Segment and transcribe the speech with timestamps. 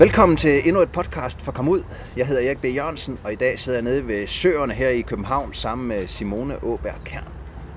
[0.00, 1.82] Velkommen til endnu et podcast for Kom Ud.
[2.16, 2.64] Jeg hedder Erik B.
[2.64, 6.64] Jørgensen, og i dag sidder jeg nede ved Søerne her i København sammen med Simone
[6.64, 7.24] Åberg Kern.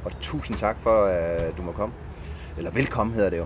[0.05, 1.95] Og tusind tak for, at du må komme.
[2.57, 3.45] Eller velkommen hedder det jo.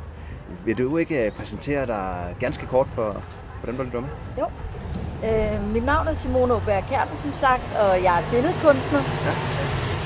[0.66, 3.24] Vil du ikke øh, præsentere dig ganske kort for,
[3.60, 4.10] for den, der lytter med?
[4.40, 4.46] Jo.
[5.24, 9.00] Øh, mit navn er Simone Åberg Kern, som sagt, og jeg er billedkunstner.
[9.00, 9.34] Ja.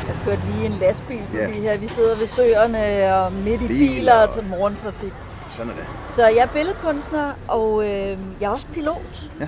[0.07, 1.47] Jeg kørte lige en lastbil forbi Ja.
[1.61, 1.77] her.
[1.77, 5.13] Vi sidder ved søerne og midt i Biler biler og til morgentrafik.
[5.51, 5.85] Sådan er det.
[6.07, 9.31] Så jeg er billedkunstner, og øh, jeg er også pilot.
[9.39, 9.47] Ja.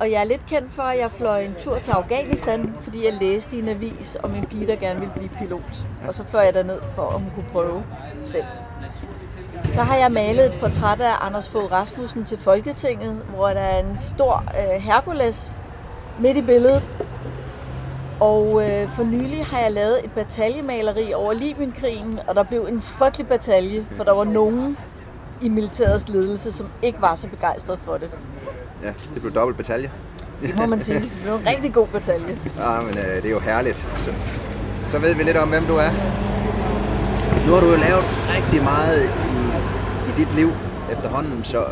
[0.00, 3.14] Og jeg er lidt kendt for, at jeg fløj en tur til Afghanistan, fordi jeg
[3.20, 5.86] læste i en avis om en pige, der gerne ville blive pilot.
[6.08, 7.84] Og så fløj jeg derned for, om hun kunne prøve
[8.20, 8.44] selv.
[9.64, 13.78] Så har jeg malet et portræt af Anders Fogh Rasmussen til Folketinget, hvor der er
[13.78, 15.56] en stor øh, Hercules
[16.18, 16.90] midt i billedet.
[18.20, 22.80] Og øh, for nylig har jeg lavet et bataljemaleri over Libyenkrigen, og der blev en
[22.80, 24.78] frygtelig batalje, for der var nogen
[25.40, 28.10] i militærets ledelse, som ikke var så begejstret for det.
[28.82, 29.90] Ja, det blev dobbelt batalje.
[30.42, 31.00] Det må man sige.
[31.00, 32.38] Det blev en rigtig god batalje.
[32.58, 33.76] Ja, men øh, det er jo herligt.
[33.98, 34.10] Så,
[34.82, 35.90] så ved vi lidt om, hvem du er.
[37.46, 38.04] Nu har du jo lavet
[38.36, 39.08] rigtig meget i,
[40.10, 40.50] i dit liv
[40.92, 41.64] efterhånden, så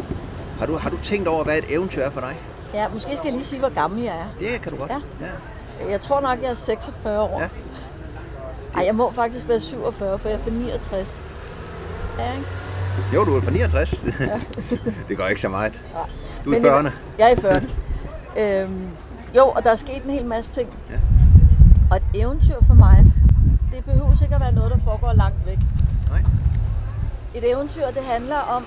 [0.59, 2.37] har du, har du tænkt over, hvad et eventyr er for dig?
[2.75, 4.27] Ja, måske skal jeg lige sige, hvor gammel jeg er.
[4.39, 4.91] Det kan du godt.
[4.91, 5.01] Ja.
[5.21, 5.91] ja.
[5.91, 7.41] Jeg tror nok, jeg er 46 år.
[7.41, 7.49] Ja.
[8.75, 11.27] Ej, jeg må faktisk være 47, for jeg er fra 69.
[12.19, 12.47] Ja, ikke?
[13.15, 13.91] Jo, du er fra 69.
[15.09, 15.81] det gør ikke så meget.
[15.93, 16.11] Nej.
[16.45, 16.91] Du er i Men 40'erne.
[17.19, 17.71] Jeg er i 40'erne.
[18.41, 18.91] øhm,
[19.37, 20.69] jo, og der er sket en hel masse ting.
[20.91, 20.99] Ja.
[21.91, 23.13] Og et eventyr for mig,
[23.73, 25.59] det behøver ikke at være noget, der foregår langt væk.
[26.11, 26.23] Nej.
[27.35, 28.67] Et eventyr, det handler om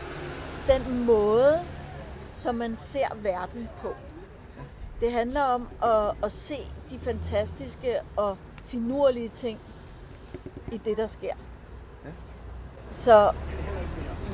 [0.67, 1.59] den måde,
[2.35, 3.87] som man ser verden på.
[5.01, 6.57] Det handler om at, at se
[6.89, 9.59] de fantastiske og finurlige ting
[10.71, 11.27] i det, der sker.
[12.05, 12.09] Ja.
[12.91, 13.31] Så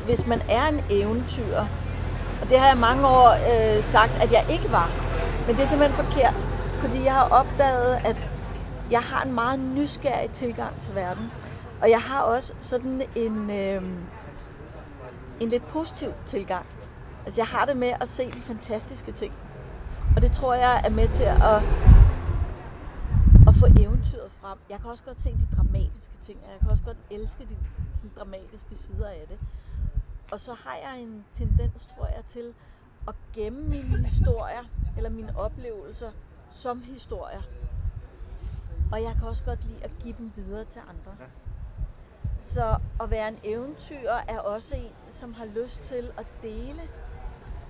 [0.06, 1.58] hvis man er en eventyr,
[2.42, 4.90] og det har jeg mange år øh, sagt, at jeg ikke var,
[5.48, 6.34] men det er simpelthen forkert,
[6.82, 8.16] fordi jeg har opdaget, at
[8.92, 11.32] jeg har en meget nysgerrig tilgang til verden.
[11.82, 13.84] Og jeg har også sådan en, øh,
[15.40, 16.66] en lidt positiv tilgang.
[17.26, 19.34] Altså jeg har det med at se de fantastiske ting.
[20.16, 21.62] Og det tror jeg er med til at,
[23.48, 24.58] at få eventyret frem.
[24.70, 27.56] Jeg kan også godt se de dramatiske ting, og jeg kan også godt elske de
[27.94, 29.38] sådan, dramatiske sider af det.
[30.32, 32.54] Og så har jeg en tendens, tror jeg, til
[33.08, 34.64] at gemme mine historier,
[34.98, 36.12] eller mine oplevelser,
[36.52, 37.42] som historier.
[38.92, 41.16] Og jeg kan også godt lide at give dem videre til andre.
[41.20, 41.26] Ja.
[42.42, 46.82] Så at være en eventyr er også en, som har lyst til at dele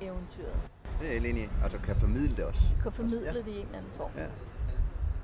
[0.02, 0.56] eventyret.
[1.00, 1.50] Det er jeg enig.
[1.64, 2.62] Altså kan formidle det også.
[2.84, 3.34] Kan formidle Ja.
[3.34, 4.12] det i en eller anden form.
[4.18, 4.28] Ja.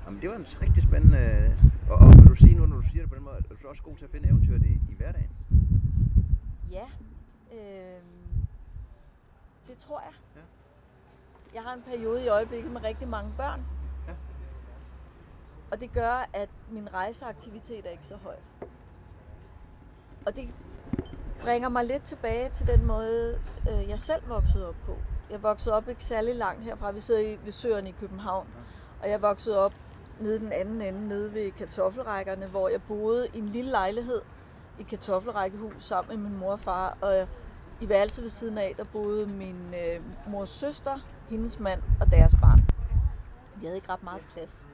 [0.06, 1.56] Jamen, det var en rigtig spændende...
[1.90, 3.68] Og, og vil du sige nu, når du siger det på den måde, er du
[3.68, 5.30] også god til at finde eventyret i, i hverdagen?
[6.70, 6.84] Ja,
[9.86, 10.12] tror jeg.
[10.36, 10.40] Ja.
[11.54, 13.66] Jeg har en periode i øjeblikket med rigtig mange børn.
[14.08, 14.12] Ja.
[15.70, 18.36] Og det gør, at min rejseaktivitet er ikke så høj.
[20.26, 20.48] Og det
[21.42, 24.96] bringer mig lidt tilbage til den måde, øh, jeg selv voksede op på.
[25.30, 26.90] Jeg voksede op ikke særlig langt herfra.
[26.90, 28.46] Vi sidder i, ved Søerne i København.
[29.02, 29.74] Og jeg voksede op
[30.20, 34.22] nede den anden ende, nede ved kartoffelrækkerne, hvor jeg boede i en lille lejlighed
[34.78, 36.98] i kartoffelrækkehus sammen med min mor og far.
[37.00, 37.28] Og
[37.82, 40.98] i værelset ved siden af, der boede min øh, mors søster,
[41.28, 42.60] hendes mand og deres barn.
[43.56, 44.66] Vi havde ikke ret meget plads.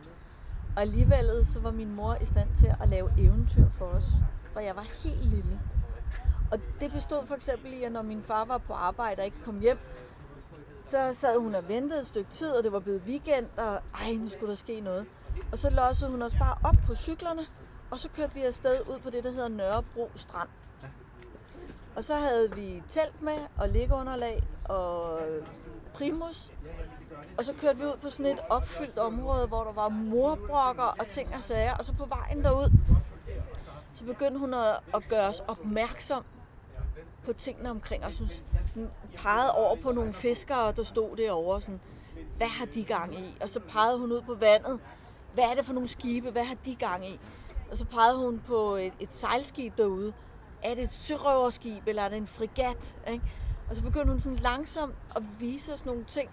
[0.77, 4.05] Og alligevel øh, så var min mor i stand til at lave eventyr for os,
[4.53, 5.61] for jeg var helt lille.
[6.51, 9.43] Og det bestod for eksempel i, at når min far var på arbejde og ikke
[9.45, 9.79] kom hjem,
[10.85, 14.13] så sad hun og ventede et stykke tid, og det var blevet weekend, og ej,
[14.13, 15.07] nu skulle der ske noget.
[15.53, 17.47] Og så lossede hun os bare op på cyklerne,
[17.91, 20.49] og så kørte vi afsted ud på det, der hedder Nørrebro Strand.
[21.99, 25.21] Og så havde vi telt med, og liggeunderlag, og
[25.95, 26.51] primus.
[27.39, 31.07] Og så kørte vi ud på sådan et opfyldt område, hvor der var morbrokker og
[31.07, 31.75] ting og sager.
[31.75, 32.71] Og så på vejen derud,
[33.95, 36.25] så begyndte hun at, at gøre os opmærksom
[37.25, 38.19] på tingene omkring os.
[38.19, 38.29] Hun
[38.69, 41.61] sådan pegede over på nogle fiskere, der stod derovre.
[41.61, 41.81] Sådan,
[42.37, 43.37] hvad har de gang i?
[43.41, 44.81] Og så pegede hun ud på vandet.
[45.35, 46.31] Hvad er det for nogle skibe?
[46.31, 47.21] Hvad har de gang i?
[47.71, 50.13] Og så pegede hun på et, et sejlskib derude.
[50.63, 52.97] Er det et sørøverskib, eller er det en frigat?
[53.09, 53.25] Ikke?
[53.71, 56.31] Og så begyndte hun sådan langsomt at vise os nogle ting,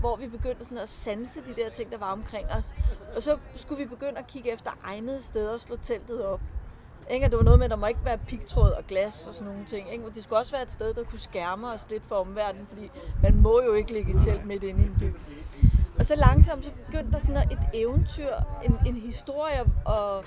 [0.00, 2.74] hvor vi begyndte sådan at sanse de der ting, der var omkring os.
[3.16, 6.40] Og så skulle vi begynde at kigge efter egnede steder og slå teltet op.
[7.10, 7.26] Ikke?
[7.26, 9.48] Og det var noget med, at der må ikke være pigtråd og glas og sådan
[9.48, 9.92] nogle ting.
[9.92, 10.04] Ikke?
[10.14, 12.90] Det skulle også være et sted, der kunne skærme os lidt for omverdenen, fordi
[13.22, 15.14] man må jo ikke ligge i telt midt inde i en by.
[15.98, 18.32] Og så langsomt så begyndte der sådan et eventyr,
[18.64, 20.24] en, en historie at,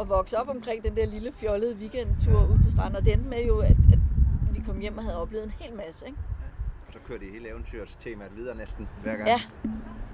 [0.00, 2.96] at vokse op omkring den der lille fjollede weekendtur ude på stranden.
[2.96, 3.98] Og det endte med jo, at, at
[4.52, 6.06] vi kom hjem og havde oplevet en hel masse.
[6.06, 6.18] Ikke?
[6.92, 9.28] så kørte I hele eventyrstemaet videre næsten hver gang.
[9.28, 9.40] Ja.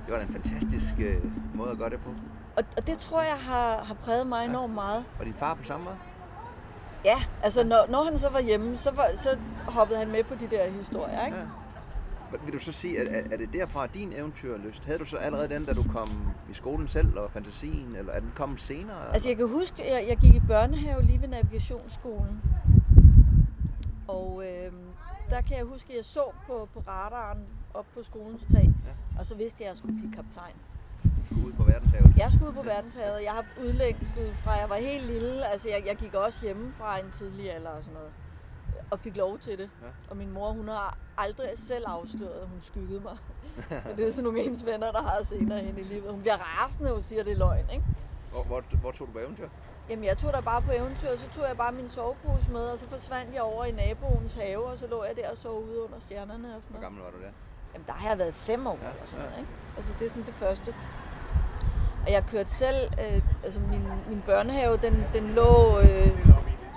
[0.06, 1.24] Det var en fantastisk øh,
[1.54, 2.10] måde at gøre det på.
[2.56, 4.48] Og, og det tror jeg har, har præget mig Ja.
[4.50, 5.04] enormt meget.
[5.18, 5.96] Og din far på samme måde?
[7.04, 9.38] Ja, altså når, når han så var hjemme, så, var, så
[9.68, 11.36] hoppede han med på de der historier, ikke?
[11.36, 11.42] Ja.
[12.44, 14.84] Vil du så sige, at er, er det derfra din eventyrlyst?
[14.84, 16.08] Havde du så allerede den, da du kom
[16.50, 19.12] i skolen selv, og fantasien, eller er den kommet senere?
[19.14, 22.42] Altså jeg kan huske, jeg, jeg gik i børnehave lige ved navigationsskolen.
[24.08, 24.72] Og øh,
[25.30, 27.38] der kan jeg huske, at jeg så på, på radaren
[27.74, 29.18] op på skolens tag, Ja.
[29.20, 30.54] og så vidste jeg, at jeg skulle blive kaptajn.
[31.26, 32.12] skulle ud på verdenshavet?
[32.16, 33.22] Jeg skulle ud på verdenshavet.
[33.24, 35.46] Jeg har udlængsel fra jeg var helt lille.
[35.46, 38.12] Altså jeg, jeg gik også hjemme fra en tidlig alder og sådan noget.
[38.92, 39.70] Og fik lov til det.
[39.82, 39.86] Ja.
[40.10, 43.16] Og min mor, hun har aldrig selv afsløret, at hun skyggede mig.
[43.86, 46.10] Men det er sådan nogle hendes venner, der har senere hen i livet.
[46.10, 47.84] Hun bliver rasende, og siger, at det er løgn, ikke?
[48.32, 49.48] Hvor, hvor, hvor tog du på eventyr?
[49.88, 52.60] Jamen, jeg tog der bare på eventyr, og så tog jeg bare min sovepose med,
[52.60, 55.64] og så forsvandt jeg over i naboens have, og så lå jeg der og sov
[55.64, 56.82] ude under stjernerne og sådan Hvor noget.
[56.82, 57.30] gammel var du der?
[57.74, 59.30] Jamen, der har jeg været fem år Ja, ja, eller sådan ja.
[59.30, 59.52] noget, ikke?
[59.76, 60.74] Altså, det er sådan det første.
[62.06, 66.06] Og jeg kørte selv, øh, altså min, min børnehave, den, den lå øh,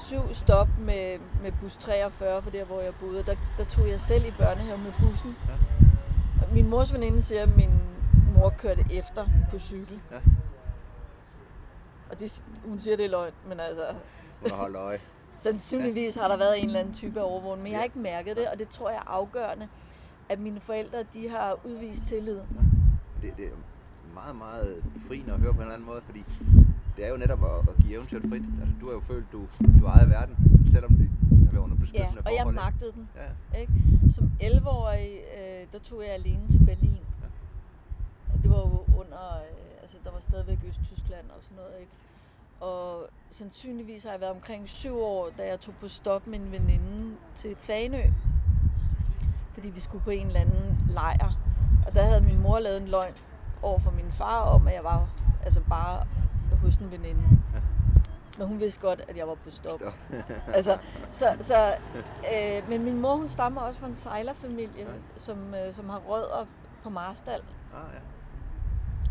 [0.05, 3.23] syv stop med, med bus 43, for der hvor jeg boede.
[3.23, 5.35] Der, der tog jeg selv i børnehave med bussen.
[5.47, 6.53] Ja.
[6.53, 7.69] Min mors veninde siger, at min
[8.35, 9.99] mor kørte efter på cykel.
[10.11, 10.17] Ja.
[12.09, 13.85] Og det, hun siger, det er løgn, men altså,
[14.41, 14.99] Hun har holdt øje.
[15.37, 18.37] Sandsynligvis har der været en eller anden type af overvågning, men jeg har ikke mærket
[18.37, 19.67] det, og det tror jeg er afgørende,
[20.29, 22.39] at mine forældre de har udvist tillid.
[23.21, 23.51] Det, det er
[24.13, 26.23] meget, meget befriende at høre på en eller anden måde, fordi
[26.97, 28.43] det er jo netop at, at give eventyret frit.
[28.61, 29.39] Altså, du har jo følt, du,
[29.79, 30.35] du ejede verden,
[30.71, 31.09] selvom det
[31.45, 32.55] har været under Ja, beskyttende og jeg forhold.
[32.55, 33.09] magtede den.
[33.53, 33.73] Ja, Ikke?
[34.15, 36.99] Som 11-årig, øh, der tog jeg alene til Berlin.
[37.21, 37.27] Ja.
[38.33, 41.91] Og det var jo under, øh, altså der var stadigvæk Østtyskland og sådan noget, ikke?
[42.59, 46.51] Og sandsynligvis har jeg været omkring syv år, da jeg tog på stop med en
[46.51, 48.01] veninde til Fanø.
[49.53, 51.37] Fordi vi skulle på en eller anden lejr.
[51.87, 53.13] Og der havde min mor lavet en løgn
[53.61, 55.09] over for min far om, at jeg var
[55.43, 56.05] altså bare
[56.61, 57.23] hos en veninde.
[57.53, 57.59] Ja.
[58.37, 59.79] Men hun vidste godt, at jeg var på stop.
[59.79, 59.93] Stop.
[60.53, 60.77] altså,
[61.11, 61.73] så, så,
[62.33, 64.85] øh, men min mor, hun stammer også fra en sejlerfamilie, Ja.
[65.17, 66.45] som, øh, som har rødder
[66.83, 67.33] på Marstal.
[67.73, 67.99] ah, ja.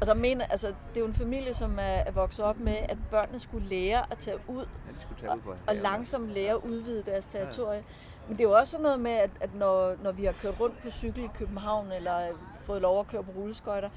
[0.00, 2.76] Og der mener, altså, det er jo en familie, som er, er vokset op med,
[2.88, 5.82] at børnene skulle lære at tage ud, ja, de skulle tage ud på og havet.
[5.82, 7.82] langsomt lære at udvide deres territorie.
[8.28, 10.82] Men det er jo også noget med, at, at når, når vi har kørt rundt
[10.82, 13.88] på cykel i København, eller øh, fået lov at køre på rulleskøjter,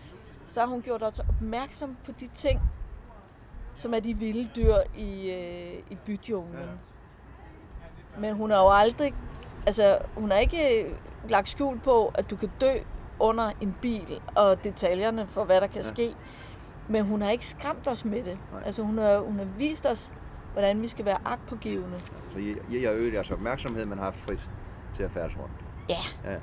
[0.48, 2.62] så har hun gjort os opmærksom på de ting,
[3.78, 6.70] som er de vilde dyr i, øh, i byjunglen.
[8.20, 9.14] Men hun har jo aldrig,
[9.66, 10.92] altså hun har ikke øh,
[11.30, 12.74] lagt skjul på, at du kan dø
[13.20, 15.88] under en bil, og detaljerne for, hvad der kan Ja.
[15.88, 16.16] ske.
[16.90, 18.38] Men hun har ikke skræmt os med det.
[18.54, 18.62] Nej.
[18.66, 20.14] Altså hun har, hun har vist os,
[20.54, 22.00] hvordan vi skal være agtpågivende.
[22.34, 22.40] Så
[22.70, 24.50] I har øget jeres opmærksomhed, men har frit
[24.96, 25.52] til at færdes rundt.
[25.90, 26.32] Ja.
[26.32, 26.38] Ja.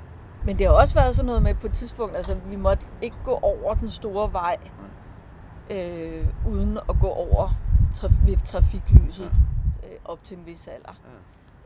[0.45, 3.15] Men det har også været sådan noget med på et tidspunkt, altså vi måtte ikke
[3.23, 4.57] gå over den store vej,
[5.71, 7.49] øh, uden at gå over
[7.93, 9.31] traf- ved trafiklyset
[9.83, 10.95] øh, op til en vis alder.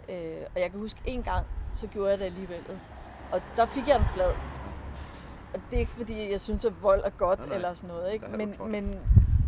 [0.10, 0.40] Ja.
[0.42, 2.62] Øh, og jeg kan huske en gang, så gjorde jeg det alligevel.
[3.32, 4.32] Og der fik jeg en flad.
[5.54, 7.56] Og det er ikke fordi, jeg synes, at vold er godt Nej, nej.
[7.56, 8.14] eller sådan noget.
[8.14, 8.26] Ikke?
[8.38, 8.96] Men, men,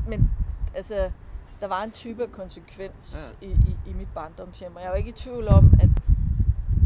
[0.08, 0.32] men
[0.76, 1.12] altså,
[1.62, 3.48] der var en type af konsekvens Ja.
[3.48, 4.76] i, i, i mit barndomshjem.
[4.76, 5.90] Og jeg var ikke i tvivl om, at,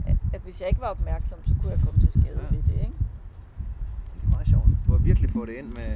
[0.08, 2.56] at, at hvis jeg ikke var opmærksom, så kunne jeg komme til skade Ja.
[2.56, 2.80] ved det.
[2.80, 2.94] Ikke?
[4.26, 4.66] Det meget sjovt.
[4.88, 5.92] Du har virkelig fået det ind med,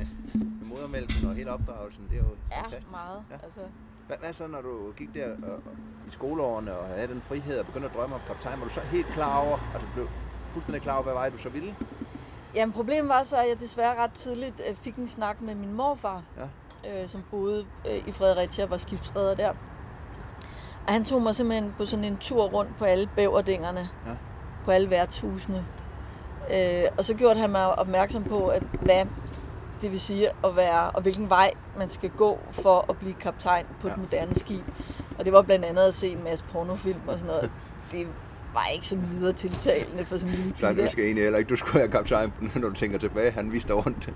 [0.59, 2.03] med modermælken og hele opdragelsen.
[2.09, 2.91] Det er jo Ja, fantastisk.
[2.91, 3.19] meget.
[3.31, 3.35] Ja.
[3.43, 3.59] Altså,
[4.07, 5.73] Hvad, hvad så, når du gik der og, og,
[6.07, 8.59] i skoleårene og havde den frihed og begyndte at drømme om kaptajn?
[8.59, 10.07] Var du så helt klar over, altså blev
[10.53, 11.75] fuldstændig klar over, hvad vej du så ville?
[12.55, 15.73] Jamen problemet var så, at jeg desværre ret tidligt øh, fik en snak med min
[15.73, 16.21] morfar,
[16.85, 17.03] Ja.
[17.03, 19.49] øh, som boede øh, i Fredericia, var skibsredder der.
[20.87, 24.11] Og han tog mig simpelthen på sådan en tur rundt på alle bæverdingerne, Ja.
[24.65, 25.65] på alle værtshusene.
[26.53, 29.05] Øh, og så gjorde han mig opmærksom på, at hvad
[29.81, 33.65] det vil sige at være, og hvilken vej man skal gå for at blive kaptajn
[33.81, 33.95] på et Ja.
[33.97, 34.63] moderne skib.
[35.19, 37.51] Og det var blandt andet at se en masse pornofilm og sådan noget.
[37.91, 38.07] Det
[38.53, 40.83] var ikke sådan videre tiltalende for sådan en lille pige du der.
[40.83, 43.31] måske enig heller ikke, du skulle være kaptajn, når du tænker tilbage.
[43.31, 44.09] Han viste dig rundt.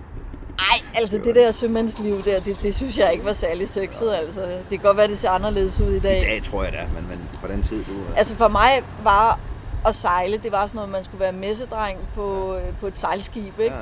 [0.59, 4.13] Ej, altså Det det der sømandsliv der, det, det synes jeg ikke var særlig sexet.
[4.13, 4.41] Altså.
[4.41, 6.17] Det kan godt være, det ser anderledes ud i dag.
[6.17, 7.91] I dag tror jeg da, men, men på den tid, du...
[8.17, 9.39] Altså for mig var
[9.85, 13.59] at sejle, det var sådan noget, man skulle være messedreng på, øh, på et sejlskib,
[13.59, 13.75] ikke?
[13.75, 13.81] Ja,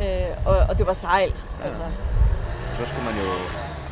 [0.00, 1.66] Øh, og, og det var sejl, Ja.
[1.66, 1.82] altså.
[2.78, 3.30] så skulle man jo...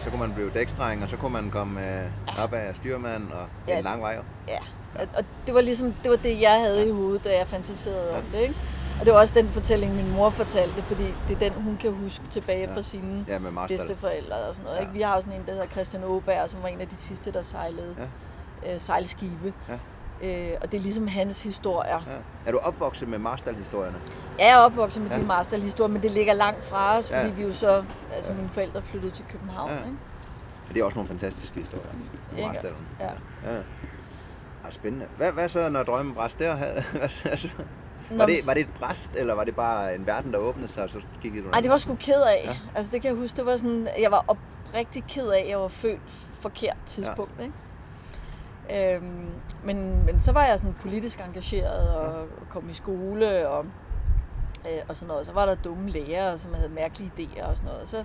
[0.04, 3.46] Så kunne man blive dækstreng, og så kunne man komme øh, op af styrmand, og
[3.68, 3.78] Ja.
[3.78, 4.25] en lang vej op.
[4.49, 4.58] Ja.
[5.18, 8.16] Og, det var ligesom, det var det, jeg havde i hovedet, da jeg fantaserede Ja.
[8.18, 8.54] om det, ikke?
[9.00, 11.92] Og det var også den fortælling, min mor fortalte, fordi det er den, hun kan
[11.92, 12.75] huske tilbage Ja.
[12.76, 14.76] fra sine Ja, bedsteforældre og sådan noget.
[14.76, 14.80] Ja.
[14.80, 14.92] Ikke?
[14.92, 17.32] Vi har også sådan en, der hedder Christian Åberg, som var en af de sidste,
[17.32, 17.96] der sejlede
[18.64, 18.75] Ja.
[18.75, 19.52] øh, sejlskibe.
[19.68, 19.75] Ja.
[20.23, 22.02] Øh, og det er ligesom hans historier.
[22.06, 22.16] Ja.
[22.47, 23.97] Er du opvokset med Marstal-historierne?
[24.38, 25.16] Jeg er opvokset med Ja.
[25.16, 25.23] ja.
[25.23, 27.21] de Marstal-historier, men det ligger langt fra os, Ja.
[27.23, 28.37] fordi vi jo så, altså Ja.
[28.38, 29.71] mine forældre flyttede til København.
[29.71, 29.76] Ja.
[29.76, 29.88] Ikke?
[30.75, 31.87] Det er også nogle fantastiske historier.
[32.37, 32.47] Ikke?
[32.49, 32.78] Marstallen.
[33.00, 33.04] Ja.
[33.52, 33.59] ja.
[34.66, 35.06] Ah, spændende.
[35.16, 36.56] Hvad, hvad så, når drømmen bræst der?
[38.11, 40.83] Var, det, var det et bræst, eller var det bare en verden, der åbnede sig,
[40.85, 42.42] og så kiggede du Ej, det var sgu ked af.
[42.44, 42.50] Ja.
[42.50, 42.56] Ja.
[42.75, 45.59] Altså det kan jeg huske, det var sådan, jeg var oprigtig ked af, at jeg
[45.59, 46.00] var født
[46.40, 47.33] forkert tidspunkt.
[47.38, 47.42] Ja.
[47.42, 47.54] Ikke?
[48.71, 49.30] Øhm,
[49.64, 53.64] men, men så var jeg sådan politisk engageret og, kom i skole og,
[54.71, 55.26] øh, og sådan noget.
[55.26, 57.83] Så var der dumme lærere, som havde mærkelige idéer og sådan noget.
[57.83, 58.04] Og så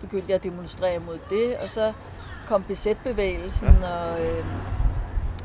[0.00, 1.92] begyndte jeg at demonstrere mod det, og så
[2.46, 3.88] kom BZ-bevægelsen, ja.
[3.88, 4.44] og øh,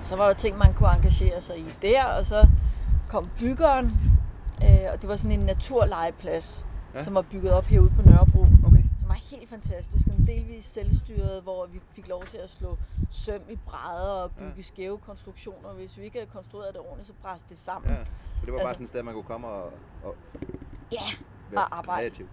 [0.04, 2.48] så var der ting, man kunne engagere sig i der, og så
[3.10, 3.86] kom byggeren,
[4.64, 7.04] øh, og det var sådan en naturlegeplads, ja.
[7.04, 8.77] som var bygget op herude på Nørrebro, Okay.
[9.18, 10.08] Helt fantastisk.
[10.08, 12.78] En delvis selvstyret, hvor vi fik lov til at slå
[13.12, 14.62] søm i brædder og bygge Ja.
[14.62, 15.70] skæve konstruktioner.
[15.74, 17.92] Hvis vi ikke havde konstrueret det ordentligt, så bræste det sammen.
[17.92, 17.98] Ja.
[18.04, 19.72] Så det var bare Altså- sådan et sted, man kunne komme og,
[20.04, 20.16] og
[20.92, 20.98] Ja,
[21.52, 22.10] være Og arbejde.
[22.10, 22.28] kreativ.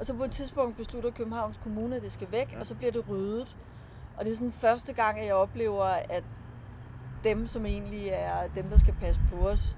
[0.00, 2.60] Og så på et tidspunkt beslutter Københavns Kommune, at det skal væk, Ja.
[2.60, 3.56] og så bliver det ryddet.
[4.16, 6.24] Og det er sådan første gang, at jeg oplever, at
[7.24, 9.76] dem, som egentlig er dem, der skal passe på os,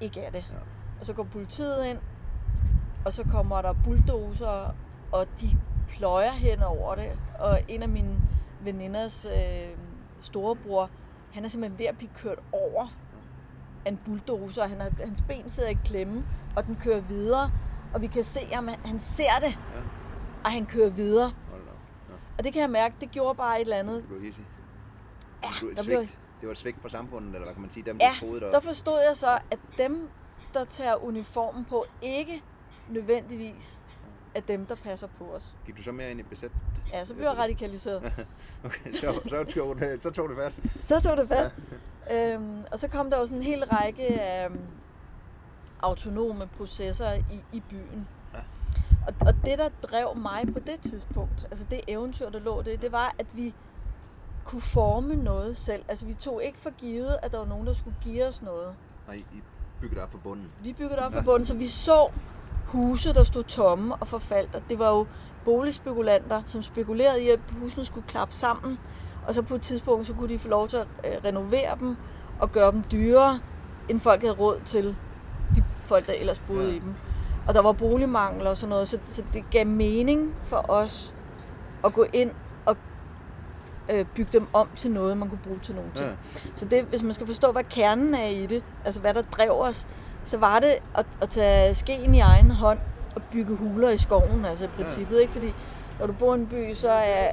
[0.00, 0.44] ikke er det.
[0.50, 0.56] Ja.
[1.00, 1.98] Og så går politiet ind,
[3.04, 4.74] og så kommer der bulldozer,
[5.12, 5.50] og de
[5.88, 7.12] pløjer hen over det.
[7.38, 8.16] Og en af mine
[8.60, 9.76] veninders øh,
[10.20, 10.90] storebror,
[11.32, 12.86] han er simpelthen ved at blive kørt over
[13.86, 14.66] af en bulldozer.
[14.66, 16.24] Han er, hans ben sidder i klemme,
[16.56, 17.50] og den kører videre.
[17.94, 19.80] Og vi kan se ham, han- ser det, Ja.
[20.44, 21.32] og han kører videre.
[22.08, 22.14] Ja.
[22.38, 23.96] Og det kan jeg mærke, det gjorde bare et eller andet.
[23.96, 24.20] Det blev.
[25.42, 26.08] Ja, Det blev blev-.
[26.40, 27.84] Det var et svigt for samfundet, eller hvad kan man sige?
[27.86, 30.08] Dem, Ja, der der forstod jeg så, at dem,
[30.54, 32.42] der tager uniformen på, ikke
[32.88, 33.79] nødvendigvis
[34.34, 35.56] er dem, der passer på os.
[35.66, 36.50] Gik du så mere ind i besæt?
[36.92, 38.12] Ja, så blev jeg radikaliseret.
[38.64, 40.52] Okay, så, så, tog det, så tog det fat.
[40.82, 41.52] Så tog det fat.
[42.12, 44.60] Øhm, og så kom der jo sådan en hel række af øhm,
[45.82, 48.08] autonome processer i, i byen.
[48.34, 48.38] Ja.
[49.06, 52.82] Og, og det, der drev mig på det tidspunkt, altså det eventyr, der lå det,
[52.82, 53.54] det var, at vi
[54.44, 55.84] kunne forme noget selv.
[55.88, 58.74] Altså vi tog ikke for givet, at der var nogen, der skulle give os noget.
[59.06, 59.24] Og I,
[59.80, 60.48] byggede op for bunden.
[60.62, 61.18] Vi byggede op Ja.
[61.18, 62.10] fra bunden, så vi så
[62.72, 64.54] huse, der stod tomme og forfaldt.
[64.54, 65.06] Og det var jo
[65.44, 68.78] boligspekulanter, som spekulerede i, at husene skulle klappe sammen.
[69.28, 71.96] Og så på et tidspunkt, så kunne de få lov til at øh, renovere dem
[72.40, 73.40] og gøre dem dyrere,
[73.88, 74.96] end folk havde råd til
[75.56, 76.68] de folk, der ellers boede Ja.
[76.70, 76.76] ja.
[76.76, 76.94] i dem.
[77.48, 81.14] Og der var boligmangel og sådan noget, så, så det gav mening for os
[81.84, 82.30] at gå ind
[82.66, 82.76] og
[83.88, 86.08] øh, bygge dem om til noget, man kunne bruge til nogle ting.
[86.08, 86.14] Ja.
[86.54, 89.50] Så det, hvis man skal forstå, hvad kernen er i det, altså hvad der drev
[89.50, 89.86] os,
[90.24, 92.78] så var det at, at tage skeen i egen hånd
[93.16, 95.32] og bygge huler i skoven, altså i princippet, ikke?
[95.32, 95.54] Fordi
[96.00, 97.30] når du bor i en by, så er,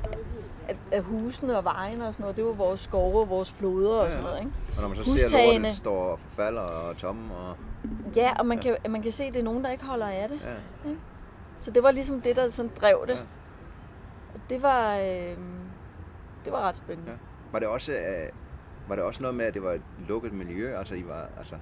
[0.67, 3.91] er, er husene og vejene og sådan noget, det jo vores skove og vores floder
[3.97, 4.09] og Ja.
[4.09, 4.51] sådan noget, ikke?
[4.75, 5.59] Og når man så ser Hustagene.
[5.63, 7.55] lortet står og forfalder og tomme og...
[8.15, 10.29] Ja, og man kan, man kan se, at det er nogen, der ikke holder af
[10.29, 10.39] det.
[10.85, 10.89] Ja.
[11.59, 13.13] Så det var ligesom det, der sådan drev det.
[13.13, 13.19] Ja.
[14.33, 15.37] Og det var, øh,
[16.45, 17.11] det var ret spændende.
[17.11, 17.17] Ja.
[17.51, 18.29] Var det også, øh,
[18.87, 20.77] var det også noget med, at det var et lukket miljø?
[20.77, 21.55] Altså, I var, altså,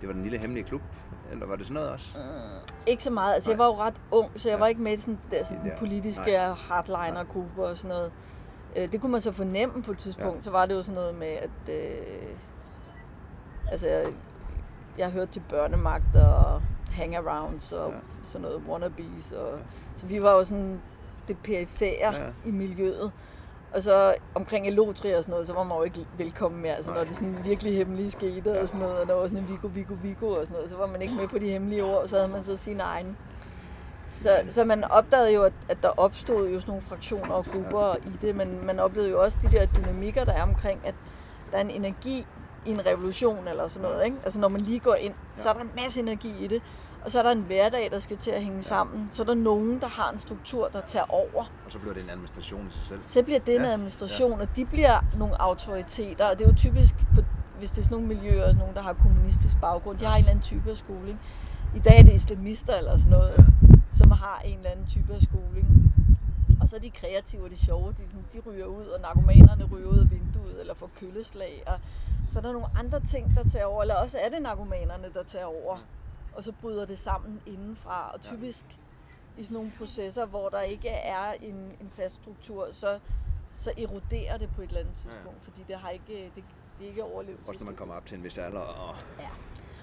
[0.00, 0.80] det var den lille hemmelige klub?
[1.32, 2.06] Eller var det sådan noget også?
[2.86, 3.34] Ikke så meget.
[3.34, 3.66] Altså, jeg Nej.
[3.66, 4.60] var jo ret ung, så jeg Ja.
[4.60, 8.12] var ikke med i sådan, De den politiske hardliner-gruppe og sådan noget.
[8.76, 10.36] Øh, Det kunne man så fornemme på et tidspunkt.
[10.36, 10.40] Ja.
[10.42, 11.74] Så var det jo sådan noget med, at...
[11.74, 12.28] Øh,
[13.70, 14.06] altså, jeg,
[14.98, 17.96] jeg hørte til børnemagt og hangarounds og Ja.
[18.24, 19.32] sådan noget wannabes.
[19.32, 19.62] Og, Ja.
[19.96, 20.80] Så vi var jo sådan
[21.28, 22.26] det perifære ja.
[22.46, 23.12] i miljøet.
[23.76, 26.74] Og så omkring Elotri og sådan noget, så var man jo ikke velkommen mere.
[26.74, 29.48] Altså, når det sådan virkelig hemmelige skete og sådan noget, og der var sådan en
[29.48, 32.02] Vigo, Vigo, Vigo og sådan noget, så var man ikke med på de hemmelige ord,
[32.02, 33.16] og så havde man så sin egen.
[34.14, 37.96] Så, så man opdagede jo, at, at der opstod jo sådan nogle fraktioner og grupper
[37.96, 40.94] i det, men man oplevede jo også de der dynamikker, der er omkring, at
[41.50, 42.26] der er en energi
[42.66, 44.04] i en revolution eller sådan noget.
[44.04, 44.16] Ikke?
[44.24, 46.62] Altså når man lige går ind, så er der en masse energi i det,
[47.06, 48.62] og så er der en hverdag, der skal til at hænge ja.
[48.62, 49.08] sammen.
[49.12, 51.44] Så er der nogen, der har en struktur, der tager over.
[51.66, 53.00] Og så blev det en administration i sig selv.
[53.06, 56.56] Så bliver det en Ja, administration, og de bliver nogle autoriteter, og det er jo
[56.56, 57.20] typisk, på,
[57.58, 60.30] hvis det er sådan nogle miljøer, nogen, der har kommunistisk baggrund, de har en eller
[60.30, 61.20] anden type af skoling.
[61.76, 63.46] I dag er det islamister eller sådan noget,
[63.92, 65.92] som har en eller anden type af skoling.
[66.60, 69.88] Og så er de kreative og de sjove, de, de ryger ud, og narkomanerne ryger
[69.88, 71.62] ud af vinduet, eller får kølleslag.
[71.66, 71.78] Og
[72.28, 75.22] så er der nogle andre ting, der tager over, eller også er det narkomanerne, der
[75.22, 75.78] tager over.
[76.36, 78.10] Og så bryder det sammen indenfra.
[78.14, 78.28] Og Ja.
[78.30, 78.64] typisk
[79.38, 82.98] i sådan nogle processer, hvor der ikke er en, en fast struktur, så,
[83.58, 86.44] så eroderer det på et eller andet tidspunkt, fordi det har ikke, det,
[86.78, 87.38] det er ikke overlevet.
[87.46, 88.60] Også når man kommer op til en vis alder.
[88.60, 88.94] Og...
[89.20, 89.28] Ja.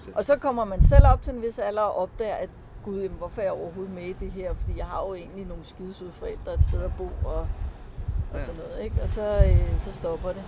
[0.04, 2.50] Så- Og så kommer man selv op til en vis alder og opdager, at
[2.84, 4.54] gud, jamen, hvorfor er jeg overhovedet med i det her?
[4.54, 7.46] Fordi jeg har jo egentlig nogle skidesøde forældre, et sted at bo og, og
[8.34, 8.40] Ja.
[8.40, 9.02] sådan noget, ikke?
[9.02, 10.42] Og så, øh, så stopper det.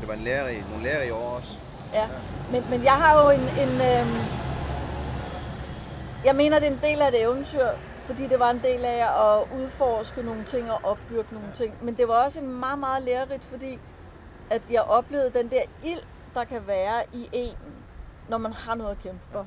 [0.00, 1.58] Det var en lærerig, nogle lærerige år også.
[1.94, 2.08] Ja,
[2.52, 3.40] men, men jeg har jo en...
[3.40, 4.16] en øhm,
[6.24, 7.66] jeg mener, det er en del af et eventyr,
[8.06, 11.84] fordi det var en del af at udforske nogle ting og opbygge nogle ting.
[11.84, 13.78] Men det var også en meget, meget lærerigt, fordi
[14.50, 16.00] at jeg oplevede den der ild,
[16.34, 17.56] der kan være i en,
[18.28, 19.46] når man har noget at kæmpe for.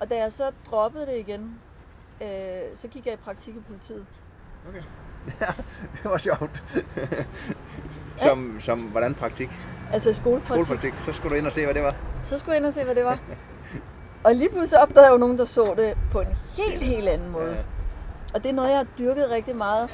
[0.00, 1.58] Og da jeg så droppede det igen,
[2.22, 2.28] øh,
[2.74, 4.06] så gik jeg i praktik i politiet.
[4.68, 4.82] Okay.
[5.40, 5.46] Ja,
[6.02, 6.62] det var sjovt.
[8.26, 9.50] som, som, hvordan praktik?
[9.92, 10.64] Altså skolepraktik.
[10.64, 10.94] Skolepraktik.
[11.04, 11.94] Så skulle du ind og se, hvad det var.
[12.24, 13.18] Så skulle jeg ind og se, hvad det var.
[14.24, 17.30] Og lige pludselig opdagede jeg jo nogen, der så det på en helt, helt anden
[17.30, 17.50] måde.
[17.52, 17.62] Ja.
[18.34, 19.90] Og det er noget, jeg har dyrket rigtig meget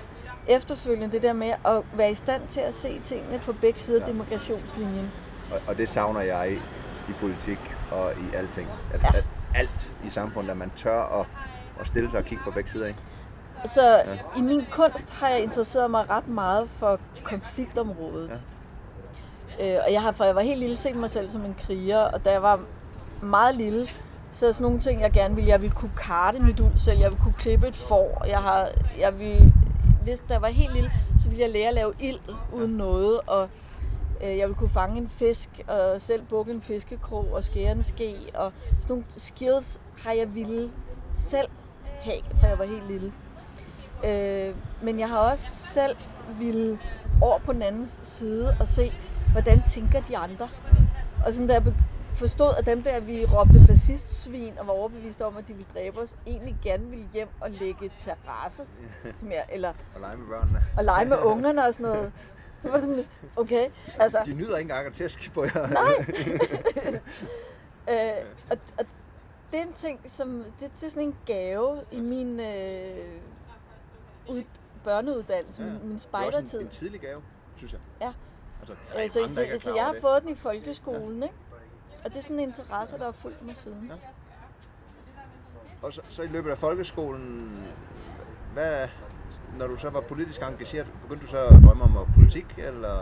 [0.48, 4.00] efterfølgende, det der med at være i stand til at se tingene på begge sider
[4.00, 5.10] af demarkationslinjen.
[5.52, 6.54] Og, og det savner jeg i,
[7.10, 7.58] i politik
[7.92, 8.68] og i alting.
[8.94, 9.18] At, Ja.
[9.18, 11.26] at alt i samfundet, at man tør at,
[11.80, 12.86] at stille sig og kigge på begge sider.
[12.86, 12.98] Ikke?
[13.64, 14.02] Så ja.
[14.38, 18.30] i min kunst har jeg interesseret mig ret meget for konfliktområdet.
[19.58, 19.76] Ja.
[19.76, 21.98] Øh, og jeg har fra jeg var helt lille set mig selv som en kriger,
[21.98, 22.60] og da jeg var
[23.22, 23.88] meget lille,
[24.32, 25.50] så er sådan nogle ting, jeg gerne ville.
[25.50, 28.68] Jeg ville kunne karte mit uld selv, jeg ville kunne klippe et får, jeg har,
[28.98, 29.52] jeg ville,
[30.02, 30.90] hvis der var helt lille,
[31.20, 32.18] så ville jeg lære at lave ild
[32.52, 33.48] uden noget, og
[34.22, 37.82] øh, jeg ville kunne fange en fisk, og selv bukke en fiskekrog og skære en
[37.82, 40.70] ske, og sådan nogle skills har jeg ville
[41.18, 41.48] selv
[42.00, 43.12] have, fra jeg var helt lille.
[44.04, 45.96] Øh, men jeg har også selv
[46.38, 46.78] ville
[47.22, 48.92] over på den anden side og se,
[49.32, 50.48] hvordan tænker de andre.
[51.26, 51.64] Og sådan da jeg
[52.16, 55.98] forstod, at dem der, vi råbte fascistsvin og var overbevist om, at de ville dræbe
[56.00, 58.62] os, egentlig gerne ville hjem og lægge terrasse,
[59.18, 60.62] som jeg, eller Og lege med børnene.
[60.76, 62.12] og lege med ungerne og sådan noget.
[62.62, 63.04] Så var det sådan,
[63.36, 63.66] okay,
[64.00, 65.66] altså, De nyder ikke engang at tæske på jer.
[65.66, 66.06] Nej.
[67.90, 68.84] øh, og, og
[69.52, 73.08] det er en ting, som, det, det er sådan en gave i min øh,
[74.28, 74.42] ud,
[74.84, 75.68] børneuddannelse, ja.
[75.68, 76.60] min, min Det er også spejdertid.
[76.60, 77.22] en, en tidlig gave,
[77.56, 77.80] synes jeg.
[78.00, 78.12] Ja.
[78.60, 81.34] Altså, Øh, så, så, så jeg har fået den i folkeskolen, ikke?
[82.04, 83.86] Og det er sådan en interesse, der har fulgt mig siden.
[83.90, 83.94] Ja.
[85.82, 87.58] Og så, så i løbet af folkeskolen,
[88.52, 88.88] hvad,
[89.58, 92.98] når du så var politisk engageret, begyndte du så at drømme om at politik, eller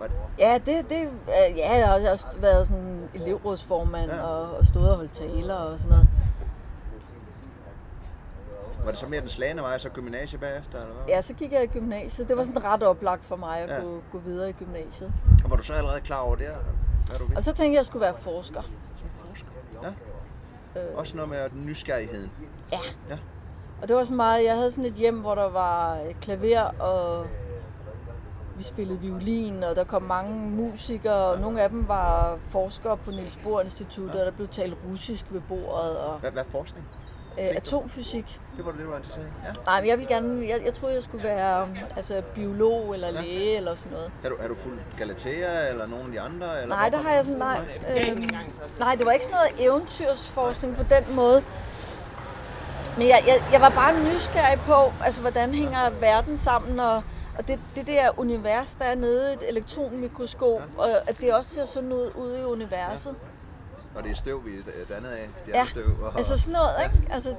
[0.00, 0.10] det?
[0.38, 4.22] Ja, det, det, øh, ja, jeg har også været sådan elevrådsformand Ja.
[4.22, 6.08] og, og stået og holdt taler og sådan noget.
[8.84, 11.04] Var det så mere den slagende vej, så gymnasie bagefter, eller hvad?
[11.08, 12.28] Ja, så gik jeg i gymnasiet.
[12.28, 13.74] Det var sådan ret oplagt for mig at Ja.
[13.74, 13.80] ja.
[13.80, 15.12] gå, gå videre i gymnasiet.
[15.44, 16.44] Og var du så allerede klar over det?
[16.46, 16.58] eller
[17.36, 18.62] Og så tænkte jeg, at jeg skulle være forsker.
[19.82, 19.88] Ja.
[20.80, 22.30] Øh, Også noget med nysgerrigheden.
[22.72, 22.78] Ja.
[23.08, 23.18] Ja.
[23.82, 26.60] Og det var så meget, jeg havde sådan et hjem, hvor der var øh, klaver,
[26.80, 27.26] og
[28.56, 33.10] vi spillede violin, og der kom mange musikere, og nogle af dem var forskere på
[33.10, 36.86] Niels Bohr Instituttet, og der blev talt russisk ved bordet, og Hvad, hvad er forskning?
[37.38, 38.40] Øh, atomfysik.
[38.56, 39.28] Det var det, du var interesseret?
[39.46, 39.52] Ja.
[39.66, 43.08] Nej, men jeg ville gerne, jeg, jeg troede, jeg skulle være um, altså, biolog eller
[43.12, 43.20] Ja.
[43.20, 44.10] læge eller sådan noget.
[44.24, 46.62] Er du, er du fuld Galatea, eller nogen af de andre?
[46.62, 47.60] Eller Nej, der har jeg sådan, nej.
[48.08, 48.28] Øhm,
[48.78, 51.42] nej, det var ikke sådan noget eventyrsforskning på den måde.
[52.98, 57.02] Men jeg, jeg, jeg var bare nysgerrig på, altså, hvordan hænger verden sammen, og,
[57.38, 61.54] og det, det der univers, der er nede i et elektronmikroskop, og at det også
[61.54, 63.14] ser sådan ud ude i universet.
[63.96, 65.28] Og det er støv, vi er dannet af.
[65.46, 66.02] De Ja, støv.
[66.02, 66.16] Og...
[66.18, 67.12] altså sådan noget, ikke?
[67.12, 67.36] Altså,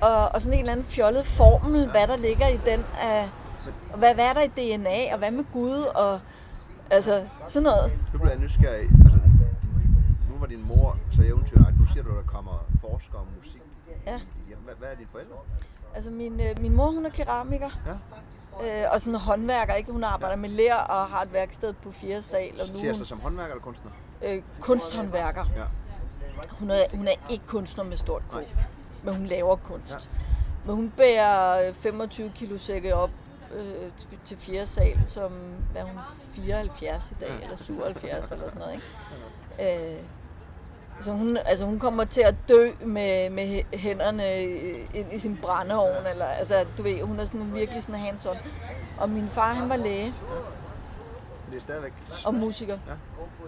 [0.00, 3.28] og, og sådan en eller anden fjollet formel, hvad der ligger i den af,
[3.96, 6.20] hvad, hvad er der i DNA, og hvad med Gud, og
[6.90, 7.92] altså sådan noget.
[8.12, 8.88] Nu bliver jeg nysgerrig.
[9.04, 9.18] Altså,
[10.30, 11.76] nu var din mor så eventyragtig.
[11.80, 13.62] Nu siger du, at der kommer forskere om musik.
[14.06, 14.20] Ja.
[14.64, 15.36] Hvad, hvad er dine forældre?
[15.94, 17.92] Altså min, øh, min mor, hun er keramiker, Ja.
[18.84, 19.92] øh, og sådan en håndværker, ikke?
[19.92, 22.22] Hun arbejder med ler og har et værksted på 4.
[22.22, 23.90] sal, og nu Ser er sig som håndværker eller kunstner?
[24.22, 25.44] Øh, kunsthåndværker.
[25.56, 25.62] Ja.
[26.50, 28.34] Hun er, hun er ikke kunstner med stort K,
[29.02, 30.10] men hun laver kunst.
[30.66, 33.10] Men hun bærer øh, 25 kilo sække op
[33.54, 33.90] øh,
[34.24, 34.66] til- 4.
[34.66, 35.32] sal, som
[35.72, 35.98] hvad er hun
[36.32, 38.74] 74 i dag, eller 77 eller sådan noget.
[39.58, 39.94] Ikke?
[39.96, 40.02] Øh,
[41.00, 45.18] så hun, altså hun kommer til at dø med, med hæ- hænderne i- ind i
[45.18, 48.36] sin brændeovn, eller, altså du ved, hun er sådan virkelig sådan hands on.
[48.98, 50.14] Og min far, han var læge
[51.48, 51.92] Men det er stadigvæk...
[52.26, 52.78] og musiker.
[52.86, 52.92] Ja.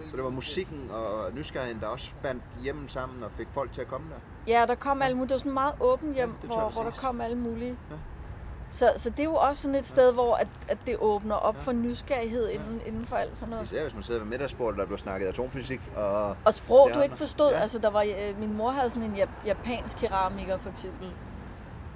[0.09, 3.81] Så det var musikken og nysgerrigheden, der også bandt hjemmen sammen og fik folk til
[3.81, 4.51] at komme der.
[4.53, 5.27] Ja, der kom alle mulige.
[5.29, 7.77] Det var sådan et meget åbent hjem, Ja, hvor, hvor der kom alle mulige.
[7.91, 7.95] Ja.
[8.71, 11.55] Så, så det er jo også sådan et sted, hvor at, at det åbner op
[11.63, 13.65] for nysgerrighed inden, inden for alt sådan noget.
[13.65, 16.35] Især hvis man sidder ved middagsbordet, der bliver snakket atomfysik og...
[16.45, 17.51] Og sprog, du ikke forstod.
[17.51, 17.59] Ja.
[17.59, 21.11] Altså, der var, øh, min mor havde sådan en jap- japansk keramiker, for eksempel,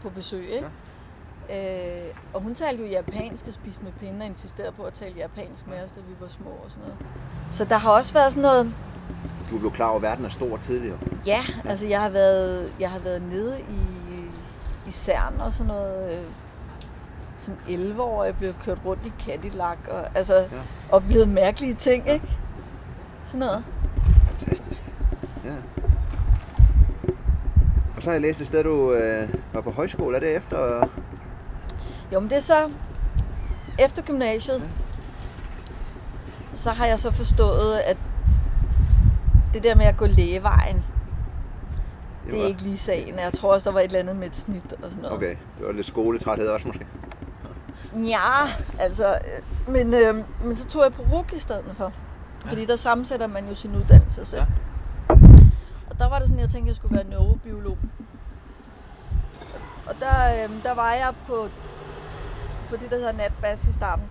[0.02, 0.68] på besøg, ikke?
[1.50, 5.14] Øh, og hun talte jo japansk og spiste med pinde og insisterede på at tale
[5.18, 6.98] japansk med os, da vi var små og sådan noget.
[7.52, 8.74] Så der har også været sådan noget,
[9.50, 10.98] Du blev klar over, at verden er stor tidligere.
[11.26, 13.80] Ja, altså jeg har været, jeg har været nede i,
[14.88, 16.14] i CERN og sådan noget.
[16.18, 16.24] Øh,
[17.38, 20.48] som 11 år, jeg blev kørt rundt i Cadillac og altså Ja.
[20.92, 22.28] oplevet mærkelige ting, ikke?
[23.26, 23.64] Sådan noget.
[25.46, 25.52] Ja.
[27.96, 30.16] Og så har jeg læst et sted, du øh, var på højskole.
[30.16, 30.90] Er det efter?
[32.14, 32.72] Jo, men det er så
[33.80, 34.68] efter gymnasiet,
[36.54, 37.98] så har jeg så forstået, at
[39.54, 40.86] det der med at gå lægevejen,
[42.28, 43.20] det er var- ikke lige sagen.
[43.20, 45.18] Jeg tror også, der var et eller andet med et snit og sådan noget.
[45.18, 46.88] Okay, det var lidt skoletræthed også måske.
[47.94, 48.48] Ja,
[48.80, 51.92] altså, øh, men, øh, men så tog jeg på RUK i stedet for.
[52.48, 54.42] Fordi der sammensætter man jo sin uddannelse selv.
[54.42, 55.16] Ja.
[55.90, 57.78] Og der var det sådan, jeg tænkte, jeg skulle være neurobiolog.
[59.88, 61.48] Og der, øh, der var jeg på,
[62.70, 64.06] på det, der hedder natbas i starten.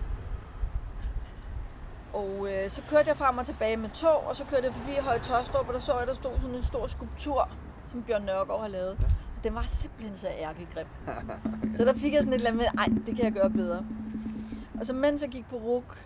[2.13, 4.91] Og øh, så kørte jeg frem og tilbage med tog, og så kørte jeg forbi
[5.01, 7.49] Høje Tørstrup, og der så jeg, der stod sådan en stor skulptur,
[7.91, 8.91] som Bjørn Nørgaard har lavet.
[9.37, 10.87] Og den var simpelthen så ærkegrim.
[11.77, 13.85] Så der fik jeg sådan et eller andet med, ej, det kan jeg gøre bedre.
[14.79, 16.05] Og så mens jeg gik på RUK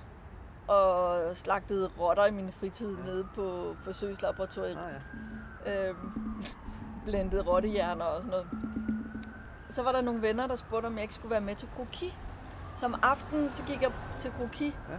[0.67, 4.93] og slagtede rotter i min fritid nede på forsøgslaboratoriet, Ah,
[5.65, 5.89] ja.
[5.89, 6.11] øhm,
[7.05, 8.47] blendede rottehjerner og sådan noget.
[9.69, 12.17] Så var der nogle venner, der spurgte, om jeg ikke skulle være med til kroki.
[12.79, 14.65] Så om aftenen, så gik jeg til kroki.
[14.65, 14.95] Ja.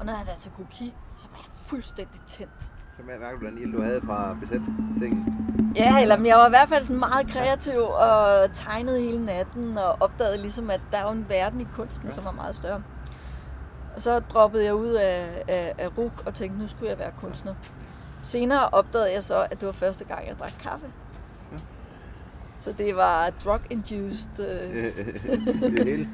[0.00, 2.62] Og når jeg havde været til kroki, så var jeg fuldstændig tændt.
[2.96, 4.60] Så mærker du den du havde fra besæt
[4.98, 5.36] ting.
[5.76, 9.96] Ja, eller jeg var i hvert fald sådan meget kreativ og tegnede hele natten og
[10.00, 12.14] opdagede ligesom, at der er jo en verden i kunsten, Ja.
[12.14, 12.82] som er meget større.
[13.96, 17.12] Og så droppede jeg ud af, af, af RUK og tænkte, nu skulle jeg være
[17.20, 17.54] kunstner.
[18.20, 20.86] Senere opdagede jeg så, at det var første gang, jeg drak kaffe.
[22.60, 24.46] Så det var drug-induced.
[24.72, 24.92] Øh.
[25.76, 26.08] det hele.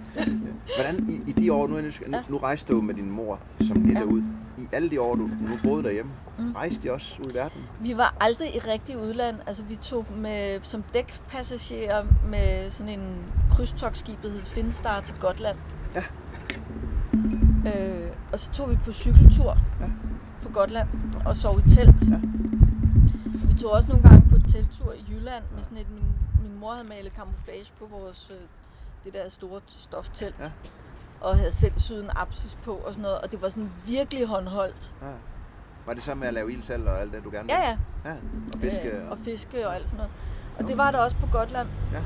[0.76, 3.98] Hvordan i, i de år, nu, nu, nu rejste du med din mor som lille
[4.00, 4.04] Ja.
[4.04, 4.22] ud.
[4.58, 6.52] I alle de år, du nu boede derhjemme, Mm.
[6.52, 7.60] rejste de også ud i verden?
[7.80, 9.36] Vi var aldrig i rigtig udland.
[9.46, 13.16] Altså, vi tog med, som dækpassagerer med sådan en
[13.50, 15.56] krydstogsskib, der hed Finstar til Gotland.
[15.94, 16.02] Ja.
[17.66, 19.86] Øh, og så tog vi på cykeltur Ja.
[20.42, 20.88] på Gotland
[21.24, 22.08] og sov i telt.
[22.10, 22.18] Ja.
[23.48, 26.04] Vi tog også nogle gange på teltur i Jylland med sådan et, min
[26.56, 28.36] mor havde malet camouflage på vores, øh,
[29.04, 30.34] det der store stoftelt.
[30.40, 30.50] Ja.
[31.20, 33.18] Og havde selv syet en apsis på og sådan noget.
[33.20, 34.94] Og det var sådan virkelig håndholdt.
[35.02, 35.06] Ja.
[35.86, 37.80] Var det så med at lave ild selv og alt det, du gerne Ja, ville?
[38.04, 38.10] ja.
[38.10, 38.16] ja.
[38.54, 38.88] Og fiske?
[38.90, 40.12] øh, og fiske og alt sådan noget.
[40.58, 41.68] Og det var der også på Gotland.
[41.92, 42.00] Ja.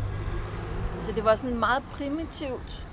[0.99, 2.87] Så det var sådan meget primitivt.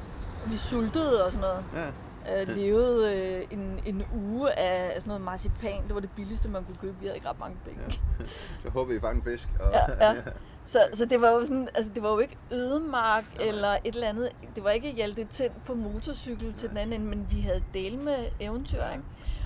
[0.46, 1.66] Vi sultede og sådan noget.
[1.76, 2.42] ja.
[2.42, 5.84] Øh, levede øh, en, en uge af sådan noget marcipan.
[5.88, 6.96] Det var det billigste, man kunne købe.
[7.00, 7.80] Vi havde ikke ret mange penge.
[8.20, 8.26] Ja.
[8.64, 9.48] Så håber vi fange fisk.
[9.60, 10.16] Og, Ja, ja.
[10.68, 14.08] Så, så det var jo sådan, altså det var jo ikke ødemark eller et eller
[14.10, 14.30] andet.
[14.56, 18.00] Det var ikke Hjalte Tind på motorcykel til den anden ende, men vi havde del
[18.00, 19.04] med eventyr, ikke?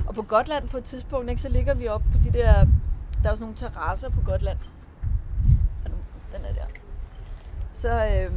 [0.07, 2.59] Og på Gotland på et tidspunkt, ikke, så ligger vi op på de der, der
[3.25, 4.57] er jo sådan nogle terrasser på Gotland.
[6.35, 6.65] Den er der.
[7.71, 8.33] Så, øh,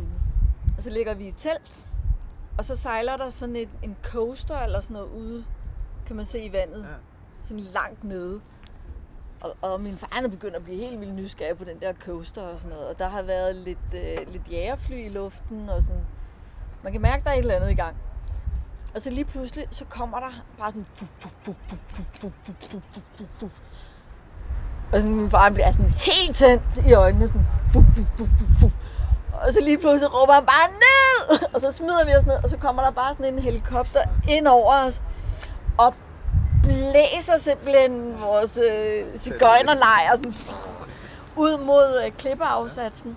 [0.79, 1.87] så ligger vi i telt,
[2.59, 5.45] og så sejler der sådan et, en coaster eller sådan noget ude,
[6.07, 6.95] kan man se i vandet Ja.
[7.45, 8.41] sådan langt nede
[9.45, 12.43] og, og min far er begyndt at blive helt vildt nysgerrig på den der coaster
[12.43, 12.89] og sådan noget.
[12.89, 16.05] Og der har været lidt, øh, lidt jægerfly i luften og sådan.
[16.83, 17.97] Man kan mærke, der er et eller andet i gang.
[18.95, 20.87] Og så lige pludselig, så kommer der bare sådan...
[24.93, 27.29] Og sådan, min far bliver sådan helt tændt i øjnene.
[27.29, 27.47] Sådan,
[29.33, 31.49] og så lige pludselig råber han bare ned!
[31.55, 34.49] Og så smider vi os ned, og så kommer der bare sådan en helikopter ind
[34.49, 35.03] over os,
[35.79, 35.95] op
[36.65, 40.35] blæser simpelthen vores øh, cigøjnerlejr sådan,
[41.37, 43.17] ud mod øh, klippeafsatsen.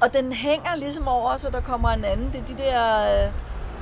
[0.00, 2.32] Og den hænger ligesom over, så der kommer en anden.
[2.32, 3.24] Det er de der...
[3.26, 3.32] Øh,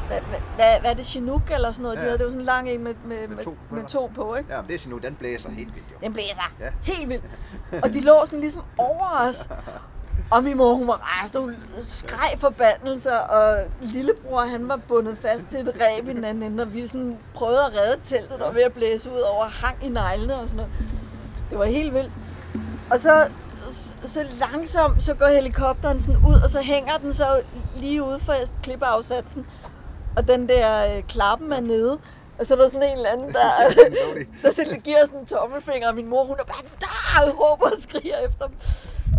[0.08, 0.20] hvad,
[0.56, 1.96] hvad, hvad, er det, Chinook eller sådan noget?
[1.96, 2.00] Ja.
[2.00, 4.34] De havde, det var sådan en lang en med, med, Med to med to på,
[4.34, 4.54] ikke?
[4.54, 5.96] Ja, men det er nu, den blæser helt vildt jo.
[6.00, 6.52] Den blæser.
[6.60, 6.70] Ja.
[6.82, 7.24] Helt vildt.
[7.84, 9.48] Og de lå sådan ligesom over os.
[10.30, 15.48] Og min mor, hun var rasende, hun skreg forbandelser, og lillebror, han var bundet fast
[15.48, 18.44] til et ræb i den anden ende, og vi sådan prøvede at redde teltet, der
[18.44, 20.72] var ved at blæse ud over, hang i neglene og sådan noget.
[21.50, 22.10] Det var helt vildt.
[22.90, 23.28] Og så,
[24.06, 27.40] så langsomt, så går helikopteren sådan ud, og så hænger den så
[27.76, 29.46] lige ude for klippeafsatsen,
[30.16, 31.98] og den der øh, klappen er nede,
[32.38, 33.50] og så er der sådan en eller anden, der,
[34.70, 38.16] der giver sådan en tommelfinger, og min mor, hun er bare der, råber og skriger
[38.18, 38.56] efter dem.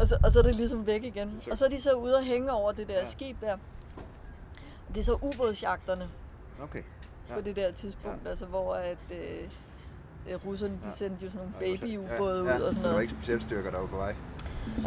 [0.01, 1.31] Og så, og så er det ligesom væk igen.
[1.51, 3.05] Og så er de så ude og hænge over det der Ja.
[3.05, 3.57] skib der.
[4.93, 6.07] Det er så ubådsjagterne
[6.63, 6.81] Okay.
[7.29, 7.35] ja.
[7.35, 9.17] på det der tidspunkt, altså hvor at, øh,
[10.33, 10.91] øh, russerne de Ja.
[10.91, 13.01] sendte jo sådan nogle Ja, babyubåde ja, ud ja, og sådan Det var noget.
[13.01, 14.15] ikke specialstyrker, der var på vej.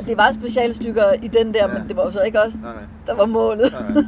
[0.06, 1.78] Det var specialstykker i den der, Ja.
[1.78, 2.84] men det var jo så ikke os, Nej, nej.
[3.06, 3.72] der var målet.
[3.72, 4.02] Nej, nej.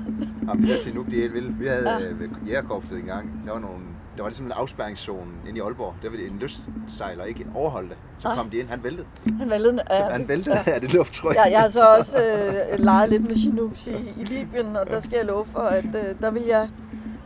[0.48, 1.54] Jamen, det der Chinook, de er helt vilde.
[1.58, 1.98] Vi havde Ja.
[1.98, 2.04] ja.
[2.04, 3.78] øh, ved jægerkorpset engang, der var nogle
[4.16, 5.94] der var ligesom en afspærringszone inde i Aalborg.
[6.02, 7.96] Der ville en lystsejler ikke overholde det.
[8.18, 8.36] Så Nej.
[8.36, 9.06] kom de ind, han væltede.
[9.38, 10.72] Han valgte Så ja, han væltede ja.
[10.74, 11.34] af det lufttryk.
[11.36, 15.00] Ja, jeg har så også øh, leget lidt med Chinooks i, i Libyen, og der
[15.00, 16.68] skal jeg love for, at øh, der vil jeg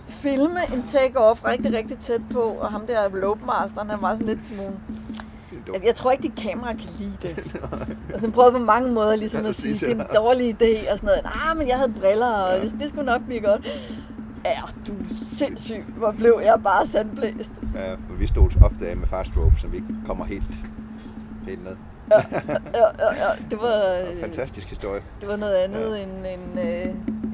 [0.09, 4.44] filme en take-off rigtig, rigtig tæt på, og ham der ropemasteren, han var sådan lidt
[4.44, 4.81] Simon.
[5.85, 7.61] Jeg tror ikke, dit kamera kan lide det.
[8.14, 10.18] og den prøvede på mange måder ligesom Ja, at sige, det er en ja.
[10.18, 11.20] dårlig idé og sådan noget.
[11.24, 13.66] Ah, men jeg havde briller, og det, det skulle nok blive godt.
[14.44, 15.85] Ja, du er sindssyg.
[15.96, 17.53] Hvor blev jeg bare sandblæst.
[17.74, 20.44] Ja, men vi stod ofte af med fast rope, så vi kommer helt,
[21.46, 21.77] helt ned.
[22.11, 22.18] Ja,
[22.98, 23.31] ja, ja.
[23.51, 25.01] Det var, øh, Fantastisk historie.
[25.20, 26.03] det var noget andet ja.
[26.03, 26.61] end, end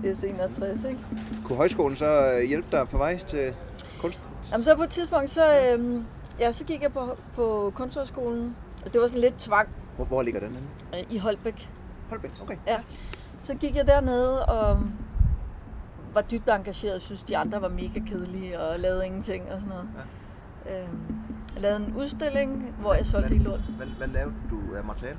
[0.04, 1.00] øh, S61, ikke?
[1.44, 3.54] Kunne højskolen så øh, hjælpe dig på vej til
[4.00, 4.20] kunst?
[4.52, 5.42] Jamen så på et tidspunkt, så,
[5.78, 6.00] øh,
[6.40, 8.56] ja, så gik jeg på, på kunsthøjskolen.
[8.86, 10.66] Og det var sådan lidt tvang Hvor, hvor ligger den henne?
[11.10, 11.68] øh, i Holbæk.
[12.08, 12.56] Holbæk, okay.
[12.66, 12.76] Ja.
[13.42, 14.80] Så gik jeg dernede og
[16.14, 17.02] var dybt engageret.
[17.02, 19.88] Synes, de andre var mega kedelige og lavede ingenting og sådan noget.
[20.66, 20.82] Ja.
[20.82, 20.98] Øhm,
[21.54, 23.60] jeg lavede en udstilling, hvor jeg solgte helt lort.
[23.60, 25.18] Hvad, hvad lavede du af materiale?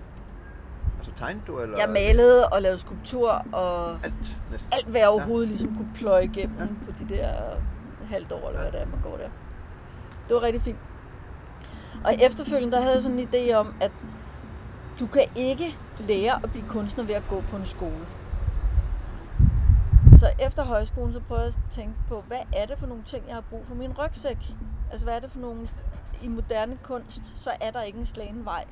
[0.97, 1.77] Altså tegnede du, eller?
[1.79, 4.73] Jeg malede og lavede skulptur og Alt, næsten.
[4.73, 6.65] alt, hvad jeg overhovedet ligesom kunne pløje igennem ja.
[6.85, 7.31] på de der
[8.09, 9.29] halvt år, eller hvad det er, man går der.
[10.27, 10.77] Det var rigtig fint.
[12.05, 13.91] Og efterfølgende, der havde jeg sådan en idé om, at
[14.99, 18.05] du kan ikke lære at blive kunstner ved at gå på en skole.
[20.15, 23.23] Så efter højskolen, så prøvede jeg at tænke på, hvad er det for nogle ting,
[23.27, 24.37] jeg har brug for min rygsæk?
[24.91, 25.69] Altså, hvad er det for nogle...
[26.21, 28.65] I moderne kunst, så er der ikke en slagen vej.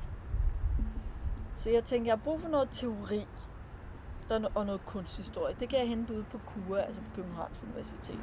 [1.56, 3.26] Så jeg tænkte, jeg har brug for noget teori
[4.54, 5.54] og noget kunsthistorie.
[5.60, 8.18] Det kan jeg hente ude på KUA, altså på Københavns Universitet.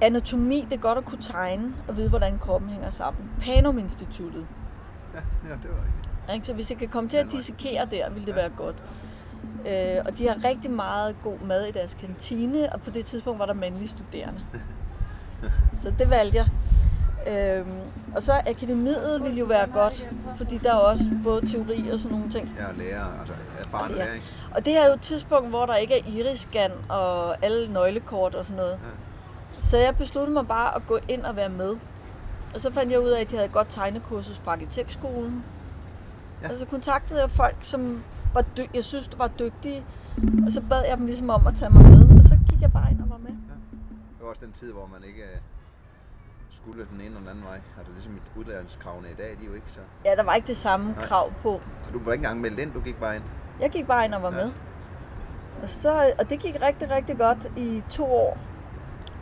[0.00, 3.30] Anatomi, det er godt at kunne tegne og vide, hvordan kroppen hænger sammen.
[3.40, 4.46] Panum-instituttet.
[5.14, 6.34] Ja, ja, det var rigtigt.
[6.34, 6.46] Ikke?
[6.46, 8.82] Så hvis jeg kan komme til at dissekere der, ville det være godt.
[9.68, 13.38] Øh, og de har rigtig meget god mad i deres kantine, og på det tidspunkt
[13.38, 14.40] var der mandlige studerende.
[15.82, 16.46] Så det valgte jeg.
[17.26, 17.80] Øhm,
[18.16, 22.16] og så akademiet ville jo være godt, fordi der er også både teori og sådan
[22.16, 22.56] nogle ting.
[22.58, 24.04] Ja, lærer, altså erfaren Ja.
[24.04, 24.22] læring.
[24.54, 28.34] Og det her er jo et tidspunkt, hvor der ikke er iris-scan og alle nøglekort
[28.34, 28.78] og sådan noget.
[29.60, 31.76] Så jeg besluttede mig bare at gå ind og være med.
[32.54, 35.44] Og så fandt jeg ud af, at de havde et godt tegnekursus på arkitektskolen.
[36.42, 36.46] Ja.
[36.46, 36.52] Ja.
[36.52, 38.02] Og så kontaktede jeg folk, som
[38.34, 39.84] var dy- jeg synes var dygtige.
[40.46, 42.18] Og så bad jeg dem ligesom om at tage mig med.
[42.18, 43.30] Og så gik jeg bare ind og var med.
[43.30, 45.38] Det var også den tid, hvor man ikke øh,
[46.50, 47.60] skulle den ene eller den anden vej.
[47.78, 49.80] Altså ligesom mit uddannelseskravene i dag, de er jo ikke så...
[50.04, 51.02] Ja, der var ikke det samme Nej.
[51.04, 51.60] krav på.
[51.84, 53.24] Så du var ikke engang meldt ind, du gik bare ind.
[53.60, 54.36] Jeg gik bare ind og var Ja.
[54.44, 54.50] med.
[55.62, 58.38] Og, så, og det gik rigtig, rigtig godt i to år.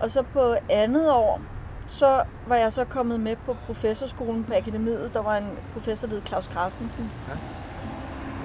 [0.00, 1.40] Og så på andet år,
[1.86, 5.10] så var jeg så kommet med på professorskolen på akademiet.
[5.14, 7.10] Der var en professor, der hed Claus Carstensen.
[7.28, 7.34] Ja.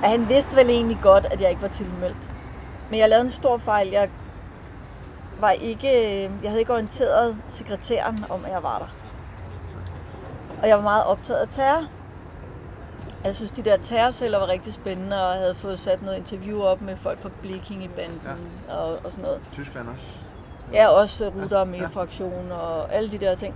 [0.03, 2.31] Og han vidste vel egentlig godt, at jeg ikke var tilmeldt.
[2.89, 3.87] Men jeg lavede en stor fejl.
[3.87, 4.09] Jeg
[5.39, 8.87] var ikke, jeg havde ikke orienteret sekretæren om, at jeg var der.
[10.61, 11.87] Og jeg var meget optaget af terror.
[13.23, 16.61] Jeg synes, de der terrorceller var rigtig spændende, og jeg havde fået sat noget interview
[16.61, 18.21] op med folk fra Bleking i banden
[18.69, 18.75] ja.
[18.75, 19.41] og, og sådan noget.
[19.53, 20.05] Tyskland også.
[20.73, 21.87] Ja, også ruter med ja.
[21.87, 23.55] fraktion og alle de der ting.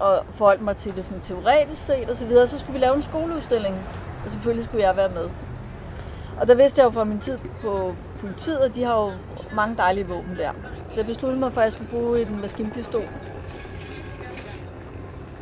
[0.00, 2.46] Og forholdt mig til det sådan teoretisk set og så videre.
[2.46, 3.76] Så skulle vi lave en skoleudstilling,
[4.24, 5.30] og selvfølgelig skulle jeg være med.
[6.40, 9.12] Og der vidste jeg jo fra min tid på politiet, at de har jo
[9.54, 10.52] mange dejlige våben der.
[10.88, 13.04] Så jeg besluttede mig for, at jeg skulle bruge en maskinpistol.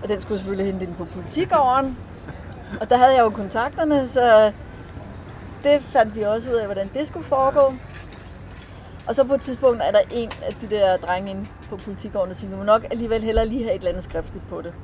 [0.03, 1.99] Og den skulle selvfølgelig hente ind på politigården.
[2.81, 4.53] Og der havde jeg jo kontakterne, så
[5.63, 7.75] det fandt vi også ud af, hvordan det skulle foregå.
[9.09, 12.29] Og så på et tidspunkt er der en af de der drenge inde på politigården,
[12.29, 14.75] der siger, vi må nok alligevel hellere lige have et eller andet skriftligt på det.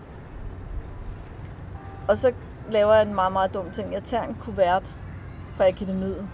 [2.09, 2.33] Og så
[2.71, 3.93] laver jeg en meget, meget dum ting.
[3.93, 4.97] Jeg tager en kuvert
[5.57, 6.27] fra akademiet,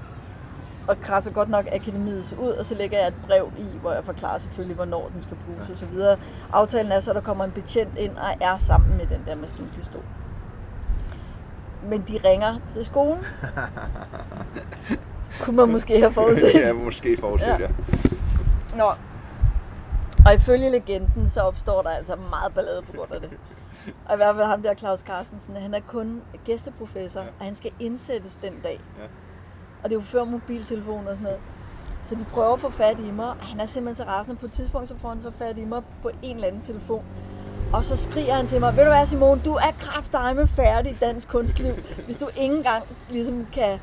[0.88, 4.04] og krasser godt nok akademiet ud, og så lægger jeg et brev i, hvor jeg
[4.04, 5.87] forklarer selvfølgelig, hvornår den skal bruges Ja.
[5.87, 6.16] videre.
[6.52, 9.35] Aftalen er så, at der kommer en betjent ind og er sammen med den der
[9.35, 10.02] maskinpistol.
[11.85, 13.18] Men de ringer til skolen.
[15.40, 16.54] Kunne man måske have forudset.
[16.54, 17.46] ja, måske forudset.
[17.46, 17.57] Ja.
[17.61, 17.68] ja.
[18.76, 18.90] Nå.
[20.26, 23.31] Og ifølge legenden, så opstår der altså meget ballade på grund af det.
[24.07, 27.27] Og i hvert fald ham der Claus Carstensen, han er kun gæsteprofessor, Ja.
[27.38, 28.81] og han skal indsættes den dag.
[28.99, 29.05] Ja.
[29.83, 31.38] Og det er jo før mobiltelefon og sådan noget.
[32.05, 34.37] Så de prøver at få fat i mig, og han er simpelthen så rasende.
[34.37, 37.05] På et tidspunkt så får han så fat i mig på en eller anden telefon.
[37.73, 40.97] Og så skriger han til mig, ved du hvad Simone, du er kraftedeme færdig i
[41.01, 43.79] dansk kunstliv, hvis du ikke engang ligesom kan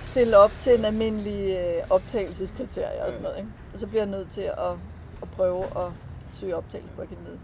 [0.00, 3.38] stille op til en almindelig øh, optagelseskriterie og sådan noget.
[3.38, 3.50] Ikke?
[3.72, 4.70] Og så bliver jeg nødt til at,
[5.22, 5.92] at prøve at
[6.32, 7.38] søge optagelse på akademiet.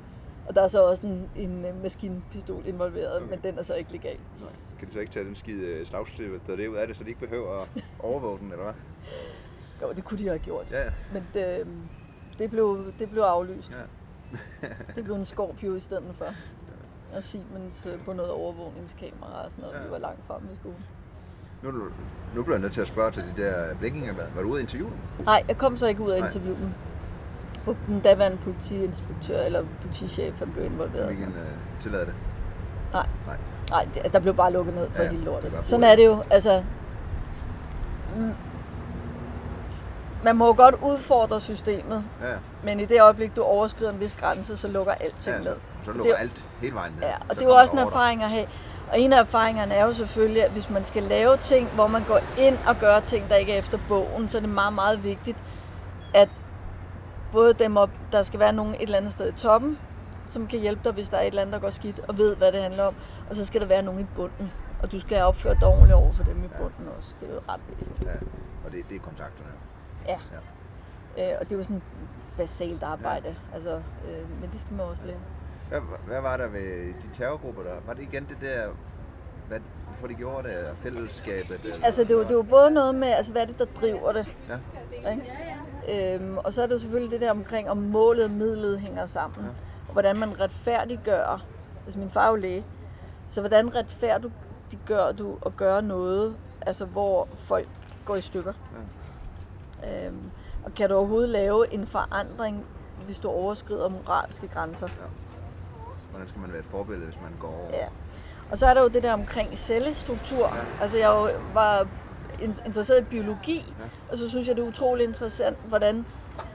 [0.48, 3.30] Og der er så også en, en øh, maskinpistol involveret, Okay.
[3.30, 4.16] men den er så ikke legal.
[4.40, 4.50] Nej.
[4.78, 7.08] Kan de så ikke tage den skide slagstøv, der det ud af det, så de
[7.08, 8.74] ikke behøver at overvåge den, eller hvad?
[9.82, 10.70] Jo, det kunne de have gjort.
[10.70, 10.90] Ja, ja.
[11.12, 11.66] Men det,
[12.38, 13.70] det, blev, det blev aflyst.
[13.72, 13.76] ja.
[14.96, 16.24] Det blev en Scorpio i stedet for.
[17.16, 19.76] Og Siemens øh, på noget overvågningskamera og sådan noget.
[19.78, 19.84] Ja.
[19.84, 20.84] Vi var langt fremme i skolen.
[21.62, 21.70] Nu,
[22.34, 24.14] nu bliver jeg nødt til at spørge til de der blinkinger.
[24.34, 25.24] Var du ude at interviewe dem?
[25.24, 26.30] Nej, jeg kom så ikke ud af Nej.
[27.64, 31.06] For den daværende politiinspektør, eller politichef, han blev involveret.
[31.06, 32.14] Hvilken øh, tillader det?
[32.92, 33.06] Nej.
[33.26, 33.36] Nej.
[33.70, 35.52] Nej, det, altså, der blev bare lukket ned for Ja, hele det lortet.
[35.62, 36.22] Sådan er det jo.
[36.30, 36.62] Altså,
[38.16, 38.30] mm,
[40.24, 42.26] man må jo godt udfordre systemet, Ja,
[42.64, 45.42] men i det øjeblik, du overskrider en vis grænse, så lukker alting ja.
[45.42, 45.56] ned.
[45.84, 47.02] Så Det lukker er jo- alt hele vejen ned.
[47.02, 48.46] Ja, Så og det er jo også en erfaring at have.
[48.92, 52.02] Og en af erfaringerne er jo selvfølgelig, at hvis man skal lave ting, hvor man
[52.08, 55.04] går ind og gør ting, der ikke er efter bogen, så er det meget, meget
[55.04, 55.38] vigtigt,
[56.14, 56.28] at
[57.34, 59.78] både dem op, der skal være nogen et eller andet sted i toppen,
[60.28, 62.36] som kan hjælpe dig, hvis der er et eller andet, der går skidt, og ved,
[62.36, 62.94] hvad det handler om.
[63.30, 64.52] Og så skal der være nogen i bunden.
[64.82, 67.10] Og du skal opføre dig ordentligt over for dem i bunden også.
[67.20, 68.10] Det er jo ret væsentligt.
[68.10, 68.16] Ja,
[68.66, 69.50] og det, det er kontakterne.
[70.06, 70.18] Ja.
[71.16, 71.32] Ja.
[71.32, 71.82] Øh, og det er jo sådan
[72.36, 73.28] basalt arbejde.
[73.28, 73.54] Ja.
[73.54, 75.16] Altså, øh, men det skal man også lære.
[75.68, 77.74] Hvad, hvad var der ved de terrorgrupper der?
[77.86, 78.68] Var det igen det der,
[79.48, 81.60] hvad, hvorfor de gjorde det, fællesskabet?
[81.64, 84.12] Eller, Altså, det jo, det jo både noget med, altså, hvad er det, der driver
[84.12, 84.36] det?
[84.48, 85.53] Ja, Ikke?
[85.92, 89.40] Øhm, og så er det selvfølgelig det der omkring, om målet og midlet hænger sammen.
[89.40, 89.44] Ja.
[89.44, 89.50] Ja.
[89.86, 91.44] Og hvordan man retfærdiggør.
[91.84, 92.64] Altså min far er jo læge.
[93.30, 97.68] Så hvordan retfærdiggør du at gøre noget, altså hvor folk
[98.04, 98.52] går i stykker?
[99.82, 100.06] Ja.
[100.06, 100.30] Øhm,
[100.64, 102.66] og kan du overhovedet lave en forandring,
[103.06, 104.88] hvis du overskrider moralske grænser?
[106.14, 107.68] hvordan skal man være et forbillede, hvis man går over?
[107.72, 107.86] Ja.
[108.50, 110.46] Og så er der jo det der omkring cellestruktur.
[110.46, 110.54] Ja.
[110.54, 110.62] Ja.
[110.80, 111.88] Altså jeg var
[112.66, 113.84] interesseret i biologi, Ja.
[114.12, 116.06] og så synes jeg, det er utrolig interessant, hvordan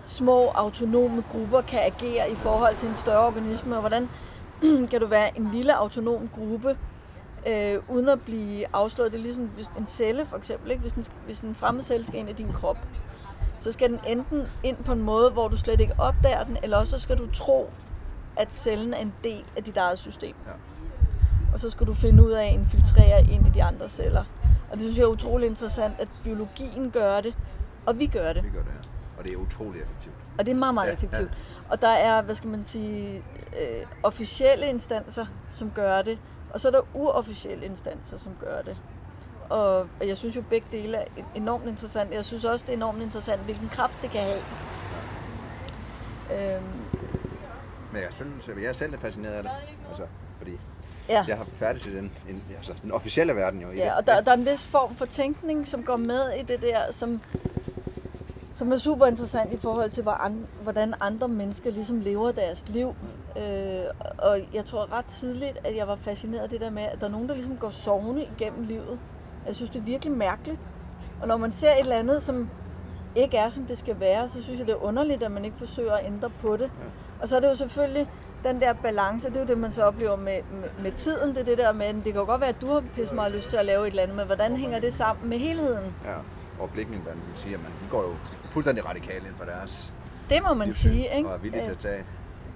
[0.06, 4.10] små autonome grupper kan agere i forhold til en større organisme, og hvordan
[4.92, 6.78] kan du være en lille autonom gruppe,
[7.48, 9.12] øh, uden at blive afslået.
[9.12, 10.72] Det er ligesom hvis en celle for eksempel.
[10.72, 10.82] Ikke?
[10.82, 12.78] Hvis, en, hvis en fremmed celle skal ind i din krop,
[13.60, 16.78] så skal den enten ind på en måde, hvor du slet ikke opdager den, eller
[16.78, 17.70] også så skal du tro,
[18.38, 20.36] at cellen er en del af dit eget system.
[20.48, 20.52] Ja.
[21.54, 24.24] Og så skal du finde ud af at infiltrere ind i de andre celler.
[24.72, 27.36] Og det synes jeg er utrolig interessant, at biologien gør det,
[27.86, 28.44] og vi gør det.
[28.44, 28.88] Vi gør det, ja.
[29.18, 30.16] Og det er utrolig effektivt.
[30.40, 31.32] Og det er meget, meget Ja, effektivt.
[31.70, 33.24] Og der er, hvad skal man sige,
[33.62, 36.20] øh, officielle instanser, som gør det,
[36.54, 38.78] og så er der uofficielle instanser, som gør det.
[39.50, 41.06] Og og jeg synes jo, begge dele er
[41.36, 42.12] enormt interessant.
[42.14, 44.42] Jeg synes også, det er enormt interessant, hvilken kraft det kan have.
[46.34, 46.64] Øhm,
[47.94, 49.52] Men jeg synes, at jeg er selv lidt fascineret af det.
[49.90, 50.04] Altså,
[50.38, 50.52] fordi
[51.10, 51.26] ja.
[51.28, 53.68] jeg har færdig til den, en, altså, den officielle verden jo.
[53.68, 56.22] i det, Ja, og der, der er en vis form for tænkning, som går med
[56.40, 57.22] i det der, som,
[58.52, 60.04] som er super interessant i forhold til,
[60.64, 62.96] hvordan, andre mennesker ligesom lever deres liv.
[63.38, 63.84] Øh,
[64.18, 67.08] og jeg tror ret tidligt, at jeg var fascineret af det der med, at der
[67.08, 69.00] er nogen, der ligesom går sovende igennem livet.
[69.48, 70.62] Jeg synes, det er virkelig mærkeligt.
[71.22, 72.50] Og når man ser et eller andet, som
[73.16, 75.58] ikke er, som det skal være, så synes jeg, det er underligt, at man ikke
[75.58, 76.72] forsøger at ændre på det.
[77.22, 78.08] Og så er det jo selvfølgelig
[78.44, 81.30] den der balance, det er jo det, man så oplever med, med, med tiden.
[81.30, 83.50] Det er det der med, det kan godt være, at du har pisse meget lyst
[83.50, 85.94] til at lave et eller andet, men hvordan hænger det sammen med helheden?
[86.06, 86.16] Ja,
[86.60, 88.14] og Blikkenbanden siger, at man de går jo
[88.52, 89.94] fuldstændig radikalt ind for deres
[90.30, 91.30] Det må man sige, ikke?
[91.30, 92.04] Og er villige til at tage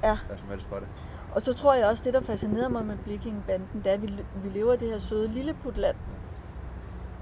[0.04, 0.18] Ja.
[0.28, 0.88] hvad som helst for det.
[1.36, 4.08] Og så tror jeg også, det der fascinerer mig med Blikkingbanden, det er, at vi,
[4.44, 5.96] vi lever i det her søde lille putland.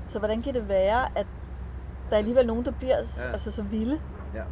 [0.08, 1.26] Så hvordan kan det være, at
[2.10, 3.32] der er alligevel nogen, der bliver Ja.
[3.32, 4.00] altså, så vilde?
[4.36, 4.44] Ja.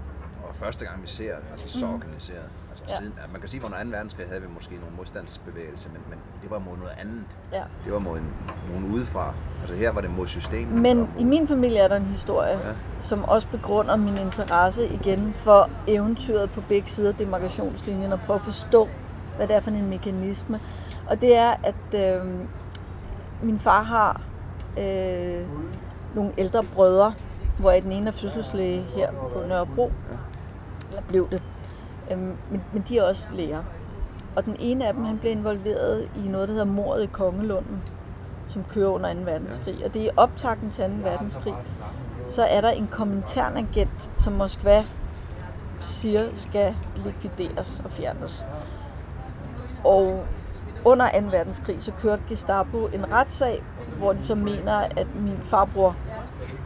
[0.49, 1.95] Og første gang vi ser det, altså så Mhm.
[1.95, 2.49] organiseret.
[2.89, 2.97] Ja.
[2.97, 3.89] siden, man kan sige, at under 2.
[3.89, 7.25] verdenskrig havde vi måske nogle modstandsbevægelser, men, men det var mod noget andet.
[7.53, 7.63] Ja.
[7.85, 8.33] Det var mod en,
[8.69, 9.33] nogen udefra.
[9.61, 10.81] Altså her var det mod systemet.
[10.81, 12.73] Men mod, i min familie er der en historie, ja.
[13.01, 18.35] som også begrunder min interesse igen for eventyret på begge sider af demarkationslinjen og prøve
[18.35, 18.89] at forstå,
[19.37, 20.59] hvad det er for en mekanisme.
[21.09, 22.25] Og det er, at øh,
[23.43, 24.21] min far har
[24.79, 25.45] øh,
[26.15, 27.13] nogle ældre brødre,
[27.59, 29.91] hvor den ene er fødselslæge her på Nørrebro,
[30.89, 31.41] eller blev det.
[32.11, 33.63] Øhm, men, men de er også læger.
[34.35, 37.83] Og den ene af dem, han blev involveret i noget, der hedder mordet i Kongelunden,
[38.47, 39.19] som kører under 2.
[39.19, 39.85] verdenskrig.
[39.85, 41.09] Og det er optakten til 2.
[41.09, 41.53] verdenskrig.
[42.25, 44.83] Så er der en kommentæragent, som Moskva
[45.79, 48.45] siger skal likvideres og fjernes.
[49.85, 50.25] Og
[50.85, 51.27] under 2.
[51.31, 53.63] verdenskrig, så kører Gestapo en retssag,
[53.97, 55.95] hvor de så mener, at min farbror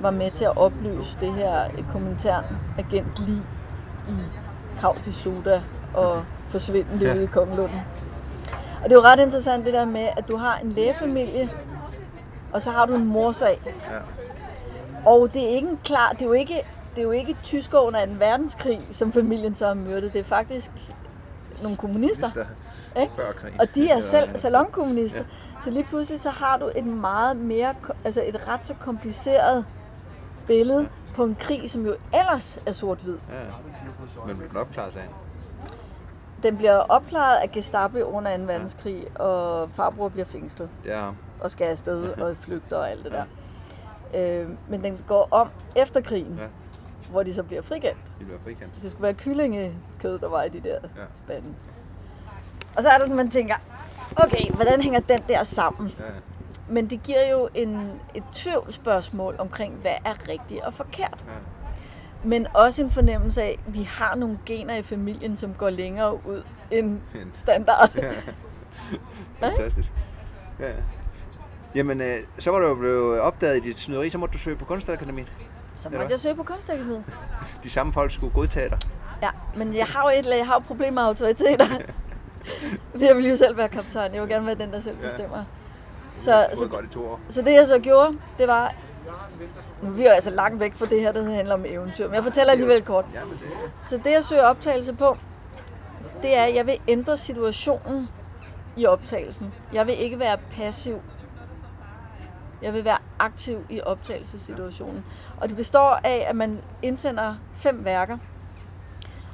[0.01, 3.41] var med til at opløse det her kommentæragent lige
[4.09, 4.42] i
[4.83, 5.61] Krav til Soda
[5.93, 7.13] og forsvinde det Ja.
[7.15, 7.79] ude i Kongelunden.
[8.77, 11.49] Og det er jo ret interessant det der med, at du har en lægefamilie,
[12.53, 13.59] og så har du en morsag.
[13.65, 13.99] Ja.
[15.09, 16.61] Og det er ikke en klar, det er jo ikke,
[16.95, 18.11] det er jo ikke tysker under 2.
[18.19, 20.13] verdenskrig, som familien så har myrdet.
[20.13, 20.71] Det er faktisk
[21.61, 22.29] nogle kommunister.
[22.31, 23.57] Kommunister Ikke?
[23.59, 24.37] Og de er Ja, selv ja.
[24.37, 25.19] salonkommunister.
[25.19, 25.61] Ja.
[25.63, 27.73] Så lige pludselig så har du et meget mere,
[28.05, 29.65] altså et ret så kompliceret
[30.47, 33.17] billede på en krig, som jo ellers er sort-hvid.
[33.29, 33.35] Ja.
[34.27, 35.09] Men blev den opklaret sagen?
[36.43, 38.43] Den bliver opklaret af Gestapo under 2.
[38.43, 41.15] verdenskrig, og farbror bliver fængslet ham.
[41.41, 43.23] og skal afsted og flygter og alt det der.
[44.15, 46.45] Øh, men den går om efter krigen, Ja.
[47.11, 47.99] hvor de så bliver frikendt.
[48.19, 48.73] De bliver frikendt.
[48.83, 51.03] Det skulle være kyllingekød, der var i de der Ja.
[51.25, 51.47] spande.
[52.77, 53.55] Og så er der sådan, man tænker,
[54.17, 55.91] okay, hvordan hænger den der sammen?
[55.99, 56.03] Ja.
[56.69, 61.25] Men det giver jo en, et tvivlsspørgsmål omkring, hvad er rigtigt og forkert.
[61.27, 61.31] Ja.
[62.23, 66.27] Men også en fornemmelse af, at vi har nogle gener i familien, som går længere
[66.27, 66.99] ud end
[67.33, 67.95] standard.
[67.95, 68.11] Ja.
[69.47, 69.91] Fantastisk.
[70.59, 70.69] Ja.
[71.75, 74.65] Jamen, øh, så var du blevet opdaget i dit snyderi, så måtte du søge på
[74.65, 75.27] Kunstakademiet.
[75.75, 77.03] Så Eller måtte jeg søge på kunstakademiet.
[77.63, 78.77] De samme folk skulle godtage dig.
[79.21, 81.65] Ja, men jeg har jo et, jeg har jo problemer med autoriteter.
[83.07, 84.13] jeg vil jo selv være kaptajn.
[84.13, 85.05] Jeg vil gerne være den, der selv Ja.
[85.05, 85.43] bestemmer.
[86.15, 87.19] Så, Så, så, så, godt i to år.
[87.29, 88.73] så det jeg så gjorde, det var...
[89.81, 92.15] Nu er vi jo altså langt væk fra det her, der handler om eventyr, men
[92.15, 93.05] jeg fortæller alligevel kort.
[93.83, 95.17] Så det jeg søger optagelse på,
[96.21, 98.09] det er, at jeg vil ændre situationen
[98.77, 99.53] i optagelsen.
[99.73, 101.01] Jeg vil ikke være passiv.
[102.61, 105.05] Jeg vil være aktiv i optagelsessituationen.
[105.41, 108.17] Og det består af, at man indsender fem værker,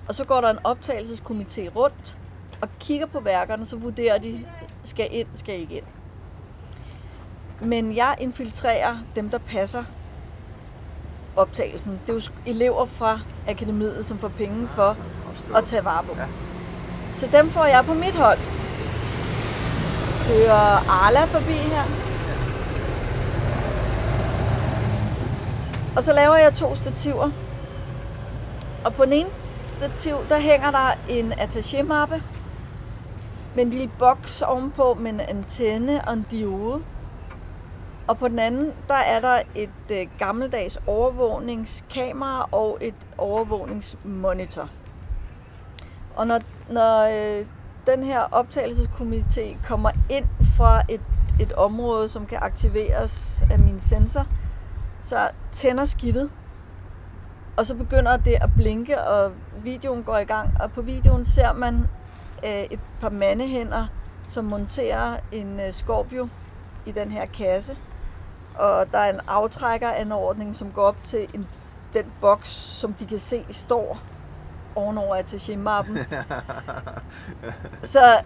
[0.08, 2.18] og så går der en optagelseskomité rundt
[2.62, 4.46] og kigger på værkerne, så vurderer de,
[4.84, 5.86] skal ind, skal ikke ind.
[7.62, 9.84] Men jeg infiltrerer dem, der passer
[11.36, 11.99] optagelsen.
[12.07, 14.97] Det er jo elever fra akademiet, som får penge for
[15.55, 16.16] at tage vare på.
[17.12, 18.39] Så dem får jeg på mit hold.
[20.28, 21.84] Kører Arla forbi her.
[25.95, 27.32] Og så laver jeg to stativer.
[28.86, 29.30] Og på den ene
[29.78, 32.24] stativ, der hænger der en attaché-mappe
[33.55, 36.82] med en lille boks ovenpå med en antenne og en diode.
[38.10, 44.70] Og på den anden, der er der et øh, gammeldags overvågningskamera og et overvågningsmonitor.
[46.16, 46.39] Og når,
[46.70, 47.45] når øh,
[47.88, 50.26] den her optagelseskomité kommer ind
[50.57, 51.01] fra et,
[51.39, 54.28] et område, som kan aktiveres af min sensor,
[55.03, 56.30] så tænder skidtet.
[57.57, 59.32] Og så begynder det at blinke, og
[59.64, 60.62] videoen går i gang.
[60.62, 61.76] Og på videoen ser man
[62.45, 63.88] øh, et par mandehænder,
[64.28, 66.30] som monterer en øh, Scorpio
[66.86, 67.78] i den her kasse.
[68.60, 71.47] Og der er en aftrækkeranordning, som går op til en,
[71.93, 73.97] den boks, som de kan se står
[74.76, 75.97] ovenover attaché-mappen.
[77.93, 78.22] Så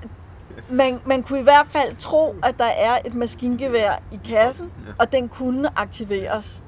[0.69, 5.11] man, man kunne i hvert fald tro, at der er et maskingevær i kassen, og
[5.11, 6.63] den kunne aktiveres.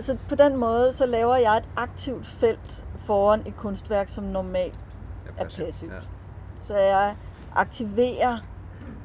[0.00, 4.78] Så på den måde, så laver jeg et aktivt felt foran et kunstværk, som normalt
[5.36, 6.10] er passivt.
[6.60, 7.16] Så jeg
[7.54, 8.38] aktiverer,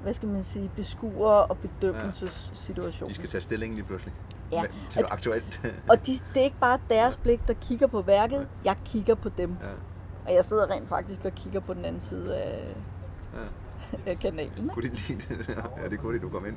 [0.04, 3.10] hvad skal man sige, beskuer og bedømmelsessituationen.
[3.10, 4.14] De skal tage stilling lige pludselig.
[4.51, 4.62] Ja.
[4.62, 5.62] Med- Til noget aktuelt.
[5.89, 9.30] Og de, det er ikke bare deres blik, der kigger på værket, jeg kigger på
[9.30, 9.58] dem.
[9.62, 9.68] ja.
[10.26, 12.76] Og jeg sidder rent faktisk og kigger på den anden side af,
[13.34, 14.12] Ja.
[14.12, 14.70] af kanalen.
[14.74, 15.47] Kunne de lide det?
[15.84, 16.56] Ja, det kunne de, du kom ind.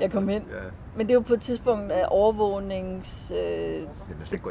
[0.00, 0.44] Jeg kom ind.
[0.50, 0.56] Ja.
[0.96, 3.86] Men det er jo på et tidspunkt, at overvågnings øh, Det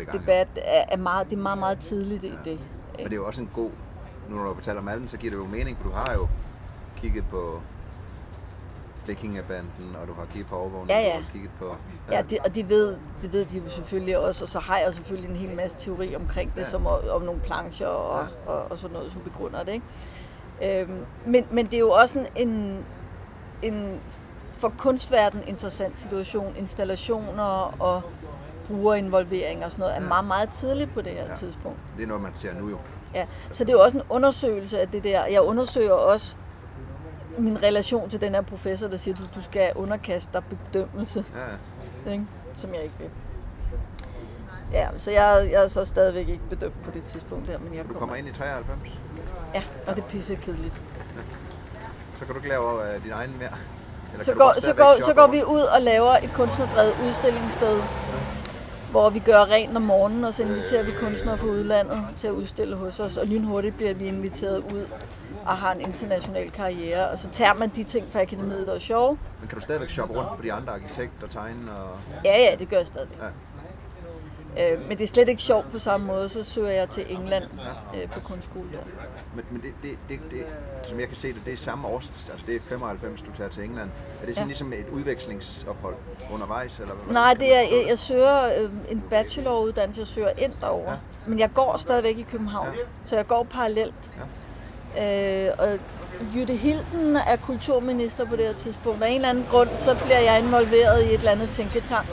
[0.08, 2.60] er debat er, er meget, det er meget, meget tidligt i det.
[2.98, 3.70] Men det er jo også en god...
[4.30, 6.28] Nu når du fortæller om alden, så giver det jo mening, for du har jo
[6.98, 7.62] kigget på
[9.06, 11.18] Blikking af banden, og du har kigget på overvågning, Ja, ja.
[11.18, 11.76] og kigget på...
[12.12, 14.94] Ja, det, og det ved, det ved de jo selvfølgelig også, og så har jeg
[14.94, 16.62] selvfølgelig en hel masse teori omkring det, Ja.
[16.64, 16.70] ja.
[16.70, 18.52] som om, nogle plancher og, ja.
[18.52, 19.72] og, og sådan noget, som begrunder det.
[20.62, 20.82] Ikke?
[20.82, 22.86] Øhm, men, men det er jo også en,
[23.62, 24.00] en,
[24.54, 26.54] for kunstverden interessant situation.
[26.58, 28.02] Installationer og
[28.68, 30.08] brugerinvolvering og sådan noget er Ja.
[30.08, 31.28] meget, meget tidligt på det her Ja.
[31.28, 31.34] ja.
[31.34, 31.78] tidspunkt.
[31.98, 32.78] Det er noget, man ser nu jo.
[33.14, 33.26] Ja.
[33.52, 35.26] Så det er jo også en undersøgelse af det der.
[35.26, 36.38] Jeg undersøger også
[37.38, 41.26] min relation til den her professor, der siger, at du, du skal underkaste dig bedømmelse
[42.06, 42.26] Ja, ikke?
[42.56, 43.10] som jeg ikke vil.
[44.72, 47.84] Ja, så jeg, jeg er så stadigvæk ikke bedømt på det tidspunkt der, men jeg
[47.84, 48.00] du kommer.
[48.00, 48.80] kommer ind i 93,
[49.54, 50.82] Ja, og det er pisse kedeligt.
[52.20, 53.50] så kan du ikke lave uh, din egen mere.
[54.14, 57.82] Eller Så går, så, går, så går vi ud og laver et kunstnerdrevet udstillingssted,
[58.92, 62.32] hvor vi gør rent om morgenen, og så inviterer vi kunstnere fra udlandet til at
[62.34, 64.86] udstille hos os, og lynhurtigt bliver vi inviteret ud
[65.46, 68.80] og har en international karriere, og så tager man de ting fra akademiet, der er
[68.80, 69.18] sjove.
[69.40, 71.98] Men kan du stadigvæk shoppe rundt på de andre arkitekter, tegne og...
[72.24, 73.18] Ja, ja, det gør jeg stadigvæk.
[73.22, 73.28] Ja.
[74.74, 77.44] Øh, men det er slet ikke sjovt på samme måde, så søger jeg til England
[77.96, 78.78] øh, på kunstskole der.
[79.36, 80.46] Men, men det, det, det, det,
[80.84, 81.96] som jeg kan se det, det er samme år,
[82.32, 83.90] altså det er 95, du tager til England.
[84.22, 84.48] Er det sådan Ja.
[84.48, 85.96] ligesom et udvekslingsophold
[86.34, 86.80] undervejs?
[86.80, 87.14] Eller hvad?
[87.14, 90.84] Nej, det er, jeg, jeg søger øh, en bacheloruddannelse, jeg søger ind derovre.
[90.92, 90.92] Ja.
[90.92, 90.98] Ja.
[91.30, 92.80] Men jeg går stadigvæk i København, Ja.
[92.80, 92.86] ja.
[93.06, 94.12] så jeg går parallelt.
[94.18, 94.22] Ja.
[95.02, 95.80] Øh, og
[96.36, 99.04] Jytte Hilden er kulturminister på det her tidspunkt.
[99.04, 102.08] Af en eller anden grund, så bliver jeg involveret i et eller andet tænketank.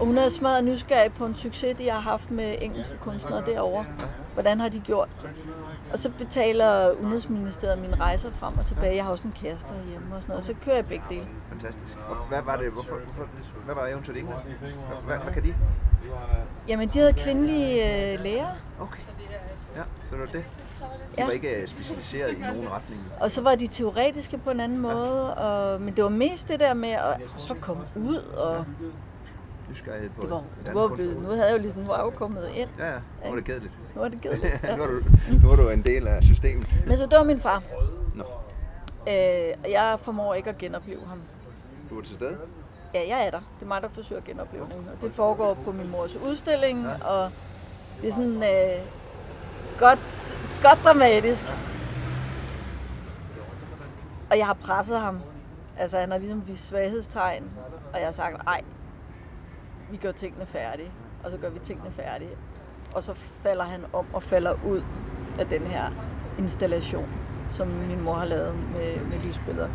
[0.00, 3.84] Og hun er smadret nysgerrig på en succes, de har haft med engelske kunstnere derovre.
[4.34, 5.08] Hvordan har de gjort?
[5.92, 8.96] Og så betaler Udenrigsministeriet mine rejser frem og tilbage.
[8.96, 10.44] Jeg har også en kæreste hjemme og sådan noget.
[10.44, 11.26] Så kører jeg begge dele.
[11.48, 11.96] Fantastisk.
[12.08, 13.28] Og hvad var det, hvorfor, hvorfor,
[13.64, 14.38] hvad var eventuelt England?
[15.06, 15.54] Hvad, hvad kan de?
[16.68, 18.48] Jamen, de havde kvindelige øh, læger.
[18.80, 19.02] Okay.
[19.76, 20.44] Ja, så det var det.
[21.18, 21.24] Ja.
[21.24, 23.02] var ikke øh, specialiseret i nogen retning.
[23.20, 26.60] Og så var de teoretiske på en anden måde, og, men det var mest det
[26.60, 28.64] der med at så komme ud, og
[29.70, 32.10] Nysgerrighed på det var, et det var blevet, nu havde jeg jo ligesom, nu var
[32.10, 32.68] kommet ind.
[32.78, 32.98] Ja, ja.
[33.24, 33.72] Nu er det kedeligt.
[33.96, 34.62] Nu er det kedeligt.
[34.76, 35.00] nu, er du,
[35.42, 36.68] nu er du en del af systemet.
[36.86, 37.62] Men så dør min far,
[38.14, 38.24] Nå,
[39.08, 41.20] øh, og jeg formår ikke at genopleve ham.
[41.90, 42.36] du er til stede?
[42.94, 43.40] Ja, jeg er der.
[43.58, 44.88] Det er mig, der forsøger genoplevning.
[44.96, 47.06] Og det foregår på min mors udstilling, Ja.
[47.08, 47.30] og
[48.02, 48.84] det er sådan øh,
[49.78, 51.44] godt, godt dramatisk.
[54.30, 55.20] Og jeg har presset ham.
[55.78, 57.44] Altså, han har ligesom vist svaghedstegn,
[57.92, 58.60] og jeg har sagt, ej,
[59.90, 60.90] vi gør tingene færdige,
[61.24, 62.30] og så gør vi tingene færdige.
[62.94, 64.82] Og så falder han om og falder ud
[65.38, 65.90] af den her
[66.38, 67.08] installation,
[67.50, 69.68] som min mor har lavet med, med lysbilleder.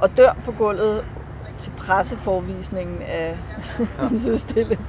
[0.00, 1.04] Og dør på gulvet
[1.58, 3.38] til presseforvisningen af
[4.00, 4.86] hendes udstilling.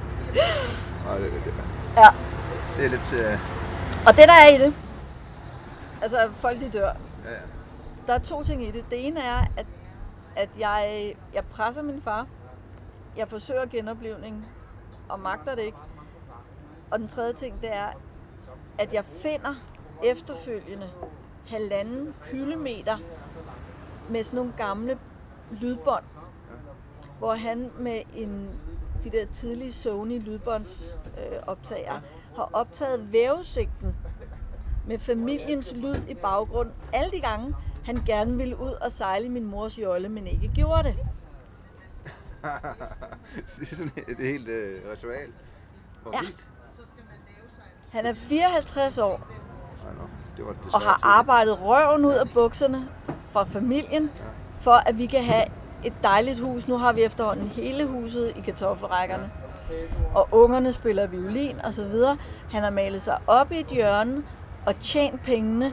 [1.06, 1.52] Nej, det, det,
[1.96, 2.08] Ja.
[2.76, 3.12] det er lidt...
[3.12, 3.59] Øh,
[4.06, 4.74] Og det der er i det,
[6.02, 6.92] altså folk de dør,
[7.24, 7.36] ja, ja.
[8.06, 8.84] der er to ting i det.
[8.90, 9.66] Det ene er, at,
[10.36, 12.26] at jeg, jeg presser min far.
[13.16, 14.46] Jeg forsøger genoplevning,
[15.08, 15.78] og magter det ikke.
[16.90, 17.88] Og den tredje ting, det er,
[18.78, 19.54] at jeg finder
[20.04, 20.90] efterfølgende
[21.48, 22.96] halvanden hyldemeter
[24.10, 24.98] med sådan nogle gamle
[25.50, 26.04] lydbånd,
[27.18, 28.48] hvor han med en,
[29.04, 32.00] de der tidlige Sony lydbåndsoptager øh, optager,
[32.40, 33.96] har optaget vævesigten
[34.86, 39.44] med familiens lyd i baggrund alle de gange, han gerne ville ud og sejle min
[39.44, 40.96] mors jolle, men ikke gjorde det.
[43.58, 45.28] det er sådan et helt øh, ritual.
[46.02, 46.20] Hvor Ja.
[46.20, 46.46] vildt.
[47.92, 49.20] Han er 54 år
[50.36, 52.88] det var desværre og har arbejdet røven ud af bukserne
[53.30, 54.10] fra familien,
[54.60, 55.44] for at vi kan have
[55.84, 56.68] et dejligt hus.
[56.68, 59.30] Nu har vi efterhånden hele huset i kartoffelrækkerne.
[60.14, 62.16] Og ungerne spiller violin og så videre.
[62.50, 64.22] Han har malet sig op i et hjørne
[64.66, 65.72] og tjent pengene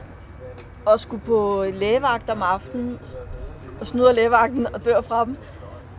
[0.86, 2.98] og skulle på lægevagt om aftenen
[3.80, 5.36] og snyder lægevagten og dør fra dem.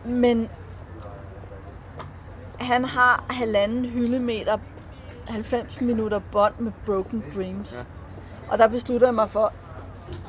[0.04, 0.48] Men
[2.60, 4.58] han har halvanden hyldemeter
[5.28, 7.86] 90 minutter bånd med Broken Dreams.
[8.50, 9.52] Og der beslutter jeg mig for,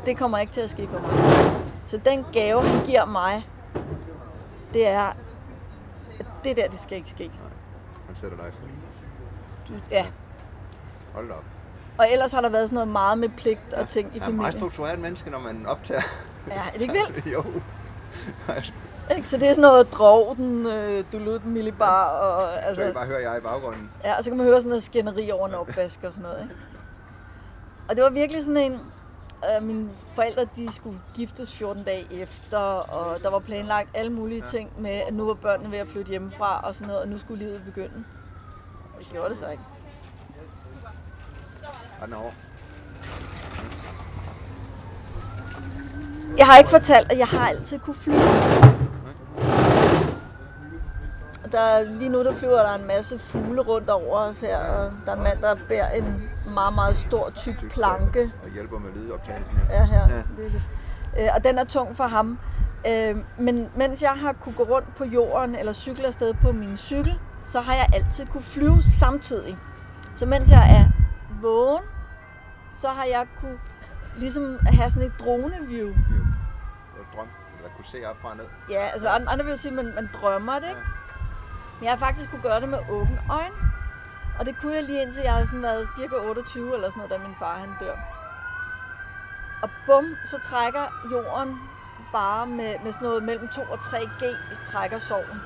[0.05, 1.11] det kommer ikke til at ske for mig.
[1.85, 3.47] Så den gave, han giver mig,
[4.73, 5.13] det er,
[6.19, 7.31] at det der, det skal ikke ske.
[8.21, 8.67] Dig fri.
[9.67, 10.05] Du, ja.
[11.13, 11.43] Hold da op.
[11.97, 14.31] Og ellers har der været sådan noget meget med pligt og ting i Han er
[14.31, 14.69] en meget familien.
[14.71, 16.01] struktureret menneske, når man optager.
[16.47, 17.25] Ja, er det ikke vildt?
[17.33, 17.43] jo.
[19.15, 19.29] Ikke?
[19.29, 22.67] Så det er sådan noget drog, den, øh, du lød den millibar, og, Så kan
[22.67, 23.89] altså, bare høre jeg i baggrunden.
[24.03, 26.41] ja, og så kan man høre sådan noget skænderi over en opvask og sådan noget.
[26.43, 26.55] Ikke?
[27.89, 28.79] Og det var virkelig sådan en,
[29.57, 34.39] øh, mine forældre de skulle giftes 14 dage efter, og der var planlagt alle mulige
[34.41, 34.45] Ja.
[34.47, 37.17] ting med, at nu var børnene ved at flytte hjemmefra og sådan noget, og nu
[37.17, 38.03] skulle livet begynde.
[38.99, 39.63] Det gjorde det så ikke.
[42.01, 42.33] Og.
[46.37, 48.19] Jeg har ikke fortalt, at jeg har altid kunne flyve.
[51.51, 55.11] Der, lige nu der flyver der en masse fugle rundt over os her, og der
[55.11, 59.57] er en mand, der bærer en meget, meget stor, tyk planke Og hjælper med lydoptagelsen.
[59.57, 59.73] her.
[59.79, 60.07] Ja, her.
[60.09, 60.15] Ja.
[60.15, 60.23] Ja.
[60.37, 60.61] Det, er det.
[61.19, 62.39] Øh, og den er tung for ham.
[62.87, 66.77] Øh, men mens jeg har kunne gå rundt på jorden eller cykle afsted på min
[66.77, 69.57] cykel, så har jeg altid kunne flyve samtidig.
[70.15, 70.85] Så mens jeg er
[71.41, 71.83] vågen,
[72.79, 73.57] så har jeg kunne
[74.17, 75.87] ligesom have sådan et droneview.
[75.87, 77.27] Var drøm.
[77.57, 78.45] Eller kunne se op fra ned.
[78.69, 80.81] Ja, altså andre vil jo sige, at man, man drømmer det, ikke?
[80.81, 81.00] Men
[81.81, 83.55] jeg har faktisk kunne gøre det med åbne øjne.
[84.39, 87.11] Og det kunne jeg lige indtil jeg har sådan været cirka 28 eller sådan noget,
[87.11, 87.95] da min far han dør.
[89.63, 91.59] Og bum, så trækker jorden
[92.11, 94.23] bare med, med sådan noget mellem 2 og 3 G,
[94.65, 95.41] trækker sorgen.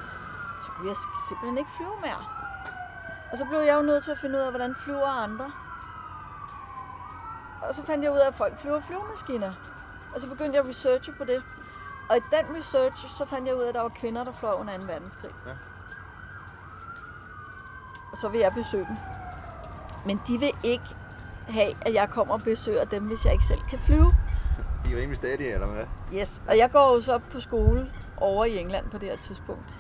[0.64, 0.96] Så kunne jeg
[1.28, 2.26] simpelthen ikke flyve mere.
[3.32, 5.52] Og så blev jeg jo nødt til at finde ud af, hvordan flyver andre.
[7.62, 9.54] Og så fandt jeg ud af, at folk flyver flyvemaskiner.
[10.16, 11.44] Og så begyndte jeg at researche på det.
[12.10, 14.54] Og i den research, så fandt jeg ud af, at der var kvinder, der fløj
[14.54, 14.84] under 2.
[14.84, 15.32] verdenskrig.
[15.46, 15.52] Ja.
[18.16, 18.95] Og så vil jeg besøge dem.
[20.05, 20.84] Men de vil ikke
[21.47, 24.13] have, at jeg kommer og besøger dem, hvis jeg ikke selv kan flyve.
[24.86, 25.86] De er rimelig stadige, eller hvad?
[26.13, 29.76] Yes, og jeg går jo så på skole over i England på det her tidspunkt.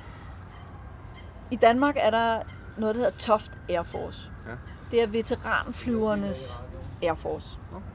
[1.51, 2.39] I Danmark er der
[2.77, 4.31] noget, der hedder Toft Air Force.
[4.47, 4.51] Ja.
[4.91, 6.63] Det er veteranflyvernes
[7.01, 7.59] Air Force.
[7.71, 7.85] Okay.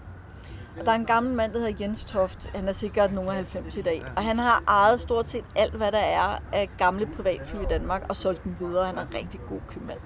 [0.80, 2.46] Og der er en gammel mand, der hedder Jens Toft.
[2.54, 4.04] Han er sikkert nogen af 90 i dag.
[4.16, 8.06] Og han har ejet stort set alt, hvad der er af gamle privatfly i Danmark,
[8.08, 8.86] og solgt dem videre.
[8.86, 9.98] Han er en rigtig god købmand.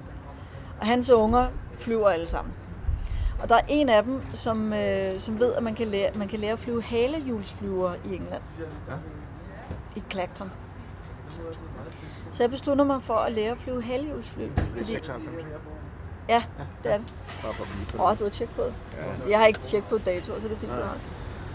[0.85, 1.47] Og hans unger
[1.79, 2.55] flyver alle sammen.
[3.43, 6.29] Og der er en af dem, som, øh, som ved, at man kan, lære, man
[6.29, 8.43] kan lære at flyve halehjulsflyver i England.
[8.89, 8.95] Ja.
[9.97, 10.51] I Clacton.
[12.33, 14.43] Så jeg beslutter mig for at lære at flyve halehjulsfly.
[14.43, 15.25] Det er Fordi 96.
[16.29, 16.43] Ja,
[16.83, 17.07] det er det.
[17.99, 18.75] Åh, oh, du har tjekket på det.
[19.25, 20.73] Ja, Jeg har ikke tjekket på datoer, så det er fint.
[20.73, 20.81] Nej.
[20.81, 20.97] du har.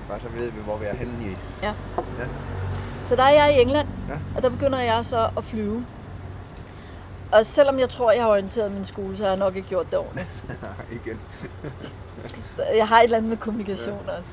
[0.09, 1.38] bare så ved vi, hvor vi er henne i...
[1.61, 1.73] Ja.
[2.19, 2.25] Ja.
[3.03, 4.17] Så der er jeg i England, Ja.
[4.36, 5.86] og der begynder jeg så at flyve.
[7.32, 9.86] Og selvom jeg tror, jeg har orienteret min skole, så har jeg nok ikke gjort
[9.91, 10.27] det ordentligt.
[11.05, 11.19] Igen.
[12.75, 14.17] Jeg har et eller andet med kommunikation ja.
[14.17, 14.30] også.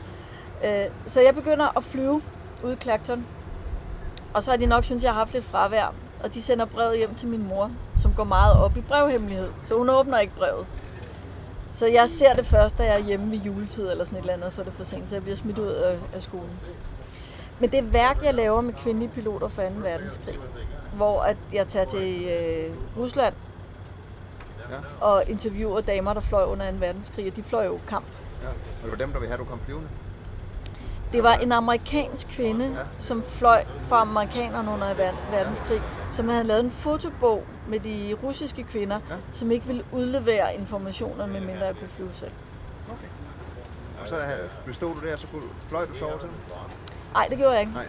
[0.64, 2.22] Øh, Så jeg begynder at flyve
[2.64, 3.26] ude i Clacton.
[4.34, 5.94] Og så har de nok synes jeg har haft lidt fravær.
[6.24, 7.70] Og de sender brevet hjem til min mor,
[8.03, 9.49] som går meget op i brevhemmelighed.
[9.62, 10.66] Så hun åbner ikke brevet.
[11.72, 14.32] Så jeg ser det først, da jeg er hjemme ved juletid eller sådan et eller
[14.32, 16.51] andet, og så er det for sent, så jeg bliver smidt ud af, af skolen.
[17.59, 19.68] Men det værk, jeg laver med kvindelige piloter for 2.
[19.76, 20.38] verdenskrig,
[20.97, 23.34] hvor at jeg tager til øh, Rusland
[24.70, 24.76] Ja.
[25.07, 26.76] og interviewer damer, der fløj under 2.
[26.80, 28.05] verdenskrig, og de fløj jo kamp.
[28.42, 28.49] ja.
[28.49, 29.88] Og det var dem, der ville have, du kom flyvende?
[31.12, 36.64] Det var en amerikansk kvinde, som fløj fra amerikanerne under ver- verdenskrig, som havde lavet
[36.64, 39.14] en fotobog med de russiske kvinder, Ja.
[39.32, 42.30] som ikke ville udlevere informationer, medmindre jeg kunne flyve selv.
[42.88, 43.07] Okay.
[44.03, 46.36] Og så øh, bestod du der, så kunne, fløj du så over til dem?
[47.14, 47.72] Nej, det gjorde jeg ikke.
[47.72, 47.86] Nej.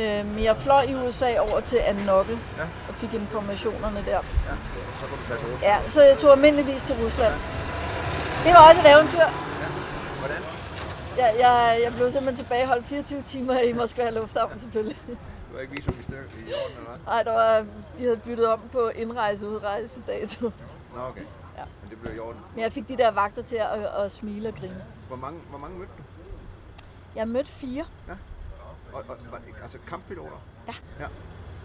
[0.00, 2.62] Øhm, jeg fløj i USA over til Anogle Ja.
[2.88, 4.10] og fik informationerne der.
[4.10, 4.20] Ja.
[5.00, 5.62] Så kunne du tage til Rusland.
[5.62, 7.34] Ja, så jeg tog almindeligvis til Rusland.
[8.44, 9.26] Det var også et eventyr.
[10.18, 10.42] Hvordan?
[11.18, 14.96] Jeg, jeg, jeg blev simpelthen tilbageholdt 24 timer i Moskva Lufthavn selvfølgelig.
[15.50, 16.98] Du har ikke visum i stykke i orden, eller hvad?
[17.06, 17.58] Nej, der var,
[17.98, 20.50] de havde byttet om på indrejse udrejse dato.
[20.94, 21.20] Nå, okay.
[21.58, 21.62] Ja.
[21.82, 22.40] Men det blev i orden.
[22.54, 24.84] Men jeg fik de der vagter til at, at smile og grine.
[25.08, 26.02] Hvor mange, hvor mange mødte du?
[27.16, 27.84] Jeg mødte fire.
[28.92, 29.16] Og, og,
[29.62, 30.40] altså kamppiloter?
[30.68, 30.72] Ja.
[31.00, 31.06] ja.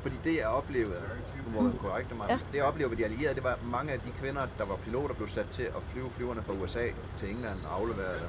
[0.01, 1.01] Fordi det jeg oplevede,
[1.47, 2.33] nu må korrekte mig, Ja.
[2.51, 5.15] det jeg oplevede ved de allierede, det var mange af de kvinder, der var piloter,
[5.15, 8.27] blev sat til at flyve flyverne fra USA til England og aflevere dem.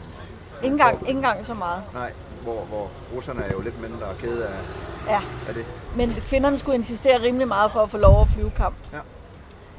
[0.62, 1.82] Ikke engang, ikke engang så meget.
[1.92, 4.60] Nej, hvor, hvor russerne er jo lidt mindre kede af,
[5.06, 5.20] Ja.
[5.48, 5.66] af det.
[5.96, 8.76] Men kvinderne skulle insistere rimelig meget for at få lov at flyve kamp.
[8.92, 9.00] Ja.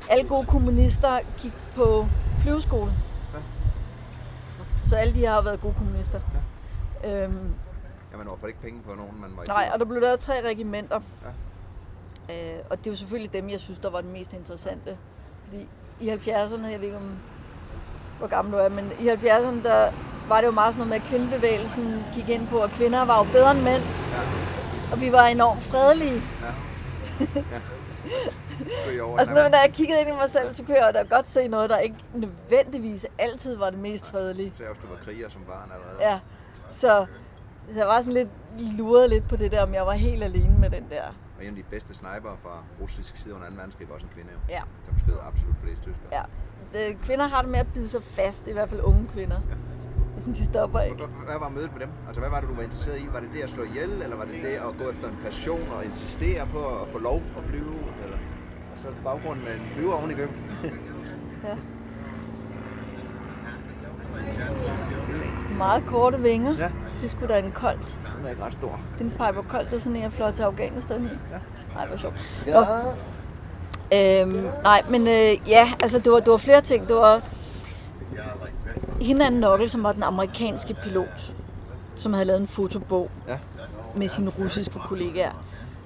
[0.10, 2.08] Alle gode kommunister gik på
[2.40, 2.92] flyveskole.
[3.34, 3.40] Ja.
[4.84, 6.20] Så alle de har været gode kommunister.
[7.06, 7.54] Øhm,
[8.18, 10.20] Ja, man får ikke penge på nogen, man var i nej, og der blev lavet
[10.20, 11.00] tre regimenter.
[12.30, 14.98] Øh, og det er jo selvfølgelig dem, jeg synes, der var det mest interessante.
[15.44, 15.68] Fordi
[16.00, 17.18] i 70'erne, jeg ved ikke om,
[18.18, 19.92] hvor gammel du er, men i 70'erne, der
[20.28, 23.18] var det jo meget sådan noget med, at kvindebevægelsen gik ind på, at kvinder var
[23.18, 23.84] jo bedre end mænd.
[23.84, 24.22] Ja.
[24.92, 26.22] Og vi var enormt fredelige.
[26.42, 26.52] Ja.
[27.54, 27.62] ja.
[29.04, 31.30] Og sådan noget, da jeg kiggede ind i mig selv, så kunne jeg da godt
[31.30, 34.54] se noget, der ikke nødvendigvis altid var det mest fredelige.
[34.58, 36.12] Så jeg også, du var kriger som barn allerede.
[36.12, 36.20] Ja,
[36.72, 37.06] så
[37.74, 38.30] så jeg var sådan lidt
[38.78, 41.04] luret lidt på det der, om jeg var helt alene med den der.
[41.38, 43.56] Og en af de bedste sniper fra russisk side under 2.
[43.56, 46.10] verdenskrig var også en kvinde, jo, Ja, som skød absolut flest tyskere.
[46.12, 46.22] ja.
[46.74, 49.40] Det, kvinder har det med at bide sig fast, i hvert fald unge kvinder.
[50.18, 50.98] Sådan, de stopper ikke.
[50.98, 51.90] Hvad- Hvad var mødet med dem?
[52.08, 53.08] Altså, hvad var det, du var interesseret i?
[53.14, 55.68] Var det det at slå ihjel, eller var det det at gå efter en passion
[55.76, 57.76] og insistere på at få lov at flyve?
[58.04, 58.18] Eller
[58.74, 60.36] og så baggrunden med en flyver oven i køben?
[61.44, 61.58] Ja.
[65.58, 66.56] Meget korte vinger.
[66.58, 66.70] Ja.
[67.02, 67.98] Det skulle da en koldt.
[68.18, 68.80] Den er ikke ret stor.
[69.00, 71.08] Den Piper det er sådan en, jeg fløj til Afghanistan i.
[71.32, 71.38] Ja.
[71.76, 72.16] Nej, hvor sjovt.
[72.48, 72.62] Ja.
[74.22, 76.88] Øhm, nej, men øh, ja, altså det var, det var flere ting.
[76.88, 77.22] Det var
[79.02, 81.34] hende anden Nokkel, som var den amerikanske pilot,
[81.96, 83.38] som havde lavet en fotobog Ja.
[83.96, 85.32] med sine russiske kollegaer.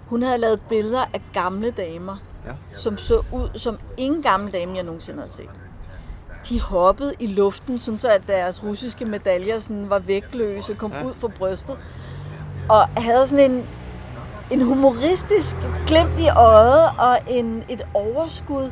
[0.08, 2.52] Hun havde lavet billeder af gamle damer, Ja.
[2.72, 5.50] som så ud som ingen gamle dame, jeg nogensinde havde set.
[6.50, 11.04] De hoppede i luften, sådan så at deres russiske medaljer sådan var vægtløse, kom Ja.
[11.06, 11.78] ud fra brystet.
[12.70, 13.66] Og havde sådan en,
[14.52, 15.56] en humoristisk
[15.88, 18.72] glimt i øjet og en, et overskud,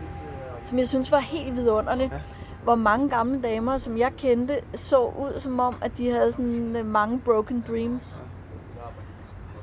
[0.63, 2.11] som jeg synes var helt vidunderligt.
[2.11, 2.15] Ja.
[2.15, 2.21] Ja.
[2.63, 6.75] Hvor mange gamle damer, som jeg kendte, så ud som om, at de havde sådan
[6.75, 8.17] øh, mange broken dreams.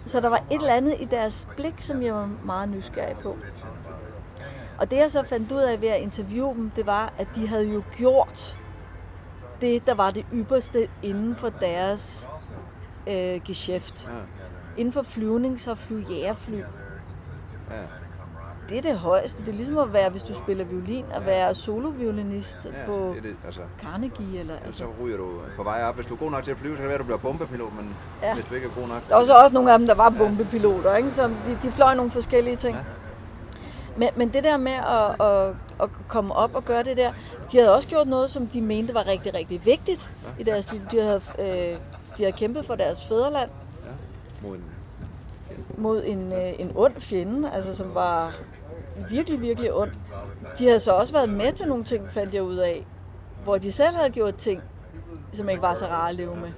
[0.06, 3.36] Så der var et eller andet i deres blik, som jeg var meget nysgerrig på.
[4.78, 7.48] Og det jeg så fandt ud af ved at interviewe dem, det var, at de
[7.48, 8.58] havde jo gjort
[9.60, 12.30] det, der var det ypperste inden for deres
[13.06, 14.08] øh, geschæft.
[14.08, 14.12] Ja.
[14.80, 16.58] Inden for flyvning, så flyve jægerfly.
[16.58, 16.64] ja.
[18.68, 19.42] Det er det højeste.
[19.42, 22.86] Det er ligesom at være, hvis du spiller violin, at være soloviolinist ja.
[22.86, 23.60] på Det det, altså.
[23.82, 24.40] Carnegie.
[24.40, 24.84] Eller, Så altså.
[25.02, 25.94] ryger du på vej op.
[25.94, 27.18] Hvis du er god nok til at flyve, så kan det være, at du bliver
[27.18, 27.94] bombepilot, men.
[28.22, 28.34] Ja.
[28.34, 29.08] hvis du ikke er god nok...
[29.08, 31.10] Der var så også nogle af dem, der var bombepiloter, ikke?
[31.10, 32.76] så de, de fløj nogle forskellige ting.
[32.76, 32.82] Ja.
[33.96, 37.12] Men, men det der med at, at, at komme op og gøre det der,
[37.52, 40.80] de havde også gjort noget, som de mente var rigtig, rigtig vigtigt i deres liv.
[40.90, 41.78] De havde, øh,
[42.16, 43.50] de havde kæmpet for deres fædreland
[43.86, 43.90] Ja.
[44.48, 44.64] Mod en...
[45.76, 48.34] mod en, øh, en ond fjende, altså som var
[49.10, 49.90] virkelig, virkelig ond.
[50.58, 52.86] De havde så også været med til nogle ting, fandt jeg ud af,
[53.44, 54.62] hvor de selv havde gjort ting,
[55.32, 56.50] som ikke var så rare at leve med.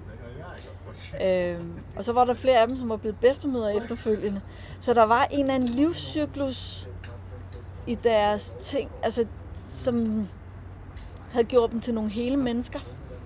[1.23, 4.41] Øhm, og så var der flere af dem, som var blevet bedstemøder efterfølgende.
[4.81, 6.89] Så der var en eller anden livscyklus
[7.89, 9.25] i deres ting, altså
[9.69, 10.27] som
[11.33, 12.79] havde gjort dem til nogle hele mennesker.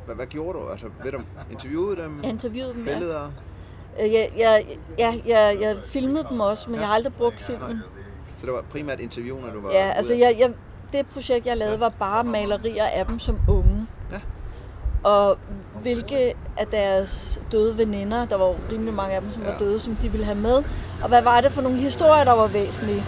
[0.06, 0.68] Hvad, hvad gjorde du?
[0.70, 1.18] Altså, ved du,
[1.52, 2.20] interviewede dem?
[2.22, 2.92] Jeg interviewede dem, ja.
[2.94, 3.30] Billeder?
[4.02, 4.64] Øh, Jeg, jeg,
[4.98, 7.78] jeg, jeg, jeg filmede dem også, men jeg har aldrig brugt filmen.
[8.40, 10.50] Så det var primært interviewene, du var Ja, altså jeg, jeg,
[10.92, 13.86] det projekt, jeg lavede, var bare malerier af dem som unge.
[14.12, 14.20] Ja.
[15.10, 15.38] Og
[15.82, 19.50] hvilke af deres døde veninder, der var jo rimelig mange af dem, som Ja.
[19.50, 20.62] var døde, som de ville have med.
[21.02, 23.04] Og hvad var det for nogle historier, der var væsentlige?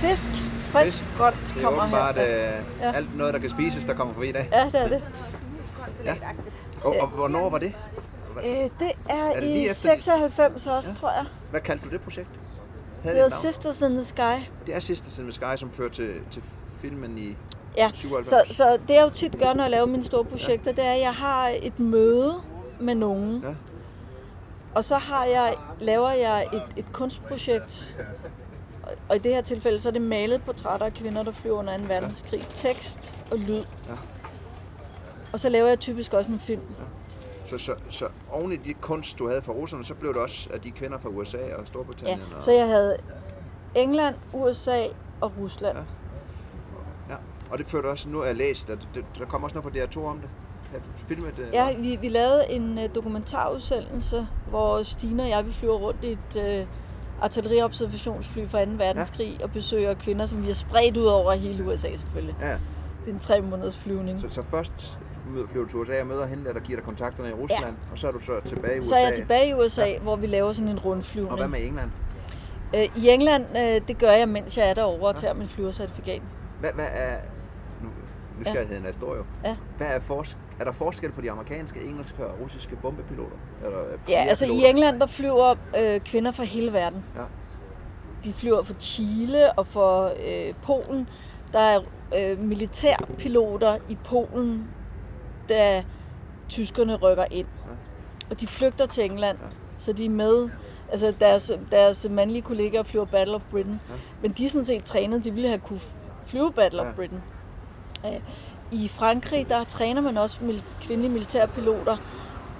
[0.00, 0.30] Fisk,
[0.72, 1.04] frisk, Fisk.
[1.18, 2.08] godt Det er kommer her.
[2.08, 2.92] øh, Ja.
[2.92, 4.48] alt noget, der kan spises, der kommer forbi i dag.
[4.52, 5.02] Ja, det er det.
[6.04, 6.14] Ja.
[6.84, 7.72] Og, og hvornår var det?
[8.44, 10.94] Øh, det er, Er det i efter- 96 også, Ja.
[10.96, 11.24] tror jeg.
[11.50, 12.28] Hvad kaldte du det projekt?
[13.02, 13.28] Havde Det var?
[13.38, 14.44] Sisters in the Sky.
[14.66, 16.42] Det er Sisters in the Sky, som førte til, til
[16.80, 17.36] filmen i
[17.76, 18.48] Ja, 97.
[18.48, 20.92] så, så det jeg jo tit gør, når jeg laver mine store projekter, det er,
[20.92, 22.34] at jeg har et møde
[22.80, 23.40] med nogen.
[23.44, 23.48] Ja.
[24.74, 27.96] Og så har jeg, laver jeg et, et kunstprojekt.
[29.10, 31.78] Og- i det her tilfælde, så er det malet portrætter af kvinder, der flyver under
[31.78, 31.84] 2.
[31.88, 32.46] verdenskrig.
[32.54, 33.64] Tekst og lyd.
[33.88, 33.94] Ja.
[35.32, 36.60] Og så laver jeg typisk også en film.
[37.50, 40.48] Så, så, så oven i de kunst, du havde fra russerne, så blev det også
[40.54, 42.20] af de kvinder fra USA og Ja, Storbritannien.
[42.36, 42.96] og, så jeg havde
[43.74, 44.84] England, USA
[45.20, 45.76] og Rusland.
[45.78, 45.84] Ja.
[47.14, 47.16] ja.
[47.50, 48.78] Og det førte også, nu har jeg læst, at
[49.18, 50.28] der kommer også noget på DR2 om det.
[50.72, 51.48] Har du filmet det?
[51.52, 56.12] Ja, vi, vi lavede en uh, dokumentarudsendelse, hvor Stine og jeg vi flyver rundt i
[56.12, 56.68] et uh,
[57.22, 58.70] artilleriobservationsfly fra 2.
[58.76, 59.44] verdenskrig ja.
[59.44, 62.36] og besøger kvinder, som vi har spredt ud over hele USA selvfølgelig.
[62.40, 62.56] ja.
[63.04, 64.20] Det er en tre måneders flyvning.
[64.20, 64.98] Så, så først
[65.50, 67.92] flyver du til USA og møder hende der, giver dig kontakterne i Rusland, ja.
[67.92, 68.88] og så er du så tilbage i USA.
[68.88, 69.98] Så er jeg tilbage i USA, ja.
[69.98, 71.32] hvor vi laver sådan en rundflyvning.
[71.32, 71.90] Og hvad med England?
[72.76, 76.22] Øh, I England, øh, det gør jeg, mens jeg er derovre og tager min flyvercertifikat.
[76.60, 77.16] Hvad, hvad er...
[77.82, 77.88] Nu,
[78.38, 79.24] nysgerrigheden er stor jo.
[79.44, 79.56] Ja.
[79.76, 83.36] Hvad er, fors, er der forskel på de amerikanske, engelske og russiske bombepiloter?
[83.64, 84.64] Eller, Ja, altså i?
[84.66, 87.04] England, der flyver øh, kvinder fra hele verden.
[87.16, 87.22] Ja.
[88.24, 91.08] De flyver fra Chile og fra øh, Polen.
[91.52, 91.80] Der er
[92.18, 94.68] øh, militærpiloter i Polen,
[95.48, 95.84] da
[96.48, 97.46] tyskerne rykker ind.
[97.66, 97.72] Ja.
[98.30, 99.46] Og de flygter til England, Ja.
[99.78, 100.48] så de er med.
[100.92, 103.80] Altså deres, deres mandlige kollegaer flyver Battle of Britain.
[103.88, 103.94] Ja.
[104.22, 105.80] Men de er sådan set trænet, de ville have kunne
[106.26, 106.92] flyve Battle of Ja.
[106.92, 107.22] Britain.
[108.06, 108.20] Øh,
[108.72, 111.96] I Frankrig, der træner man også mil- kvindelige militærpiloter.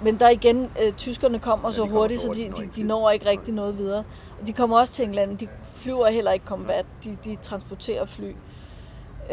[0.03, 2.83] Men der igen, øh, tyskerne kommer Ja, så kommer hurtigt, så de, de, ikke de
[2.83, 4.03] når ikke rigtig noget videre.
[4.47, 8.35] De kommer også til England, de flyver heller ikke combat, de, de transporterer fly.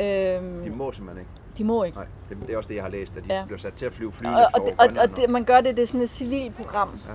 [0.01, 1.31] Øhm, De må simpelthen ikke.
[1.59, 1.99] de må ikke.
[1.99, 3.45] Nej, det, det er også det, jeg har læst, at de Ja.
[3.45, 4.27] bliver sat til at flyve fly.
[4.27, 7.01] Og, og, det, og, og det, man gør det, det er sådan et civilt program.
[7.09, 7.13] Ja.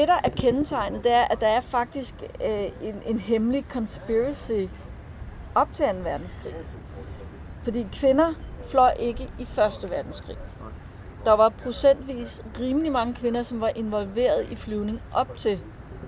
[0.00, 2.14] Det, der er kendetegnet, det er, at der er faktisk
[2.46, 4.52] øh, en, en hemmelig conspiracy
[5.54, 5.92] op til 2.
[6.02, 6.54] verdenskrig.
[7.66, 8.32] Fordi kvinder
[8.68, 10.36] fløj ikke i Første verdenskrig.
[11.24, 15.58] Der var procentvis rimelig mange kvinder, som var involveret i flyvning op til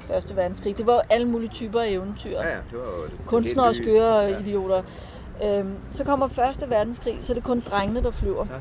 [0.01, 0.79] Første verdenskrig.
[0.79, 2.31] Det var jo alle mulige typer af eventyr.
[2.31, 4.39] Ja, ja, det var jo kunstnere og skøre Ja.
[4.39, 4.83] idioter.
[5.45, 8.47] Øhm, så kommer Første verdenskrig, så er det kun drengene, der flyver.
[8.51, 8.55] Ja.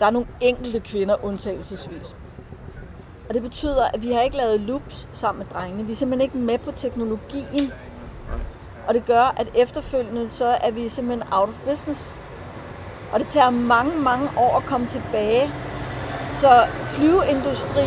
[0.00, 2.16] Der er nogle enkelte kvinder undtagelsesvis.
[3.28, 5.84] Og det betyder, at vi har ikke lavet loops sammen med drengene.
[5.84, 7.72] Vi er simpelthen ikke med på teknologien.
[8.90, 12.16] Og det gør, at efterfølgende så er vi simpelthen out of business.
[13.12, 15.50] Og det tager mange, mange år at komme tilbage.
[16.32, 17.86] Så flyveindustri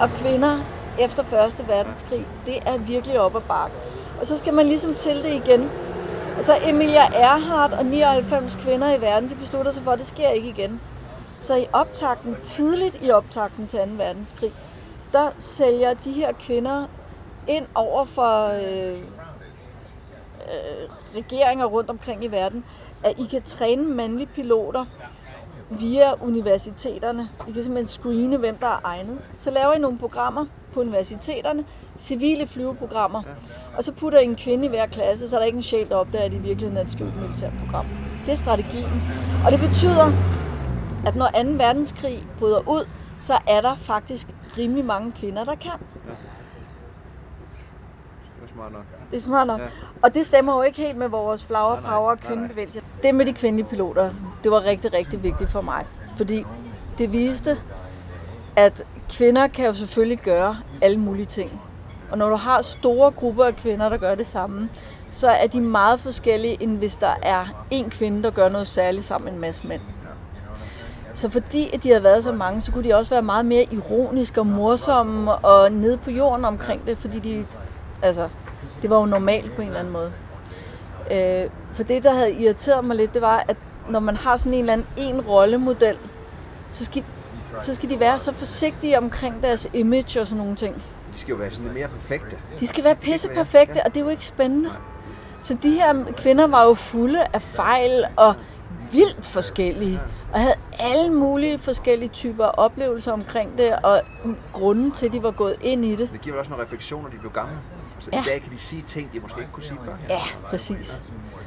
[0.00, 0.60] og kvinder
[0.98, 3.76] efter Første verdenskrig, det er virkelig op ad bakke.
[4.20, 5.70] Og så skal man ligesom til det igen.
[6.38, 10.06] Og så Emilia Earhart og 99 kvinder i verden, de beslutter sig for, at det
[10.06, 10.80] sker ikke igen.
[11.40, 13.84] Så i optakten, tidligt i optakten til 2.
[13.96, 14.52] verdenskrig,
[15.12, 16.86] der sælger de her kvinder
[17.48, 18.98] ind over for øh,
[20.54, 22.64] øh, regeringer rundt omkring i verden,
[23.04, 24.84] at I kan træne mandlige piloter
[25.70, 27.28] via universiteterne.
[27.48, 29.18] I kan simpelthen screene, hvem der er egnet.
[29.38, 31.64] Så laver I nogle programmer på universiteterne,
[31.98, 33.22] civile flyveprogrammer,
[33.76, 35.88] og så putter I en kvinde i hver klasse, så er der ikke en sjæl,
[35.88, 37.86] der opdager, at det i virkeligheden er et skjult militært program.
[38.26, 39.02] Det er strategien.
[39.46, 40.12] Og det betyder,
[41.06, 41.50] at når 2.
[41.50, 42.88] verdenskrig bryder ud,
[43.22, 44.28] så er der faktisk
[44.58, 45.72] rimelig mange kvinder, der kan.
[48.58, 48.84] Smart nok.
[49.10, 49.60] Det er smart nok.
[49.60, 49.66] Ja.
[50.02, 52.80] Og det stemmer jo ikke helt med vores flower Nej, nej, power og kvindebevægelse.
[53.02, 54.10] Det med de kvindelige piloter,
[54.44, 55.86] det var rigtig, rigtig vigtigt for mig.
[56.16, 56.44] Fordi
[56.98, 57.58] det viste,
[58.56, 61.60] at kvinder kan jo selvfølgelig gøre alle mulige ting.
[62.10, 64.68] Og når du har store grupper af kvinder, der gør det samme,
[65.10, 69.04] så er de meget forskellige, end hvis der er en kvinde, der gør noget særligt
[69.04, 69.80] sammen med en masse mænd.
[71.14, 73.66] Så fordi at de har været så mange, så kunne de også være meget mere
[73.70, 77.46] ironiske og morsomme og nede på jorden omkring det, fordi de,
[78.02, 78.28] altså,
[78.82, 80.12] det var jo normalt på en eller anden måde.
[81.10, 83.56] Øh, for det, der havde irriteret mig lidt, det var, at
[83.88, 85.96] når man har sådan en eller anden en rollemodel,
[86.70, 87.04] så skal,
[87.62, 90.74] så skal de være så forsigtige omkring deres image og sådan nogle ting.
[91.12, 92.36] De skal jo være sådan lidt mere perfekte.
[92.60, 94.70] De skal være pisse perfekte, og det er jo ikke spændende.
[95.42, 98.34] Så de her kvinder var jo fulde af fejl og
[98.92, 100.00] vildt forskellige,
[100.32, 104.02] og havde alle mulige forskellige typer oplevelser omkring det, og
[104.52, 106.08] grunden til, at de var gået ind i det.
[106.12, 107.52] Det giver vel også nogle refleksioner, de blev gamle.
[108.12, 108.16] Så ja.
[108.18, 108.22] Ja.
[108.22, 109.92] i dag kan de sige ting, de måske ikke kunne sige før.
[110.08, 111.02] Ja, præcis.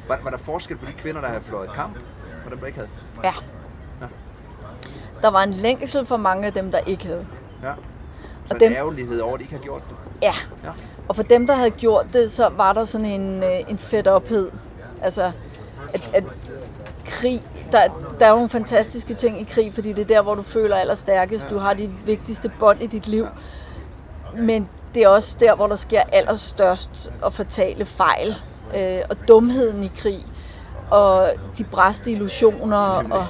[0.08, 1.96] Var, var der forskel på de kvinder, der havde fløjet kamp,
[2.44, 2.90] og dem, der ikke havde?
[3.24, 3.32] Ja.
[5.22, 7.26] Der var en længsel for mange af dem, der ikke havde.
[7.62, 7.72] Ja.
[8.46, 9.96] Så Og en dem- ærgerlighed over, at de ikke har gjort det.
[10.22, 10.34] Ja.
[10.64, 10.70] Ja.
[11.08, 14.06] Og for dem, der havde gjort det, så var der sådan en, øh, en fedt
[14.06, 14.50] ophed.
[15.02, 15.32] Altså,
[15.94, 16.24] at, at
[17.06, 17.42] krig,
[17.72, 17.80] der,
[18.20, 20.76] der er jo nogle fantastiske ting i krig, fordi det er der, hvor du føler
[20.76, 21.46] allerstærkest.
[21.50, 23.26] Du har de vigtigste bånd i dit liv.
[24.38, 28.34] Men det er også der, hvor der sker allerstørst og fatale fejl.
[28.76, 30.26] Øh, og dumheden i krig.
[30.90, 32.76] Og de bræste illusioner.
[33.10, 33.26] Og,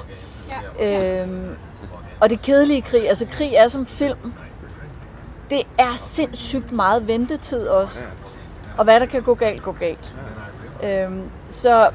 [0.85, 1.27] øh,
[2.19, 3.09] og det kedelige krig.
[3.09, 4.33] Altså, krig er som film.
[5.49, 8.05] Det er sindssygt meget ventetid også.
[8.77, 10.13] Og hvad der kan gå galt, går galt.
[10.83, 11.89] Øhm, så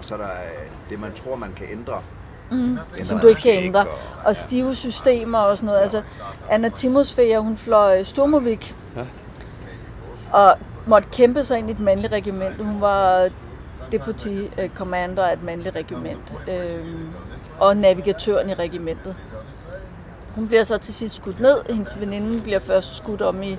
[0.00, 0.48] Så der er
[0.90, 2.00] det, man tror, man kan ændre.
[2.50, 3.80] mm, som du ikke kan ændre.
[3.80, 3.86] og-
[4.24, 5.80] Og stive systemer og sådan noget.
[5.80, 6.02] Altså,
[6.50, 8.74] Anna Timosfea, hun fløj Sturmovik.
[8.96, 9.04] Ja.
[10.32, 12.56] Og måtte kæmpe sig ind i et mandligt regiment.
[12.56, 13.28] Hun var
[13.92, 16.32] deputy øh, commander af et mandligt regiment.
[16.48, 17.08] Øhm,
[17.58, 19.16] og navigatøren i regimentet.
[20.34, 21.56] Hun bliver så til sidst skudt ned.
[21.70, 23.58] Hendes veninde bliver først skudt om i,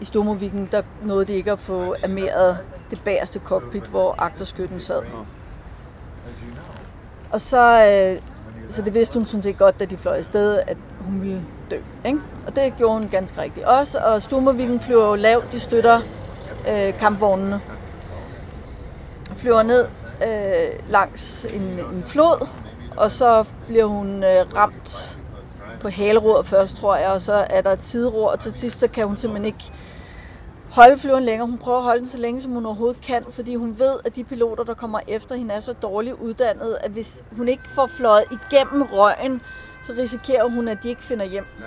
[0.00, 0.68] i Stormoviken.
[0.72, 2.58] Der nåede de ikke at få armeret
[2.90, 5.02] det bagerste cockpit, hvor agterskytten sad.
[7.30, 8.22] Og så, øh,
[8.70, 11.78] så det vidste hun sådan set godt, da de fløj afsted, at hun ville dø.
[12.04, 12.20] Ikke?
[12.46, 13.98] Og det gjorde hun ganske rigtigt også.
[13.98, 16.00] Og Sturmoviken flyver jo lavt, de støtter
[16.68, 17.60] øh, kampvognene.
[19.36, 19.86] Flyver ned
[20.26, 22.48] øh, langs en, en flod,
[22.96, 25.18] og så bliver hun øh, ramt
[25.80, 28.88] på haleroret først, tror jeg, og så er der et sideror, og til sidst så
[28.88, 29.72] kan hun simpelthen ikke
[30.70, 31.48] holde flyveren længere.
[31.48, 34.16] Hun prøver at holde den så længe, som hun overhovedet kan, fordi hun ved, at
[34.16, 37.86] de piloter, der kommer efter hende, er så dårligt uddannet, at hvis hun ikke får
[37.86, 39.40] fløjet igennem røgen,
[39.84, 41.46] så risikerer hun, at de ikke finder hjem.
[41.60, 41.66] Ja.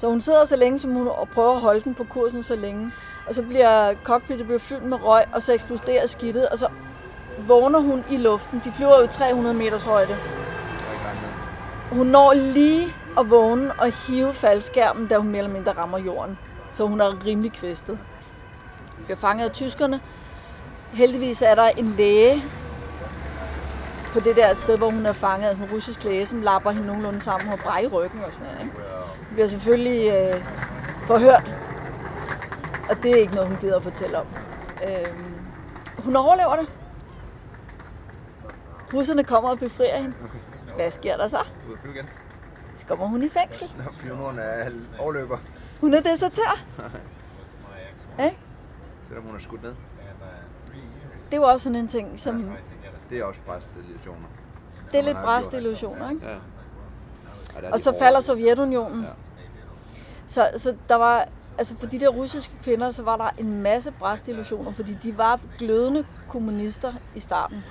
[0.00, 2.56] Så hun sidder så længe, som hun og prøver at holde den på kursen så
[2.56, 2.92] længe.
[3.28, 6.68] Og så bliver cockpittet bliver fyldt med røg, og så eksploderer skidtet, og så
[7.46, 8.62] vågner hun i luften.
[8.64, 10.16] De flyver jo 300 meters højde.
[11.90, 16.38] Hun når lige at vågne og hive faldskærmen, da hun mere eller mindre rammer jorden.
[16.72, 17.98] Så hun er rimelig kvæstet.
[18.96, 20.00] Hun bliver fanget af tyskerne.
[20.92, 22.44] Heldigvis er der en læge
[24.12, 26.86] på det der sted, hvor hun er fanget, altså en russisk læge, som lapper hende
[26.86, 28.60] nogenlunde sammen og brækker ryggen og sådan noget.
[28.60, 28.72] Ikke?
[29.16, 30.44] Hun bliver selvfølgelig øh,
[31.06, 31.54] forhørt,
[32.90, 34.26] og det er ikke noget, hun gider at fortælle om.
[34.84, 35.06] Øh,
[35.98, 36.68] hun overlever det.
[38.94, 40.14] Russerne kommer og befrier hende.
[40.76, 41.38] Hvad sker der så?
[41.68, 42.08] Ud at flyve igen.
[42.76, 43.72] Så kommer hun i fængsel.
[43.78, 45.38] Nå, pionoren er overløber,
[45.80, 46.60] Hun er desertør.
[48.24, 48.38] Ikke?
[49.08, 49.74] selvom hun er skudt ned.
[51.30, 52.52] Det jo også sådan en ting, som...
[53.10, 54.26] Det er også præstillusioner.
[54.92, 56.26] Det er lidt bræst illusioner, ikke?
[56.26, 56.32] Ja.
[57.60, 59.02] Der Og de så falder Sovjetunionen.
[59.02, 59.08] Ja.
[60.26, 61.28] Så, så der var...
[61.58, 65.40] Altså for de der russiske kvinder, så var der en masse bræstillusioner, fordi de var
[65.58, 67.64] glødende kommunister i starten.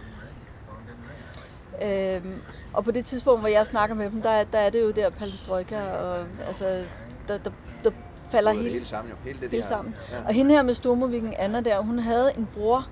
[1.84, 2.42] Øhm,
[2.74, 4.92] og på det tidspunkt, hvor jeg snakker med dem, der, er- der er det jo
[4.92, 6.84] der perestrojka, og altså,
[7.28, 7.52] der, der,
[7.84, 7.92] der
[8.32, 9.16] falder det hele, sammen jo.
[9.24, 9.96] Hele det, de hele har- sammen.
[10.12, 10.18] Ja.
[10.28, 12.88] Og hende her med Stormoviken Anna der, hun havde en bror,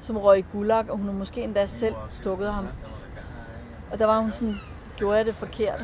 [0.00, 2.68] som røg i gulag, og hun har måske endda selv stukket ham.
[3.92, 4.60] Og der var hun sådan,
[4.96, 5.80] gjorde jeg det forkert?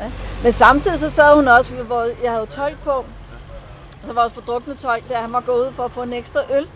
[0.00, 0.12] Ja.
[0.42, 4.32] Men samtidig så sad hun også, hvor jeg havde tolk på, og så var jeg
[4.32, 6.68] fordruknet tolk, der han var gået ud for at få en ekstra øl.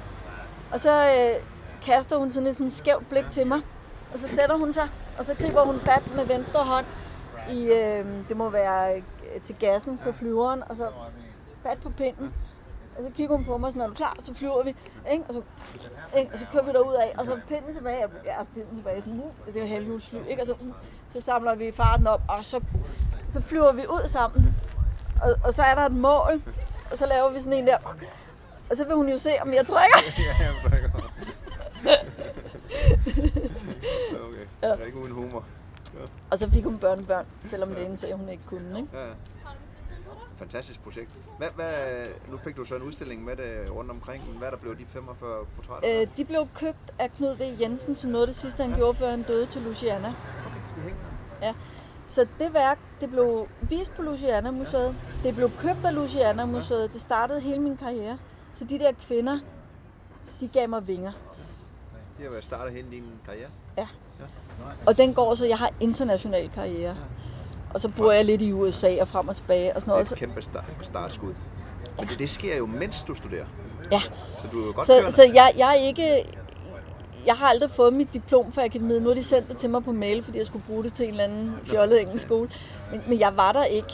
[0.73, 1.43] Og så øh,
[1.83, 3.61] kaster hun sådan et sådan skævt blik til mig,
[4.13, 4.89] og så sætter hun sig,
[5.19, 6.87] og så griber hun fat med venstre hånd
[7.51, 9.03] i, øh, det må være øh,
[9.45, 10.89] til gassen på flyveren, og så
[11.63, 12.33] fat på pinden.
[12.97, 14.17] Og så kigger hun på mig sådan, er du klar?
[14.21, 14.75] Så flyver vi,
[15.13, 15.25] ikke?
[15.29, 15.43] Og så,
[16.19, 16.33] ikke?
[16.33, 19.21] Og så kører vi derud af, og så pinden tilbage, og ja, pinden tilbage, sådan,
[19.21, 20.43] uh, det er halvhjulsfly, ikke?
[20.43, 20.71] Og så, uh,
[21.09, 22.61] så samler vi farten op, og så,
[23.31, 24.55] så flyver vi ud sammen.
[25.23, 26.43] Og, og så er der et mål,
[26.93, 27.79] og så laver vi sådan en der,
[28.71, 29.99] og så vil hun jo se, om jeg trykker.
[30.19, 31.13] Ja, jeg forstår godt.
[34.25, 35.45] Okay, det er ikke uden humor.
[36.31, 38.99] Og så fik hun børnebørn, selvom det sagde, hun ikke kunne, ikke?
[38.99, 39.07] Ja.
[40.37, 41.11] Fantastisk projekt.
[41.39, 41.73] Hvad, hvad,
[42.31, 44.79] nu fik du så en udstilling med det rundt omkring, men hvad er der blev
[44.79, 46.01] de 45 portrætter?
[46.01, 47.61] Øh, de blev købt af Knud V.
[47.61, 50.09] Jensen, som noget af det sidste, han gjorde, før han døde til Luciana.
[50.09, 50.99] Okay, skal hænge?
[51.43, 51.55] Ja.
[52.07, 54.97] Så det værk, det blev vist på Luciana Museet.
[55.23, 56.93] Det blev købt af Luciana Museet.
[56.93, 58.19] Det startede hele min karriere.
[58.55, 59.39] Så de der kvinder,
[60.41, 61.13] de gav mig vinger.
[62.19, 63.51] De har været startet hele din karriere.
[63.77, 63.87] Ja.
[64.87, 66.97] Og den går så, jeg har international karriere.
[67.75, 69.95] Og så bor jeg lidt i USA og frem og tilbage og sådan Det er
[69.95, 70.13] noget.
[70.13, 71.35] et kæmpe start, startskud.
[71.99, 73.45] Men det, det sker jo, mens du studerer.
[73.93, 74.01] Ja,
[74.43, 75.13] Så du er jo godt så, kørende.
[75.13, 76.25] så jeg, jeg er ikke...
[77.27, 79.03] Jeg har aldrig fået mit diplom fra akademiet.
[79.03, 81.05] Nu har de sendt det til mig på mail, fordi jeg skulle bruge det til
[81.05, 82.51] en eller anden fjollet engelsk skole.
[82.91, 83.93] Men, men jeg var der ikke.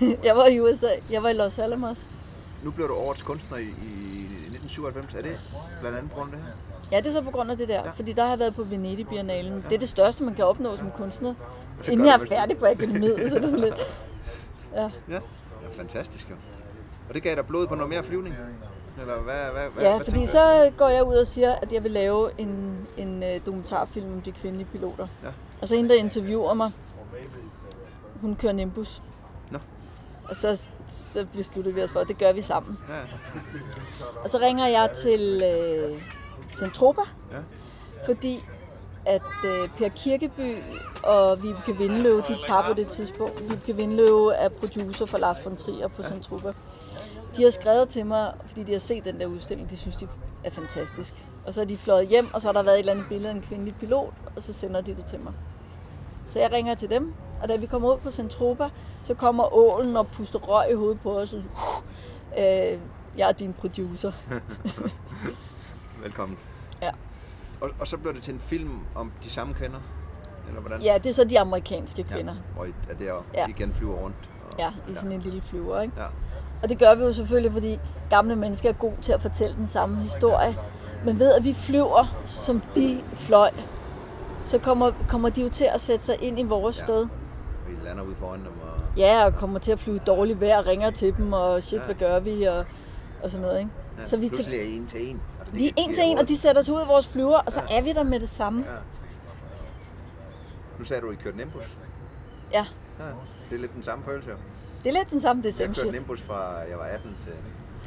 [0.24, 0.86] Jeg var i USA.
[1.10, 2.08] Jeg var i Los Alamos.
[2.62, 5.14] Nu blev du årets kunstner i, i 1997.
[5.14, 5.40] Er det
[5.80, 6.52] blandt andet på grund af det her?
[6.92, 7.82] Ja, det er så på grund af det der.
[7.94, 9.64] Fordi der har jeg været på Venedig Biennalen.
[9.68, 11.34] Det er det største, man kan opnå som kunstner.
[11.82, 13.74] Så Inden jeg er færdig på akademiet, så er det sådan lidt...
[14.74, 14.82] Ja.
[14.82, 14.90] Ja.
[15.10, 15.20] ja
[15.76, 16.34] fantastisk jo.
[17.08, 18.36] Og det gav dig blod på noget mere flyvning?
[19.00, 21.84] Eller hvad, hvad, hvad, Ja, hvad fordi så går jeg ud og siger, at jeg
[21.84, 25.06] vil lave en, en øh, dokumentarfilm om de kvindelige piloter.
[25.22, 25.28] Ja.
[25.62, 26.72] Og så en, der interviewer mig,
[28.20, 29.02] hun kører Nimbus.
[29.50, 29.58] Nå.
[30.24, 32.78] Og så, så besluttede vi os for, at det gør vi sammen.
[32.88, 32.94] Ja,
[34.22, 36.02] Og så ringer jeg til øh,
[36.56, 37.02] Centropa,
[37.32, 37.38] ja.
[38.06, 38.44] fordi
[39.08, 40.56] at øh, Per Kirkeby
[41.02, 43.42] og Vibeke Vindløv, de par på det tidspunkt.
[43.42, 46.52] Vibeke Vindløv er producer for Lars von Trier på Centropa.
[47.36, 50.08] De har skrevet til mig, fordi de har set den der udstilling, de synes, de
[50.44, 51.14] er fantastisk.
[51.46, 53.30] Og så er de fløjet hjem, og så har der været et eller andet billede
[53.30, 55.32] af en kvindelig pilot, og så sender de det til mig.
[56.26, 58.68] Så jeg ringer til dem, og da vi kommer ud på Centropa,
[59.02, 61.32] så kommer ålen og puster røg i hovedet på os.
[61.32, 61.42] Og,
[62.38, 62.78] øh,
[63.16, 64.12] jeg er din producer.
[66.02, 66.38] Velkommen.
[66.82, 66.90] Ja.
[67.60, 69.78] Og, og så blev det til en film om de samme kvinder?
[70.48, 70.82] Eller hvordan?
[70.82, 72.34] Ja, det er så de amerikanske kvinder.
[72.56, 72.60] Ja.
[72.60, 73.46] Og er det jo Ja.
[73.48, 74.16] igen flyver rundt?
[74.52, 75.94] Og, Ja, i sådan en lille flyver, ikke?
[76.00, 76.06] Ja.
[76.62, 77.78] Og det gør vi jo selvfølgelig, fordi
[78.10, 80.56] gamle mennesker er gode til at fortælle den samme historie.
[81.04, 83.50] Men ved at vi flyver, som de fløj,
[84.44, 86.92] så kommer, kommer de jo til at sætte sig ind i vores Ja.
[86.92, 86.98] ja.
[86.98, 87.08] sted.
[87.68, 88.46] Vi lander ude foran dem.
[88.46, 88.80] Og...
[88.96, 91.84] Ja, og kommer til at flyve dårligt vejr og ringer til dem, og shit, Ja.
[91.84, 92.64] hvad gør vi, og,
[93.22, 93.70] og sådan noget, ikke?
[93.98, 94.04] Ja.
[94.04, 95.20] Så vi, Pludselig er I en til en.
[95.50, 97.38] Det- vi er en det til en, og de sætter os ud af vores flyver,
[97.38, 97.78] og så Ja.
[97.78, 98.64] er vi der med det samme.
[98.68, 98.76] Ja.
[100.78, 101.62] Nu sagde du, at I kørte Nimbus.
[102.52, 102.66] Ja,
[103.00, 103.04] Ja.
[103.50, 104.36] Det er lidt den samme følelse, jo.
[104.84, 105.98] det er lidt den samme, det er Jeg same kørte.
[105.98, 106.34] Nimbus fra
[106.70, 107.32] jeg var 18 til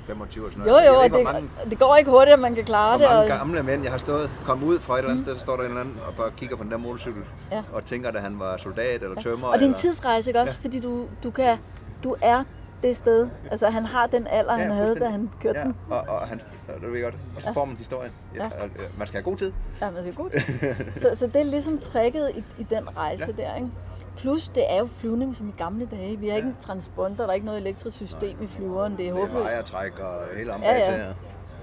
[0.07, 0.87] 25 og sådan Jo, noget.
[0.87, 2.97] jo, jeg og ikke, det, hvor mange, det går ikke hurtigt, at man kan klare
[2.97, 3.15] hvor det.
[3.15, 5.41] mange Og, gamle mænd, jeg har stået, kommet ud fra et eller andet sted, så
[5.41, 7.63] står der en eller anden og bare kigger på den der motorcykel, Ja.
[7.73, 9.47] og tænker, at han var soldat eller tømmer.
[9.47, 9.77] og det er en eller...
[9.77, 10.53] tidsrejse, ikke også?
[10.63, 10.67] Ja.
[10.67, 11.57] Fordi du, du, kan,
[12.03, 12.43] du er
[12.83, 13.29] det sted.
[13.51, 15.75] Altså, han har den alder, han havde, da han kørte ja, den.
[15.89, 16.41] Og, og han,
[16.75, 17.15] og det ved godt.
[17.35, 17.53] Og så Ja.
[17.53, 18.11] får man historien.
[18.35, 18.43] Ja.
[18.43, 18.49] Ja.
[18.63, 19.53] og, øh, Man skal have god tid.
[19.81, 20.41] Ja, man skal god til.
[21.01, 23.43] så, så det er ligesom trækket i, i den rejse Ja.
[23.43, 23.49] ja.
[23.49, 23.69] der, ikke?
[24.17, 26.17] Plus, det er jo flyvning som i gamle dage.
[26.19, 28.97] Vi har ikke en transponder, der er ikke noget elektrisk system i flyveren.
[28.97, 29.45] Det er Det er håbløst.
[29.45, 31.05] vejertræk og hele om Ja, ja.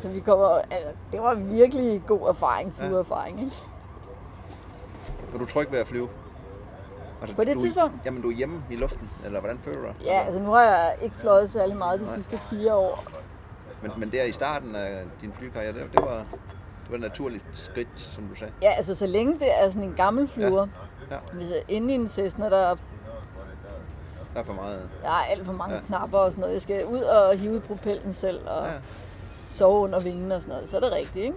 [0.03, 3.53] Så vi kommer, altså, det var virkelig god erfaring, flyveerfaring, ikke?
[5.33, 6.09] Var du tryg ved at flyve?
[7.21, 7.95] Altså, På det du, tidspunkt?
[8.05, 9.95] Jamen, du er hjemme i luften, eller hvordan føler du dig?
[10.05, 12.15] Ja, altså nu har jeg ikke fløjet særlig meget de Nej.
[12.15, 13.05] sidste fire år.
[13.83, 17.45] Men, men der i starten af din flykarriere, det, det, var, det var et naturligt
[17.53, 18.53] skridt, som du sagde.
[18.63, 20.67] Ja, altså så længe det er sådan en gammel flyver.
[21.11, 21.17] Ja.
[21.33, 22.77] Hvis jeg inde i en Cessna, der
[24.35, 24.89] Der er for meget.
[25.03, 25.81] jeg har alt for mange Ja.
[25.81, 25.87] ja.
[25.87, 26.53] knapper og sådan noget.
[26.55, 28.79] Jeg skal ud og hive i propellen selv og Ja, ja.
[29.49, 30.69] sove under vingen og sådan noget.
[30.69, 31.37] Så er det rigtigt, ikke?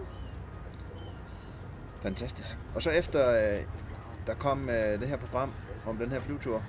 [2.01, 2.57] fantastisk.
[2.75, 3.59] Og så efter øh,
[4.31, 5.51] der kom øh, det her program
[5.87, 6.61] om den her flyvetur,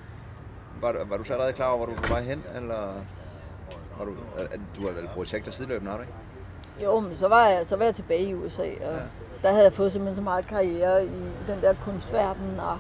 [0.81, 2.93] var, du- var du så allerede klar over, hvor du var på vej hen, eller
[3.99, 6.15] var du, øh, du har vel projekter sideløbende, har du ikke?
[6.83, 8.99] Jo, men så var jeg, så var jeg tilbage i USA, og ja.
[9.43, 12.79] der havde jeg fået simpelthen så meget karriere i den der kunstverden, og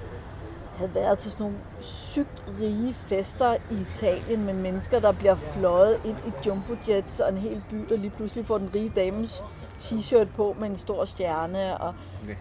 [0.76, 6.00] havde været til sådan nogle sygt rige fester i Italien med mennesker, der bliver fløjet
[6.04, 9.44] ind i jumbojets, og en hel by, der lige pludselig får den rige dames
[9.80, 12.34] t-shirt på med en stor stjerne, og Okay.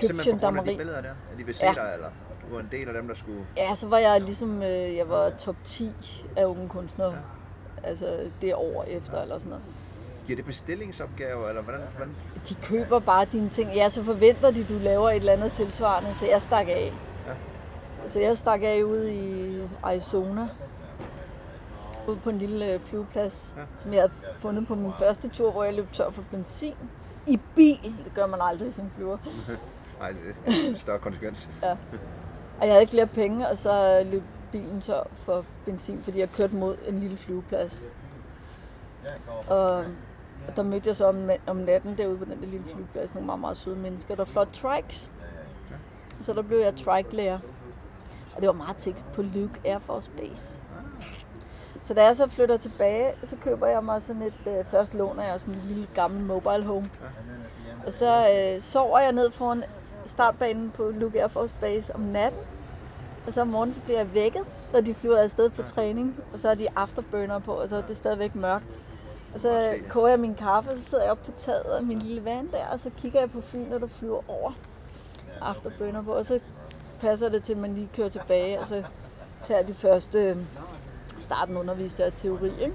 [0.00, 0.76] Grund af de gendarmeri.
[0.76, 1.08] billeder der?
[1.08, 1.72] Er de vil se Ja.
[1.72, 2.08] dig, eller
[2.48, 3.40] du var en del af dem, der skulle...
[3.56, 5.90] Ja, så var jeg ligesom, øh, jeg var top 10
[6.36, 7.10] af unge kunstnere.
[7.10, 7.88] Ja.
[7.88, 8.06] Altså
[8.40, 9.64] det år efter eller sådan noget.
[10.26, 11.80] Giver det bestillingsopgaver, eller hvordan?
[11.96, 12.14] hvordan?
[12.48, 13.74] De køber bare dine ting.
[13.74, 16.92] Ja, så forventer de, du laver et eller andet tilsvarende, så jeg stak af.
[17.26, 17.32] Ja.
[18.08, 20.48] Så jeg stak af ude i Arizona.
[22.08, 23.60] Ude på en lille øh, flyveplads, Ja.
[23.60, 23.66] ja.
[23.76, 26.74] som jeg havde fundet på min første tur, hvor jeg løb tør for benzin.
[27.26, 27.94] I bil.
[28.04, 29.18] Det gør man aldrig i sin flyver.
[30.02, 31.48] Nej, det er større konsekvens.
[31.62, 31.70] Ja.
[32.60, 34.22] Og jeg havde ikke flere penge, og så løb
[34.52, 37.84] bilen tør for benzin, fordi jeg kørte mod en lille flyveplads.
[39.48, 39.84] Og
[40.56, 43.40] der mødte jeg så om, om natten derude på den der lille flyveplads nogle meget,
[43.40, 45.10] meget søde mennesker, der flot trikes.
[46.22, 47.38] Så der blev jeg trike-lærer.
[48.34, 50.60] Og det var meget tæt på Luke Air Force Base.
[51.82, 55.24] Så da jeg så flytter tilbage, så køber jeg mig sådan et, øh, først låner
[55.24, 56.90] jeg sådan en lille gammel mobile home.
[57.86, 59.64] Og så øh, sover jeg ned foran
[60.06, 62.40] startbanen på Luke Air Force Base om natten.
[63.26, 64.42] Og så om morgenen så bliver jeg vækket,
[64.72, 66.16] når de flyver afsted på træning.
[66.32, 68.80] Og så er de afterburner på, og så er det stadigvæk mørkt.
[69.34, 71.98] Og så koger jeg min kaffe, og så sidder jeg oppe på taget af min
[71.98, 74.52] lille van der, og så kigger jeg på flyene, der flyver over
[75.40, 76.12] afterburner på.
[76.12, 76.40] Og så
[77.00, 78.82] passer det til, at man lige kører tilbage, og så
[79.42, 80.36] tager de første øh,
[81.20, 82.50] starten undervist af teori.
[82.60, 82.74] Ikke?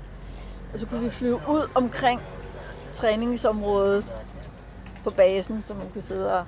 [0.73, 2.21] Og så kunne vi flyve ud omkring
[2.93, 4.05] træningsområdet
[5.03, 6.45] på basen, så man kunne sidde og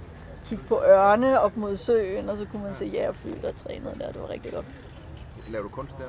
[0.50, 4.12] kigge på ørne op mod søen, og så kunne man se jægerfly, der trænede der.
[4.12, 4.66] Det var rigtig godt.
[5.50, 6.04] Laver du kunst der?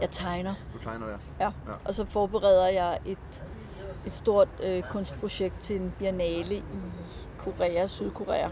[0.00, 0.54] Jeg tegner.
[0.74, 1.18] Du tegner der?
[1.40, 1.44] Ja.
[1.44, 1.72] ja.
[1.84, 3.18] Og så forbereder jeg et,
[4.06, 6.64] et stort øh, kunstprojekt til en biennale i
[7.38, 8.38] Korea, Sydkorea.
[8.38, 8.48] Ja.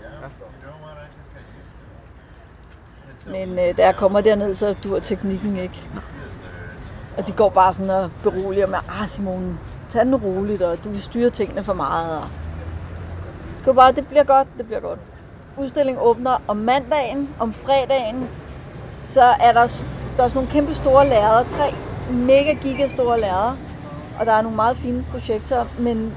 [3.26, 5.82] Men øh, da jeg kommer derned, så dur teknikken ikke.
[7.16, 8.80] Og de går bare sådan og beroliger mig.
[8.89, 9.59] Ah, Simone,
[9.89, 12.18] tag den roligt, og du vil styre tingene for meget.
[12.22, 12.28] Og...
[13.59, 14.98] Skal du bare, det bliver godt, det bliver godt.
[15.56, 18.28] Udstillingen åbner om mandagen, om fredagen,
[19.04, 19.82] så er der,
[20.16, 21.74] der er sådan nogle kæmpe store lærreder, tre
[22.11, 23.56] mega giga store lærreder,
[24.20, 26.14] og der er nogle meget fine projekter, men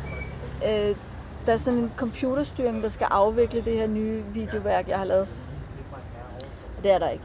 [0.65, 0.95] øh,
[1.45, 5.27] der er sådan en computerstyring, der skal afvikle det her nye videoværk, jeg har lavet.
[6.83, 7.23] Det er der ikke.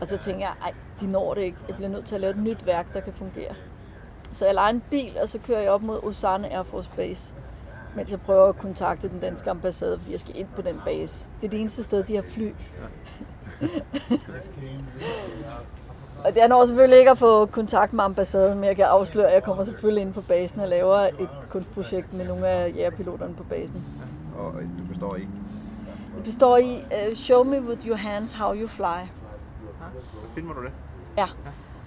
[0.00, 1.58] Og så tænker jeg, ej, de når det ikke.
[1.68, 3.54] Jeg bliver nødt til at lave et nyt værk, der kan fungere.
[4.32, 7.34] Så jeg leger en bil, og så kører jeg op mod Osana Air Force Base,
[7.96, 11.24] mens jeg prøver at kontakte den danske ambassade, fordi jeg skal ind på den base.
[11.40, 12.52] Det er det eneste sted, de har fly.
[16.24, 19.26] og det er når selvfølgelig ikke at få kontakt med ambassaden, men jeg kan afsløre,
[19.26, 23.34] at jeg kommer selvfølgelig ind på basen og laver et kunstprojekt med nogle af jægerpiloterne
[23.34, 23.84] på basen.
[24.38, 25.28] Og du består i?
[26.16, 28.84] Det består i uh, Show me with your hands how you fly.
[28.84, 29.06] Ja.
[30.34, 30.72] Filmer du det?
[31.18, 31.26] Ja.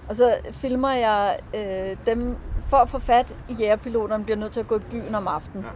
[0.08, 2.36] Og så filmer jeg øh, dem,
[2.66, 5.64] for at få fat i jægerpiloterne, bliver nødt til at gå i byen om aftenen.
[5.64, 5.70] Ja.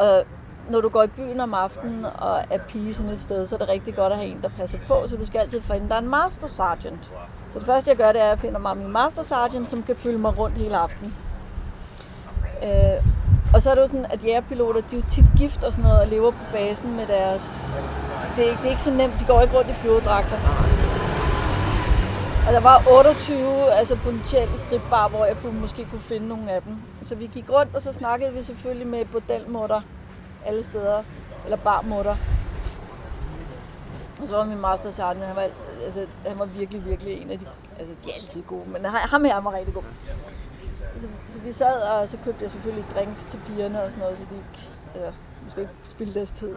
[0.00, 0.24] Og
[0.70, 3.58] når du går i byen om aftenen og er pige sådan et sted, så er
[3.58, 5.98] det rigtig godt at have en, der passer på, så du skal altid finde, der
[5.98, 7.10] en master sergeant.
[7.52, 9.82] Så det første, jeg gør, det er, at jeg finder mig min master sergeant, som
[9.82, 11.14] kan følge mig rundt hele aftenen.
[12.62, 13.06] Øh,
[13.54, 15.84] og så er det jo sådan, at jægerpiloter, de er jo tit gift og sådan
[15.84, 17.60] noget, og lever på basen med deres...
[18.36, 20.36] Det er, det er ikke så nemt, de går ikke rundt i flyvedragter.
[22.50, 26.62] Og der var 28 altså potentielle stripbar, hvor jeg kunne, måske kunne finde nogle af
[26.62, 26.76] dem.
[27.02, 29.80] Så vi gik rundt, og så snakkede vi selvfølgelig med bordelmutter
[30.46, 31.02] alle steder,
[31.44, 32.16] eller barmutter.
[34.22, 35.46] Og så var min master sergeant, han var,
[35.84, 37.46] altså, han var virkelig, virkelig en af de,
[37.78, 39.82] altså de er altid gode, men ham her var rigtig god.
[41.00, 44.18] Så, så vi sad, og så købte jeg selvfølgelig drinks til pigerne og sådan noget,
[44.18, 45.12] så de ikke, altså,
[45.44, 46.54] måske ikke spilde deres tid.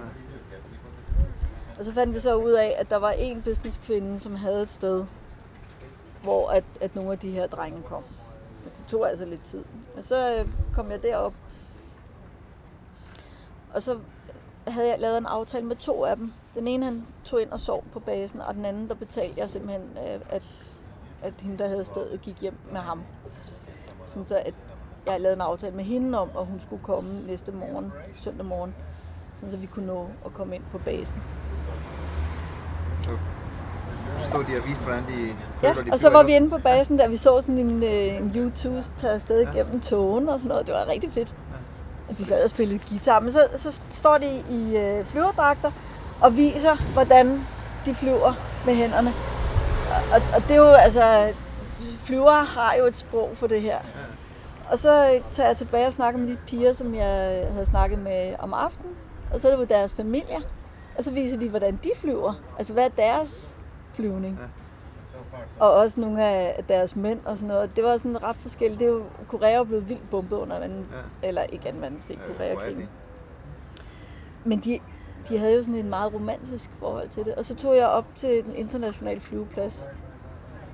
[1.80, 4.72] Og så fandt vi så ud af, at der var en businesskvinde, som havde et
[4.72, 5.06] sted,
[6.24, 8.03] hvor at, at nogle af de her drenge kom.
[8.63, 9.63] Men det tog altså lidt tid.
[9.97, 11.34] Og så øh, kom jeg derop.
[13.74, 13.99] Og så
[14.67, 16.34] havde jeg lavet en aftale med to af dem.
[16.55, 19.49] Den ene han tog ind og sov på basen, og den anden der betalte jeg
[19.49, 20.43] simpelthen, øh, at,
[21.21, 23.03] at hende der havde stedet gik hjem med ham.
[24.05, 24.53] Sådan så at
[25.05, 28.76] jeg lavede en aftale med hende om, at hun skulle komme næste morgen, søndag morgen,
[29.34, 31.21] sådan så vi kunne nå at komme ind på basen.
[34.24, 36.57] Stod de og viste, hvordan de føler, ja, de og så var vi inde på
[36.57, 39.51] basen, der vi så sådan en, øh, en YouTube tage afsted ja.
[39.51, 40.68] gennem togen og sådan noget.
[40.68, 41.36] Det var rigtig fedt.
[42.09, 43.20] Og de sad og spillede guitar.
[43.20, 45.72] Men så, så står de i øh, flyverdragter
[46.22, 47.45] og viser, hvordan
[47.86, 48.34] de flyver
[48.66, 49.14] med hænderne.
[50.14, 51.34] Og, og det er jo, altså,
[52.03, 53.78] flyvere har jo et sprog for det her.
[54.70, 58.36] Og så tager jeg tilbage og snakker med de piger, som jeg havde snakket med
[58.39, 58.95] om aftenen.
[59.34, 60.41] Og så er det jo deres familier.
[60.97, 62.34] Og så viser de, hvordan de flyver.
[62.57, 63.57] Altså, hvad er deres
[63.94, 64.39] flyvning.
[64.41, 64.48] Ja.
[65.60, 67.76] Og også nogle af deres mænd og sådan noget.
[67.76, 68.80] Det var sådan ret forskelligt.
[68.80, 70.70] Det er jo, Korea er blevet vildt bombet under ja.
[71.24, 72.89] eller ikke anden verdenskrig, Koreakrigen.
[74.46, 74.80] Men de,
[75.30, 77.36] de havde jo sådan en meget romantisk forhold til det.
[77.36, 79.89] Og så tog jeg op til den internationale flyveplads.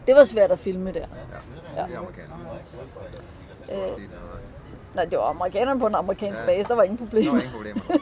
[0.07, 1.05] Det var svært at filme der.
[1.75, 2.01] Ja, ja.
[3.71, 4.01] Øh,
[4.95, 6.45] nej, det var amerikanerne på en amerikansk ja.
[6.45, 6.67] base.
[6.67, 7.31] Der var ingen problemer.
[7.31, 8.01] Der var ingen problemer.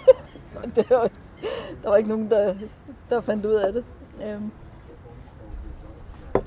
[0.75, 1.09] det var,
[1.83, 2.55] der var ikke nogen, der,
[3.09, 3.85] der fandt ud af det.
[4.23, 4.51] Øhm.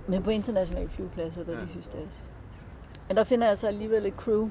[0.06, 1.60] Men på internationale flyvepladser, der ja.
[1.60, 2.06] de synes det er.
[3.08, 4.50] Men der finder jeg så alligevel et crew,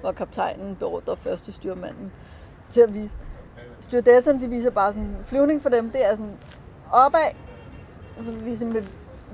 [0.00, 2.12] hvor kaptajnen beordrer første styrmanden
[2.70, 3.14] til at vise.
[3.80, 6.36] Styrdessen, de viser bare sådan, flyvning for dem, det er sådan
[6.92, 7.30] opad,
[8.18, 8.86] og så viser de,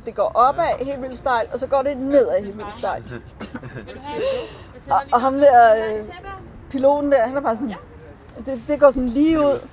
[0.05, 3.15] det går opad helt vildt stejlt, og så går det nedad helt vildt stejlt.
[4.91, 6.05] og, og ham der, øh,
[6.71, 7.75] piloten der, han er bare sådan,
[8.47, 9.69] det, det går sådan lige ud.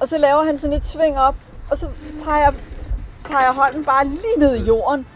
[0.00, 1.36] Og så laver han sådan et sving op,
[1.70, 1.88] og så
[2.24, 2.52] peger
[3.26, 5.06] peger hånden bare lige ned i jorden.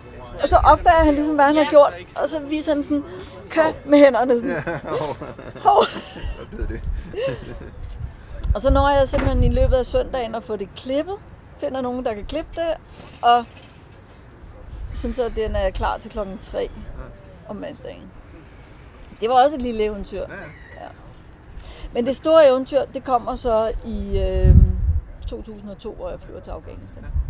[0.42, 1.94] Og så opdager han ligesom, hvad han har gjort.
[2.22, 3.04] Og så viser han sådan,
[3.50, 4.80] kø med hænderne sådan.
[5.60, 5.84] Hov.
[8.54, 11.14] og så når jeg simpelthen i løbet af søndagen at få det klippet.
[11.58, 12.74] Finder nogen, der kan klippe det.
[13.22, 13.44] Og
[14.94, 16.70] sådan så den er klar til klokken 3
[17.48, 18.10] om mandagen.
[19.20, 20.20] Det var også et lille eventyr.
[20.20, 20.86] Ja.
[21.92, 24.54] Men det store eventyr, det kommer så i øh,
[25.26, 27.04] 2002, hvor jeg flyver til Afghanistan.
[27.04, 27.29] Hvornår,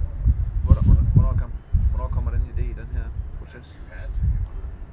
[1.15, 1.53] hvornår, kom,
[1.91, 3.05] hvornår kommer den idé i den her
[3.39, 3.75] proces?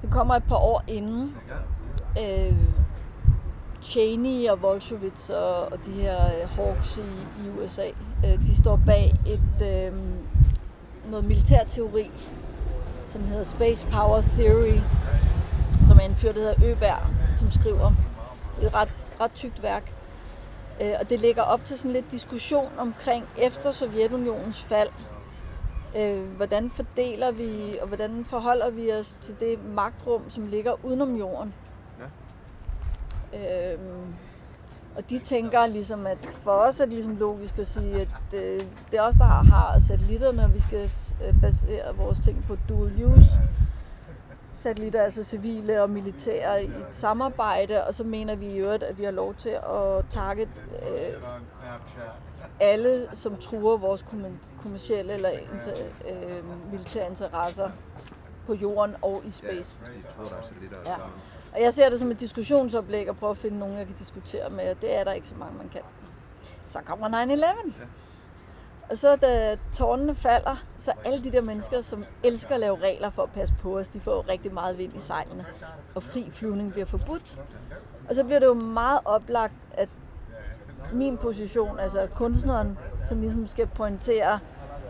[0.01, 1.35] Det kommer et par år inden.
[2.19, 2.57] Øh,
[3.81, 7.87] Cheney og Wolfowitz og, og de her øh, hawks i, i USA,
[8.25, 9.93] øh, de står bag et øh,
[11.09, 12.11] noget militærteori,
[13.07, 14.79] som hedder Space Power Theory,
[15.87, 16.99] som er en fyr, der hedder Øberg,
[17.35, 17.91] som skriver
[18.61, 19.93] et ret, ret tykt værk.
[20.81, 24.89] Øh, og det ligger op til sådan lidt diskussion omkring efter Sovjetunionens fald.
[25.97, 31.15] Øh, hvordan fordeler vi, og hvordan forholder vi os til det magtrum, som ligger udenom
[31.15, 31.53] jorden?
[33.33, 33.73] Ja.
[33.73, 33.79] Øh,
[34.95, 38.61] og de tænker ligesom, at for os er det ligesom logisk at sige, at øh,
[38.91, 40.91] det er os, der har satellitterne, og vi skal
[41.27, 43.29] øh, basere vores ting på dual use
[44.57, 48.97] satellitter, altså civile og militære i et samarbejde, og så mener vi i øvrigt, at
[48.97, 50.49] vi har lov til at target
[50.81, 51.21] øh,
[52.59, 54.05] alle, som truer vores
[54.61, 55.73] kommersielle eller inter,
[56.09, 57.69] øh, militære interesser
[58.47, 59.77] på jorden og i space.
[60.85, 60.95] Ja.
[61.53, 64.49] Og jeg ser det som et diskussionsoplæg at prøve at finde nogen, jeg kan diskutere
[64.49, 65.81] med, og det er der ikke så mange, man kan.
[66.67, 67.73] Så kommer 9-11.
[68.89, 73.09] Og så da tårnene falder, så alle de der mennesker, som elsker at lave regler
[73.09, 75.45] for at passe på os, de får rigtig meget vind i sejlene.
[75.95, 77.41] Og fri flyvning bliver forbudt.
[78.09, 79.89] Og så bliver det jo meget oplagt, at
[80.93, 82.77] min position, altså kunstneren,
[83.09, 84.39] som ligesom skal pointere,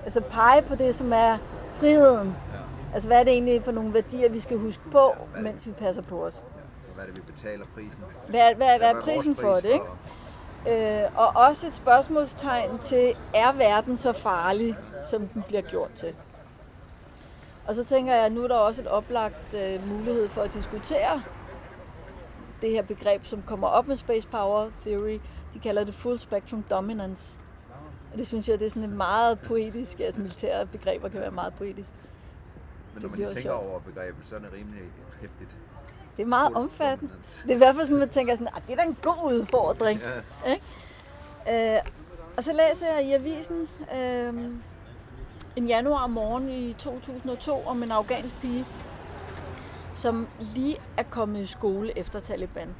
[0.03, 1.38] altså pege på det, som er
[1.74, 2.36] friheden.
[2.94, 6.02] Altså hvad er det egentlig for nogle værdier, vi skal huske på, mens vi passer
[6.02, 6.44] på os.
[6.95, 8.03] Hvad er det, vi betaler prisen?
[8.28, 9.86] Hvad, hvad, hvad er prisen for det, ikke?
[11.03, 14.78] Øh, og også et spørgsmålstegn til, er verden så farlig,
[15.10, 16.14] som den bliver gjort til?
[17.68, 20.53] Og så tænker jeg, at nu er der også et oplagt øh, mulighed for at
[20.53, 21.22] diskutere
[22.61, 25.19] det her begreb, som kommer op med Space Power Theory.
[25.53, 27.39] De kalder det Full Spectrum Dominance.
[28.11, 31.31] Og det synes jeg, det er sådan et meget poetisk, altså militære begreber kan være
[31.31, 31.89] meget poetisk.
[32.93, 33.65] Men når man tænker sjovt.
[33.65, 34.81] over begrebet, så er det rimelig
[35.21, 35.57] hæftigt.
[36.17, 37.13] Det er meget omfattende.
[37.43, 38.97] Det er i hvert fald sådan, at man tænker sådan, at det er da en
[39.01, 40.01] god udfordring.
[40.45, 40.51] Ja.
[40.51, 41.75] Ikke?
[41.75, 41.81] Øh,
[42.38, 44.34] og så læser jeg i avisen øh,
[45.55, 48.65] en januar morgen i 2002 om en afghansk pige,
[49.98, 52.76] som lige er kommet i skole efter Taliban.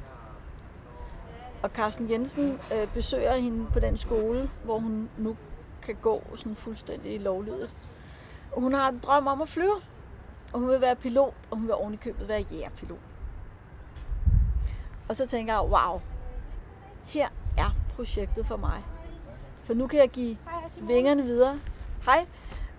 [1.62, 5.36] Og Carsten Jensen øh, besøger hende på den skole, hvor hun nu
[5.82, 7.72] kan gå sådan fuldstændig lovlydigt.
[8.52, 9.74] Hun har en drøm om at flyve,
[10.52, 12.98] og hun vil være pilot, og hun vil oven i købet være jægerpilot.
[15.08, 16.00] Og så tænker jeg, wow,
[17.06, 18.84] her er projektet for mig.
[19.64, 21.60] For nu kan jeg give Hej, vingerne videre.
[22.04, 22.26] Hej.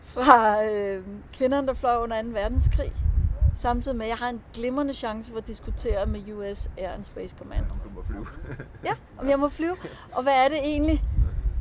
[0.02, 1.03] Fra øh,
[1.34, 2.30] kvinderne, der fløj under 2.
[2.30, 2.94] verdenskrig.
[3.60, 7.03] Samtidig med, at jeg har en glimrende chance for at diskutere med US Air and
[7.03, 7.65] Space Command.
[7.72, 8.27] Om du må flyve.
[8.86, 9.76] ja, om jeg må flyve.
[10.11, 11.03] Og hvad er det egentlig?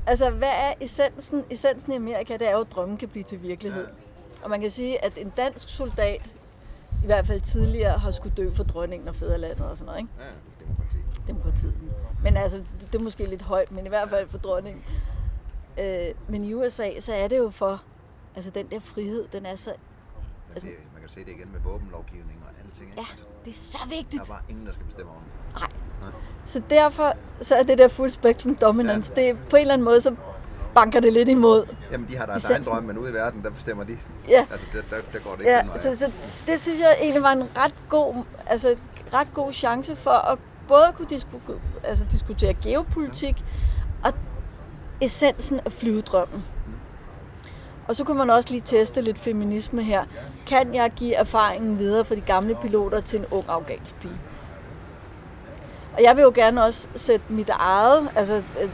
[0.07, 1.45] Altså, hvad er essensen?
[1.51, 3.87] Essensen i Amerika, det er jo, at drømmen kan blive til virkelighed.
[4.43, 6.35] Og man kan sige, at en dansk soldat,
[7.03, 10.13] i hvert fald tidligere, har skulle dø for dronningen og fædrelandet og sådan noget, ikke?
[10.19, 10.25] Ja
[11.29, 11.75] demokratiet.
[12.23, 12.63] Men altså,
[12.93, 14.85] det er måske lidt højt, men i hvert fald for dronningen.
[15.79, 17.83] Øh, men i USA, så er det jo for,
[18.37, 19.75] altså den der frihed, den er så...
[20.55, 20.77] Altså, det,
[21.09, 22.91] kan se det igen med våbenlovgivning og alting.
[22.91, 23.01] Ikke?
[23.01, 23.07] Ja,
[23.45, 24.13] det er så vigtigt.
[24.13, 25.61] Der er bare ingen, der skal bestemme om det.
[25.61, 25.71] Nej.
[26.01, 26.11] Nej.
[26.45, 27.13] Så derfor
[27.43, 29.21] så er det der full spectrum dominance, ja.
[29.21, 30.15] det er på en eller anden måde, så
[30.75, 31.67] banker det lidt imod.
[31.93, 33.99] Jamen, de har deres egen drøm, men ude i verden, der bestemmer de.
[34.29, 34.47] Ja.
[34.51, 36.13] Altså, der, der, der går det ikke ja, så, så,
[36.47, 38.77] det synes jeg egentlig var en ret god, altså,
[39.15, 41.39] ret god chance for at både kunne disku,
[41.85, 43.45] altså diskutere geopolitik
[44.05, 44.13] og
[45.01, 46.45] essensen af flyvedrømmen.
[47.89, 50.05] Og så kunne man også lige teste lidt feminisme her.
[50.47, 54.21] Kan jeg give erfaringen videre fra de gamle piloter til en ung afghansk pige?
[55.97, 58.71] Og jeg vil jo gerne også sætte mit eget, altså øh,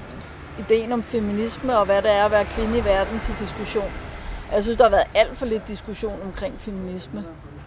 [0.58, 3.90] ideen om feminisme og hvad det er at være kvinde i verden til diskussion.
[4.52, 7.24] Jeg synes, der har været alt for lidt diskussion omkring feminisme.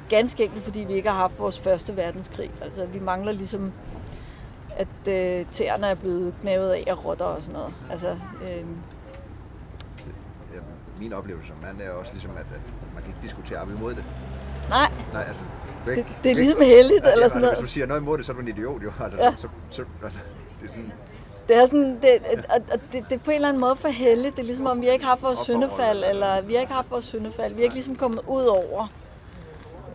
[0.09, 2.51] Ganske enkelt, fordi vi ikke har haft vores første verdenskrig.
[2.61, 3.73] Altså, vi mangler ligesom
[4.77, 7.73] at øh, tæerne er blevet knævet af af rotter og sådan noget.
[7.91, 8.07] Altså,
[8.41, 8.65] øh
[10.99, 12.61] min oplevelse som mand er også ligesom, at, at
[12.93, 14.03] man kan ikke diskutere op imod det.
[14.69, 14.91] Nej.
[15.13, 15.43] Nej, altså,
[15.85, 17.57] det, det, det er ligesom heldigt, ja, eller sådan noget.
[17.57, 18.91] Hvis du siger noget imod det, så er du en idiot, jo.
[18.99, 19.33] Altså, ja.
[19.37, 20.19] så, så, altså,
[20.61, 20.91] det er sådan,
[21.47, 23.87] det er sådan, det, og, og det, det er på en eller anden måde for
[23.87, 24.35] heldigt.
[24.35, 26.91] Det er ligesom om, vi ikke har haft vores syndefald, eller vi har ikke haft
[26.91, 27.53] vores syndefald.
[27.53, 28.87] Vi er ikke ligesom kommet ud over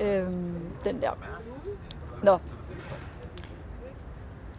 [0.01, 0.55] øhm,
[0.85, 1.11] den der.
[2.23, 2.39] Nå,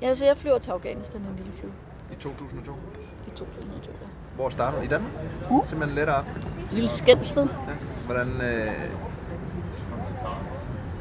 [0.04, 1.68] Ja, så jeg flyver til Afghanistan en lille fly.
[2.12, 2.74] I 2002?
[3.28, 4.03] I 2002, ja.
[4.36, 4.84] Hvor starter du?
[4.84, 5.12] I Danmark?
[5.50, 5.68] Uh.
[5.70, 6.26] Simpelthen lettere op?
[6.72, 7.44] Lille Skensved.
[7.44, 7.74] Ja.
[8.06, 8.42] Hvordan...
[8.42, 8.72] Øh...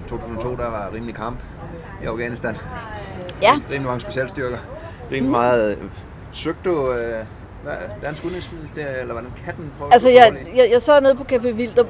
[0.09, 1.39] 2002, der var rimelig kamp
[2.03, 2.57] i Afghanistan.
[3.43, 3.55] Ja.
[3.55, 4.59] Rimelig mange specialstyrker.
[5.11, 5.31] Rimelig mm.
[5.31, 5.79] meget...
[5.79, 5.91] Øh,
[6.33, 6.93] søgte du...
[6.93, 7.25] Øh...
[7.63, 11.51] Hvad, dansk udenrigsministerium, eller hvordan kan den Altså, jeg, jeg, jeg sad nede på Café
[11.51, 11.87] Vildt og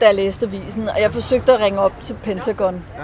[0.00, 2.84] da jeg læste avisen, og jeg forsøgte at ringe op til Pentagon.
[2.96, 3.02] Ja.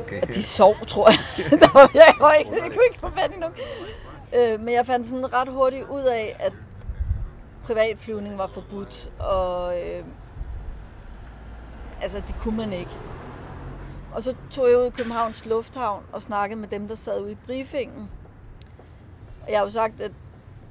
[0.00, 0.22] Okay.
[0.22, 1.50] Og de sov, tror jeg.
[1.60, 3.54] der var, jeg, var ikke, jeg kunne ikke få fat i nogen.
[4.34, 6.52] Øh, men jeg fandt sådan ret hurtigt ud af, at
[7.70, 10.04] privatflyvning var forbudt, og øh,
[12.02, 12.90] altså, det kunne man ikke.
[14.14, 17.32] Og så tog jeg ud i Københavns Lufthavn og snakkede med dem, der sad ude
[17.32, 18.10] i briefingen.
[19.42, 20.12] Og jeg har jo sagt, at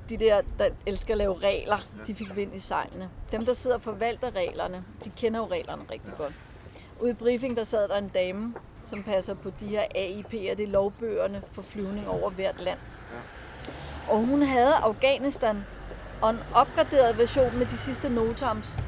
[0.09, 1.77] de der, der elsker at lave regler,
[2.07, 3.09] de fik vind i sejlene.
[3.31, 6.33] Dem, der sidder og forvalter reglerne, de kender jo reglerne rigtig godt.
[7.01, 8.53] Ude i briefing, der sad der en dame,
[8.83, 12.79] som passer på de her AIP'er, det er lovbøgerne for flyvning over hvert land.
[14.09, 15.63] Og hun havde Afghanistan
[16.21, 18.79] og en opgraderet version med de sidste notams.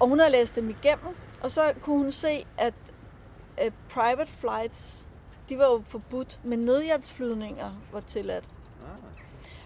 [0.00, 2.74] Og hun havde læst dem igennem, og så kunne hun se, at
[3.64, 5.06] uh, private flights,
[5.48, 8.44] de var jo forbudt, men nødhjælpsflyvninger var tilladt.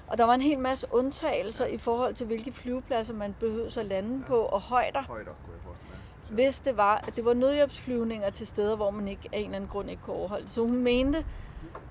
[0.06, 3.86] Og der var en hel masse undtagelser i forhold til, hvilke flyvepladser man behøvede at
[3.86, 8.46] lande på, og højder, Højder, kunne jeg hvis det var, at det var nødhjælpsflyvninger til
[8.46, 10.52] steder, hvor man ikke af en eller anden grund ikke kunne overholde det.
[10.52, 11.24] Så hun mente,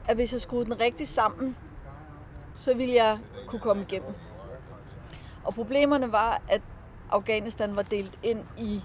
[0.07, 1.57] at hvis jeg skruede den rigtig sammen,
[2.57, 3.17] så ville jeg
[3.47, 4.13] kunne komme igennem.
[5.43, 6.61] Og problemerne var, at
[7.11, 8.83] Afghanistan var delt ind i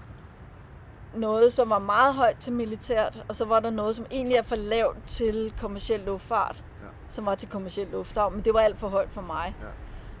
[1.15, 4.41] noget, som var meget højt til militært, og så var der noget, som egentlig er
[4.41, 6.87] for lavt til kommersiel luftfart, Ja.
[7.09, 9.55] som var til kommersiel lufthavn, men det var alt for højt for mig.
[9.61, 9.67] Ja.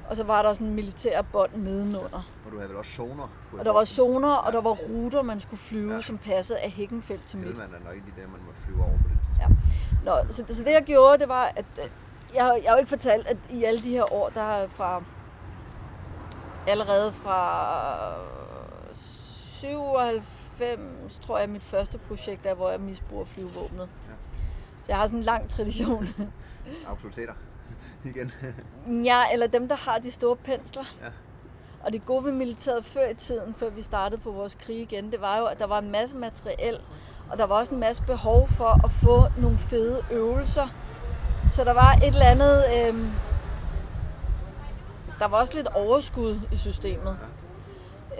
[0.09, 2.23] Og så var der sådan en militær bånd nedenunder.
[2.45, 3.27] Og du havde vel også zoner?
[3.59, 6.01] Og der var zoner, og der var ruter, man skulle flyve, Ja.
[6.01, 7.47] som passede af Hækkenfeldt til mit.
[7.47, 9.59] Helmand er nok ikke de der, man måtte flyve over på det tidspunkt.
[10.05, 10.21] Ja.
[10.23, 11.65] Nå, så, så det jeg gjorde, det var, at
[12.35, 14.67] jeg, har- jeg har jo ikke fortalt, at i alle de her år, der har
[14.67, 15.03] fra
[16.67, 18.13] allerede fra
[19.83, 23.89] 97, tror jeg, mit første projekt er, hvor jeg misbruger flyvevåbnet.
[24.07, 24.13] Ja.
[24.83, 26.07] Så jeg har sådan en lang tradition.
[26.89, 27.33] Autoriteter.
[28.05, 28.31] Igen.
[29.05, 30.83] ja, eller dem, der har de store pensler.
[31.01, 31.07] Ja.
[31.83, 35.11] Og det gode ved militæret før i tiden, før vi startede på vores krig igen,
[35.11, 36.79] det var jo, at der var en masse materiel,
[37.31, 40.67] og der var også en masse behov for at få nogle fede øvelser.
[41.51, 42.63] Så der var et eller andet...
[42.77, 43.09] Øhm,
[45.19, 47.17] der var også lidt overskud i systemet.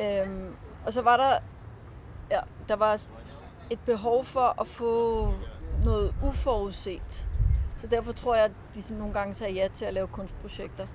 [0.02, 0.56] Øhm,
[0.86, 1.38] og så var der...
[2.32, 2.40] Ja,
[2.70, 3.02] der var
[3.70, 5.34] et behov for at få
[5.84, 7.28] noget uforudset.
[7.82, 10.88] Så derfor tror jeg, at de sådan nogle gange sagde ja til at lave kunstprojekter.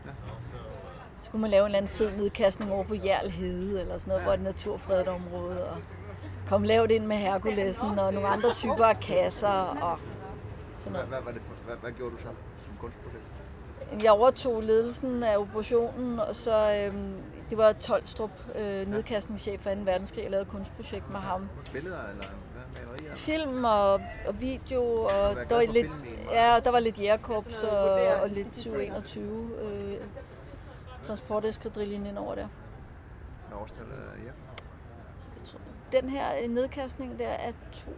[1.23, 4.11] Så kunne man lave en eller anden fed nedkastning over på Jerl Hede, eller sådan
[4.11, 5.71] noget, hvor et naturfredet område.
[5.71, 5.77] Og
[6.49, 9.79] kom lavt ind med Herkulesen og nogle andre typer af kasser.
[9.83, 9.99] Og
[10.89, 11.25] sådan Hvad, noget.
[11.25, 12.29] hvad, var det for, hvad, hvad gjorde du så
[12.67, 13.25] som kunstprojekt?
[14.03, 17.15] Jeg overtog ledelsen af operationen, og så øhm,
[17.51, 19.81] det var Tolstrup, øh, nedkastningschef for 2.
[19.85, 20.23] verdenskrig.
[20.23, 21.49] Jeg lavede et kunstprojekt med ham.
[21.73, 23.15] Billeder eller hvad, malerier?
[23.15, 23.93] Film og,
[24.27, 25.91] og video, og der var lidt,
[26.33, 27.93] ja, der var lidt jægerkorps og,
[28.23, 29.95] og lidt 721 øh,
[31.03, 32.49] transporteskadrillen ind over der.
[33.61, 34.31] Årstal, øh, ja.
[36.01, 37.91] Den her øh, nedkastning der er to.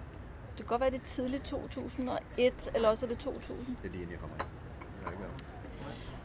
[0.61, 3.47] Det kan godt være, det er tidligt 2001, eller også er det 2000.
[3.83, 4.47] Det er lige inden jeg kommer ind.
[5.01, 5.23] Jeg har ikke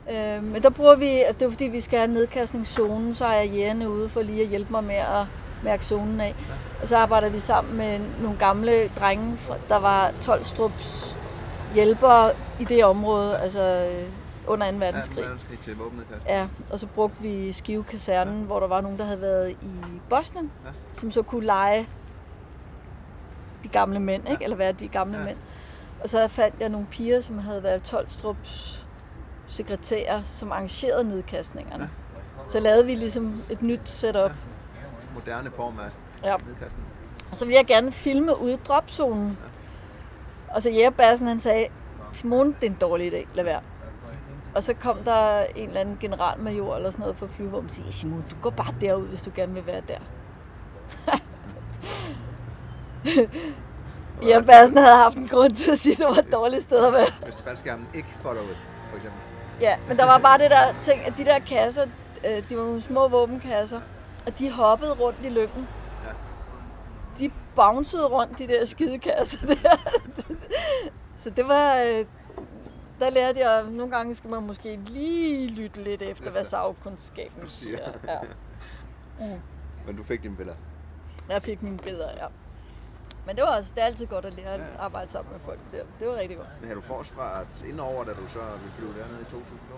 [0.07, 0.37] været.
[0.37, 3.49] Øh, men der bruger vi, det er fordi vi skal have nedkastningszonen, så har jeg
[3.49, 5.25] jægerne ude for lige at hjælpe mig med at
[5.63, 6.35] mærke zonen af.
[6.81, 9.37] Og så arbejder vi sammen med nogle gamle drenge,
[9.69, 11.17] der var Tolstrups
[11.73, 14.09] hjælpere i det område, altså øh,
[14.47, 14.77] under 2.
[14.77, 15.17] verdenskrig.
[15.17, 16.25] Ja, verdenskrig til våbnedkast.
[16.27, 19.99] Ja, og så brugte vi Skive Kasernen, hvor der var nogen, der havde været i
[20.09, 20.69] Bosnien, Ja.
[20.93, 21.87] som så kunne lege
[23.65, 24.43] de gamle mænd, ikke?
[24.43, 25.23] eller være de gamle Ja.
[25.23, 25.37] mænd.
[26.03, 28.85] Og så fandt jeg nogle piger, som havde været Tolstrups
[29.47, 31.89] sekretærer, som arrangerede nedkastningerne.
[32.47, 34.31] Så lavede vi ligesom et nyt setup.
[35.13, 35.89] Moderne form af
[36.23, 36.35] Ja.
[36.47, 36.85] nedkastning.
[37.31, 39.37] Og så ville jeg gerne filme ude i dropzonen.
[40.49, 41.67] Og så jægerbassen han sagde,
[42.13, 43.59] Simone, det er en dårlig idé, lad være.
[44.55, 47.91] Og så kom der en eller anden generalmajor eller sådan noget for flyvåben og siger,
[47.91, 49.99] Simone, du går bare derud, hvis du gerne vil være der.
[54.27, 56.93] Jægerbassen havde haft en grund til at sige, at det var et dårligt sted at
[56.93, 57.07] være.
[57.23, 58.55] Hvis faldskærmen ikke folder ud,
[58.89, 59.19] for eksempel.
[59.61, 61.85] Ja, men der var bare det der ting, at de der kasser,
[62.25, 63.81] øh, de var nogle små våbenkasser,
[64.25, 65.67] og de hoppede rundt i lyngen.
[66.05, 66.11] Ja.
[67.19, 69.77] De bouncede rundt, de der skidekasser der.
[71.17, 71.75] Så det var...
[71.75, 72.05] Øh,
[72.99, 77.49] der lærte jeg, at nogle gange skal man måske lige lytte lidt efter, hvad sagkundskaben
[77.49, 77.79] siger.
[78.07, 78.17] Ja.
[79.19, 79.25] Mm.
[79.87, 80.57] Men du fik dine billeder.
[81.29, 82.25] Jeg fik mine billeder, ja.
[83.25, 84.65] Men det var altså, det er altid godt at lære at Ja.
[84.79, 85.59] arbejde sammen med folk.
[85.71, 86.47] Det, det var rigtig godt.
[86.59, 89.75] Men havde du forsvaret indover, da du så ville flyve dernede i 2002?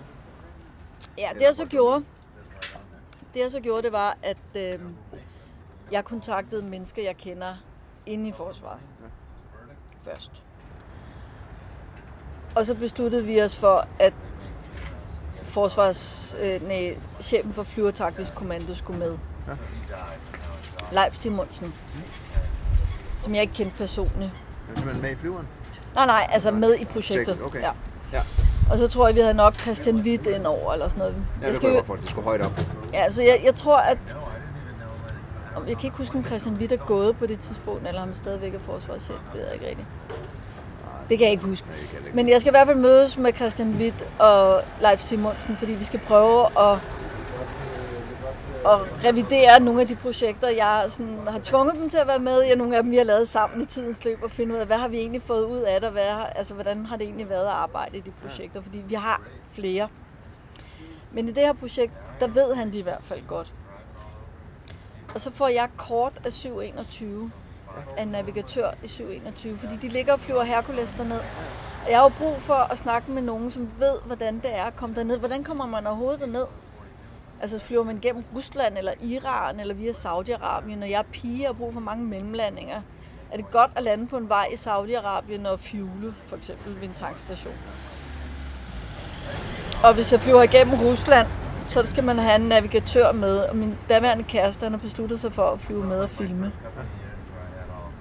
[1.17, 2.05] Ja, det jeg så gjorde,
[3.33, 4.79] det jeg så gjorde, det var, at øh,
[5.91, 7.55] jeg kontaktede mennesker, jeg kender
[8.05, 8.79] inde i forsvaret
[10.03, 10.43] først.
[12.55, 14.13] Og så besluttede vi os for, at
[15.43, 19.17] forsvars, øh, nej, chefen for flyvertaktisk kommando skulle med.
[19.47, 19.53] Ja.
[20.91, 21.73] Leif Simonsen,
[23.27, 24.31] som jeg ikke kendte personligt.
[24.31, 25.47] Er du simpelthen med i flyveren?
[25.95, 27.37] Nej, nej, altså med i projektet.
[27.45, 27.61] Okay.
[27.61, 27.71] Ja.
[28.13, 28.21] Ja,
[28.71, 31.15] Og så tror jeg, vi havde nok Christian Witt ind over, eller sådan noget.
[31.41, 32.59] ja det skal jeg for, det skulle højt op.
[32.93, 33.97] Ja, så jeg, jeg tror, at...
[35.67, 38.15] Jeg kan ikke huske, om Christian Witt er gået på det tidspunkt, eller om han
[38.15, 39.07] stadigvæk er forsvarschef.
[39.07, 39.87] Det ved jeg ikke rigtigt.
[41.09, 41.67] Det kan jeg ikke huske.
[41.67, 42.15] Det det.
[42.15, 45.83] Men jeg skal i hvert fald mødes med Christian Witt og Leif Simonsen, fordi vi
[45.83, 46.77] skal prøve at,
[48.67, 52.47] at revidere nogle af de projekter, jeg sådan har tvunget dem til at være med
[52.47, 54.59] i, og nogle af dem, vi har lavet sammen i tidens løb, og finde ud
[54.59, 57.05] af, hvad har vi egentlig fået ud af det, og hvad, altså, hvordan har det
[57.05, 59.21] egentlig været at arbejde i de projekter, fordi vi har
[59.51, 59.87] flere.
[61.11, 63.53] Men i det her projekt, der ved han det i hvert fald godt.
[65.13, 67.31] Og så får jeg kort af 721
[67.97, 71.19] af en navigatør i 721, fordi de ligger og flyver Hercules derned.
[71.85, 74.63] Og jeg har jo brug for at snakke med nogen, som ved, hvordan det er
[74.63, 75.17] at komme derned.
[75.17, 76.45] Hvordan kommer man overhovedet derned?
[77.41, 81.55] Altså flyver man gennem Rusland eller Iran eller via Saudi-Arabien, og jeg er pige og
[81.55, 82.81] har brug for mange mellemlandinger.
[83.31, 86.87] Er det godt at lande på en vej i Saudi-Arabien og fjule, for eksempel ved
[86.87, 87.53] en tankstation?
[89.83, 91.27] Og hvis jeg flyver igennem Rusland,
[91.67, 95.33] så skal man have en navigatør med, og min daværende kæreste han har besluttet sig
[95.33, 96.51] for at flyve med og filme.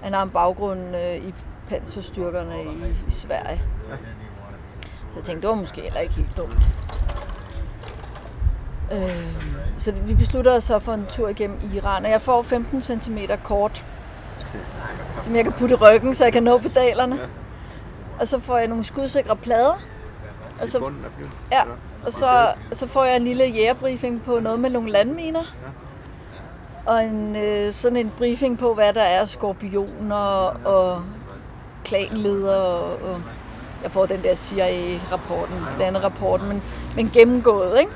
[0.01, 1.33] Han har en baggrund øh, i
[1.69, 3.61] panserstyrkerne i, i Sverige.
[5.09, 6.57] Så jeg tænkte, det var måske heller ikke helt dumt.
[8.91, 9.25] Øh,
[9.77, 13.17] så vi beslutter os så for en tur igennem Iran, og jeg får 15 cm
[13.43, 13.85] kort,
[15.19, 17.19] som jeg kan putte i ryggen, så jeg kan nå pedalerne.
[18.19, 19.81] Og så får jeg nogle skudsikre plader,
[20.61, 20.91] og så,
[21.51, 21.61] ja,
[22.05, 25.43] og så, så får jeg en lille jægerbriefing på noget med nogle landminer.
[26.85, 30.15] Og en, øh, sådan en briefing på, hvad der er skorpioner
[30.65, 31.01] og
[31.85, 32.65] klanledere.
[32.65, 33.21] Og, og
[33.83, 36.63] jeg får den der CIA-rapporten, landerapporten, men,
[36.95, 37.91] men gennemgået, ikke?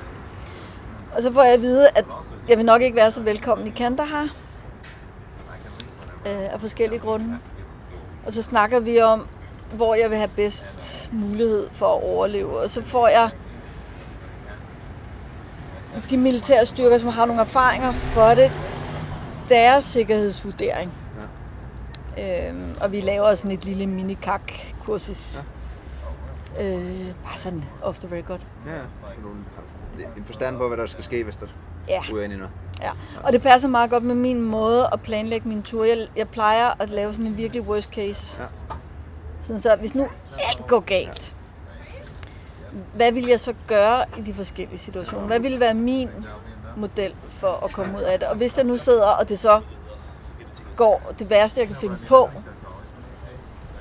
[1.16, 2.06] Og så får jeg at vide, at
[2.50, 4.30] jeg vil nok ikke være så velkommen i Kandahar.
[6.26, 7.40] Øh, af forskellige grunde.
[8.26, 9.28] Og så snakker vi om,
[9.76, 12.60] hvor jeg vil have bedst mulighed for at overleve.
[12.60, 13.30] Og så får jeg
[16.10, 18.52] de militære styrker, som har nogle erfaringer for det,
[19.50, 20.94] deres sikkerhedsvurdering.
[22.18, 22.50] Ja.
[22.50, 25.40] Øhm, og vi laver sådan et lille mini-kak-kursus.
[26.58, 26.64] Ja.
[26.64, 28.40] Øh, bare sådan off the record.
[28.66, 28.82] Ja, ja.
[29.22, 29.38] Nogle,
[30.18, 31.46] en forstand på, hvad der skal ske, hvis der
[31.88, 32.02] Ja.
[32.14, 32.50] ud af noget.
[32.82, 32.92] Ja,
[33.24, 35.86] og det passer meget godt med min måde at planlægge min tur.
[35.86, 38.44] Jeg, jeg plejer at lave sådan en virkelig worst case.
[38.44, 38.48] Ja.
[39.42, 40.08] Sådan så, hvis nu
[40.40, 41.36] alt går galt,
[42.96, 45.28] hvad vil jeg så gøre i de forskellige situationer?
[45.28, 46.10] Hvad ville være min
[46.78, 48.28] model for at komme ud af det?
[48.28, 49.62] Og hvis jeg nu sidder, og det så
[50.76, 52.30] går det værste, jeg kan finde på,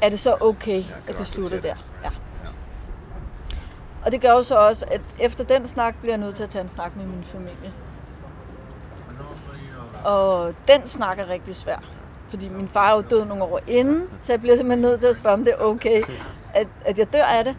[0.02, 1.74] er det så okay, at det slutter der?
[4.04, 6.50] Og det gør jo så også, at efter den snak bliver jeg nødt til at
[6.50, 7.72] tage en snak med min familie.
[10.04, 11.78] Og den snak er rigtig svær.
[12.28, 15.06] Fordi min far er jo død nogle år inden, så jeg bliver simpelthen nødt til
[15.06, 16.02] at spørge, om det er okay,
[16.54, 17.56] at, at jeg dør af det.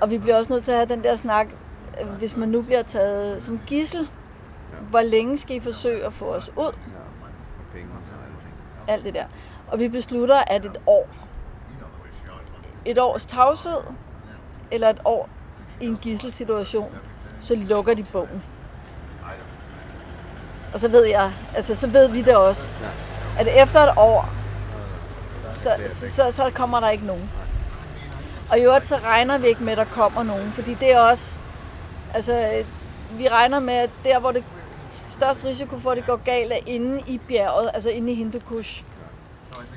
[0.00, 1.46] Og vi bliver også nødt til at have den der snak,
[2.00, 4.08] øh, hvis man nu bliver taget som gissel,
[4.90, 6.64] hvor længe skal I forsøge at få os ud?
[6.64, 6.74] Og.
[8.88, 9.24] Alt det der.
[9.68, 11.08] Og vi beslutter, at et år.
[12.84, 13.80] Et års tavshed,
[14.70, 15.28] eller et år
[15.80, 16.92] i en gisselsituation,
[17.40, 18.42] så lukker de bogen.
[20.74, 22.70] Og så ved jeg, altså så ved vi det også,
[23.38, 24.28] at efter et år,
[25.52, 27.30] så, så, så, så kommer der ikke nogen.
[28.50, 31.00] Og i øvrigt så regner vi ikke med, at der kommer nogen, fordi det er
[31.00, 31.36] også,
[32.14, 32.64] altså
[33.12, 34.44] vi regner med, at der hvor det
[34.92, 38.84] største risiko for, at det går galt, er inde i bjerget, altså inde i Hindukush.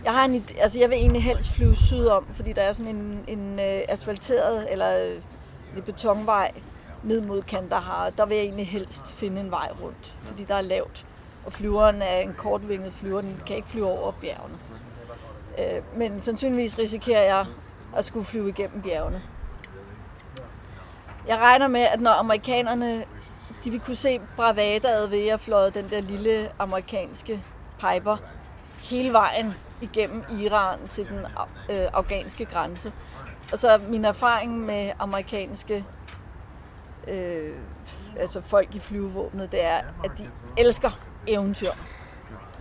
[0.05, 3.23] Jeg har en, altså jeg vil egentlig helst flyve sydom, fordi der er sådan en,
[3.27, 5.15] en øh, asfalteret eller
[5.73, 6.51] øh, lidt betonvej
[7.03, 8.09] ned mod Kandahar.
[8.09, 11.05] Der vil jeg egentlig helst finde en vej rundt, fordi der er lavt.
[11.45, 14.57] Og flyveren er en kortvinget flyver, den kan ikke flyve over bjergene.
[15.59, 17.45] Øh, men sandsynligvis risikerer jeg
[17.95, 19.21] at skulle flyve igennem bjergene.
[21.27, 23.05] Jeg regner med, at når amerikanerne
[23.63, 27.43] de vil kunne se bravadaet ved at fløje den der lille amerikanske
[27.79, 28.17] Piper
[28.81, 31.19] hele vejen igennem Iran til den
[31.69, 32.91] øh, afghanske grænse.
[33.53, 35.85] Og så min erfaring med amerikanske
[37.07, 37.51] øh,
[38.19, 41.71] altså folk i flyvevåbnet, det er, at de elsker eventyr.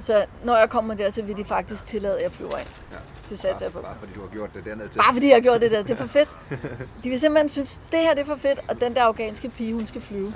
[0.01, 2.69] Så når jeg kommer der, så vil de faktisk tillade, at jeg flyver ind.
[2.93, 2.97] Ja.
[3.31, 3.81] Det satser jeg på.
[3.81, 4.98] Bare fordi du har gjort det dernede til.
[4.98, 5.82] Bare fordi jeg har gjort det der.
[5.82, 6.31] Det er for fedt.
[7.05, 9.74] De vil simpelthen synes, det her det er for fedt, og den der afghanske pige,
[9.74, 10.35] hun skal flyve.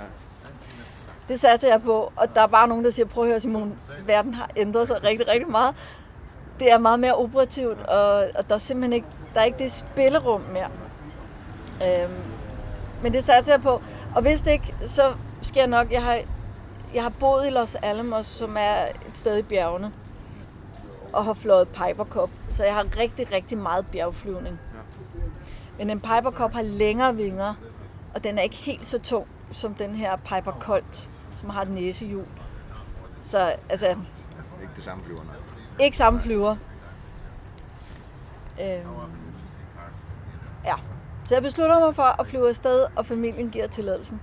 [1.28, 3.78] Det satte jeg på, og der er bare nogen, der siger, prøv at høre Simon,
[4.06, 5.74] verden har ændret sig rigtig, rigtig meget.
[6.58, 9.72] Det er meget mere operativt, og, og der er simpelthen ikke, der er ikke det
[9.72, 10.68] spillerum mere.
[11.82, 12.12] Øhm,
[13.02, 13.82] men det satte jeg på,
[14.14, 16.18] og hvis det ikke, så skal jeg nok, jeg har,
[16.94, 19.92] jeg har boet i Los Alamos, som er et sted i bjergene.
[21.12, 24.60] og har fløjet Piper Cup, så jeg har rigtig, rigtig meget bjergflyvning.
[25.78, 27.54] Men en Piper Cup har længere vinger,
[28.14, 31.68] og den er ikke helt så tung som den her Piper Colt, som har et
[31.70, 32.24] næsehjul.
[33.22, 35.35] Så altså, Ikke det samme flyver, nej.
[35.80, 36.56] Ikke samme flyver.
[38.60, 38.88] Øhm,
[40.64, 40.74] ja.
[41.24, 44.20] Så jeg beslutter mig for at flyve afsted, og familien giver tilladelsen.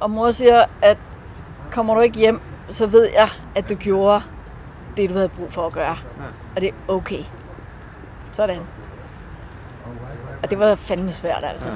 [0.00, 0.98] Og mor siger, at
[1.72, 4.22] kommer du ikke hjem, så ved jeg, at du gjorde
[4.96, 5.96] det, du havde brug for at gøre.
[6.54, 7.24] Og det er okay.
[8.30, 8.60] Sådan.
[10.42, 11.68] Og det var fandme svært, altså.
[11.68, 11.74] Ja.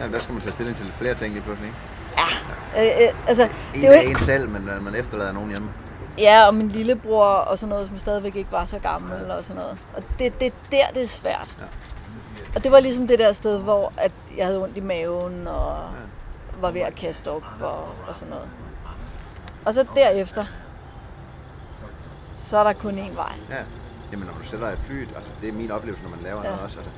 [0.00, 1.68] Ja, der skal man tage stilling til flere ting lige pludselig.
[1.68, 1.95] ikke?
[2.78, 4.10] Øh, øh, altså, En det er jo ikke...
[4.10, 5.70] en selv, men øh, man efterlader nogen hjemme.
[6.18, 9.62] Ja, og min lillebror og sådan noget, som stadigvæk ikke var så gammel og sådan
[9.62, 9.78] noget.
[9.96, 11.56] Og det, det der, det er svært.
[11.60, 11.64] Ja.
[12.56, 15.78] Og det var ligesom det der sted, hvor at jeg havde ondt i maven og
[16.60, 18.48] var ved at kaste op og, og sådan noget.
[19.64, 20.44] Og så derefter,
[22.38, 23.32] så er der kun én vej.
[23.50, 23.56] Ja.
[24.12, 26.40] Jamen, når du sætter dig i flyet, altså, det er min oplevelse, når man laver
[26.42, 26.48] Ja.
[26.48, 26.78] noget også.
[26.78, 26.92] Altså,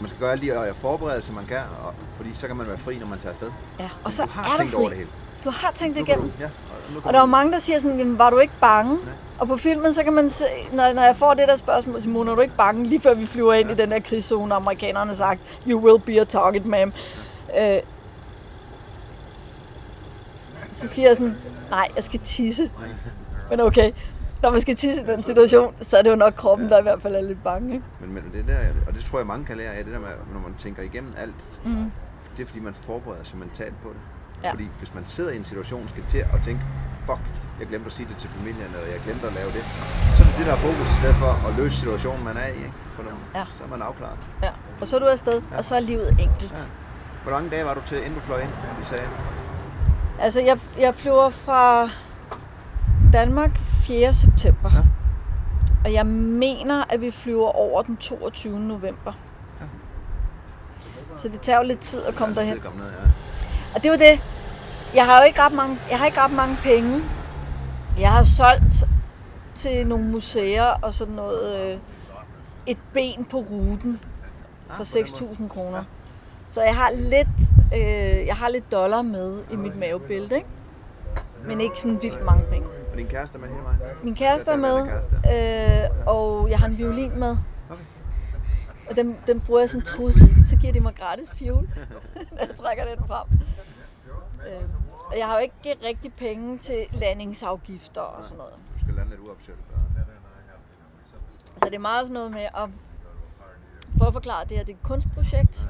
[0.00, 2.78] man skal gøre alle de øh, forberedelser, man kan, og, fordi så kan man være
[2.78, 3.50] fri, når man tager afsted.
[3.78, 4.96] Ja, og så du har er du tænkt over det fri.
[4.96, 5.10] hele.
[5.44, 6.32] Du har tænkt det igennem.
[6.40, 8.94] Ja, og Og der er jo mange, der siger sådan, Jamen, var du ikke bange?
[8.94, 9.12] Nej.
[9.38, 12.30] Og på filmen, så kan man se, når, når jeg får det der spørgsmål, Simone,
[12.30, 15.16] er du ikke bange, lige før vi flyver ind i den der krigszone, amerikanerne har
[15.16, 16.90] sagt, you will be a target, ma'am.
[17.60, 17.80] Øh,
[20.72, 21.36] så siger jeg sådan,
[21.70, 22.70] nej, jeg skal tisse.
[23.50, 23.92] Men okay,
[24.44, 26.82] når man skal tisse i den situation, så er det jo nok kroppen, der i
[26.82, 27.68] hvert fald er lidt bange.
[27.74, 27.84] Ikke?
[28.00, 28.58] Men, men det der,
[28.88, 31.12] og det tror jeg mange kan lære af, det der med, når man tænker igennem
[31.18, 31.34] alt,
[31.64, 31.90] Mm.
[32.36, 34.00] det er fordi man forbereder sig mentalt på det.
[34.44, 34.50] Ja.
[34.52, 36.62] Fordi hvis man sidder i en situation skal til at tænke,
[37.06, 37.18] fuck,
[37.60, 39.64] jeg glemte at sige det til familien, eller jeg glemte at lave det,
[40.16, 42.46] så er det det, der er fokus i stedet for at løse situationen, man er
[42.46, 42.56] i.
[42.66, 42.72] Ikke?
[42.96, 43.44] For nu, Ja.
[43.58, 44.18] så er man afklaret.
[44.42, 44.50] Ja.
[44.80, 46.52] Og så er du afsted, og så er livet enkelt.
[46.60, 46.66] Ja.
[47.22, 49.06] Hvor mange dage var du til, inden du fløj ind, vi sagde?
[50.20, 51.88] Altså, jeg, jeg flyver fra
[53.14, 54.12] Danmark 4.
[54.14, 54.70] september.
[54.74, 54.82] Ja.
[55.84, 58.60] Og jeg mener, at vi flyver over den 22.
[58.60, 59.12] november.
[59.60, 59.66] Ja.
[61.16, 62.54] Så det tager jo lidt tid at komme Ja, derhen.
[62.56, 63.10] det kom ned, ja.
[63.74, 64.20] Og det var det.
[64.94, 67.02] Jeg har jo ikke ret mange, jeg har ikke ret mange penge.
[67.98, 68.84] Jeg har solgt
[69.54, 71.78] til nogle museer og sådan noget øh,
[72.66, 74.00] et ben på ruten
[74.70, 75.84] for på den 6.000 kroner.
[76.48, 77.28] Så jeg har lidt,
[77.74, 80.48] øh, jeg har lidt dollar med i mit mavebælte, ikke?
[81.46, 82.68] Men ikke sådan vildt mange penge.
[82.94, 83.80] Og din kæreste er med hele vejen?
[84.02, 85.90] Min kæreste er med, kæreste.
[85.94, 87.36] øh, og jeg har en violin med.
[87.70, 87.82] Okay.
[88.90, 90.36] Og den, den bruger jeg som trussel.
[90.46, 91.68] Så giver de mig gratis fiol,
[92.32, 93.26] når jeg trækker den frem.
[94.48, 94.62] Øh,
[95.10, 98.52] og jeg har jo ikke rigtig penge til landingsafgifter og sådan noget.
[98.74, 99.58] Du skal lande lidt uopsøgt.
[101.56, 102.68] Så det er meget sådan noget med at
[103.98, 105.68] prøve at forklare, at det her det er et kunstprojekt.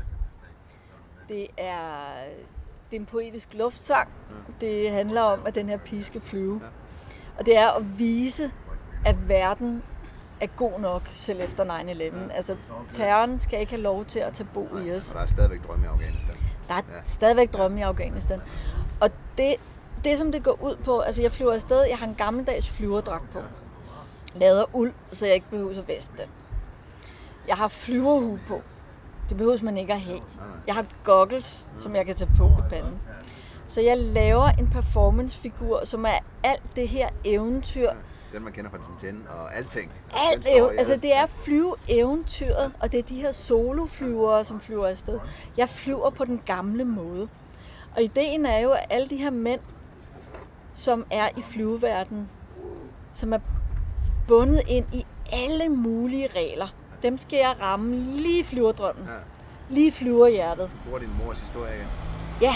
[1.29, 2.07] Det er,
[2.91, 4.09] det er en poetisk luftsang.
[4.61, 6.61] Det handler om, at den her pige skal flyve.
[6.63, 6.69] Ja.
[7.39, 8.51] Og det er at vise,
[9.05, 9.83] at verden
[10.41, 12.33] er god nok, selv efter 9-11.
[12.33, 12.57] Altså,
[12.93, 15.09] terroren skal ikke have lov til at tage bo i os.
[15.09, 16.37] Og der er stadigvæk drømme i Afghanistan.
[16.69, 17.01] Der er Ja.
[17.05, 18.41] stadigvæk drømme i Afghanistan.
[19.01, 19.55] Og det,
[20.05, 23.31] det, som det går ud på, altså jeg flyver afsted, jeg har en gammeldags flyverdragt
[23.33, 23.39] på.
[24.35, 26.29] Lavet af uld, så jeg ikke behøver at veste den.
[27.49, 28.63] Jeg har flyverhue på.
[29.29, 30.21] Det behøver man ikke at have.
[30.67, 33.01] Jeg har goggles, som jeg kan tage på i panden.
[33.67, 37.91] Så jeg laver en performancefigur, som er alt det her eventyr.
[38.33, 39.93] Den man kender fra Tintin og alting.
[40.15, 41.03] Alt står ev- altså alt.
[41.03, 45.19] det er flyve-eventyret, og det er de her soloflyvere, som flyver afsted.
[45.57, 47.29] Jeg flyver på den gamle måde.
[47.97, 49.61] Og ideen er jo, at alle de her mænd,
[50.75, 52.29] som er i flyveverdenen,
[53.13, 53.39] som er
[54.29, 56.69] bundet ind i alle mulige regler,
[57.03, 59.05] dem skal jeg ramme lige i flyverdrømmen.
[59.05, 59.13] Ja.
[59.75, 60.65] Lige i flyverhjertet.
[60.75, 61.87] Du bruger din mors historie igen.
[62.41, 62.55] Ja.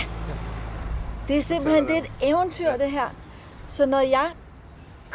[1.29, 3.09] Det er simpelthen det er et eventyr, det her.
[3.67, 4.31] Så når jeg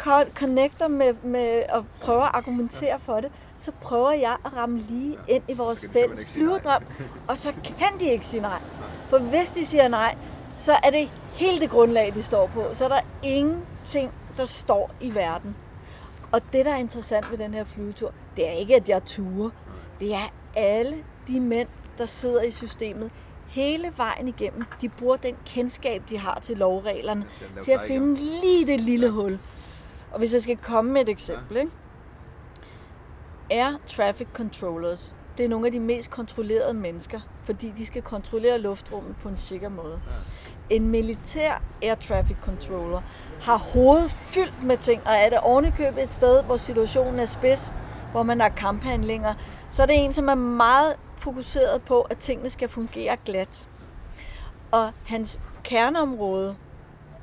[0.00, 4.78] co- connecter med, med og prøver at argumentere for det, så prøver jeg at ramme
[4.78, 6.82] lige ind i vores fælles flyverdrøm.
[7.28, 8.60] Og så kan de ikke sige nej.
[9.10, 10.16] For hvis de siger nej,
[10.58, 12.64] så er det hele det grundlag, de står på.
[12.72, 15.56] Så er der ingenting, der står i verden.
[16.32, 19.50] Og det, der er interessant ved den her flyvetur, det er ikke, at jeg turer.
[20.00, 20.96] Det er alle
[21.28, 21.68] de mænd,
[21.98, 23.10] der sidder i systemet
[23.54, 24.64] hele vejen igennem.
[24.80, 28.80] De bruger den kendskab, de har til lovreglerne, Til at til at finde lige det
[28.80, 29.38] lille hul.
[30.12, 31.70] Og hvis jeg skal komme med et eksempel, ikke?
[33.50, 38.58] Air traffic controllers, det er nogle af de mest kontrollerede mennesker, fordi de skal kontrollere
[38.58, 40.00] luftrummet på en sikker måde.
[40.70, 43.00] En militær air traffic controller
[43.40, 47.74] har hovedet fyldt med ting, og er det ovenikøbet et sted, hvor situationen er spids,
[48.12, 49.34] hvor man har kamphandlinger,
[49.70, 53.68] så er det en, som er meget fokuseret på, at tingene skal fungere glat.
[54.70, 56.56] Og hans kerneområde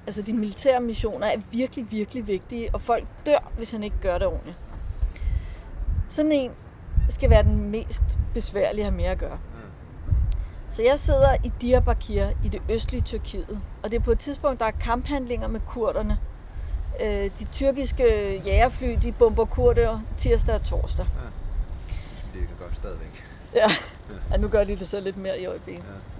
[0.08, 4.18] altså de militære missioner, er virkelig, virkelig vigtige, og folk dør, hvis han ikke gør
[4.18, 4.58] det ordentligt.
[6.10, 6.52] Sådan en
[7.10, 8.04] skal være den mest
[8.34, 9.40] besværlige at have med at gøre.
[10.70, 14.60] Så jeg sidder i Diyarbakir i det østlige Tyrkiet, og det er på et tidspunkt,
[14.60, 16.20] der er kamphandlinger med kurderne.
[17.02, 21.06] Øh, de tyrkiske jægerfly, de bomber kurder tirsdag og torsdag.
[21.06, 22.40] Ja.
[22.40, 23.21] Det kan godt stadigvæk.
[23.56, 23.72] Ja.
[24.32, 25.84] ja, nu gør de det så lidt mere i øjeblikket.
[25.84, 26.12] Ja.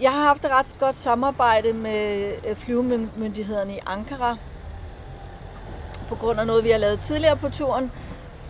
[0.00, 4.36] Jeg har haft et ret godt samarbejde med øh, flyvemyndighederne i Ankara,
[6.08, 7.92] på grund af noget, vi har lavet tidligere på turen.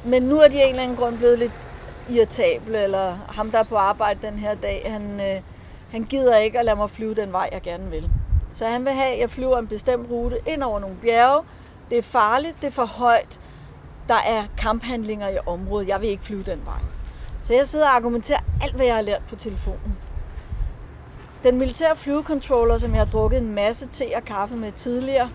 [0.05, 1.53] Men nu er de af en eller anden grund blevet lidt
[2.09, 5.41] irritable, eller ham, der er på arbejde den her dag, han, øh,
[5.91, 8.11] han gider ikke at lade mig flyve den vej, jeg gerne vil.
[8.53, 11.43] Så han vil have, at jeg flyver en bestemt rute ind over nogle bjerge.
[11.91, 13.41] Det er farligt, det er for højt.
[14.09, 15.89] Der er kamphandlinger i området.
[15.89, 16.81] Jeg vil ikke flyve den vej.
[17.43, 19.97] Så jeg sidder og argumenterer alt, hvad jeg har lært på telefonen.
[21.43, 25.31] Den militære flyvecontroller, som jeg har drukket en masse te og kaffe med tidligere,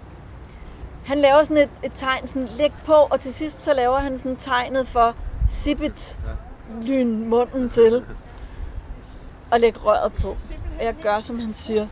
[1.06, 4.18] han laver sådan et, et tegn, sådan læg på, og til sidst så laver han
[4.20, 5.16] sådan tegnet for
[5.48, 6.18] sippet,
[6.82, 8.06] lyn munden til,
[9.52, 10.30] og lægge røret på.
[10.80, 11.88] Og jeg gør, som han siger.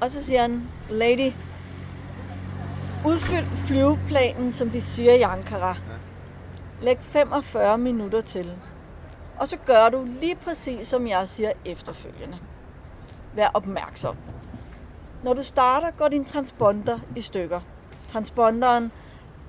[0.00, 1.32] Og så siger han, lady,
[3.06, 5.76] udfyld flyveplanen, som de siger i Ankara.
[6.82, 8.52] Læg 45 minutter til.
[9.38, 12.38] Og så gør du lige præcis, som jeg siger efterfølgende.
[13.34, 14.16] Vær opmærksom.
[15.22, 17.60] Når du starter, går din transponder i stykker.
[18.08, 18.92] Transponderen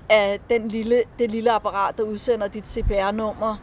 [0.08, 3.56] er den lille, det lille apparat, der udsender dit CPR-nummer,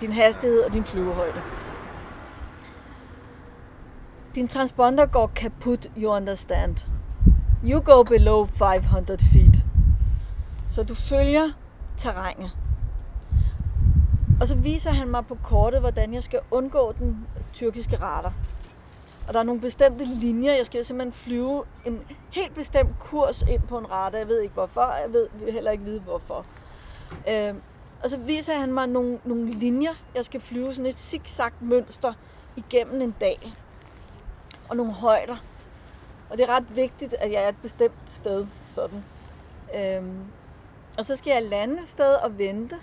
[0.00, 1.42] din hastighed og din flyvehøjde.
[4.34, 6.91] Din transponder går kaput, you understand.
[7.64, 9.64] You go below 500 feet.
[10.70, 11.50] Så du følger
[11.96, 12.50] terrænet.
[14.40, 18.34] Og så viser han mig på kortet, hvordan jeg skal undgå den tyrkiske radar.
[19.28, 20.52] Og der er nogle bestemte linjer.
[20.52, 24.18] Jeg skal simpelthen flyve en helt bestemt kurs ind på en radar.
[24.18, 24.94] Jeg ved ikke hvorfor.
[25.02, 26.46] Jeg ved heller ikke vide hvorfor.
[27.28, 27.54] Øh,
[28.02, 29.92] og så viser han mig nogle, nogle linjer.
[30.14, 32.12] Jeg skal flyve sådan et zigzag mønster
[32.56, 33.54] igennem en dag.
[34.68, 35.36] Og nogle højder.
[36.32, 38.46] Og det er ret vigtigt, at jeg er et bestemt sted.
[38.70, 39.04] Sådan.
[39.74, 40.24] Øhm,
[40.98, 42.76] og så skal jeg lande et sted og vente.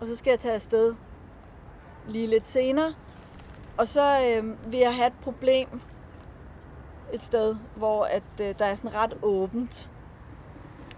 [0.00, 0.94] Og så skal jeg tage afsted
[2.08, 2.94] lige lidt senere.
[3.76, 5.80] Og så øh, vil jeg have et problem
[7.12, 9.90] et sted, hvor at, øh, der er sådan ret åbent.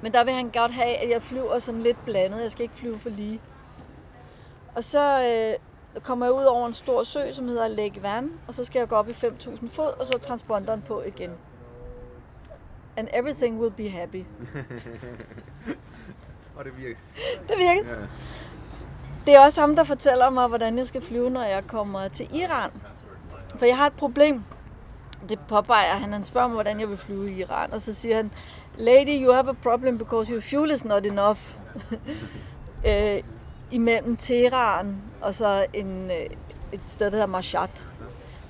[0.01, 2.43] Men der vil han godt have, at jeg flyver sådan lidt blandet.
[2.43, 3.41] Jeg skal ikke flyve for lige.
[4.75, 8.55] Og så øh, kommer jeg ud over en stor sø, som hedder Lake Van, og
[8.55, 11.31] så skal jeg gå op i 5.000 fod, og så er transponderen på igen.
[13.01, 14.25] And everything will be happy.
[16.57, 16.97] og det virker.
[17.49, 17.91] Det virker.
[17.91, 18.07] Ja.
[19.27, 22.29] Det er også ham, der fortæller mig, hvordan jeg skal flyve, når jeg kommer til
[22.35, 22.71] Iran.
[23.57, 24.43] For jeg har et problem.
[25.29, 26.13] Det påpeger han.
[26.13, 27.73] Han spørger mig, hvordan jeg vil flyve i Iran.
[27.73, 28.31] Og så siger han,
[28.77, 31.39] Lady, you have a problem because your fuel is not enough.
[32.89, 33.23] øh,
[33.71, 36.27] imellem Teheran og så en, øh,
[36.73, 37.69] et sted, der hedder Mashhad.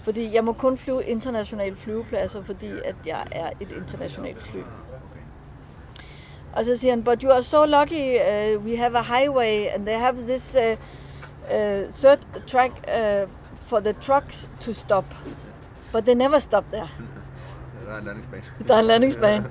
[0.03, 4.59] Fordi jeg må kun flyve internationale flyvepladser, fordi at jeg er et internationalt fly.
[6.53, 9.87] Og så siger han, but you are so lucky, uh, we have a highway, and
[9.87, 13.29] they have this uh, uh, third track uh,
[13.67, 15.05] for the trucks to stop.
[15.93, 16.89] But they never stop there.
[17.87, 18.43] Der er en landingsbane.
[18.69, 19.51] Der er en landingsbane.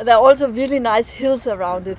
[0.00, 1.98] There are also really nice hills around it.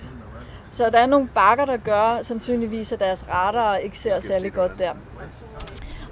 [0.71, 4.71] Så der er nogle bakker, der gør sandsynligvis, at deres radar ikke ser særlig godt
[4.79, 4.93] der.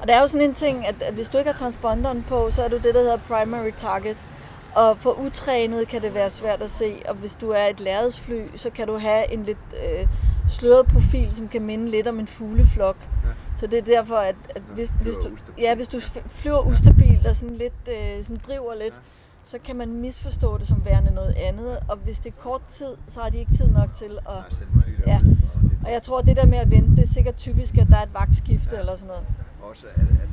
[0.03, 2.63] Og der er jo sådan en ting, at hvis du ikke har transponderen på, så
[2.63, 4.17] er du det, der hedder primary target.
[4.75, 8.41] Og for utrænet kan det være svært at se, og hvis du er et lærredsfly,
[8.55, 10.07] så kan du have en lidt øh,
[10.49, 12.95] sløret profil, som kan minde lidt om en fugleflok.
[12.99, 13.29] Ja.
[13.57, 17.35] Så det er derfor, at, at hvis, hvis, du, ja, hvis du flyver ustabilt og
[17.35, 18.99] sådan lidt øh, sådan driver lidt, ja.
[19.43, 21.79] så kan man misforstå det som værende noget andet.
[21.87, 24.65] Og hvis det er kort tid, så har de ikke tid nok til at...
[25.07, 25.19] Ja.
[25.85, 27.97] Og jeg tror, at det der med at vente, det er sikkert typisk, at der
[27.97, 28.79] er et vagtskifte ja.
[28.79, 29.23] eller sådan noget.
[29.73, 30.29] Også at, at,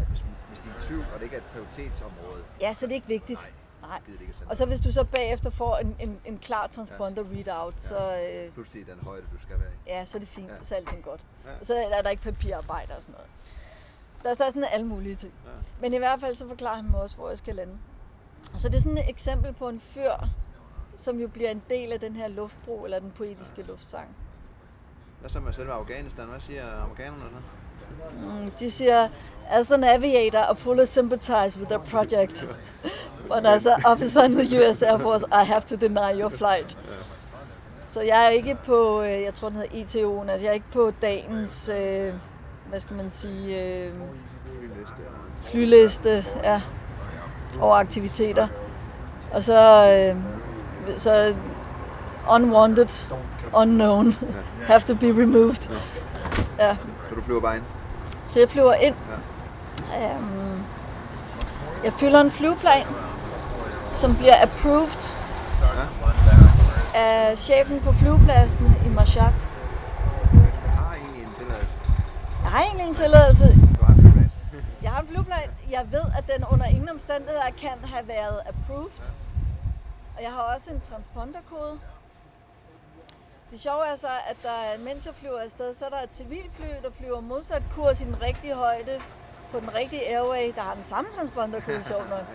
[0.00, 2.42] at hvis, hvis de er i tvivl, og det ikke er et prioritetsområde.
[2.60, 3.40] Ja, så det er ikke vigtigt.
[3.40, 3.50] Nej
[3.82, 4.00] Nej.
[4.46, 7.36] Og så hvis du så bagefter får en, en, en klar transponder ja.
[7.36, 7.88] readout, ja.
[7.88, 8.22] så...
[8.46, 9.88] Øh, Pludselig den højde, du skal være i.
[9.88, 10.48] Ja, så er det fint.
[10.48, 10.54] Ja.
[10.62, 11.20] Så er alting godt.
[11.46, 11.50] Ja.
[11.60, 13.28] Og så er der ikke papirarbejde og sådan noget.
[14.22, 15.32] Der, der er sådan alle mulige ting.
[15.44, 15.50] Ja.
[15.80, 17.78] Men i hvert fald så forklarer han mig også, hvor jeg skal lande.
[18.58, 20.12] Så det er sådan et eksempel på en fyr,
[20.96, 23.66] som jo bliver en del af den her luftbro, eller den poetiske ja.
[23.66, 24.16] luftsang.
[25.20, 26.26] Hvad så med selve Afghanistan?
[26.26, 27.36] Hvad siger amerikanerne så?
[28.22, 29.08] Mm, de siger,
[29.50, 32.46] as an aviator, I fully sympathize with the project.
[33.28, 36.76] But as an officer in the US Air Force, I have to deny your flight.
[37.88, 40.70] Så jeg er ikke på, øh, jeg tror den hedder ITO'en, altså jeg er ikke
[40.72, 42.12] på dagens, øh,
[42.68, 43.92] hvad skal man sige, øh,
[45.42, 46.24] flyliste.
[46.44, 46.60] Ja.
[47.60, 48.48] over aktiviteter.
[49.32, 50.16] Og så, øh,
[50.98, 51.34] så
[52.30, 52.88] unwanted,
[53.54, 54.12] unknown,
[54.70, 55.70] have to be removed.
[56.58, 56.76] Ja,
[57.08, 57.64] Så du flyver bare ind?
[58.26, 58.94] Så jeg flyver ind.
[60.02, 60.62] Øhm,
[61.84, 62.86] jeg fylder en flyveplan,
[63.90, 65.14] som bliver approved
[66.94, 69.32] af chefen på flyvepladsen i Mashhad.
[72.42, 73.58] Jeg har egentlig en tilladelse.
[74.82, 75.50] Jeg har en flyveplan.
[75.70, 79.10] Jeg ved, at den under ingen omstændigheder kan have været approved.
[80.16, 81.78] Og jeg har også en transponderkode.
[83.50, 86.66] Det sjove er så, at der, mens jeg flyver afsted, så er der et civilfly,
[86.82, 89.00] der flyver modsat kurs i den rigtige højde
[89.52, 92.24] på den rigtige airway, der har den samme transponderkode, sjovt nok.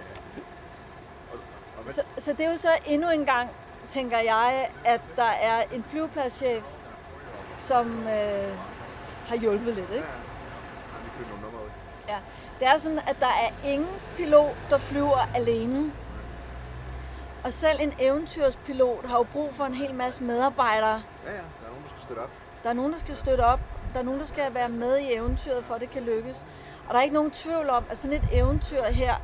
[1.88, 3.50] Så, så det er jo så endnu en gang,
[3.90, 6.66] tænker jeg, at der er en flyvepladschef,
[7.60, 8.58] som øh,
[9.28, 10.08] har hjulpet lidt, ikke?
[12.08, 12.18] Ja.
[12.60, 15.92] Det er sådan, at der er ingen pilot, der flyver alene.
[17.44, 21.04] Og selv en eventyrspilot har jo brug for en hel masse medarbejdere.
[21.26, 21.38] Ja, ja.
[21.38, 21.40] Der
[21.70, 22.30] er nogen, der skal støtte op.
[22.64, 23.60] Der er nogen, der skal støtte op.
[23.94, 26.46] Der er nogen, der skal være med i eventyret, for at det kan lykkes.
[26.88, 29.16] Og der er ikke nogen tvivl om, at sådan et eventyr her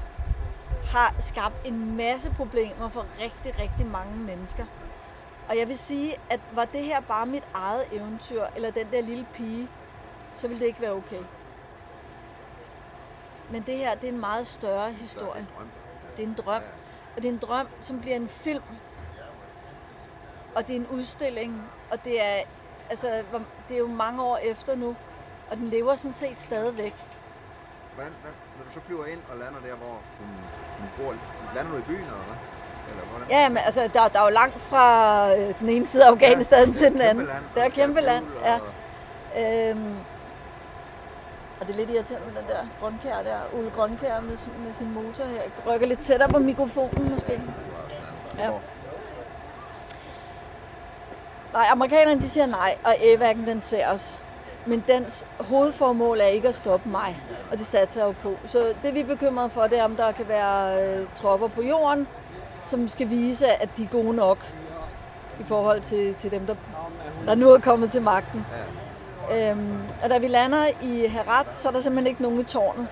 [0.86, 4.66] har skabt en masse problemer for rigtig, rigtig mange mennesker.
[5.50, 9.02] Og jeg vil sige, at var det her bare mit eget eventyr, eller den der
[9.02, 9.68] lille pige,
[10.36, 11.22] så ville det ikke være okay.
[13.52, 15.48] Men det her, det er en meget større historie.
[16.18, 16.62] Det er en drøm.
[17.18, 18.64] Og det er en drøm, som bliver en film.
[20.56, 21.64] Og det er en udstilling.
[21.92, 22.36] Og det er,
[22.90, 23.08] altså,
[23.68, 24.96] det er jo mange år efter nu.
[25.52, 26.96] Og den lever sådan set stadigvæk.
[27.96, 29.88] Hvordan, hvad, når du så flyver ind og lander der, hvor
[30.20, 30.28] hun,
[30.80, 31.16] hun bor,
[31.56, 32.36] lander du i byen, eller hvad?
[32.92, 33.28] Eller hvordan?
[33.30, 36.68] Ja, men altså, der, der er jo langt fra øh, den ene side af Afghanistan
[36.70, 37.26] Ja, til den anden.
[37.26, 38.54] land, Det er kæmpe land, ja.
[38.56, 38.62] og-
[39.42, 39.96] Øhm,
[41.60, 44.74] og det er lidt irriterende med den der grønkær der, Ole Grønkær med, sin- med
[44.74, 45.42] sin motor her.
[45.42, 47.42] Jeg rykker lidt tættere på mikrofonen måske.
[48.38, 48.44] Ja.
[48.44, 48.52] Ja.
[51.54, 54.22] Nej, amerikanerne de siger nej, og AVAC'en den ser os.
[54.66, 57.22] Men dens hovedformål er ikke at stoppe mig,
[57.52, 58.36] og det satser jeg jo på.
[58.48, 61.62] Så det vi er bekymrede for, det er, om der kan være øh, tropper på
[61.62, 62.08] jorden,
[62.66, 64.38] som skal vise, at de er gode nok
[65.40, 66.56] i forhold til, til dem, der,
[67.26, 68.46] der nu er kommet til magten.
[69.34, 72.88] Øhm, og da vi lander i Herat, så er der simpelthen ikke nogen i tårnet.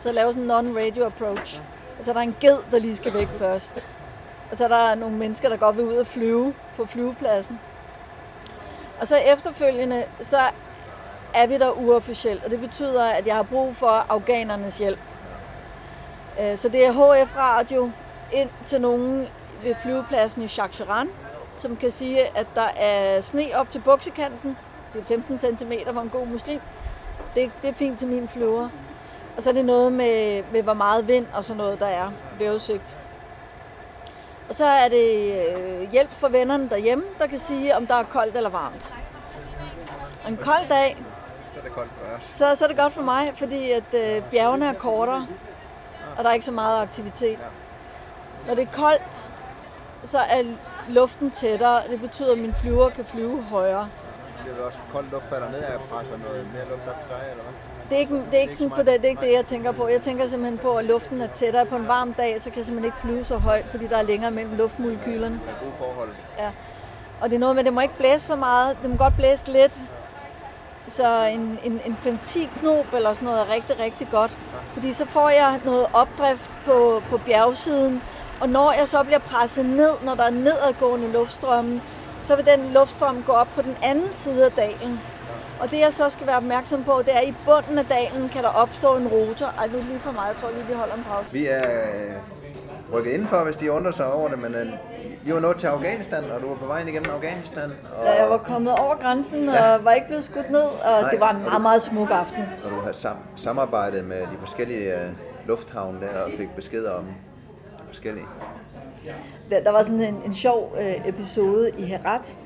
[0.00, 1.62] Så jeg laver sådan en non-radio approach.
[1.98, 3.86] Og så er der en ged, der lige skal væk først.
[4.50, 7.60] Og så er der nogle mennesker, der godt vil ud og flyve på flyvepladsen.
[9.00, 10.38] Og så efterfølgende, så
[11.34, 14.98] er vi der uofficielt, og det betyder, at jeg har brug for afghanernes hjælp.
[16.40, 17.90] Øh, så det er HF-radio
[18.32, 19.28] ind til nogen
[19.62, 21.08] ved flyvepladsen i Shaksharan,
[21.58, 24.56] som kan sige, at der er sne op til buksekanten.
[24.92, 26.60] Det er 15 cm for en god muslim.
[27.34, 28.68] Det, det er fint til min flyver.
[29.36, 32.10] Og så er det noget med, med hvor meget vind og sådan noget, der er
[32.38, 32.96] ved udsigt.
[34.48, 38.02] Og så er det øh, hjælp for vennerne derhjemme, der kan sige, om der er
[38.02, 38.94] koldt eller varmt.
[40.24, 40.96] Og en kold dag,
[41.54, 42.26] Så er det koldt for os.
[42.26, 45.26] så, så er det godt for mig, fordi at øh, bjergene er kortere,
[46.16, 47.38] og der er ikke så meget aktivitet.
[48.46, 49.30] Når det er koldt,
[50.04, 50.42] så er
[50.88, 53.88] luften tættere, og det betyder, at min flyver kan flyve højere.
[54.44, 57.10] Det er også koldt luft falder ned, og jeg presser noget mere luft op til
[57.10, 57.54] dig, eller hvad?
[57.88, 59.72] Det er ikke, det er ikke sådan på det, det er ikke det, jeg tænker
[59.72, 59.88] på.
[59.88, 62.66] Jeg tænker simpelthen på, at luften er tættere på en varm dag, så kan jeg
[62.66, 65.34] simpelthen ikke flyve så højt, fordi der er længere mellem luftmolekylerne.
[65.34, 66.08] Med gode forhold.
[66.38, 66.50] Ja.
[67.20, 68.76] Og det er noget med, at det må ikke blæse så meget.
[68.82, 69.74] Det må godt blæse lidt.
[70.88, 74.38] Så en, en, en 5-10 knop eller sådan noget er rigtig, rigtig godt.
[74.72, 78.02] Fordi så får jeg noget opdrift på, på bjergsiden.
[78.40, 81.80] Og når jeg så bliver presset ned, når der er nedadgående luftstrømme,
[82.22, 85.00] så vil den luftstrøm gå op på den anden side af dalen.
[85.60, 88.28] Og det jeg så skal være opmærksom på, det er, at i bunden af dalen
[88.28, 89.46] kan der opstå en rotor.
[89.58, 90.24] Ej, nu er det lige for mig.
[90.28, 91.32] Jeg tror lige, vi holder en pause.
[91.32, 92.14] Vi er øh,
[92.94, 94.66] rykket indenfor, hvis de undrer sig over det, men øh,
[95.24, 97.70] vi var nået til Afghanistan, og du var på vejen igennem Afghanistan.
[97.98, 99.76] Og, Da jeg var kommet over grænsen og Ja.
[99.76, 101.10] var ikke blevet skudt ned, og Nej.
[101.10, 102.44] det var en meget, meget smuk aften.
[102.64, 105.08] og du har sam- samarbejdet med de forskellige øh,
[105.46, 107.04] lufthavne der, og fik beskeder om
[107.88, 108.26] forskellige.
[109.60, 112.36] Der, var sådan en, en sjov øh, episode i Herat,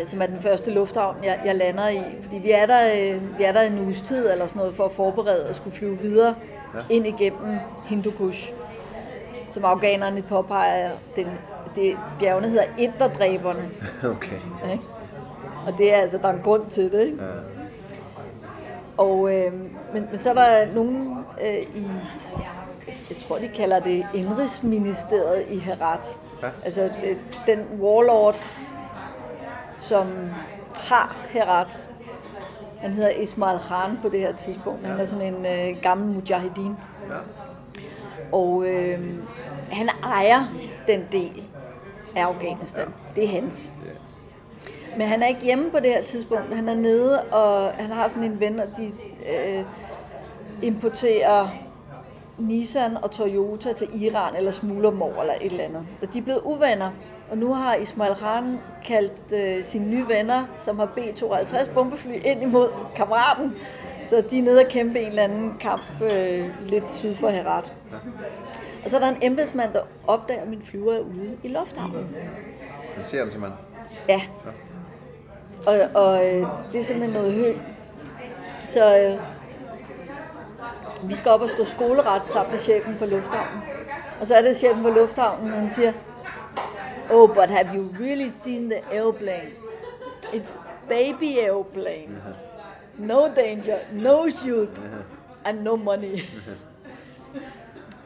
[0.00, 2.00] øh, som er den første lufthavn, jeg, jeg lander i.
[2.22, 4.84] Fordi vi er, der, øh, vi er der en uges tid eller sådan noget for
[4.84, 6.34] at forberede og skulle flyve videre
[6.74, 6.78] Ja.
[6.78, 6.84] ja.
[6.94, 7.58] ind igennem
[7.88, 8.52] Hindukush.
[9.50, 11.26] Som afghanerne påpeger, den,
[11.74, 13.70] det, bjergene hedder Interdræberne.
[14.16, 14.36] Okay.
[14.72, 14.84] Ikke?
[15.66, 17.00] Og det er altså, der er en grund til det.
[17.00, 17.16] Ikke?
[17.24, 17.30] Ja.
[18.96, 19.52] Og, øh,
[19.92, 21.86] men, men så er der nogen øh, i,
[22.86, 26.20] jeg tror de kalder det Indrigsministeriet i Herat.
[26.42, 26.48] Ja.
[26.64, 26.90] Altså
[27.46, 28.36] den warlord,
[29.78, 30.06] som
[30.74, 31.84] har Herat.
[32.80, 34.86] Han hedder Ismail Khan på det her tidspunkt.
[34.86, 36.76] Han er sådan en øh, gammel mujahedin.
[37.08, 37.14] Ja.
[38.32, 39.14] Og øh,
[39.70, 40.44] han ejer
[40.86, 41.44] den del
[42.16, 42.88] af Afghanistan.
[43.16, 43.72] Det er hans.
[44.96, 46.54] Men han er ikke hjemme på det her tidspunkt.
[46.54, 48.92] Han er nede, og han har sådan en ven, og de
[49.34, 49.64] øh,
[50.62, 51.48] importerer
[52.38, 55.86] Nissan og Toyota til Iran, eller smugler dem over, eller et eller andet.
[56.02, 56.90] Og de er blevet uvenner.
[57.30, 62.42] Og nu har Ismail Khan kaldt øh, sine nye venner, som har B-52 bombefly, ind
[62.42, 63.52] imod kammeraten.
[64.08, 67.76] Så de er nede og kæmpe en eller anden kamp øh, lidt syd for Herat.
[68.84, 72.16] Og så er der en embedsmand, der opdager, at min flyver er ude i lufthavnen.
[72.96, 73.58] Man ser dem simpelthen.
[74.08, 74.20] Ja.
[75.66, 77.52] Og, og øh, det er simpelthen noget hø.
[78.66, 79.18] Så øh,
[81.08, 83.62] vi skal op og stå skoleret sammen med chefen for lufthavnen.
[84.20, 85.92] Og så er det chefen for lufthavnen, han siger,
[87.10, 89.50] Oh, but have you really seen the airplane?
[90.32, 90.58] It's
[90.88, 92.16] baby airplane.
[92.98, 94.68] No danger, no shoot,
[95.44, 96.18] and no money.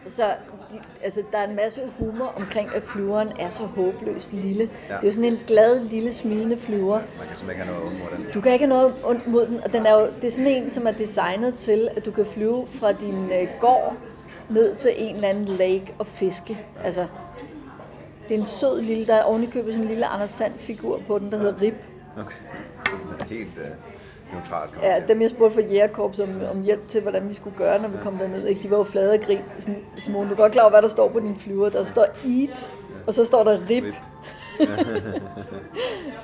[0.09, 0.35] Så
[0.73, 4.71] de, altså, der er en masse humor omkring, at flyveren er så håbløst lille.
[4.89, 4.95] Ja.
[4.95, 6.95] Det er jo sådan en glad, lille, smilende flyver.
[6.95, 8.33] Man kan simpelthen ikke have noget ondt mod den.
[8.35, 10.47] Du kan ikke have noget ondt mod den, og den er jo, det er sådan
[10.47, 13.97] en, som er designet til, at du kan flyve fra din øh, gård
[14.51, 16.59] ned til en eller anden lake og fiske.
[16.85, 17.07] Altså,
[18.29, 21.19] det er en sød lille, der er ovenikøbet sådan en lille Anders Sand figur på
[21.19, 21.85] den, der hedder Rip.
[22.19, 22.37] Okay.
[23.37, 23.67] Helt øh,
[24.33, 24.71] neutralt.
[24.83, 27.89] Ja, dem jeg spurgte for Jægerkorps om, om hjælp til, hvordan vi skulle gøre, når
[27.89, 28.47] vi kom derned.
[28.47, 28.63] Ikke?
[28.63, 29.43] De var jo flade af grin.
[29.59, 31.69] Sådan, Simone, du er godt klar over, hvad der står på din flyver.
[31.69, 32.73] Der står eat,
[33.07, 33.85] og så står der rip.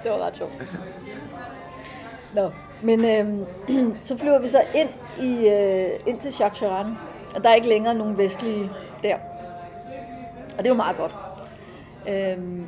[0.03, 0.53] Det var ret sjovt.
[2.35, 2.51] Nå,
[2.83, 3.47] men øhm,
[4.09, 4.89] så flyver vi så ind,
[5.21, 6.87] i, øh, ind til Shaksharan,
[7.35, 8.71] og der er ikke længere nogen vestlige
[9.03, 9.17] der.
[10.59, 11.17] Og det er jo meget godt.
[12.09, 12.67] Øhm,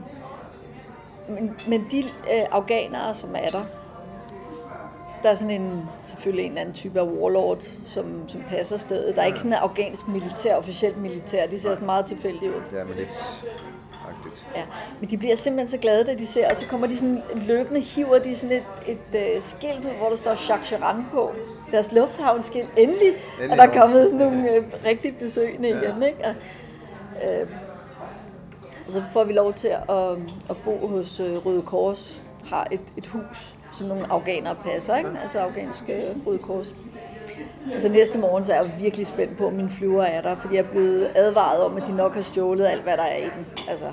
[1.28, 3.64] men, men de øh, afghanere, som er der,
[5.26, 9.16] der er sådan en, selvfølgelig en eller anden type af warlord, som, som passer stedet.
[9.16, 11.46] Der er ikke sådan en afghansk militær, officielt militær.
[11.46, 12.62] De ser sådan meget tilfældige ud.
[12.70, 13.08] Det er med lidt
[14.08, 14.46] agtigt.
[14.56, 14.62] Ja,
[15.00, 17.80] men de bliver simpelthen så glade, da de ser, og så kommer de sådan løbende,
[17.80, 18.62] hiver de sådan et,
[19.14, 21.32] et uh, skilt ud, hvor der står Shaksharan på.
[21.72, 22.68] Deres lufthavnskilt.
[22.76, 23.80] Endelig, Endelig er der nogen.
[23.80, 25.80] kommet sådan nogle uh, rigtig besøgende Ja.
[25.80, 26.24] igen, ikke?
[26.24, 26.34] Og,
[27.42, 27.48] uh,
[28.86, 30.00] og så får vi lov til at,
[30.50, 35.10] at bo hos Røde Kors, har et, et hus, som nogle afghanere passer, ikke?
[35.22, 36.74] Altså afghanske Røde Kors.
[37.74, 40.36] Og så næste morgen, så er jeg virkelig spændt på, om min flyver er der,
[40.36, 43.16] fordi jeg er blevet advaret om, at de nok har stjålet alt, hvad der er
[43.16, 43.46] i den.
[43.68, 43.92] Altså.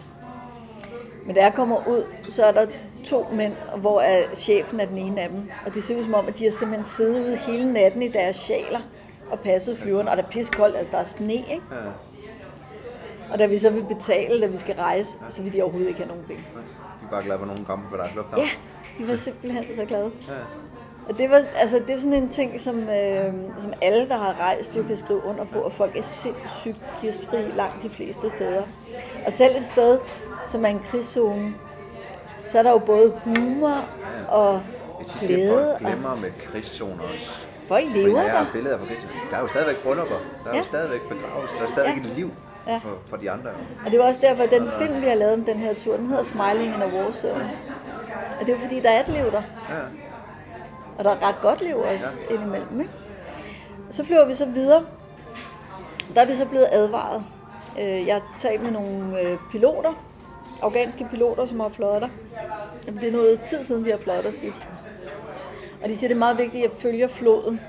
[1.26, 2.66] Men da jeg kommer ud, så er der
[3.06, 5.50] to mænd, hvor er chefen er den ene af dem.
[5.66, 8.08] Og det ser ud som om, at de har simpelthen siddet ude hele natten i
[8.08, 8.80] deres sjaler
[9.32, 10.08] og passet flyveren.
[10.08, 11.62] Og der er piskoldt, altså der er sne, ikke?
[11.72, 11.78] Ja.
[13.34, 16.00] Og da vi så vil betale, da vi skal rejse, så vil de overhovedet ikke
[16.00, 16.44] have nogen penge.
[16.54, 18.44] De er bare glade for nogen kommer på deres lufthavn.
[18.44, 18.50] Ja,
[18.98, 20.12] de var simpelthen så glade.
[20.28, 20.34] ja.
[21.10, 24.36] Og det, var, altså, det er sådan en ting, som, øh, som alle, der har
[24.40, 28.64] rejst, jo kan skrive under på, at folk er sindssygt gæstfri langt de fleste steder.
[29.26, 30.00] Og selv et sted,
[30.48, 31.54] som er en krigszone,
[32.46, 33.86] så er der jo både humor
[34.30, 34.62] og Jeg
[35.08, 35.50] synes, det glæde.
[35.54, 37.32] folk Og glemmer med krigszoner også.
[37.68, 38.52] folk Fordi lever har der.
[38.54, 40.58] billeder fra krigszoner, der er jo stadigvæk bryllupper, der er Ja.
[40.58, 42.10] jo stadigvæk begravelse, der er stadigvæk Ja.
[42.10, 42.32] et liv
[42.68, 42.78] Ja.
[42.78, 43.50] for, for de andre.
[43.86, 45.98] Og det var også derfor, at den film, vi har lavet om den her tur,
[45.98, 47.50] den hedder Smiling in a War Zone.
[48.40, 49.42] Og det er jo fordi, der er et liv der.
[49.70, 49.80] Ja.
[50.98, 52.34] Og der er ret godt liv også ja.
[52.34, 52.80] indimellem.
[52.82, 52.92] Ikke?
[53.92, 54.86] Så flyver vi så videre.
[56.16, 57.24] Der er vi så blevet advaret.
[57.80, 59.94] Øh, Jeg har talt med nogle øh, piloter,
[60.62, 62.10] afghanske piloter, som har fløjet der.
[62.92, 64.60] Det er noget tid siden, de har fløjet der sidst.
[65.84, 67.62] Og de siger, det er meget vigtigt, at jeg følger floden.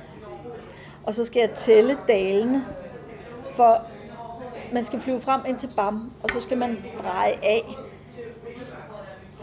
[1.04, 2.64] Og så skal jeg tælle dalene,
[3.56, 3.82] for
[4.72, 7.76] man skal flyve frem ind til Bam, og så skal man dreje af.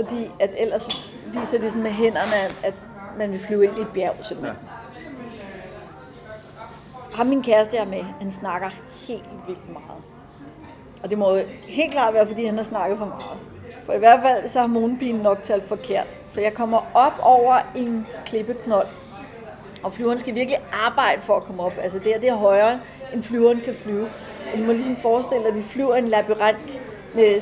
[0.01, 2.73] Fordi at ellers viser det sådan med hænderne, at,
[3.17, 4.57] man vil flyve ind i et bjerg simpelthen.
[7.13, 8.69] Ham min kæreste er med, han snakker
[9.07, 10.03] helt vildt meget.
[11.03, 11.37] Og det må
[11.67, 13.39] helt klart være, fordi han har snakket for meget.
[13.85, 16.07] For i hvert fald så har månepigen nok talt forkert.
[16.33, 18.87] For jeg kommer op over en klippeknold,
[19.83, 21.73] og flyveren skal virkelig arbejde for at komme op.
[21.81, 22.79] Altså det her, det er højere,
[23.13, 24.09] end flyveren kan flyve.
[24.53, 26.79] Og du må ligesom forestille dig, at vi flyver en labyrint
[27.15, 27.39] med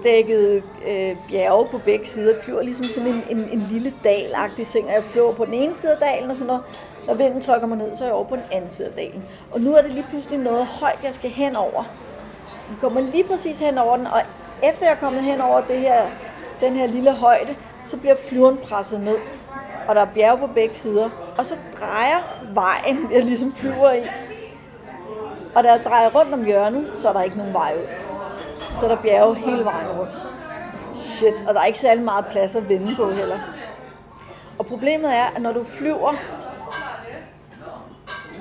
[0.00, 2.34] snedækket øh, bjerge på begge sider.
[2.34, 5.54] Vi flyver ligesom sådan en, en, en lille dalagtig ting, og jeg flyver på den
[5.54, 6.64] ene side af dalen, og så når,
[7.06, 9.24] når vinden trykker mig ned, så er jeg over på den anden side af dalen.
[9.50, 11.84] Og nu er det lige pludselig noget højt, jeg skal hen over.
[12.70, 14.20] Vi kommer lige præcis hen over den, og
[14.62, 16.02] efter jeg er kommet hen over det her,
[16.60, 19.16] den her lille højde, så bliver flyveren presset ned.
[19.88, 21.10] Og der er bjerge på begge sider.
[21.38, 24.02] Og så drejer vejen, jeg ligesom flyver i.
[25.54, 28.07] Og da jeg drejer rundt om hjørnet, så er der ikke nogen vej ud.
[28.80, 30.12] Så er der bjerge hele vejen rundt.
[30.94, 33.38] Shit, og der er ikke særlig meget plads at vende på heller.
[34.58, 36.14] Og problemet er, at når du flyver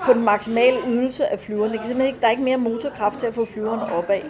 [0.08, 1.72] på den maksimale ydelse af flyveren.
[1.72, 4.22] Det kan simpelthen ikke, der er ikke mere motorkraft til at få flyveren opad.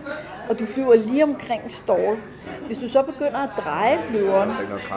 [0.50, 2.18] Og du flyver lige omkring stall.
[2.66, 4.52] Hvis du så begynder at dreje flyveren,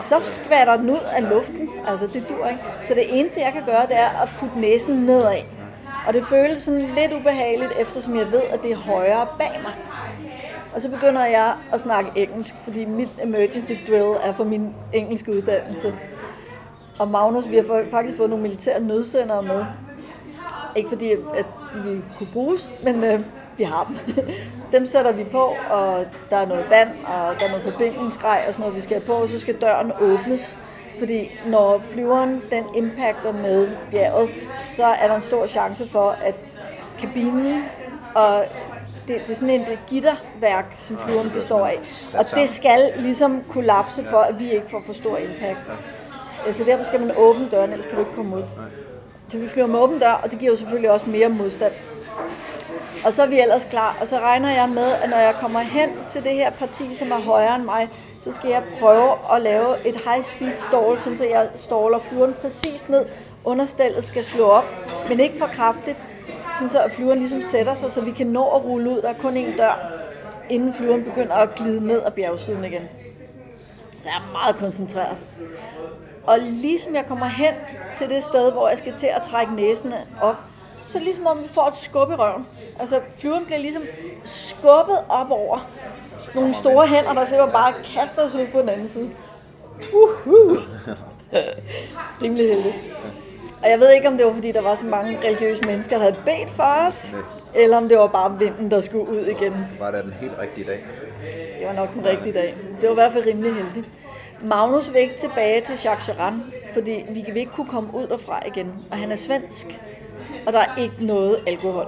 [0.05, 1.69] så skvatter den ud af luften.
[1.87, 2.61] Altså det dur ikke.
[2.85, 5.43] Så det eneste jeg kan gøre, det er at putte næsen nedad.
[6.07, 9.73] Og det føles sådan lidt ubehageligt, eftersom jeg ved, at det er højere bag mig.
[10.75, 15.33] Og så begynder jeg at snakke engelsk, fordi mit emergency drill er for min engelske
[15.33, 15.95] uddannelse.
[16.99, 19.65] Og Magnus, vi har faktisk fået nogle militære nødsendere med.
[20.77, 23.21] Ikke fordi, at de vil kunne bruges, men øh,
[23.57, 24.25] vi har dem.
[24.73, 28.53] dem sætter vi på, og der er noget vand, og der er noget forbindelsesgrej og
[28.55, 30.57] sådan noget, vi skal have på, og så skal døren åbnes.
[30.99, 34.31] Fordi når flyveren den impacter med bjerget,
[34.77, 36.35] så er der en stor chance for, at
[36.99, 37.63] kabinen
[38.15, 38.45] og
[39.09, 41.81] det, det er sådan et gitterværk, som flyveren består af.
[42.15, 45.59] Og det skal ligesom kollapse for, at vi ikke får for stor impact.
[46.53, 48.43] Så derfor skal man åbne døren, ellers kan du ikke komme ud.
[49.29, 51.73] Så vi flyver med åben dør, og det giver jo selvfølgelig også mere modstand.
[53.05, 55.61] Og så er vi ellers klar, og så regner jeg med, at når jeg kommer
[55.61, 57.89] hen til det her parti, som er højere end mig,
[58.23, 62.89] så skal jeg prøve at lave et high speed stall, så jeg staller flyveren præcis
[62.89, 63.07] ned.
[63.45, 64.65] Understallet skal slå op,
[65.09, 65.97] men ikke for kraftigt,
[66.69, 69.03] sådan så flyveren ligesom sætter sig, så vi kan nå at rulle ud.
[69.03, 69.93] Der er kun én dør,
[70.51, 72.89] inden flyveren begynder at glide ned ad bjergsiden igen.
[74.01, 75.17] Så jeg er meget koncentreret.
[76.25, 77.55] Og ligesom jeg kommer hen
[77.99, 79.93] til det sted, hvor jeg skal til at trække næsen
[80.23, 80.37] op,
[80.87, 82.47] så er det ligesom om vi får et skub i røven.
[82.79, 83.83] Altså flyveren bliver ligesom
[84.25, 85.71] skubbet op over
[86.35, 89.11] nogle store hænder, der simpelthen bare kaster os ud på den anden side.
[89.95, 90.59] Uhuh.
[92.23, 92.75] Rimelig heldigt.
[93.63, 96.05] Og jeg ved ikke, om det var, fordi der var så mange religiøse mennesker, der
[96.05, 97.15] havde bedt for os,
[97.55, 99.55] eller om det var bare vinden, der skulle ud igen.
[99.79, 100.85] Var det den helt rigtige dag?
[101.59, 102.55] Det var nok den rigtige dag.
[102.81, 103.89] Det var i hvert fald rimelig heldigt.
[104.43, 106.43] Magnus vil ikke tilbage til Jacques Charan,
[106.73, 108.73] fordi vi vil ikke kunne komme ud derfra igen.
[108.91, 109.81] Og han er svensk,
[110.47, 111.87] og der er ikke noget alkohol.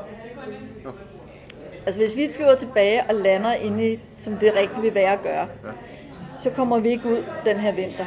[1.87, 5.23] Altså hvis vi flyver tilbage og lander inde i, som det rigtigt vil være at
[5.23, 5.47] gøre,
[6.39, 8.07] så kommer vi ikke ud den her vinter.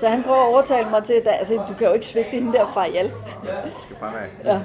[0.00, 2.52] Så han prøver at overtale mig til, at altså, du kan jo ikke svigte hende
[2.52, 3.12] der fra ihjel.
[4.44, 4.60] ja.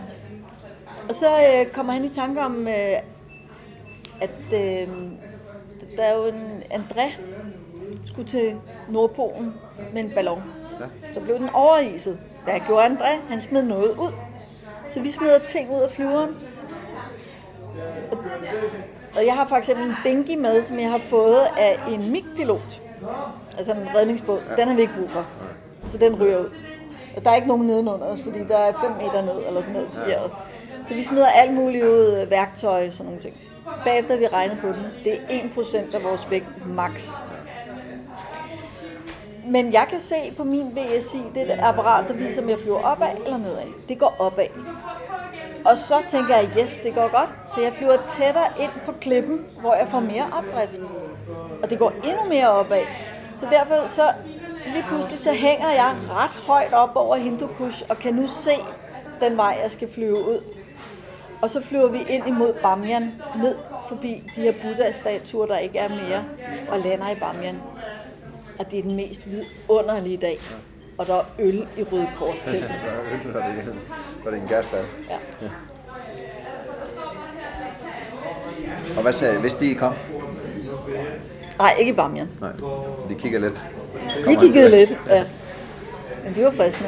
[1.10, 2.98] Og så øh, kommer han i tanke om, øh,
[4.22, 4.88] at øh,
[5.98, 7.12] der er jo en André,
[8.04, 8.56] skulle til
[8.90, 9.54] Nordpolen
[9.94, 10.44] med en ballon.
[10.80, 10.86] Ja.
[11.14, 12.20] Så blev den overiset.
[12.44, 13.30] Hvad gjorde André?
[13.30, 14.12] Han smed noget ud.
[14.90, 16.38] Så vi smider ting ud af flyveren.
[18.12, 18.18] Og,
[19.16, 22.82] og jeg har for eksempel en dingy med, som jeg har fået af en MIG-pilot.
[23.58, 24.40] Altså en redningsbåd.
[24.50, 24.56] Ja.
[24.56, 25.26] Den har vi ikke brug for.
[25.88, 26.50] Så den ryger ud.
[27.18, 29.74] Og der er ikke nogen nedenunder os, fordi der er 5 meter ned eller sådan
[29.74, 30.32] noget til bjerget.
[30.86, 33.38] Så vi smider alt muligt ud, værktøj og sådan nogle ting.
[33.86, 34.86] Bagefter vi regnet på den.
[35.04, 37.10] Det er 1% af vores vægt max.
[39.48, 42.60] Men jeg kan se på min VSI, det er et apparat, der viser, om jeg
[42.60, 43.68] flyver opad eller nedad.
[43.90, 44.48] Det går opad.
[45.66, 47.30] Og så tænker jeg, yes, det går godt.
[47.56, 50.82] Så jeg flyver tættere ind på klippen, hvor jeg får mere opdrift.
[51.64, 52.82] Og det går endnu mere opad.
[53.44, 54.14] Så derfor så
[54.66, 58.52] lige pludselig så hænger jeg ret højt op over Hindukush og kan nu se
[59.22, 60.44] den vej, jeg skal flyve ud.
[61.42, 63.04] Og så flyver vi ind imod Bamyan,
[63.42, 63.56] ned
[63.88, 66.24] forbi de her Buddha-statuer, der ikke er mere,
[66.70, 67.62] og lander i Bamyan.
[68.60, 70.40] Og det er den mest vidunderlige dag.
[70.98, 72.62] Og der er øl i Røde Kors til.
[72.62, 73.66] der er øl,
[74.26, 74.86] det er, en gasbad.
[75.10, 75.18] Ja.
[75.42, 75.50] ja.
[78.96, 79.94] Og hvad sagde hvis de kom?
[81.58, 82.28] Nej, ikke i Bamyan.
[82.42, 82.52] Nej,
[83.10, 83.64] de kigger lidt.
[84.26, 85.24] De kiggede lidt, ja.
[86.26, 86.84] Men de var friske.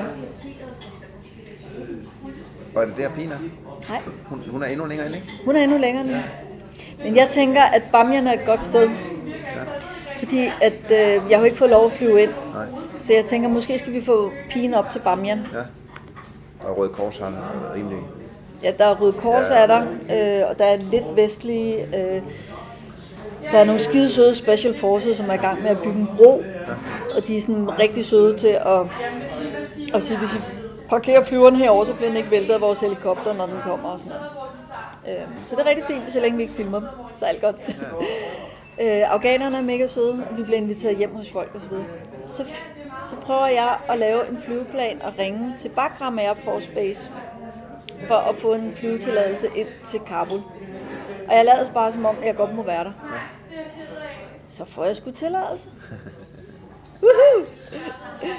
[2.73, 3.35] Var det der Pina?
[3.89, 4.01] Nej.
[4.25, 5.31] Hun, hun er endnu længere inde, ikke?
[5.45, 6.13] Hun er endnu længere nu.
[7.03, 8.89] Men jeg tænker, at Bamyan er et godt sted.
[9.27, 9.61] Ja.
[10.19, 12.31] Fordi at, øh, jeg har ikke fået lov at flyve ind.
[12.53, 12.65] Nej.
[12.99, 15.39] Så jeg tænker, måske skal vi få pigen op til Bamyan.
[15.53, 15.59] Ja.
[16.69, 17.33] Og Røde Kors har
[17.75, 17.97] rimelig...
[18.63, 19.55] Ja, der er Røde Kors, ja.
[19.55, 19.81] er der.
[19.81, 21.97] Øh, og der er lidt vestlige...
[21.97, 22.21] Øh,
[23.51, 26.09] der er nogle skide søde special forces, som er i gang med at bygge en
[26.17, 26.43] bro.
[27.17, 28.81] Og de er sådan rigtig søde til at,
[29.93, 30.38] at sige, hvis I
[30.89, 33.99] parkerer flyveren herover, så bliver den ikke væltet af vores helikopter, når den kommer og
[33.99, 35.19] sådan noget.
[35.19, 36.89] Øh, så det er rigtig fint, så længe vi ikke filmer dem.
[37.17, 37.55] Så er alt godt.
[38.81, 41.77] Øh, afghanerne er mega søde, og vi bliver inviteret hjem hos folk osv.
[42.27, 42.45] Så,
[43.03, 47.11] så prøver jeg at lave en flyveplan og ringe til Bagram Air Force Base
[48.07, 50.41] for at få en flyvetilladelse ind til Kabul.
[51.27, 52.91] Og jeg lader bare som om, jeg godt må være der.
[54.56, 55.69] Så får jeg sgu tilladelse.
[57.03, 57.45] Woohoo!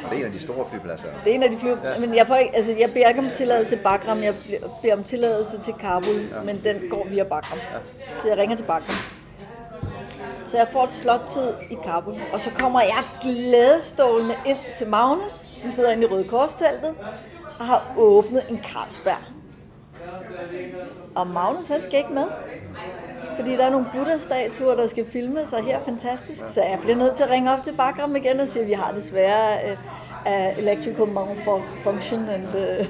[0.05, 1.09] Og det er en af de store flypladser.
[1.25, 1.69] Det er en af de fly...
[1.69, 1.99] Ja.
[1.99, 4.35] Men jeg, får ikke, altså, jeg beder ikke om tilladelse til Bagram, jeg
[4.83, 6.43] beder om tilladelse til Kabul, ja.
[6.45, 7.59] men den går via Bagram.
[7.59, 7.79] Ja.
[8.23, 8.97] Så jeg ringer til Bagram.
[10.47, 15.47] Så jeg får et slottid i Kabul, og så kommer jeg glædestålende ind til Magnus,
[15.57, 16.95] som sidder inde i Røde Korsteltet,
[17.59, 19.23] og har åbnet en Carlsberg.
[21.15, 22.27] Og Magnus, han skal ikke med.
[23.37, 26.49] Fordi der er nogle Buddha-statuer, der skal filmes, og her er fantastisk.
[26.49, 28.73] Så jeg bliver nødt til at ringe op til Bagram igen og sige, at vi
[28.73, 29.59] har desværre
[30.27, 32.87] uh, electrical malfunction, and uh,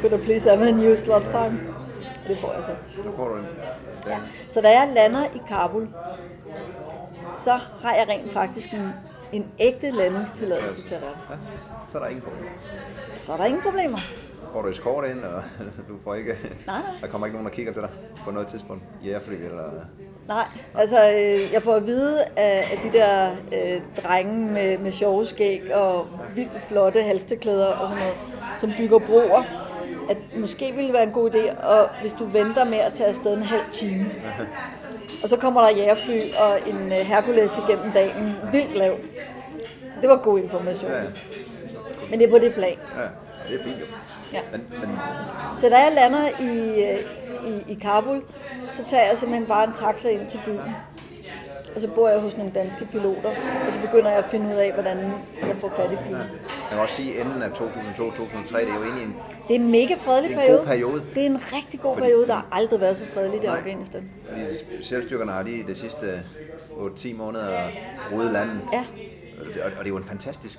[0.00, 1.60] could I please have a new slot time?
[2.28, 3.02] Det får jeg så.
[3.04, 3.46] Nu får du en.
[4.06, 4.16] Ja.
[4.50, 5.88] Så da jeg lander i Kabul,
[7.38, 8.92] så har jeg rent faktisk en,
[9.32, 11.02] en ægte landingstilladelse til at
[11.92, 12.50] så er der ingen problem.
[13.14, 13.98] Så er der ingen problemer.
[14.54, 15.42] Får du eskort ind, og
[15.88, 16.36] du får ikke...
[16.66, 16.94] Nej, nej.
[17.00, 17.90] Der kommer ikke nogen, der kigger til dig
[18.24, 18.82] på noget tidspunkt.
[19.04, 19.70] Ja, fordi eller...
[20.28, 20.44] Nej,
[20.74, 25.26] altså øh, jeg får at vide af, af de der øh, drenge med, med sjove
[25.26, 28.16] skæg og vildt flotte halsteklæder og sådan noget,
[28.56, 29.42] som bygger broer,
[30.10, 33.08] at måske ville det være en god idé, og hvis du venter med at tage
[33.08, 34.06] afsted en halv time.
[35.22, 38.96] Og så kommer der jægerfly og en øh, Hercules igennem dagen, vildt lav.
[39.90, 40.90] Så det var god information.
[40.90, 41.04] Ja, ja.
[42.10, 42.78] Men det er på det plan.
[42.96, 43.08] ja
[43.48, 43.86] det er fint jo.
[44.34, 44.40] Ja.
[44.52, 44.98] Men, men
[45.58, 47.00] Så da jeg lander i, øh,
[47.52, 48.22] i, i Kabul,
[48.70, 50.60] så tager jeg simpelthen bare en taxa ind til byen.
[51.74, 53.28] Og så bor jeg hos nogle danske piloter,
[53.66, 54.98] og så begynder jeg at finde ud af, hvordan
[55.46, 56.16] jeg får fat i pigen.
[56.18, 56.28] jeg
[56.70, 59.16] kan også sige, at enden af 2002-2003, det er jo egentlig en...
[59.48, 60.92] Det er en mega fredelig Det er en god periode.
[60.92, 61.02] periode.
[61.14, 62.26] Det er en rigtig god Fordi- periode.
[62.26, 63.46] Der har aldrig været så fredeligt i.
[63.46, 64.10] Afghanistan.
[64.28, 64.40] Fordi
[64.84, 66.22] selvstyrkerne har lige de sidste
[66.70, 67.68] 8-10 måneder
[68.12, 68.60] rodet landet.
[68.72, 68.84] Ja,
[69.40, 70.58] Og det, og det er jo en fantastisk...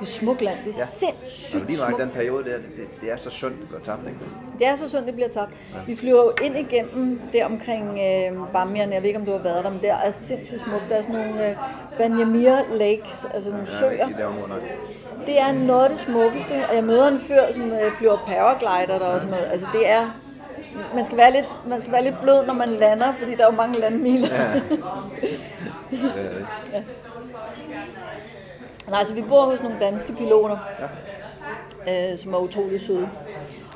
[0.00, 0.58] det er smukt land.
[0.64, 1.06] Det er Ja.
[1.06, 1.16] ja.
[1.26, 2.02] Sindssygt lige nu i smukt.
[2.02, 4.18] den periode der, det, det, det er så sundt at gå tabt, ikke?
[4.58, 5.50] Det er så sundt, det bliver tabt.
[5.86, 8.92] Vi flyver jo ind igennem der omkring øh, Bamiyan.
[8.92, 10.84] Jeg ved ikke, om du har været der, men der er sindssygt smukt.
[10.88, 11.56] Der er sådan nogle øh,
[11.98, 13.92] Banyamir Lakes, altså nogle søer.
[13.92, 14.60] Ja, i det område.
[15.26, 18.98] Det er noget af det smukkeste, og jeg møder en fyr, som øh, flyver paraglider
[18.98, 19.48] der og sådan noget.
[19.52, 20.10] Altså det er,
[20.94, 23.50] man skal, være lidt, man skal være lidt blød, når man lander, fordi der er
[23.50, 24.28] jo mange landmiler.
[24.34, 24.54] Ja.
[25.90, 26.00] Det
[28.92, 29.00] er det.
[29.00, 30.58] Nej, så vi bor hos nogle danske piloter,
[31.86, 32.12] ja.
[32.12, 33.08] øh, som er utrolig søde.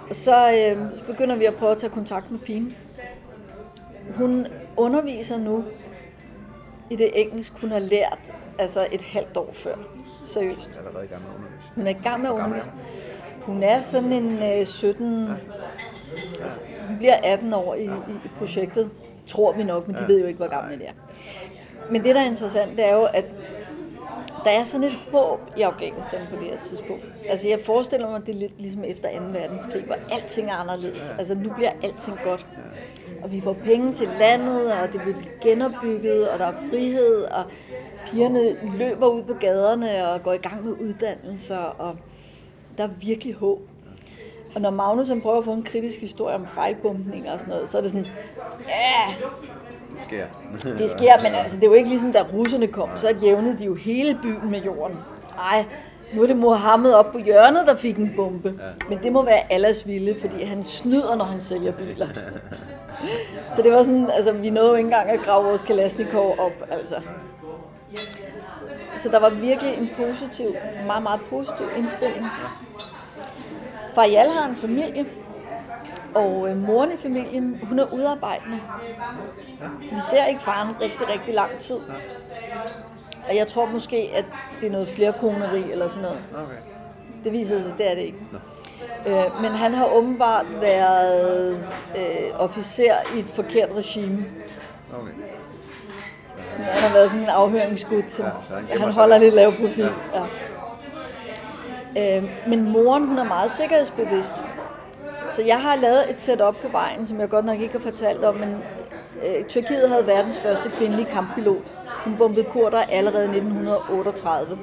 [0.09, 2.77] Og så, øh, så begynder vi at prøve at tage kontakt med pigen.
[4.17, 4.47] Hun
[4.77, 5.65] underviser nu
[6.91, 9.75] i det engelsk, hun har lært altså et halvt år før.
[10.25, 10.69] Seriøst.
[10.69, 11.71] Jeg er allerede i gang med at undervise.
[11.75, 12.71] Hun er i gang med at gammel undervise.
[13.43, 15.29] Hun er sådan en øh, 17...
[16.43, 17.89] Altså, hun bliver 18 år i, i,
[18.25, 18.91] i projektet,
[19.27, 20.93] tror vi nok, men de ved jo ikke, hvor gamle det er.
[21.91, 23.25] Men det, der er interessant, det er jo, at
[24.45, 27.05] der er sådan et håb i Afghanistan på det her tidspunkt.
[27.29, 29.25] Altså jeg forestiller mig, at det er lidt ligesom efter 2.
[29.25, 31.15] verdenskrig, hvor alting er anderledes.
[31.19, 32.47] Altså nu bliver alting godt.
[33.23, 37.23] Og vi får penge til landet, og det vil blive genopbygget, og der er frihed,
[37.25, 37.45] og
[38.07, 41.97] pigerne løber ud på gaderne og går i gang med uddannelser, og
[42.79, 43.61] der er virkelig håb.
[44.55, 47.71] Og når Magnus han prøver at få en kritisk historie om fejlbumpning og sådan noget,
[47.71, 48.07] så er det sådan,
[48.69, 49.15] ja,
[49.95, 50.27] Det sker.
[50.79, 53.65] det sker, men altså, det er jo ikke ligesom, da russerne kom, så jævnede de
[53.65, 54.99] jo hele byen med jorden.
[55.39, 55.65] Ej,
[56.15, 58.55] nu er det Mohammed op på hjørnet, der fik en bombe.
[58.59, 58.89] Ja.
[58.89, 62.09] Men det må være Allahs vilje, fordi han snyder, når han sælger biler.
[63.57, 66.53] så det var sådan, altså, vi nåede jo ikke engang at grave vores Kalashnikov op,
[66.71, 66.95] altså.
[68.99, 70.57] Så der var virkelig en positiv,
[70.87, 72.27] meget, meget positiv indstilling.
[73.95, 75.07] Faryal har en familie,
[76.15, 78.61] og øh, moren i familien, hun er udarbejdende.
[79.81, 81.77] Vi ser ikke faren rigtig, rigtig lang tid.
[83.29, 84.25] Og jeg tror måske, at
[84.61, 86.19] det er noget flerkoneri eller sådan noget.
[86.35, 86.55] Okay.
[87.25, 88.19] Det viser sig, det er det ikke.
[89.07, 91.57] Øh, men han har åbenbart været
[91.97, 94.25] øh, officer i et forkert regime.
[95.01, 95.11] Okay.
[96.53, 98.31] Han har været sådan en afhøringsskud, som Ja,
[98.71, 99.35] han han holder lidt.
[99.35, 99.91] lav profil.
[100.15, 100.25] Ja.
[102.19, 104.35] Øh, men moren, hun er meget sikkerhedsbevidst.
[105.31, 108.25] Så jeg har lavet et setup på vejen, som jeg godt nok ikke har fortalt
[108.25, 108.57] om, men
[109.27, 111.63] øh, Tyrkiet havde verdens første kvindelige kamppilot.
[112.05, 114.59] Hun bombede kurder allerede i 1938.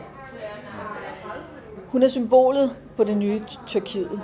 [1.88, 4.22] Hun er symbolet på det nye Tyrkiet.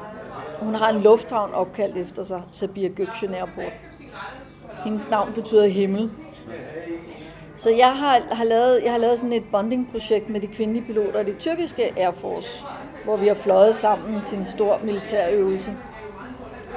[0.60, 3.74] Hun har en lufthavn opkaldt efter sig, Sabir Gökçen Airport.
[4.84, 6.12] Hendes navn betyder himmel.
[7.58, 11.20] Så jeg har, har lavet, jeg har lavet sådan et bonding-projekt med de kvindelige piloter
[11.20, 12.64] i det tyrkiske Air Force,
[13.04, 15.74] hvor vi har fløjet sammen til en stor militærøvelse.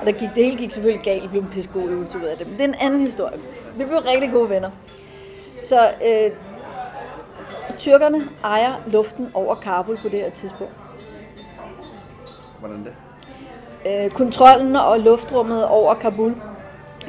[0.01, 2.23] Og der gik, det hele gik selvfølgelig galt, det blev en pisse god øvelse ud
[2.23, 2.47] af det.
[2.47, 3.39] Men det er en anden historie.
[3.77, 4.71] Vi blev rigtig gode venner.
[5.65, 6.31] Så øh,
[7.79, 10.73] tyrkerne ejer luften over Kabul på det her tidspunkt.
[12.61, 12.93] Hvordan det?
[13.87, 16.35] Øh, kontrollen og luftrummet over Kabul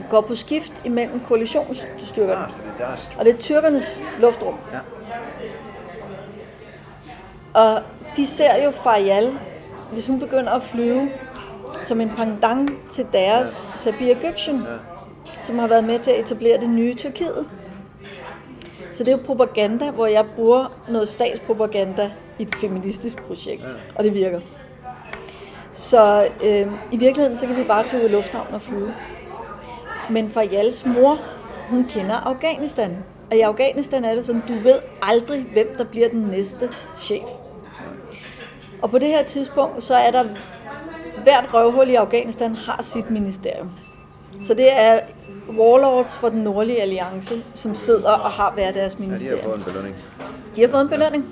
[0.10, 2.42] går på skift imellem koalitionsstyrkerne.
[2.42, 3.20] Ah, det er.
[3.20, 4.56] Og det er tyrkernes luftrum.
[4.74, 4.80] Ja.
[7.54, 7.82] Og
[8.16, 9.38] de ser jo Faryal,
[9.92, 11.10] hvis hun begynder at flyve,
[11.84, 14.78] som en pendant til deres Sabir Gökçen, Ja.
[15.42, 17.46] som har været med til at etablere det nye Tyrkiet.
[18.94, 24.04] Så det er jo propaganda, hvor jeg bruger noget statspropaganda i et feministisk projekt, og
[24.04, 24.40] det virker.
[25.74, 28.94] Så øh, i virkeligheden, så kan vi bare tage ud i lufthavnen og flyve.
[30.10, 31.18] Men for Jals mor,
[31.70, 32.98] hun kender Afghanistan.
[33.32, 37.30] Og i Afghanistan er det sådan, du ved aldrig, hvem der bliver den næste chef.
[38.82, 40.24] Og på det her tidspunkt, så er der
[41.24, 43.72] hvert røvhul i Afghanistan har sit ministerium.
[44.44, 45.00] Så det er
[45.58, 49.40] warlords for den nordlige alliance, som sidder og har hver deres Ja, de ministerium.
[49.40, 49.96] har fået en belønning.
[50.56, 51.26] De har fået en belønning.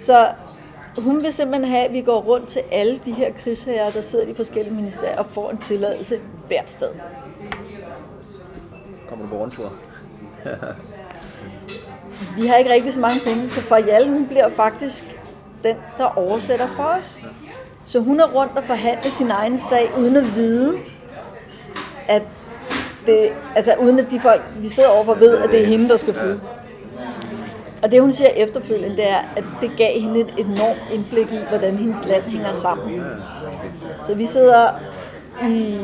[0.00, 0.28] Så
[0.98, 4.26] hun vil simpelthen have, at vi går rundt til alle de her krigsherrer, der sidder
[4.26, 6.88] i de forskellige ministerier og får en tilladelse hvert sted.
[9.08, 9.72] Kommer du på rundtur?
[12.36, 15.18] Vi har ikke rigtig så mange penge, så Fajal, hun bliver faktisk
[15.64, 17.20] den, der oversætter for os.
[17.88, 20.78] Så hun er rundt og forhandler sin egen sag, uden at vide,
[22.08, 22.22] at
[23.06, 25.96] det, altså uden at de folk, vi sidder overfor, ved, at det er hende, der
[25.96, 26.40] skal flyve.
[27.82, 31.38] Og det hun siger efterfølgende, det er, at det gav hende et enormt indblik i,
[31.48, 33.02] hvordan hendes land hænger sammen.
[34.06, 34.68] Så vi sidder
[35.48, 35.78] i,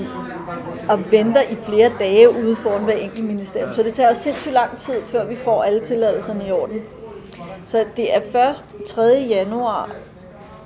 [0.88, 3.74] og venter i flere dage ude foran hver enkelt ministerium.
[3.74, 6.82] Så det tager os sindssygt lang tid, før vi får alle tilladelserne i orden.
[7.66, 9.26] Så det er først 3.
[9.28, 9.90] januar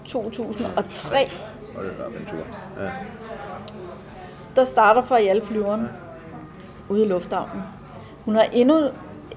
[0.09, 1.31] 2003,
[1.77, 2.83] Og det er en tur.
[2.83, 2.91] Ja.
[4.57, 5.89] der starter fra i alle flyveren
[6.89, 7.63] ude i lufthavnen.
[8.25, 8.81] Hun har endnu,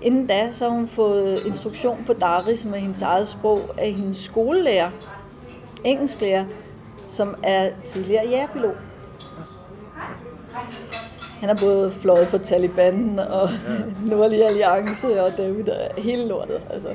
[0.02, 3.92] inden da, så har hun fået instruktion på Dari, som er hendes eget sprog, af
[3.92, 4.90] hendes skolelærer,
[5.84, 6.46] engelsklærer,
[7.08, 8.78] som er tidligere jægerpilot.
[11.40, 13.58] Han har både fløjet for Taliban og ja.
[14.16, 16.62] Nordlige Alliance og David og hele lortet.
[16.70, 16.90] Altså.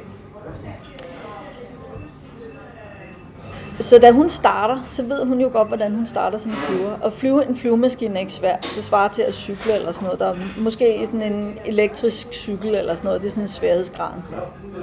[3.81, 6.90] Så da hun starter, så ved hun jo godt, hvordan hun starter sådan flyver.
[7.03, 8.73] Og flyve en flyvemaskine er ikke svært.
[8.77, 10.20] Det svarer til at cykle eller sådan noget.
[10.20, 13.20] Der er måske sådan en elektrisk cykel eller sådan noget.
[13.20, 14.11] Det er sådan en sværhedsgrad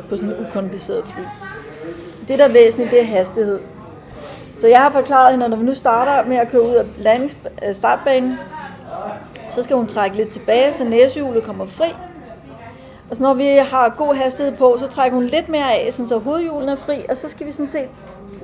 [0.10, 1.24] på sådan en ukompliceret fly.
[2.28, 3.60] Det, der er væsentligt, det er hastighed.
[4.56, 6.86] Så jeg har forklaret hende, at når vi nu starter med at køre ud af
[6.98, 8.38] landings- startbanen,
[9.50, 11.96] så skal hun trække lidt tilbage, så næsehjulet kommer fri.
[13.10, 16.20] Og så når vi har god hastighed på, så trækker hun lidt mere af, så
[16.24, 17.88] hovedhjulen er fri, og så skal vi sådan set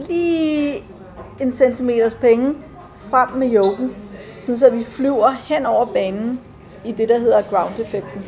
[0.07, 0.83] lige
[1.39, 2.55] en centimeters penge
[2.95, 3.95] frem med yoken,
[4.39, 6.39] sådan så vi flyver hen over banen
[6.85, 8.25] i det, der hedder ground-effekten.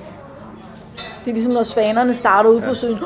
[1.25, 2.99] Det er ligesom, når svanerne starter ud på søen,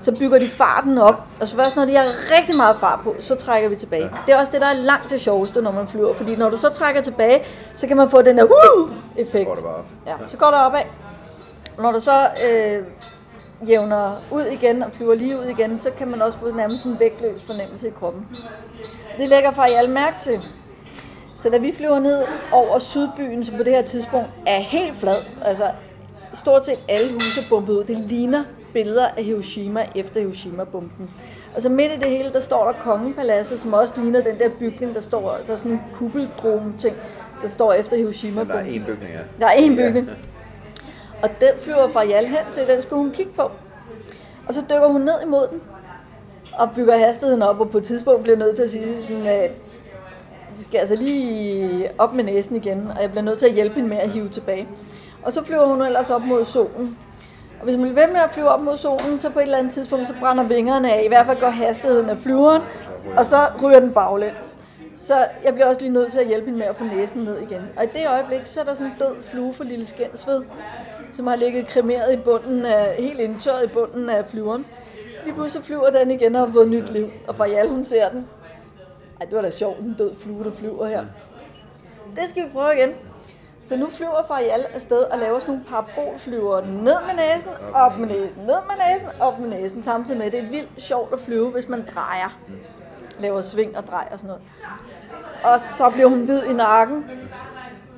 [0.00, 1.26] så bygger de farten op.
[1.40, 2.06] Og så først når de har
[2.38, 4.10] rigtig meget fart på, så trækker vi tilbage.
[4.26, 6.14] Det er også det, der er langt det sjoveste, når man flyver.
[6.14, 7.42] Fordi når du så trækker tilbage,
[7.74, 9.84] så kan man få den der op.
[10.06, 10.80] Ja, så går det opad.
[11.78, 12.84] Når du så øh,
[13.68, 16.96] jævner ud igen og flyver lige ud igen, så kan man også få nærmest en
[17.00, 18.26] vægtløs fornemmelse i kroppen.
[19.18, 20.40] Det lægger alle mærke til.
[21.38, 22.22] Så da vi flyver ned
[22.52, 25.64] over Sydbyen, som på det her tidspunkt er helt flad, altså
[26.34, 27.84] stort set alle huse er bombet ud.
[27.84, 31.10] Det ligner billeder af Hiroshima efter Hiroshima-bomben.
[31.56, 34.48] Og så midt i det hele, der står der Kongepaladset, som også ligner den der
[34.58, 36.96] bygning, der står der er sådan en kubbeldrone-ting,
[37.42, 38.56] der står efter Der Hiroshima-bomben.
[38.56, 39.18] er én bygning, ja.
[39.40, 40.10] Der er en bygning.
[41.22, 43.50] Og den flyver fra Jal hen til, den skulle hun kigge på.
[44.48, 45.60] Og så dykker hun ned imod den,
[46.58, 49.50] og bygger hastigheden op, og på et tidspunkt bliver nødt til at sige sådan, at
[50.58, 53.74] vi skal altså lige op med næsen igen, og jeg bliver nødt til at hjælpe
[53.74, 54.68] hende med at hive tilbage.
[55.22, 56.98] Og så flyver hun ellers op mod solen.
[57.58, 59.58] Og hvis man bliver ved med at flyve op mod solen, så på et eller
[59.58, 61.02] andet tidspunkt, så brænder vingerne af.
[61.04, 62.62] I hvert fald går hastigheden af flyveren,
[63.16, 64.56] og så ryger den baglæns.
[64.96, 67.38] Så jeg bliver også lige nødt til at hjælpe hende med at få næsen ned
[67.38, 67.62] igen.
[67.76, 70.42] Og i det øjeblik, så er der sådan en død flue for lille skændsved,
[71.12, 74.66] som har ligget kremeret i bunden af, helt indtørret i bunden af flyveren.
[75.24, 77.10] Lige pludselig flyver den igen og har fået nyt liv.
[77.28, 78.28] Og Fajal, hun ser den.
[79.20, 81.04] Ej, det var da sjovt, en død flue, der flyver her.
[82.16, 82.94] Det skal vi prøve igen.
[83.64, 88.08] Så nu flyver Fajal afsted og laver sådan nogle parabolflyver ned med næsen, op med
[88.08, 91.18] næsen, ned med næsen, op med næsen, samtidig med, at det er vildt sjovt at
[91.18, 92.38] flyve, hvis man drejer.
[93.20, 94.42] Laver sving og drej og sådan noget.
[95.44, 97.10] Og så bliver hun hvid i nakken,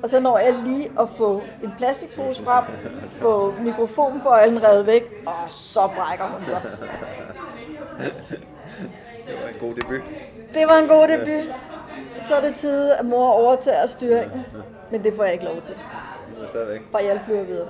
[0.03, 2.63] og så når jeg lige at få en plastikpose frem,
[3.21, 6.61] få mikrofonbøjlen revet væk, og så brækker hun sig.
[9.27, 10.01] Det var en god debut.
[10.53, 11.53] Det var en god debut.
[12.27, 14.45] Så er det tid, at mor overtager styringen.
[14.91, 15.75] Men det får jeg ikke lov til,
[16.91, 17.67] for jeg flyver videre.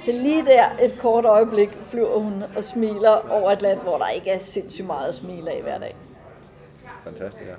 [0.00, 4.08] Så lige der, et kort øjeblik, flyver hun og smiler over et land, hvor der
[4.08, 5.96] ikke er sindssygt meget at smile af hver dag.
[7.04, 7.54] Fantastisk, ja.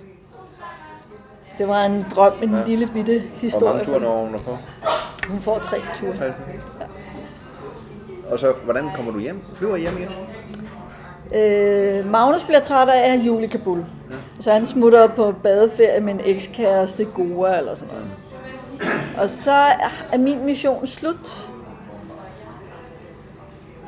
[1.58, 2.64] Det var en drøm, en Ja.
[2.66, 3.74] lille bitte Hvor historie.
[3.74, 4.58] mange ture når hun på?
[5.30, 6.18] Hun får tre ture.
[6.18, 6.32] Tre.
[8.32, 9.42] Og så, hvordan kommer du hjem?
[9.56, 10.10] Flyver hjem igen?
[11.36, 13.86] Øh, Magnus bliver træt af at have jul i Kabul.
[14.40, 18.10] Så han smutter på badeferie med en ekskæreste Goa eller sådan noget.
[19.18, 19.52] Og så
[20.12, 21.52] er min mission slut.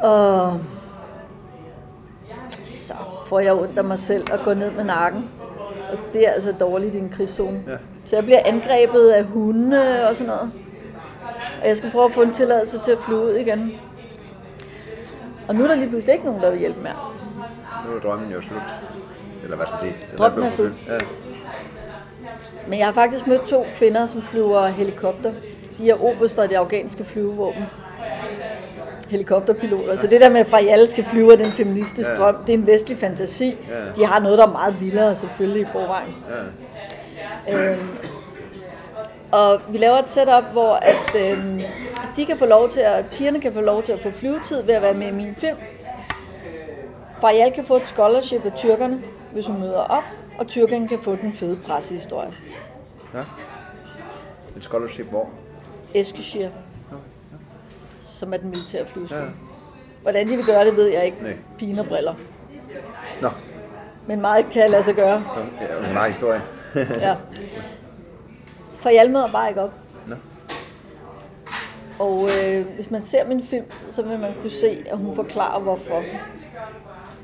[0.02, 0.60] Og
[2.64, 2.94] så
[3.26, 5.30] får jeg ondt af mig selv og går ned med nakken.
[5.96, 7.64] Og det er altså dårligt i en krigszone.
[7.68, 7.76] Ja.
[8.06, 10.52] Så jeg bliver angrebet af hunde og sådan noget.
[11.62, 13.72] Og jeg skal prøve at få en tilladelse til at flyve ud igen.
[15.48, 16.96] Og nu er der lige pludselig ikke nogen, der vil hjælpe mere.
[17.90, 18.62] Nu er drømmen jo slut.
[19.44, 20.18] Eller hvad skal man sige?
[20.18, 20.72] Drømmen er slut.
[20.88, 20.98] Ja.
[22.68, 25.34] Men jeg har faktisk mødt to kvinder, som flyver helikopter.
[25.78, 27.64] De er oberster i det afghanske flyvevåben.
[29.10, 29.98] Helikopterpiloter.
[29.98, 32.18] Så det der med, at Fayal skal flyve af den feministiske Ja.
[32.18, 33.46] drøm, det er en vestlig fantasi.
[33.70, 34.02] Ja.
[34.02, 36.14] De har noget, der er meget vildere selvfølgelig i forvejen.
[37.48, 37.72] Ja.
[37.72, 37.88] Øhm,
[39.32, 41.62] og vi laver et setup, hvor at, øhm,
[42.16, 44.74] de kan få lov til at, pigerne kan få lov til at få flyvetid ved
[44.74, 45.58] at være med i min film.
[47.22, 49.02] Fayal kan få et scholarship af tyrkerne,
[49.34, 50.04] hvis hun møder op,
[50.40, 52.30] og tyrkerne kan få den fede pressehistorie.
[53.14, 53.20] ja.
[54.56, 55.30] En scholarship hvor?
[55.94, 56.48] Eskishir,
[58.16, 59.22] som er den militære flyveskole.
[59.22, 59.28] Ja.
[60.02, 61.18] Hvordan de vil gøre det, ved jeg ikke.
[61.24, 61.80] Nej.
[61.80, 62.14] Og briller.
[63.22, 63.30] Nå,
[64.08, 65.24] Men meget kan lade sig gøre.
[65.62, 66.42] ja, hun har historien.
[66.76, 67.16] Ja.
[68.80, 69.74] For jeg møder bare ikke op.
[70.08, 70.16] Nå.
[72.00, 75.60] Og øh, hvis man ser min film, så vil man kunne se, at hun forklarer
[75.60, 76.04] hvorfor.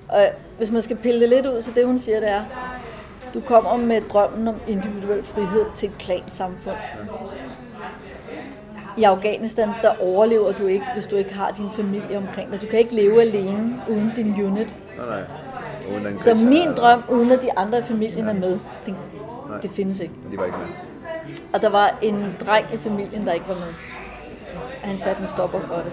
[0.09, 0.27] Og
[0.57, 2.43] hvis man skal pille det lidt ud, så det hun siger, det er,
[3.33, 6.75] du kommer med drømmen om individuel frihed til et klansamfund.
[8.97, 12.61] I Afghanistan, der overlever du ikke, hvis du ikke har din familie omkring dig.
[12.61, 14.75] Du kan ikke leve alene uden din unit.
[14.97, 15.21] Nej, nej.
[15.93, 18.95] Uden den Så min drøm, uden at de andre i familien er med, det,
[19.61, 20.13] det findes ikke.
[20.31, 20.67] De var ikke med.
[21.53, 23.73] Og der var en dreng i familien, der ikke var med.
[24.81, 25.91] Han satte en stopper for det.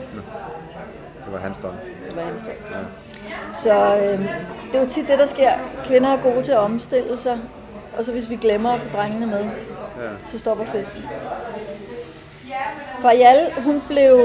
[1.24, 1.72] Det var hans drøm.
[2.08, 2.52] Det var hans drøm.
[2.70, 2.78] Ja.
[3.54, 4.18] Så øh,
[4.72, 5.52] det er jo tit det, der sker.
[5.84, 7.38] Kvinder er gode til at omstille sig.
[7.98, 9.44] Og så hvis vi glemmer at få drengene med,
[9.98, 10.08] Ja.
[10.32, 11.02] så stopper festen.
[13.02, 14.16] Fayal, hun blev,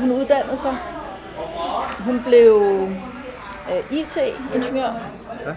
[0.00, 0.76] hun uddannede sig.
[1.98, 2.62] Hun blev
[3.70, 4.92] øh, IT-ingeniør.
[5.46, 5.54] Ja.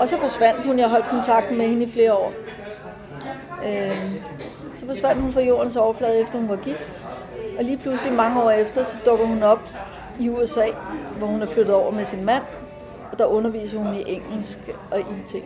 [0.00, 0.78] Og så forsvandt hun.
[0.78, 2.32] Jeg holdt kontakten med hende i flere år.
[3.66, 4.20] Øh,
[4.78, 7.04] så forsvandt hun fra jordens overflade, efter hun var gift.
[7.58, 9.68] Og lige pludselig mange år efter, så dukker hun op
[10.20, 10.66] i USA,
[11.18, 12.42] hvor hun er flyttet over med sin mand.
[13.12, 14.58] Og der underviser hun i engelsk
[14.90, 15.44] og IT.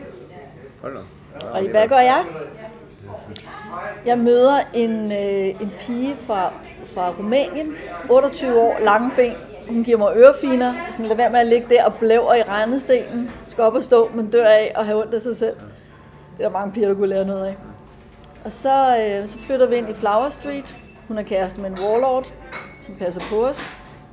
[0.83, 1.01] Hold da.
[1.51, 2.25] Og hvad gør jeg?
[4.07, 6.53] Jeg møder en, øh, en pige fra,
[6.95, 7.75] fra Rumænien,
[8.11, 9.33] 28 år, lange ben.
[9.69, 13.31] Hun giver mig ørefiner, sådan lad være med at ligge der og blæver i regnestenen.
[13.47, 15.57] Skal op og stå, men dør af og have ondt af sig selv.
[16.39, 17.57] Det er der mange piger, der kunne lære noget af.
[18.45, 20.77] Og så, øh, så flytter vi ind i Flower Street.
[21.09, 22.33] Hun er kæreste med en warlord,
[22.83, 23.61] som passer på os.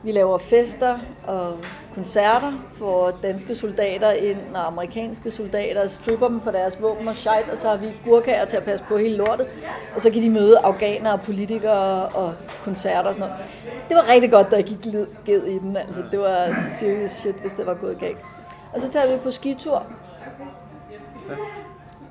[0.03, 1.57] Vi laver fester og
[1.95, 7.49] koncerter for danske soldater ind, og amerikanske soldater stripper dem for deres våben og shit,
[7.51, 9.47] og så har vi gurkager til at passe på hele lortet.
[9.95, 13.45] Og så kan de møde afghanere og politikere og koncerter og sådan noget.
[13.89, 14.93] Det var rigtig godt, jeg gik
[15.25, 15.77] ged i den.
[15.77, 16.49] Altså, det var
[16.79, 18.25] serious shit, hvis det var gået galt.
[18.73, 19.83] Og så tager vi på skitur.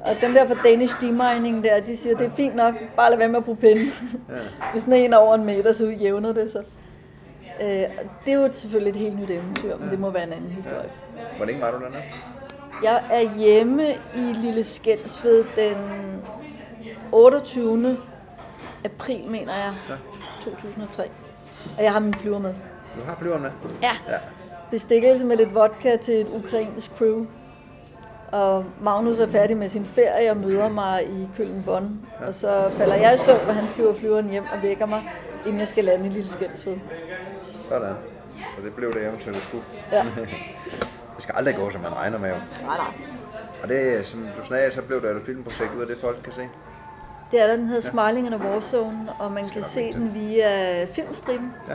[0.00, 3.18] Og dem der fra Danish Demining der, de siger, det er fint nok, bare lad
[3.18, 3.82] være med at bruge pinde.
[4.72, 6.64] Hvis sneen er over en meter, så jævner det sig.
[7.60, 7.66] Øh,
[8.24, 10.90] det er jo selvfølgelig et helt nyt eventyr, men det må være en anden historie.
[11.36, 12.02] Hvor længe var du dernede?
[12.82, 15.76] Jeg er hjemme i Lille Skensved den
[17.12, 17.96] 28.
[18.84, 19.74] april, mener jeg,
[20.42, 21.08] 2003.
[21.78, 22.54] Og jeg har min flyver med.
[22.96, 23.50] Du har flyveren med?
[23.82, 23.92] Ja.
[24.08, 24.18] Ja.
[24.70, 27.26] Bestikkelse med lidt vodka til et ukrainsk crew.
[28.32, 32.24] Og Magnus er færdig med sin ferie og møder mig i Køln-Bonn.
[32.26, 35.02] Og så falder jeg i søvn, og han flyver flyveren hjem og vækker mig,
[35.46, 36.76] inden jeg skal lande i Lille Skensved.
[37.74, 37.94] Sådan.
[38.56, 39.64] Så det blev det eventuelt skulle.
[39.92, 40.04] Ja.
[41.16, 42.34] Det skal aldrig gå, som man regner med jo.
[42.66, 42.86] Nej, nej.
[43.62, 46.32] Og det, som du snakker, så blev der et filmprojekt ud af det, folk kan
[46.32, 46.48] se.
[47.30, 50.84] Det er der, den hedder Smiling in a Warzone, og man kan se den via
[50.84, 51.52] filmstriben.
[51.68, 51.74] Ja,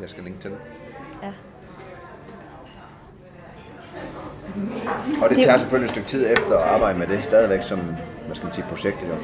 [0.00, 0.58] jeg skal linke til den.
[1.22, 1.32] Ja.
[5.22, 7.78] Og det Det- tager selvfølgelig et stykke tid efter at arbejde med det, stadigvæk som,
[8.26, 9.14] hvad skal man sige, projektet jo.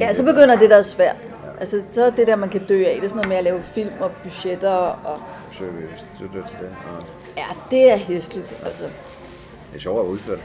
[0.00, 1.16] Ja, så begynder det, der er svært.
[1.60, 2.94] Altså, så er det der, man kan dø af.
[2.94, 4.70] Det er sådan noget med at lave film og budgetter.
[5.04, 5.20] Og,
[5.58, 5.82] Søger vi
[6.16, 6.76] støtte til det.
[6.86, 7.06] Og
[7.36, 8.56] ja, det er hæsligt.
[8.64, 8.84] Altså.
[8.84, 10.44] det er sjovere at udføre det.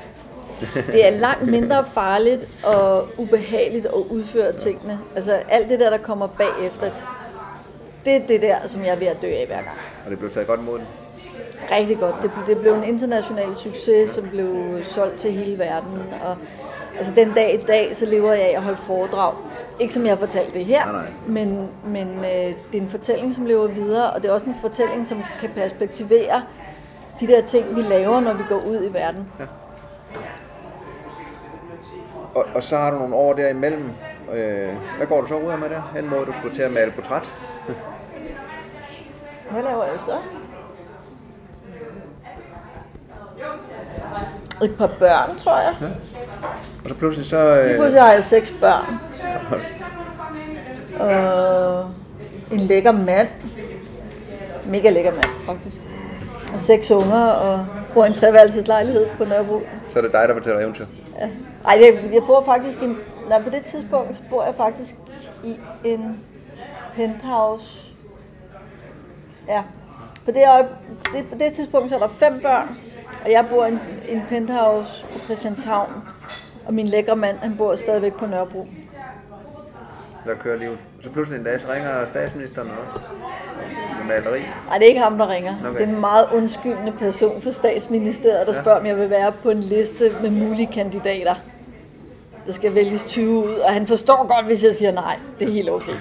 [0.87, 4.99] Det er langt mindre farligt og ubehageligt at udføre tingene.
[5.15, 6.91] Altså, alt det der, der kommer bagefter,
[8.05, 9.77] det er det der, som jeg er ved at dø af hver gang.
[10.05, 10.87] Og det blev taget godt imod den.
[11.71, 12.15] Rigtig godt.
[12.21, 15.99] Det, det blev en international succes, som blev solgt til hele verden.
[16.23, 16.37] Og
[16.97, 19.33] altså, den dag i dag, så lever jeg af at holde foredrag.
[19.79, 21.11] Ikke som jeg har fortalt det her, Nej, nej.
[21.27, 22.25] men, men øh,
[22.71, 25.49] det er en fortælling, som lever videre, og det er også en fortælling, som kan
[25.55, 26.43] perspektivere
[27.19, 29.27] de der ting, vi laver, når vi går ud i verden.
[32.35, 33.89] Og, og så har du nogle år derimellem.
[34.33, 35.83] Øh, hvad går du så ud af med det?
[35.95, 37.29] Hen mod, du skulle til at male portræt?
[39.51, 40.17] Hvad laver jeg så?
[44.63, 45.75] Et par børn, tror jeg.
[46.87, 47.53] så pludselig så...
[47.53, 48.99] Lige Øh, pludselig har jeg seks børn.
[50.99, 51.91] Og
[52.51, 53.27] en lækker mand.
[54.65, 55.75] Mega lækker mand, faktisk.
[56.53, 59.61] Og seks unger, og bor i en treværelseslejlighed på Nørrebro.
[59.93, 60.85] så er det dig, der fortæller eventyr.
[61.19, 61.27] Ja.
[61.67, 62.97] Ej, jeg, jeg bor faktisk i en,
[63.29, 64.95] nej, på det tidspunkt, så bor jeg faktisk
[65.43, 66.19] i en
[66.95, 67.79] penthouse.
[69.47, 69.63] Ja.
[70.25, 70.67] På det, øje,
[71.15, 72.77] det, på det tidspunkt, så er der fem børn,
[73.25, 73.79] og jeg bor i en,
[74.09, 75.91] en penthouse på Christianshavn.
[76.65, 78.67] Og min lækre mand, han bor stadigvæk på Nørrebro.
[80.25, 80.77] Der kører livet.
[81.03, 83.01] Så pludselig en dag, så ringer statsministeren også.
[83.97, 84.39] Med maleri.
[84.67, 85.55] Nej, det er ikke ham, der ringer.
[85.59, 85.69] Okay.
[85.69, 85.79] Okay.
[85.79, 88.61] Det er en meget undskyldende person fra statsministeriet, der Ja.
[88.61, 91.35] spørger, om jeg vil være på en liste med mulige kandidater.
[92.45, 95.19] Der skal vælges 20 ud, og han forstår godt, hvis jeg siger nej.
[95.39, 95.91] Det er helt okay.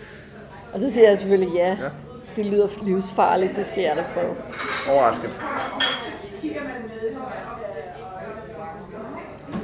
[0.74, 1.68] og så siger jeg selvfølgelig ja.
[1.68, 1.88] Ja.
[2.36, 4.34] Det lyder livsfarligt, det skal jeg da prøve.
[4.96, 5.30] Overrasket.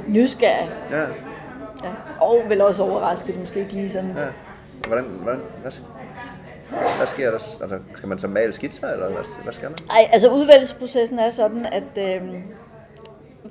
[0.07, 0.69] Nysgerrig.
[0.91, 1.01] Ja.
[1.01, 1.07] Ja.
[2.21, 4.13] Og vel også overrasket, måske ikke lige sådan.
[4.17, 4.25] ja.
[4.87, 5.71] Hvordan, hvordan, hvad,
[6.97, 7.39] hvad sker der?
[7.61, 9.77] Altså, skal man så male skitser, eller hvad, hvad skal man?
[9.89, 12.33] Ej, altså udvalgsprocessen er sådan, at øh,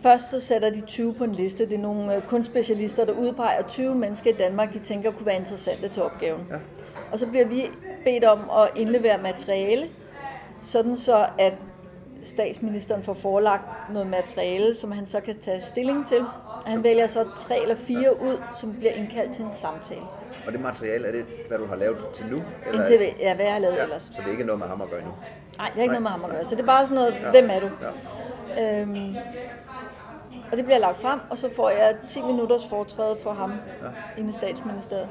[0.03, 1.67] først så sætter de 20 på en liste.
[1.67, 5.37] Det er nogle øh, kunstspecialister, der udpeger 20 mennesker i Danmark, de tænker kunne være
[5.37, 6.47] interessante til opgaven.
[6.51, 6.57] Ja.
[7.13, 7.63] Og så bliver vi
[8.05, 9.89] bedt om at indlevere materiale,
[10.63, 11.55] sådan så at
[12.23, 16.25] statsministeren får forelagt noget materiale, som han så kan tage stilling til.
[16.67, 20.01] Han vælger så tre eller fire ud, som bliver indkaldt til en samtale.
[20.47, 22.43] Og det materiale, er det, hvad du har lavet til nu?
[22.67, 24.03] Eller Indtil ja, hvad jeg har lavet ja, ellers.
[24.03, 25.11] Så det er ikke noget med ham at gøre nu?
[25.59, 25.87] Nej, det har ikke Nej.
[25.87, 26.45] noget med ham at gøre.
[26.45, 27.69] Så det er bare sådan noget, hvem er du?
[28.57, 28.81] Ja.
[28.81, 29.17] Øhm,
[30.51, 33.89] og det bliver lagt frem, og så får jeg 10 minutters foretræde for ham ja.
[34.21, 35.09] inde i statsministeriet.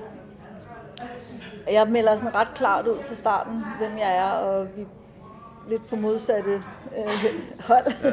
[1.71, 4.85] Jeg melder sådan ret klart ud fra starten, hvem jeg er, og vi er
[5.69, 6.51] lidt på modsatte
[6.97, 7.33] øh,
[7.69, 7.85] hold.
[8.03, 8.11] Ja.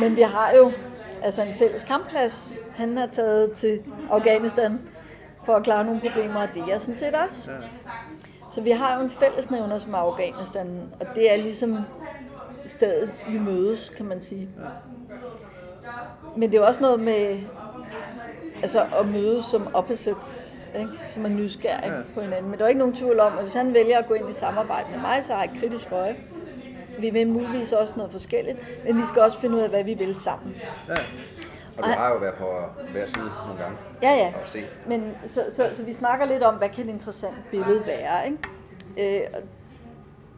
[0.00, 0.72] Men vi har jo
[1.22, 2.58] altså en fælles kampplads.
[2.76, 3.80] Han har taget til
[4.10, 4.80] Afghanistan
[5.46, 7.50] for at klare nogle problemer, og det er jeg sådan set også.
[7.50, 7.56] Ja.
[8.52, 11.78] Så vi har jo en fællesnævner som er Afghanistan, og det er ligesom
[12.66, 14.48] stedet, vi mødes, kan man sige.
[16.36, 17.38] Men det er jo også noget med
[18.62, 20.90] altså at mødes som opposites, ikke?
[21.08, 22.00] som er nysgerrig Ja.
[22.14, 22.50] på hinanden.
[22.50, 24.30] Men der er ikke nogen tvivl om, at hvis han vælger at gå ind i
[24.30, 26.16] et samarbejde med mig, så har jeg et kritisk øje.
[26.98, 29.94] Vi vil muligvis også noget forskelligt, men vi skal også finde ud af, hvad vi
[29.94, 30.54] vil sammen.
[30.88, 30.94] ja.
[31.78, 32.46] Og du har jo været på
[32.92, 33.76] hver side nogle gange.
[34.02, 34.32] Ja, ja.
[34.86, 39.20] Men så, så, så vi snakker lidt om, hvad kan et interessant billede være, ikke?
[39.20, 39.40] Øh, og-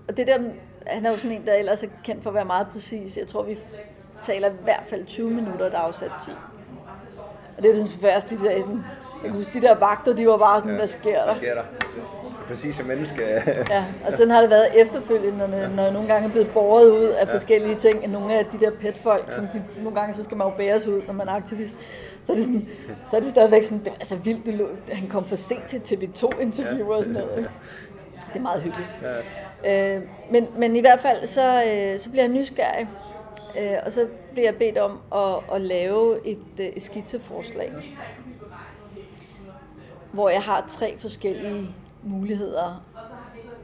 [0.08, 0.38] og det der,
[0.86, 3.16] han er jo sådan en, der ellers er kendt for at være meget præcis.
[3.16, 3.58] Jeg tror, vi
[4.22, 6.30] taler i hvert fald 20 minutter, der er afsat 10.
[7.56, 8.84] Og det er den første, de der, sådan,
[9.22, 10.76] jeg kan huske, de der vagter, de var bare sådan, ja.
[10.78, 11.24] hvad sker der?
[11.24, 11.62] Hvad sker der?
[12.48, 13.24] Det præcise menneske.
[13.70, 16.90] Ja, og sådan har det været efterfølgende, når, når jeg nogle gange er blevet båret
[16.90, 19.32] ud af forskellige ting, at nogle af de der petfolk, ja.
[19.32, 21.76] sådan, de, nogle gange så skal man jo bæres ud, når man er aktivist,
[22.24, 22.68] så er det, sådan,
[23.10, 25.78] så er det stadigvæk sådan, det er altså vildt, du han kom for sent til
[25.78, 27.38] TV2-interview og sådan noget.
[27.38, 27.50] ikke?
[28.32, 28.88] Det er meget hyggeligt.
[29.64, 29.96] Ja.
[29.96, 32.88] Øh, men, men i hvert fald, så, øh, så bliver jeg nysgerrig,
[33.60, 37.72] øh, og så bliver jeg bedt om at, at lave et, øh, et skitseforslag,
[40.12, 42.84] hvor jeg har tre forskellige muligheder.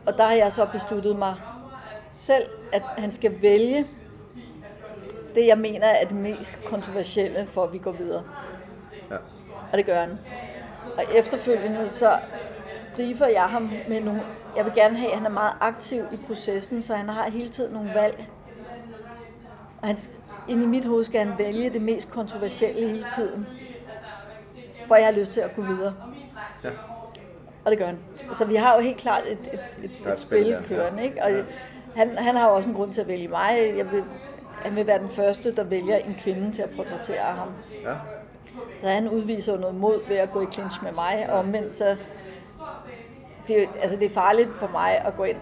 [0.07, 1.35] Og der har jeg så besluttet mig
[2.15, 3.87] selv, at han skal vælge
[5.35, 8.23] det, jeg mener er det mest kontroversielle, for at vi går videre.
[9.11, 9.17] Ja.
[9.73, 10.19] Og det gør han.
[10.97, 12.19] Og efterfølgende så
[12.95, 14.23] briefer jeg ham med nogle...
[14.57, 17.49] Jeg vil gerne have, at han er meget aktiv i processen, så han har hele
[17.49, 18.29] tiden nogle valg.
[19.83, 19.99] Og han,
[20.49, 23.47] ind i mit hoved skal han vælge det mest kontroversielle hele tiden.
[24.89, 25.95] For jeg har lyst til at gå videre.
[26.65, 26.71] Ja.
[27.65, 27.99] Og det gør han.
[28.35, 30.99] Så vi har jo helt klart et, et, et, et spil kørende.
[31.03, 31.05] ja.
[31.09, 31.23] Ikke?
[31.23, 31.43] Og Ja.
[31.97, 33.75] han, han har jo også en grund til at vælge mig.
[33.77, 34.05] Jeg vil,
[34.65, 37.49] han vil være den første, der vælger en kvinde til at portrættere ham.
[37.85, 37.95] Ja.
[38.83, 41.97] Så han udviser noget mod ved at gå i clinch med mig, og omvendt så...
[43.49, 45.37] Det, er altså det er farligt for mig at gå ind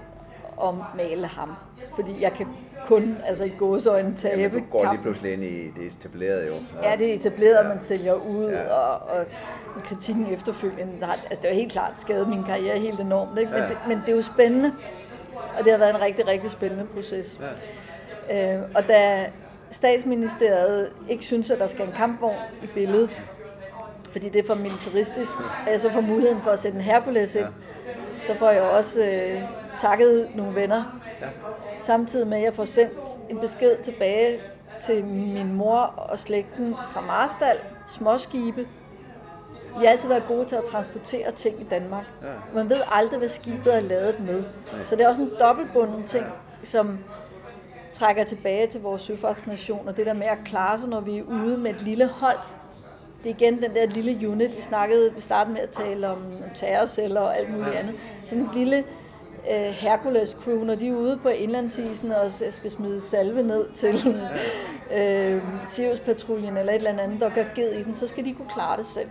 [0.56, 1.54] og male ham,
[1.94, 2.46] fordi jeg kan
[2.86, 5.02] kun altså i gåseøjne tabe Jamen, du går lige kampen.
[5.02, 6.54] pludselig ind i det etablerede jo.
[6.82, 8.72] Ja, det er etableret, at man sælger ud, Ja.
[8.74, 9.24] og, og
[9.84, 13.52] kritikken efterfølgende, har, altså det har helt klart skadet min karriere helt enormt, ikke?
[13.52, 13.68] Men, Ja.
[13.68, 14.72] det, men det er jo spændende,
[15.58, 17.40] og det har været en rigtig, rigtig spændende proces.
[18.28, 18.56] Ja.
[18.56, 19.26] Øh, og da
[19.70, 23.20] statsministeriet ikke synes, at der skal en kampvogn i billedet,
[24.12, 27.34] fordi det er for militaristisk, og jeg så får muligheden for at sætte en Hercules
[27.34, 27.46] ind,
[28.22, 29.42] så får jeg også øh,
[29.80, 31.26] takket nogle venner, Ja.
[31.80, 32.98] Samtidig med at jeg får sendt
[33.30, 34.40] en besked tilbage
[34.82, 37.56] til min mor og slægten fra Marstal,
[37.88, 38.66] småskibe.
[39.78, 42.04] Vi har altid været gode til at transportere ting i Danmark.
[42.22, 42.28] Ja.
[42.54, 44.44] Man ved aldrig, hvad skibet er lavet med.
[44.86, 46.26] Så det er også en dobbeltbunden ting,
[46.62, 46.98] som
[47.92, 51.22] trækker tilbage til vores søfartsnation, og det der med at klare sig, når vi er
[51.22, 52.38] ude med et lille hold.
[53.22, 56.18] det er igen den der lille unit, vi snakkede, vi startede med at tale om
[56.54, 57.94] terrorceller og alt muligt andet.
[58.24, 58.84] Sådan en lille
[59.50, 63.94] øh, Hercules crew, når de er ude på indlandsisen og skal smide salve ned til
[64.96, 68.48] øh, Sirius-patruljen eller et eller andet, der går ged i den, så skal de kunne
[68.54, 69.08] klare det selv.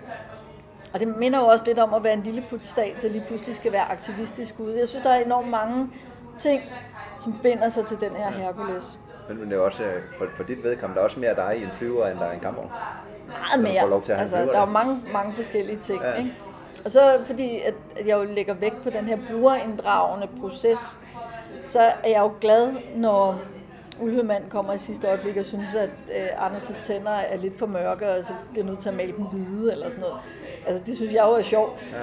[0.94, 3.56] Og det minder jo også lidt om at være en lille putstat, der lige pludselig
[3.56, 4.80] skal være aktivistisk ude.
[4.80, 5.90] Jeg synes, der er enormt mange
[6.40, 6.62] ting,
[7.24, 9.00] som binder sig til den her Hercules.
[9.30, 11.64] Men det er også, øh, for, for dit vedkommende, der er også mere dig i
[11.64, 12.72] en flyver, end der er en kampvogn.
[13.28, 14.20] Meget mere.
[14.20, 16.02] Altså, der er jo mange, mange forskellige ting.
[16.02, 16.14] Ja.
[16.14, 16.36] Ikke?
[16.86, 20.98] Og så fordi, at, at jeg jo lægger vægt på den her brugerinddragende proces,
[21.66, 23.40] så er jeg jo glad, når
[24.02, 28.10] ulvemand kommer i sidste øjeblik og synes, at øh, Anders' tænder er lidt for mørke,
[28.10, 30.18] og så bliver nødt til at male dem hvide eller sådan noget.
[30.68, 31.98] Altså, det synes jeg jo er sjovt, ja.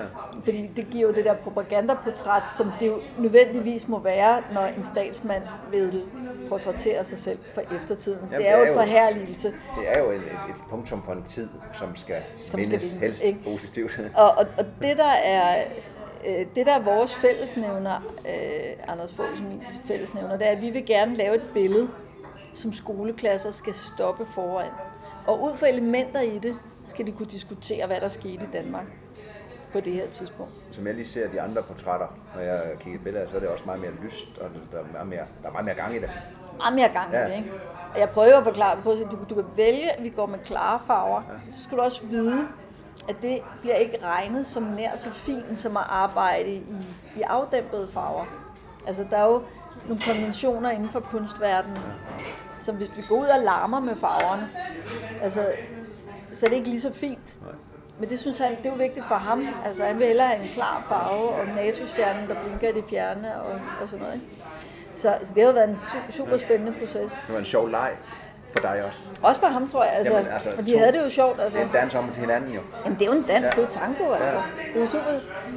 [0.45, 4.85] fordi det giver jo det der propagandaportræt, som det jo nødvendigvis må være, når en
[4.85, 6.03] statsmand vil
[6.49, 8.19] portrættere sig selv for eftertiden.
[8.23, 9.49] Jamen, det er jo en forherligelse.
[9.49, 12.93] Det er jo et, et, et punktum på en tid, som skal som mindes, skal
[12.93, 13.39] mindes helst ikke?
[13.45, 14.01] positivt.
[14.15, 15.65] Og, og, og det der er
[16.27, 20.71] øh, det der er vores fællesnævner, øh, Anders Foghs min fællesnævner, det er, at vi
[20.71, 21.89] vil gerne lave et billede,
[22.55, 24.71] som skoleklasser skal stoppe foran.
[25.27, 26.57] Og ud fra elementer i det,
[26.97, 28.85] skal de kunne diskutere, hvad der skete i Danmark
[29.73, 30.53] på det her tidspunkt.
[30.73, 33.65] Som jeg lige ser de andre portrætter, når jeg kigger billeder, så er det også
[33.67, 36.11] meget mere lyst, og der er meget mere, der er meget mere gang i det.
[36.57, 37.27] Meget mere gang ja.
[37.27, 37.53] i det, ikke?
[37.95, 40.39] Og jeg prøver at forklare på, at du, du kan vælge, at vi går med
[40.39, 41.23] klare farver.
[41.29, 41.53] Ja.
[41.53, 42.49] Så skal du også vide,
[43.09, 46.63] at det bliver ikke regnet som nær så fint som at arbejde i,
[47.17, 48.25] i afdæmpede farver.
[48.87, 49.43] Altså, der er jo
[49.89, 51.79] nogle konventioner inden for kunstverdenen,
[52.61, 54.49] som hvis vi går ud og larmer med farverne,
[55.23, 55.53] altså,
[56.37, 57.37] så er det ikke lige så fint.
[57.99, 59.49] Men det synes han, det er jo vigtigt for ham.
[59.65, 63.41] Altså, han vil hellere have en klar farve, og NATO-stjernen, der blinker i det fjerne,
[63.43, 64.15] og, og sådan noget.
[64.15, 64.27] Ikke?
[64.97, 65.77] Så, så det har været en
[66.11, 67.13] super spændende proces.
[67.27, 67.93] Det var en sjov leg
[68.53, 68.99] for dig også?
[69.23, 69.93] Også for ham, tror jeg.
[69.93, 71.41] Altså, Jamen, altså, vi to, havde det jo sjovt.
[71.41, 71.59] Altså.
[71.59, 72.61] Det er en dans om til hinanden jo.
[72.85, 73.51] Jamen, det er jo en dans, ja.
[73.51, 74.37] det er jo tango, altså.
[74.37, 74.73] Ja.
[74.75, 75.11] Det er super,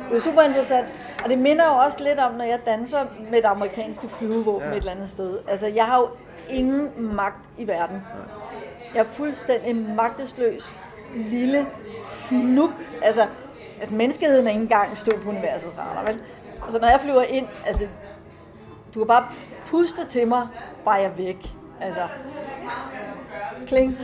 [0.10, 0.88] det er super interessant.
[1.24, 4.74] Og det minder jo også lidt om, når jeg danser med det amerikanske flyvevåben ja.
[4.74, 5.40] et eller andet sted.
[5.48, 6.10] Altså, jeg har jo
[6.50, 7.96] ingen magt i verden.
[7.96, 8.49] Ja.
[8.94, 10.74] Jeg er fuldstændig magtesløs,
[11.16, 11.68] lille
[12.10, 12.72] fnuk.
[13.02, 13.28] Altså,
[13.80, 16.20] altså menneskeheden er ikke engang stået på universets radar, vel?
[16.70, 17.88] Så når jeg flyver ind, altså,
[18.94, 19.28] du kan bare
[19.66, 20.48] puste til mig,
[20.86, 21.50] bare jeg væk.
[21.82, 22.08] Altså,
[23.68, 23.98] kling.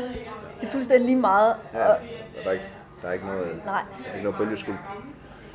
[0.62, 1.56] Det er fuldstændig lige meget.
[1.74, 1.98] Ja, og,
[2.44, 2.66] der, er ikke,
[3.02, 3.82] der er ikke noget, nej.
[4.04, 4.78] Der er ikke noget bølgeskuld.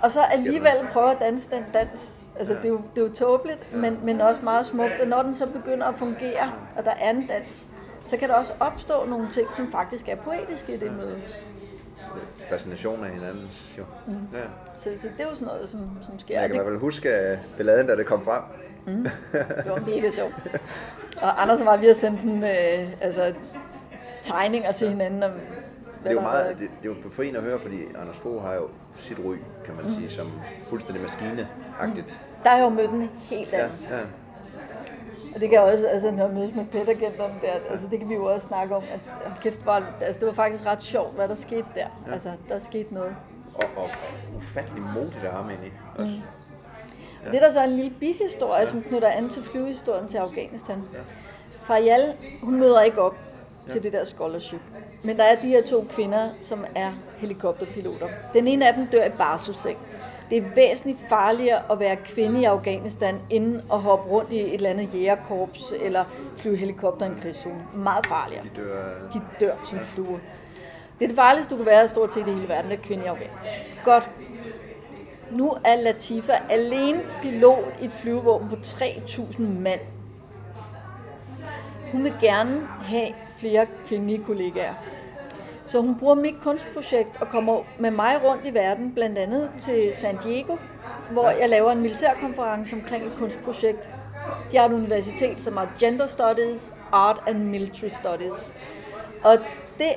[0.02, 2.23] Og så alligevel prøve at danse den dans.
[2.39, 2.59] Altså, ja.
[2.59, 3.77] det, er jo, det er jo tåbeligt, ja.
[3.77, 5.01] men, men også meget smukt.
[5.02, 7.69] Og når den så begynder at fungere, og der er en dans,
[8.11, 11.20] så kan der også opstå nogle ting, som faktisk er poetiske i det møde.
[12.49, 13.85] Fascination af hinanden, jo.
[14.07, 14.12] Mm.
[14.12, 14.45] Ja.
[14.77, 16.41] Så, så det er jo sådan noget, som, som sker.
[16.41, 18.43] Jeg kan i hvert fald huske balladen, da det kom frem.
[18.87, 19.03] Mm.
[19.65, 20.35] Det var mega sjovt.
[21.23, 23.35] Og Anders og mig, vi har sendt sådan, øh, altså,
[24.23, 25.23] tegninger til hinanden.
[25.23, 25.31] Om,
[26.03, 28.55] det er jo meget, det, det er jo befriende at høre, fordi Anders Fogh har
[28.55, 29.91] jo sit ry, kan man mm.
[29.91, 30.32] sige, som
[30.69, 32.20] fuldstændig maskineagtigt.
[32.20, 32.43] Mm.
[32.45, 33.87] Der har jeg jo mødt en helt anden.
[33.91, 34.03] Ja, ja.
[35.35, 38.15] Og det kan også, altså når jeg mødes med Peteragenterne der, altså det kan vi
[38.15, 38.82] jo også snakke om,
[39.24, 41.86] at kæft, var, altså det var faktisk ret sjovt, hvad der skete der.
[42.07, 42.12] Ja.
[42.12, 43.16] Altså, der skete noget.
[43.55, 43.90] Og, og, og
[44.36, 45.73] ufattelig modigt der ham egentlig.
[45.94, 46.11] Også.
[46.11, 46.20] Mm.
[47.24, 47.31] Ja.
[47.31, 48.66] Det er der så en lille bihistorie, ja.
[48.66, 50.82] som knytter an til flyvehistorien til Afghanistan.
[50.93, 50.98] Ja.
[51.62, 53.16] Farial, hun møder ikke op
[53.66, 53.73] ja.
[53.73, 54.61] til det der scholarship.
[55.02, 58.09] Men der er de her to kvinder, som er helikopterpiloter.
[58.35, 59.78] Den ene af dem dør i barselsseng.
[60.31, 64.55] Det er væsentligt farligere at være kvinde i Afghanistan, end at hoppe rundt i et
[64.55, 66.05] eller andet jægerkorps eller
[66.36, 67.65] flyve helikopter i en krigszone.
[67.74, 68.44] Meget farligere.
[68.44, 69.85] De dør, de dør som ja.
[69.85, 70.19] fluer.
[70.98, 73.07] Det er det farligste, du kan være stort set i hele verden, at kvinde i
[73.07, 73.48] Afghanistan.
[73.85, 74.11] Godt.
[75.31, 79.81] Nu er Latifa alene pilot i et flyvevåben på 3.000 mand.
[81.93, 83.09] Hun vil gerne have
[83.39, 84.74] flere kvindelige kollegaer.
[85.71, 89.95] Så hun bruger mit kunstprojekt og kommer med mig rundt i verden, blandt andet til
[89.95, 90.57] San Diego,
[91.11, 93.91] hvor jeg laver en militærkonference omkring et kunstprojekt.
[94.53, 98.53] De har et universitet, som har Gender Studies, Art and Military Studies.
[99.25, 99.39] Og
[99.79, 99.93] det,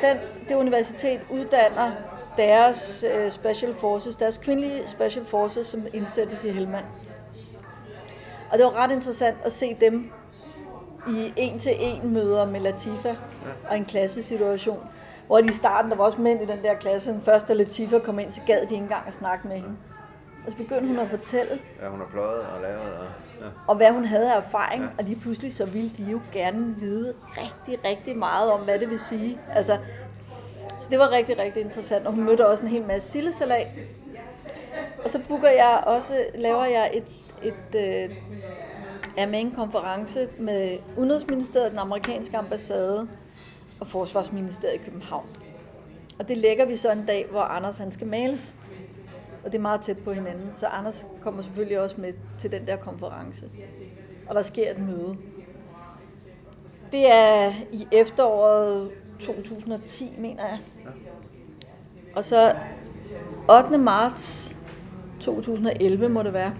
[0.00, 0.16] den,
[0.48, 1.92] det universitet uddanner
[2.36, 6.84] deres uh, special forces, deres kvindelige special forces, som indsættes i Helmand.
[8.52, 10.10] Og det var ret interessant at se dem
[11.08, 13.14] i en-til-en møder med Latifa
[13.70, 14.80] og en klassesituation.
[15.26, 17.98] Hvor de i starten, der var også mænd i den der klasse, den første Latifa
[17.98, 19.76] kom ind, så gad de ikke engang at snakke med hende.
[20.46, 21.58] Og så begyndte hun at fortælle.
[21.82, 22.80] Ja, hun har pløjet og lavet.
[22.80, 23.06] Og,
[23.40, 23.46] ja.
[23.66, 24.82] og hvad hun havde af erfaring.
[24.82, 24.88] Ja.
[24.98, 28.90] Og lige pludselig så ville de jo gerne vide rigtig, rigtig meget om, hvad det
[28.90, 29.40] vil sige.
[29.54, 29.78] Altså,
[30.80, 32.06] så det var rigtig, rigtig interessant.
[32.06, 33.66] Og hun mødte også en hel masse sillesalat.
[35.04, 37.04] Og så booker jeg også, laver jeg et,
[37.42, 38.16] et øh,
[39.16, 43.08] er med en konference med Udenrigsministeriet, den amerikanske ambassade
[43.80, 45.26] og Forsvarsministeriet i København.
[46.18, 48.54] Og det lægger vi så en dag, hvor Anders han skal males.
[49.44, 50.50] Og det er meget tæt på hinanden.
[50.54, 53.46] Så Anders kommer selvfølgelig også med til den der konference.
[54.28, 55.16] Og der sker et møde.
[56.92, 58.90] Det er i efteråret
[59.20, 60.58] 2010, mener jeg.
[62.14, 62.54] Og så
[63.48, 63.78] 8.
[63.78, 64.56] marts
[65.20, 66.54] 2011 må det være,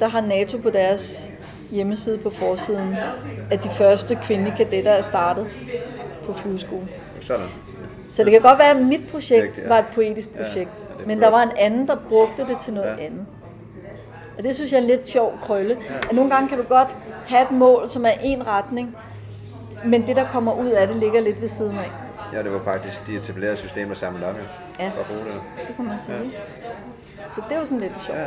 [0.00, 1.30] der har NATO på deres
[1.70, 2.94] hjemmeside på forsiden,
[3.50, 5.46] at de første kvindelige kadetter er startet
[6.26, 6.88] på flyveskolen.
[7.22, 7.46] Sådan.
[8.10, 9.68] Så det kan godt være, at mit projekt ja.
[9.68, 10.70] var et poetisk Ja, projekt,
[11.02, 13.04] er men der var en anden, der brugte det til noget Ja.
[13.04, 13.26] andet.
[14.38, 15.76] Og det synes jeg er en lidt sjov krølle.
[16.10, 18.96] At nogle gange kan du godt have et mål, som er en retning,
[19.84, 21.90] men det, der kommer ud af det, ligger lidt ved siden af.
[22.32, 24.34] Ja, det var faktisk de etablerede systemer samlet op,
[24.78, 24.84] ja.
[24.84, 24.90] Ja.
[24.90, 25.66] Det.
[25.68, 26.32] Det kan man sige.
[27.30, 28.18] Så det jo sådan lidt sjovt.
[28.18, 28.26] Ja.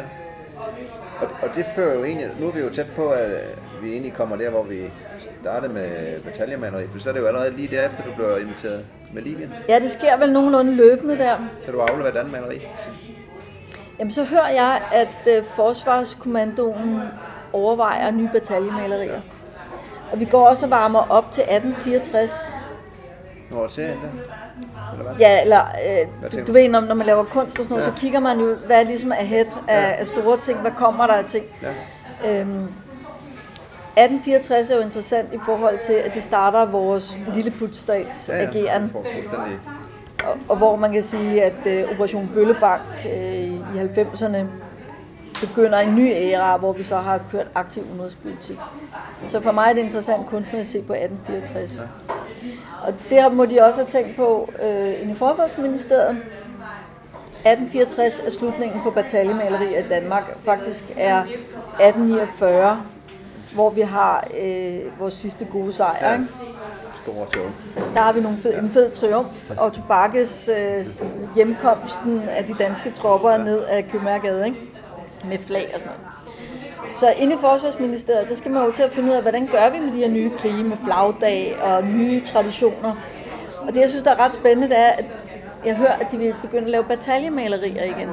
[1.21, 3.31] Og, og det fører jo egentlig, nu er vi jo tæt på, at
[3.83, 4.81] vi egentlig kommer der, hvor vi
[5.41, 9.21] startede med bataljemaneri, for så er det jo allerede lige derefter, du blev inviteret med
[9.21, 9.53] Libyen.
[9.69, 11.35] Ja, det sker vel nogenlunde løbende der.
[11.65, 12.61] Så du afleverer et andet maleri.
[13.99, 17.01] Jamen, så hører jeg, at øh, Forsvarskommandoen
[17.53, 19.21] overvejer nye bataljemalerier.
[20.11, 22.57] Og vi går også og varmer op til 1864.
[23.51, 24.09] Nu er serien der.
[24.93, 25.15] Eller hvad?
[25.19, 26.53] Ja, eller øh, du du?
[26.53, 27.95] ved, når, når man laver kunst og sådan noget, Ja.
[27.95, 29.91] så kigger man jo, hvad er ligesom ahead af, Ja.
[29.99, 31.45] af store ting, hvad kommer der af ting.
[32.23, 32.39] Ja.
[32.41, 32.67] Øhm,
[33.95, 38.95] 1864 er jo interessant i forhold til, at det starter vores lilleputstats ageren.
[40.25, 43.59] Og, og hvor man kan sige, at øh, Operation Bøllebank øh, i
[43.97, 44.37] 90'erne
[45.47, 48.57] begynder en ny æra, hvor vi så har kørt aktiv udenrigspolitik.
[49.27, 51.83] Så for mig er det interessant kunstnerisk at se på 1864.
[52.87, 56.17] Og der må de også have tænkt på øh, inde i Forsvarsministeriet.
[57.45, 60.39] 1864 er slutningen på bataljemalerier i Danmark.
[60.39, 62.81] Faktisk er 1849,
[63.53, 66.09] hvor vi har øh, vores sidste gode sejr.
[66.09, 66.13] Ja.
[66.13, 66.33] Ikke?
[67.03, 67.45] Store show.
[67.95, 70.85] Der har vi nogle fed, en fed triumf, og Tobakkes øh,
[71.35, 74.57] hjemkomsten af de danske tropper ned af Købmagergade, ikke?
[75.25, 76.97] med flag og sådan noget.
[76.97, 79.69] Så inde i Forsvarsministeriet, der skal man jo til at finde ud af, hvordan gør
[79.69, 82.95] vi med de her nye krige, med flagdag og nye traditioner.
[83.67, 85.05] Og det, jeg synes, der er ret spændende, det er, at
[85.65, 88.09] jeg hører, at de vil begynde at lave bataljemalerier igen.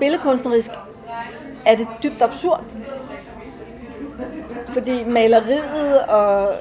[0.00, 0.70] Billedkunstnerisk
[1.66, 2.64] er det dybt absurd,
[4.72, 6.54] fordi maleriet og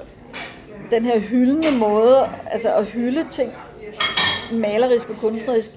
[0.91, 3.53] den her hyldende måde, altså at hylde ting,
[4.51, 5.71] malerisk og kunstnerisk,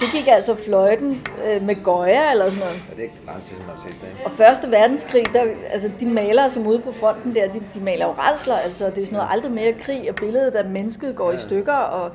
[0.00, 2.82] det gik altså fløjten øh, med Goya eller sådan noget.
[2.88, 4.24] Ja, det er ikke lang tid, man har set det.
[4.24, 8.06] Og Første Verdenskrig, der, altså de malere, som ude på fronten der, de, de maler
[8.06, 11.32] jo rædsler, altså det er sådan noget aldrig mere krig, og billedet af mennesket går
[11.32, 12.10] i stykker, og,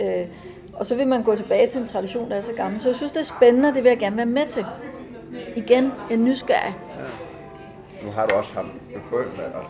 [0.00, 0.26] øh,
[0.72, 2.80] og så vil man gå tilbage til en tradition, der er så gammel.
[2.80, 4.66] Så jeg synes, det er spændende, og det vil jeg gerne være med til.
[5.56, 6.76] Igen, en nysgerrig.
[8.02, 8.68] Nu har du også haft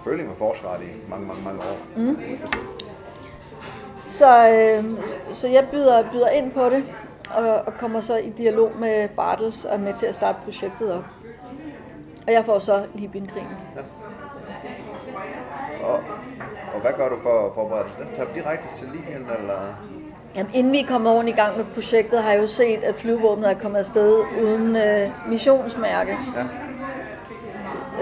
[0.04, 1.76] føling med, forsvaret i mange, mange, mange år.
[1.96, 2.16] Mm.
[4.06, 4.84] Så, øh,
[5.32, 6.84] så jeg byder, byder ind på det,
[7.36, 11.04] og, og kommer så i dialog med Bartels og med til at starte projektet op.
[12.26, 13.48] Og jeg får så Libyen-krigen.
[15.82, 16.00] Og,
[16.74, 18.06] og hvad gør du for at forberede dig?
[18.14, 19.74] Tager du direkte til Libyen, eller?
[20.36, 23.50] Jamen, inden vi kommer ordentligt i gang med projektet, har jeg jo set, at flyvåbnet
[23.50, 26.16] er kommet afsted uden øh, missionsmærke.
[26.36, 26.44] Ja.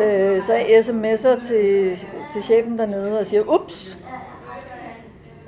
[0.05, 1.98] Øh, så jeg sms'er til,
[2.32, 3.98] til chefen dernede og siger, ups,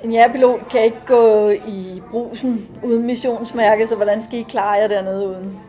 [0.03, 4.87] en jægerpilot kan ikke gå i brusen uden missionsmærke, så hvordan skal I klare jer
[4.87, 5.59] dernede uden?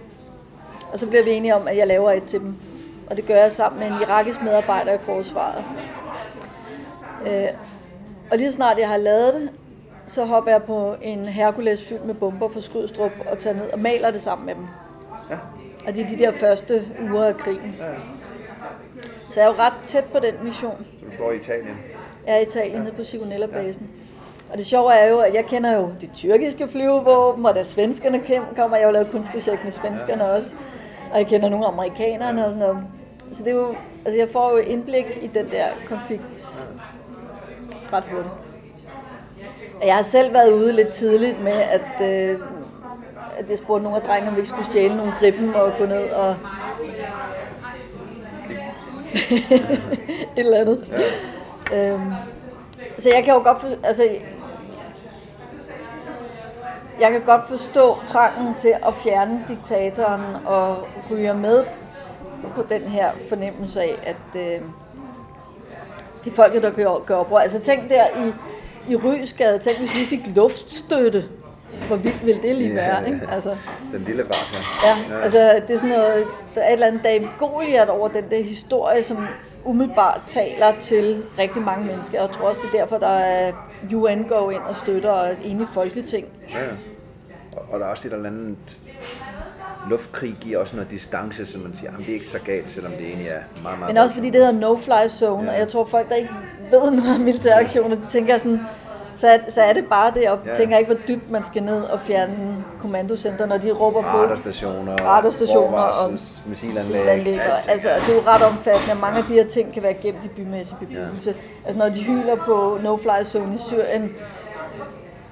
[0.92, 2.54] Og så bliver vi enige om, at jeg laver et til dem.
[3.10, 5.64] Og det gør jeg sammen med en irakisk medarbejder i forsvaret.
[7.26, 7.48] Øh,
[8.30, 9.50] og lige snart jeg har lavet det,
[10.10, 13.78] så hopper jeg på en Hercules fyldt med bomber fra Skrydstrup og tager ned og
[13.78, 14.66] maler det sammen med dem.
[15.30, 15.36] Ja.
[15.86, 17.76] Og det er de der første uger af krigen.
[17.78, 17.84] ja.
[19.30, 20.86] Så jeg er jo ret tæt på den mission.
[21.00, 21.76] Så du står i Italien.
[22.26, 23.86] Jeg er i Italien nede på Sigonella-basen.
[24.52, 28.20] Og det sjove er jo, at jeg kender jo de tyrkiske flyvevåben, og da svenskerne
[28.56, 30.56] kommer, jeg har jo lavet kunstprojekt med svenskerne også.
[31.12, 32.84] Og jeg kender nogle amerikanerne og sådan noget.
[33.32, 33.74] Så det er jo,
[34.04, 36.48] altså jeg får jo indblik i den der konflikt
[37.92, 38.49] ret hurtigt.
[39.84, 42.38] Jeg har selv været ude lidt tidligt med, at, øh,
[43.38, 45.86] at jeg spurgte nogle af drengene, om vi ikke skulle stjæle nogle griben og gå
[45.86, 46.30] ned og...
[50.36, 50.88] Et eller andet.
[51.72, 51.92] Ja.
[51.92, 52.12] Øhm,
[52.98, 54.02] så jeg kan jo godt for, altså,
[57.00, 61.64] jeg kan godt forstå trangen til at fjerne diktatoren og ryge med
[62.54, 64.60] på den her fornemmelse af, at øh,
[66.24, 67.38] det er folket, der gør, gør oprør.
[67.38, 68.32] Altså tænk der i,
[68.90, 71.24] i Rysgade, tænk hvis vi fik luftstøtte.
[71.86, 73.20] Hvor vildt ville det lige være, ikke?
[73.32, 73.56] Altså,
[73.92, 75.16] Den lille fart her.
[75.16, 78.24] Ja, altså det er sådan noget, der er et eller andet David Goliath over den
[78.30, 79.26] der historie, som
[79.64, 82.20] umiddelbart taler til rigtig mange mennesker.
[82.20, 83.52] Og jeg tror også, det er derfor, der er
[83.94, 86.26] UN går ind og støtter og et enigt folketing.
[86.50, 86.70] Ja, ja.
[87.56, 88.56] Og, og der er også et eller andet
[89.90, 92.92] luftkrig giver også noget distance, så man siger, at det er ikke så galt, selvom
[92.92, 93.94] det egentlig er meget, meget...
[93.94, 95.52] Men også fordi det hedder no-fly zone, ja.
[95.52, 96.30] og jeg tror folk, der ikke
[96.70, 98.60] ved noget om militæraktioner, de tænker sådan,
[99.16, 100.54] så er, så er det bare det, og de ja.
[100.54, 104.96] tænker ikke, hvor dybt man skal ned og fjerne kommandocenter, når de råber på radarstationer,
[105.04, 106.12] radarstationer og
[106.46, 107.40] missilanlæg.
[107.68, 110.28] Altså, det er jo ret omfattende, mange af de her ting kan være gemt i
[110.28, 111.30] bymæssig bebyggelse.
[111.30, 111.66] Ja.
[111.66, 114.10] Altså, når de hyler på no-fly zone i Syrien,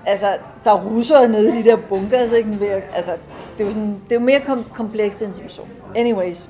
[0.06, 0.26] altså,
[0.64, 2.82] der er russere nede i de der bunkers, ikke?
[2.94, 3.12] Altså,
[3.58, 5.62] det er jo, sådan, det er jo mere kom- komplekst end som så.
[5.96, 6.48] Anyways.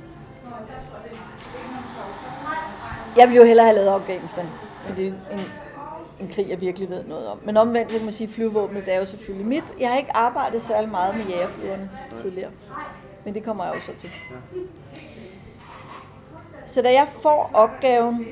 [3.17, 4.45] Jeg vil jo hellere have lavet Afghanistan,
[4.89, 5.45] fordi det er en,
[6.21, 7.39] en krig, jeg virkelig ved noget om.
[7.45, 9.65] Men omvendt vil man sige, at flyvåbnet det er jo selvfølgelig mit.
[9.81, 12.51] Jeg har ikke arbejdet særlig meget med jægerflyverne tidligere,
[13.25, 14.11] men det kommer jeg jo så til.
[16.67, 18.27] Så da jeg får opgaven,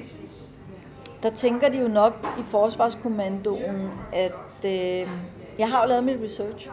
[1.23, 4.33] der tænker de jo nok i Forsvarskommandoen, at
[4.65, 5.09] øh,
[5.59, 6.71] jeg har jo lavet mit research.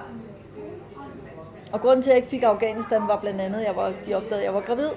[1.74, 4.14] Og grunden til, at jeg ikke fik Afghanistan, var blandt andet, at jeg var, de
[4.14, 4.90] opdagede, at jeg var gravid.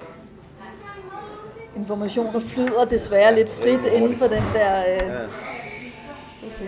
[1.77, 4.95] Informationer flyder desværre lidt frit inden for den der...
[4.95, 5.29] Øh,
[6.51, 6.65] så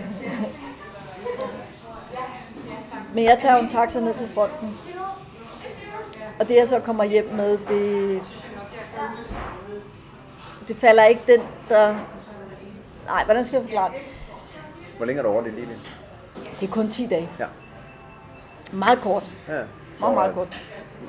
[3.13, 4.77] Men jeg tager en taxa ned til fronten.
[6.39, 8.21] Og det jeg så kommer hjem med, det,
[10.67, 11.95] det falder ikke den, der...
[13.05, 13.97] Nej, hvordan skal jeg forklare det?
[14.97, 15.67] Hvor længe er du over det lige
[16.59, 17.29] Det er kun 10 dage.
[17.39, 17.45] Ja.
[18.71, 19.23] Meget kort.
[19.47, 19.61] Ja.
[19.99, 20.61] Meget, meget kort.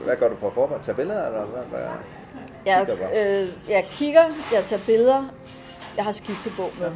[0.04, 0.84] Hvad gør du for at forberede?
[0.84, 1.62] Tage billeder, eller hvad?
[1.62, 1.88] hvad?
[2.66, 5.24] Jeg, øh, jeg kigger, jeg tager billeder,
[5.97, 6.86] jeg har skitsebog med.
[6.86, 6.92] Ja.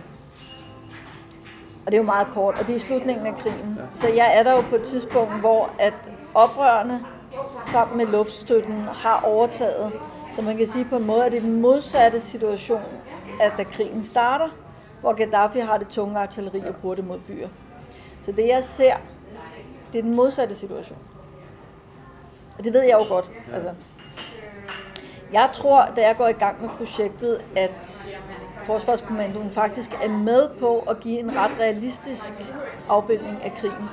[1.86, 3.76] Og det er jo meget kort, og det er i slutningen af krigen.
[3.78, 3.82] Ja.
[3.94, 5.94] Så jeg er der jo på et tidspunkt, hvor at
[6.34, 7.00] oprørende
[7.72, 9.92] sammen med luftstøtten har overtaget.
[10.32, 12.82] Så man kan sige på en måde, at det er den modsatte situation,
[13.40, 14.48] at da krigen starter,
[15.00, 17.48] hvor Gaddafi har det tunge artilleri og bruger det mod byer.
[18.22, 18.94] Så det jeg ser,
[19.92, 20.98] det er den modsatte situation.
[22.58, 23.30] Og det ved jeg jo godt.
[23.48, 23.54] Ja.
[23.54, 23.70] Altså.
[25.34, 28.20] Jeg tror, da jeg går i gang med projektet, at
[28.64, 32.32] Forsvarskommandoen faktisk er med på at give en ret realistisk
[32.88, 33.88] afbildning af krigen.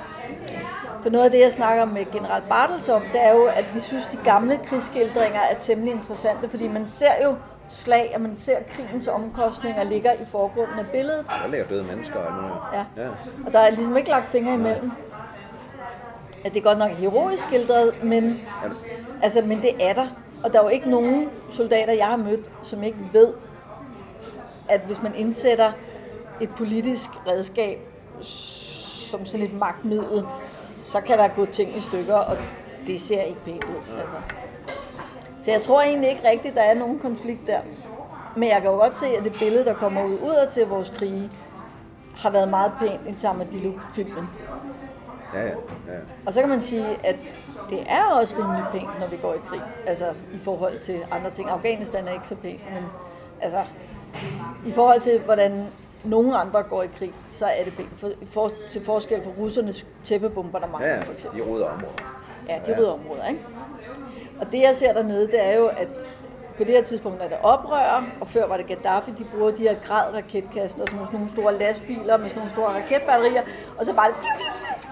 [1.03, 3.79] For noget af det, jeg snakker med general Bartels om, det er jo, at vi
[3.79, 7.35] synes, de gamle krigsskildringer er temmelig interessante, fordi man ser jo
[7.69, 11.25] slag, og man ser krigens omkostninger ligger i forgrunden af billedet.
[11.43, 12.77] Der ligger døde mennesker nu.
[12.77, 13.03] Ja.
[13.03, 13.09] ja.
[13.45, 14.91] Og der er ligesom ikke lagt fingre imellem.
[16.45, 18.41] At det er godt nok heroisk skildret, men,
[19.23, 20.07] altså, men det er der.
[20.43, 23.33] Og der er jo ikke nogen soldater, jeg har mødt, som ikke ved,
[24.69, 25.71] at hvis man indsætter
[26.41, 27.79] et politisk redskab
[29.11, 30.25] som sådan et magtmiddel,
[30.79, 32.37] så kan der gå ting i stykker, og
[32.87, 33.99] det ser ikke pænt ud.
[33.99, 34.15] Altså.
[35.41, 37.59] Så jeg tror egentlig ikke rigtigt, der er nogen konflikt der.
[38.35, 40.89] Men jeg kan jo godt se, at det billede, der kommer ud udad til vores
[40.89, 41.31] krige,
[42.15, 44.29] har været meget pænt i Tamadillo-filmen.
[45.33, 45.53] Ja, ja, ja.
[46.25, 47.15] Og så kan man sige, at
[47.71, 49.61] det er også rimelig pænt, når vi går i krig.
[49.85, 51.49] Altså i forhold til andre ting.
[51.49, 52.83] Afghanistan er ikke så pænt, men
[53.41, 53.63] altså
[54.65, 55.67] i forhold til, hvordan
[56.03, 57.89] nogle andre går i krig, så er det pænt.
[57.97, 61.41] For, for, til forskel fra russernes tæppebombardement, ja, for eksempel.
[61.41, 61.93] de rydder områder.
[62.49, 63.41] Ja, de rydder områder, ikke?
[64.41, 65.87] Og det, jeg ser dernede, det er jo, at
[66.61, 69.61] på det her tidspunkt er det oprør, og før var det Gaddafi, de bruger de
[69.61, 73.41] her grad raketkaster, sådan nogle store lastbiler med sådan nogle store raketbatterier,
[73.79, 74.15] og så bare det...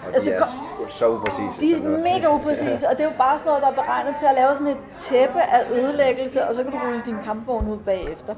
[0.07, 0.45] Og altså, de er
[0.89, 1.59] så upræcise.
[1.59, 4.25] De er mega upræcise, og det er jo bare sådan noget, der er beregnet til
[4.25, 7.77] at lave sådan et tæppe af ødelæggelse, og så kan du rulle din kampvogn ud
[7.77, 8.35] bagefter.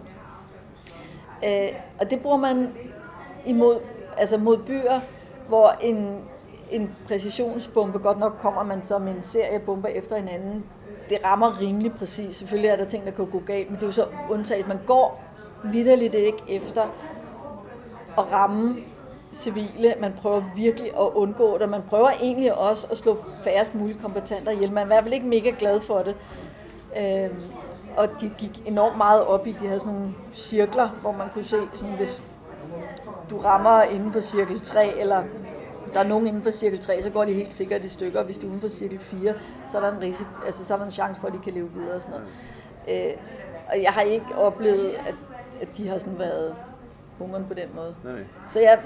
[1.46, 1.70] Øh,
[2.00, 2.74] og det bruger man
[3.46, 3.80] imod,
[4.18, 5.00] altså mod byer,
[5.48, 6.22] hvor en,
[6.72, 10.66] en præcisionsbombe, godt nok kommer man så med en serie bomber efter hinanden,
[11.12, 12.36] det rammer rimelig præcis.
[12.36, 14.68] Selvfølgelig er der ting, der kan gå galt, men det er jo så undtaget.
[14.68, 15.24] Man går
[15.64, 16.82] vidderligt ikke efter
[18.18, 18.76] at ramme
[19.34, 19.96] civile.
[20.00, 21.70] Man prøver virkelig at undgå det.
[21.70, 24.72] Man prøver egentlig også at slå færrest mulige kompetenter ihjel.
[24.72, 26.16] Man er i hvert fald ikke mega glad for det.
[27.00, 27.42] Øhm,
[27.98, 31.44] og de gik enormt meget op i, de havde sådan nogle cirkler, hvor man kunne
[31.44, 32.22] se, sådan, hvis
[33.30, 35.24] du rammer inden for cirkel 3, eller
[35.94, 38.24] der er nogen inden for cirkel 3, så går de helt sikkert i stykker.
[38.24, 39.34] Hvis du er uden for cirkel 4,
[39.68, 41.54] så er der en, risiko, altså, så er der en chance for, at de kan
[41.54, 42.20] leve videre og sådan
[42.88, 43.08] noget.
[43.08, 43.18] Øh,
[43.72, 45.16] og jeg har ikke oplevet, at,
[45.62, 46.56] at de har sådan været
[47.18, 47.96] hungeren på den måde.
[48.04, 48.24] Nej.
[48.50, 48.80] Så jeg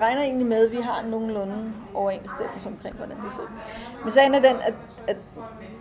[0.00, 3.48] regner egentlig med, at vi har nogenlunde overensstemmelse omkring, hvordan det ser ud.
[4.02, 4.74] Men sagen er den, at,
[5.06, 5.16] at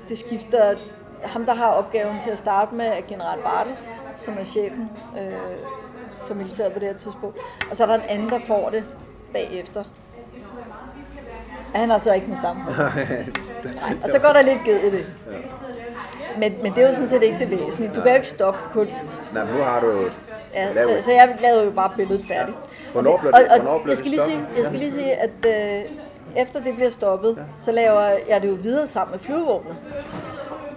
[0.09, 0.75] det skifter
[1.23, 4.89] ham, der har opgaven til at starte med, er general Bartels, som er chefen
[5.19, 5.33] øh,
[6.27, 7.37] for militæret på det her tidspunkt.
[7.69, 8.83] Og så er der en anden, der får det
[9.33, 9.83] bagefter.
[11.75, 12.63] Han har så ikke den samme.
[13.75, 15.05] Nej, og så går der lidt ged i det.
[16.37, 17.89] Men, men det er jo sådan set ikke det væsentlige.
[17.95, 19.21] Du kan jo ikke stoppe kunst.
[19.33, 20.09] Nej, nu har du
[20.53, 22.57] Ja, så, så jeg lavede jo bare billedet færdigt.
[22.93, 24.83] Hvornår Og blev og, det- og, hvornår blev jeg skal lige sige, jeg skal Ja.
[24.85, 25.81] lige sige, at øh,
[26.41, 29.75] efter det bliver stoppet, så laver jeg det jo videre sammen med flyvevåbnet.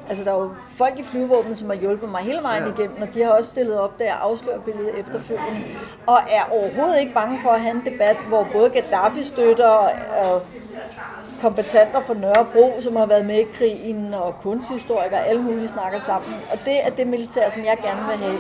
[0.09, 2.69] Altså, der er jo folk i flyvevåbnet, som har hjulpet mig hele vejen Ja.
[2.73, 5.61] igennem, og de har også stillet op, da jeg afslører billedet efterfølgende.
[6.07, 9.91] Og er overhovedet ikke bange for at have en debat, hvor både Gaddafi støtter og,
[10.25, 10.43] og
[11.43, 16.35] kompetenter fra Nørrebro, som har været med i krigen, og kunsthistorikere, alle mulige snakker sammen.
[16.53, 18.39] Og det er det militær, som jeg gerne vil have,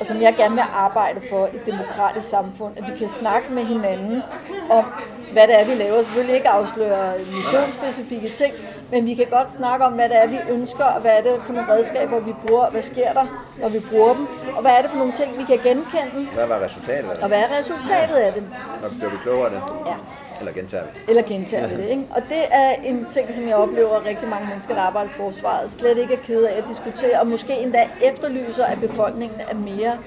[0.00, 3.52] og som jeg gerne vil arbejde for i et demokratisk samfund, at vi kan snakke
[3.52, 4.22] med hinanden
[4.70, 4.84] om,
[5.32, 6.02] hvad det er, vi laver.
[6.02, 8.54] Selvfølgelig ikke afsløre missionsspecifikke ting,
[8.90, 11.30] men vi kan godt snakke om, hvad det er, vi ønsker, og hvad er det
[11.46, 13.26] for nogle redskaber, vi bruger, og hvad sker der,
[13.60, 14.26] når vi bruger dem,
[14.56, 17.16] og hvad er det for nogle ting, vi kan genkende, Hvad var resultatet af og
[17.16, 17.28] det?
[17.28, 18.42] hvad er resultatet af det.
[18.82, 19.62] Når blev vi klogere af det?
[19.86, 19.94] Ja.
[20.40, 20.90] Eller gentager vi?
[21.08, 22.06] Eller gentager vi det, ikke?
[22.10, 25.12] Og det er en ting, som jeg oplever, at rigtig mange mennesker, der arbejder i
[25.12, 29.54] forsvaret, slet ikke er kede af at diskutere, og måske endda efterlyser, at befolkningen er
[29.54, 29.98] mere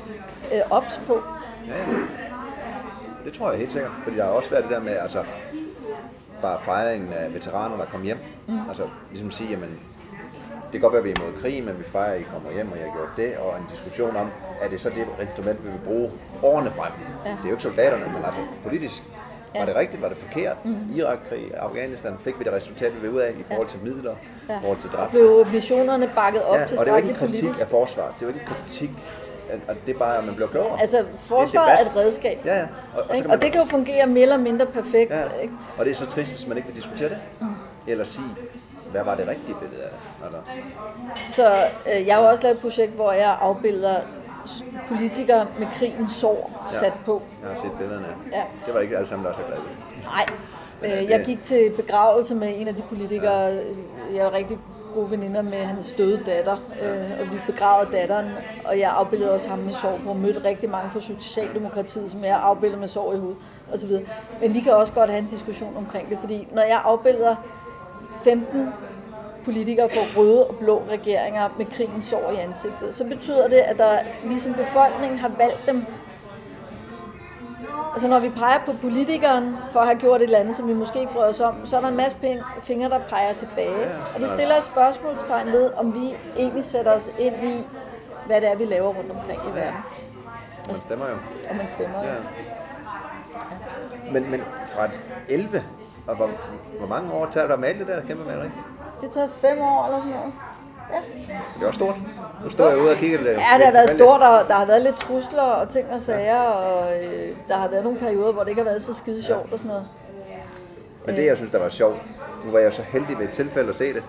[0.54, 1.22] øh, ops på.
[1.68, 1.84] Ja, ja.
[3.26, 3.92] Det tror jeg helt sikkert.
[4.04, 5.24] Fordi der har også været det der med, altså,
[6.42, 8.18] bare fejringen af veteraner, der kom hjem.
[8.48, 8.60] Mm.
[8.70, 9.80] Altså, ligesom sige, jamen,
[10.72, 12.52] det kan godt være, at vi er imod krig, men vi fejrer, at I kommer
[12.52, 14.28] hjem, og jeg har gjort det, og en diskussion om,
[14.62, 16.12] er det så det instrument, vi vil bruge
[16.44, 16.92] årene frem?
[17.26, 17.30] Ja.
[17.30, 19.04] Det er jo ikke soldaterne, men altså politisk.
[19.54, 19.66] Var Ja.
[19.66, 20.02] det rigtigt?
[20.02, 20.66] Var det forkert?
[20.66, 20.78] Mm.
[20.96, 24.16] Irakkrig, Afghanistan, fik vi det resultat, vi vil ud af i forhold til midler,
[24.50, 24.54] Ja.
[24.58, 25.12] i forhold til Og dræbte?
[25.12, 27.62] blev missionerne bakket op Ja, til og det er jo ikke en kritik politisk?
[27.62, 28.14] af forsvaret.
[28.20, 28.90] Det er jo ikke en kritik,
[29.68, 30.80] at det er bare, at man bliver klogere.
[30.82, 31.88] Altså, forsvaret debat.
[31.96, 32.40] er et redskab.
[32.46, 32.66] Ja, ja.
[32.98, 35.12] Og, man- Og det kan jo fungere mere eller mindre perfekt.
[35.12, 35.54] Ja, Ikke?
[35.78, 37.18] og det er så trist, hvis man ikke vil diskutere det.
[37.42, 37.48] Mm.
[37.88, 38.26] Eller sige,
[38.92, 40.28] hvad var det rigtige billede af det?
[40.28, 40.40] Eller,
[41.30, 41.54] Så
[41.96, 43.96] øh, jeg har jo også lavet et projekt, hvor jeg afbilder
[44.88, 46.78] politikere med krigens sår Ja.
[46.78, 47.22] sat på.
[47.42, 48.08] jeg har set billederne.
[48.32, 48.44] Ja.
[48.66, 49.62] Det var ikke alle sammen, der var så glade.
[50.04, 50.26] Nej,
[50.82, 53.40] Men, øh, øh, jeg gik til begravelse med en af de politikere,
[54.14, 54.58] jeg er rigtig
[54.96, 58.30] gode veninder med hans døde datter, øh, og vi begravede datteren,
[58.66, 62.24] og jeg afbildede også ham med sorg på, og mødte rigtig mange fra Socialdemokratiet, som
[62.24, 63.38] jeg afbildede med sorg i hovedet,
[63.74, 63.92] osv.
[64.42, 67.36] Men vi kan også godt have en diskussion omkring det, fordi når jeg afbilder
[68.24, 68.68] 15
[69.46, 73.78] politikere fra røde og blå regeringer med krigens sår i ansigtet, så betyder det, at
[73.78, 75.86] der, vi som befolkning har valgt dem
[77.94, 80.74] Altså når vi peger på politikeren for at have gjort et eller andet, som vi
[80.74, 82.18] måske ikke bryder os om, så er der en masse
[82.64, 83.88] fingre, der peger tilbage.
[84.16, 87.68] Og det stiller et spørgsmålstegn ved, om vi egentlig sætter os ind i,
[88.26, 89.80] hvad det er, vi laver rundt omkring i verden.
[90.68, 91.16] Man stemmer jo.
[91.50, 92.04] Og man stemmer.
[92.04, 92.14] Ja.
[92.14, 92.20] Ja.
[94.12, 94.42] Men, men
[94.76, 94.90] fra
[95.30, 95.64] 11,
[96.08, 96.30] og hvor,
[96.78, 98.48] hvor mange år tager du at male det der kæmpe maleri?
[99.04, 100.34] Det tager fem år eller sådan noget.
[100.94, 101.00] Ja,
[101.56, 101.96] Det er også stort.
[102.44, 103.26] Nu står jeg ude og kigger det.
[103.30, 106.40] ja det har været stort, og der har været lidt trusler og ting og sager,
[106.42, 109.52] og øh, der har været nogle perioder, hvor det ikke har været så skide sjovt
[109.54, 109.88] og sådan noget.
[111.06, 111.98] Men det, jeg synes, der var sjovt,
[112.46, 114.04] nu var jeg så heldig ved et tilfælde at se det,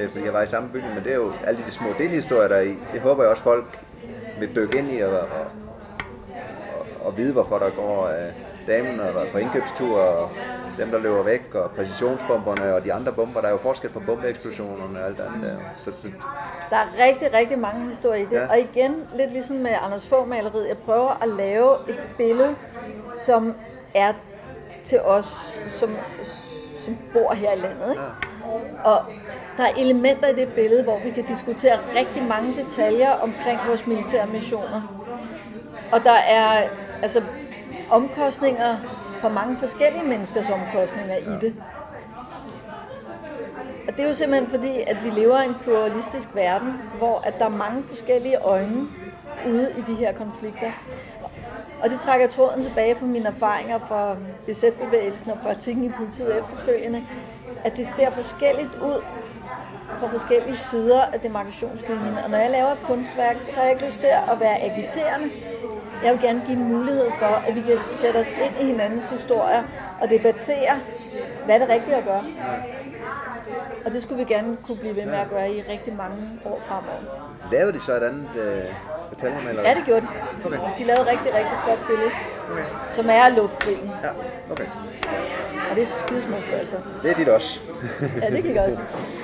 [0.00, 2.48] øh, fordi jeg var i samme bygning, men det er jo alle de små delhistorier,
[2.48, 2.76] der er i.
[2.92, 3.78] Det håber jeg også, folk
[4.40, 5.18] vil dykke ind i og, og,
[6.80, 8.32] og, og vide, hvorfor der går øh,
[8.66, 10.30] damen og var på indkøbstur, og
[10.78, 13.40] dem, der løber væk, og præcisionsbomberne og de andre bomber.
[13.40, 15.56] Der er jo forskel på bombeeksplosionerne og alt andet der.
[15.84, 16.08] Så, så
[16.70, 18.32] Der er rigtig, rigtig mange historier i det.
[18.32, 18.42] Ja.
[18.42, 18.48] Ja.
[18.48, 22.54] Og igen, lidt ligesom med Anders Fogh maleriet, jeg prøver at lave et billede,
[23.12, 23.54] som
[23.94, 24.12] er
[24.84, 25.26] til os,
[25.68, 25.96] som,
[26.84, 27.90] som bor her i landet.
[27.90, 28.02] Ikke?
[28.84, 28.98] Og
[29.56, 33.86] der er elementer i det billede, hvor vi kan diskutere rigtig mange detaljer omkring vores
[33.86, 35.02] militære missioner.
[35.92, 36.62] Og der er
[37.02, 37.22] altså
[37.90, 38.76] omkostninger
[39.20, 41.54] for mange forskellige menneskers omkostninger i det.
[43.88, 47.38] Og det er jo simpelthen fordi, at vi lever i en pluralistisk verden, hvor at
[47.38, 48.88] der er mange forskellige øjne
[49.48, 50.72] ude i de her konflikter.
[51.82, 54.16] Og det trækker tråden tilbage på mine erfaringer fra
[54.46, 57.04] besætbevægelsen og praktikken i politiet efterfølgende,
[57.64, 59.02] at det ser forskelligt ud
[60.00, 62.18] på forskellige sider af demarkationslinjen.
[62.24, 65.30] Og når jeg laver et kunstværk, så har jeg ikke lyst til at være agiterende.
[66.04, 69.10] Jeg vil gerne give en mulighed for, at vi kan sætte os ind i hinandens
[69.10, 69.62] historier
[70.00, 70.74] og debattere,
[71.44, 72.24] hvad er det rigtige at gøre.
[73.86, 76.60] Og det skulle vi gerne kunne blive ved med at gøre i rigtig mange år
[76.68, 77.32] fremover.
[77.52, 78.64] lavede de så et andet øh,
[79.10, 79.68] bataljonmaleri?
[79.68, 80.46] Ja, det gjorde de.
[80.46, 80.58] Okay.
[80.78, 82.10] De lavede rigtig, rigtig flot billede,
[82.88, 83.90] som er luftkrigen.
[84.02, 84.10] Ja,
[84.50, 84.66] okay.
[85.70, 86.76] Og det er skidesmukt, altså.
[87.02, 87.60] Det er dit også.
[88.22, 88.78] Ja, det gik også.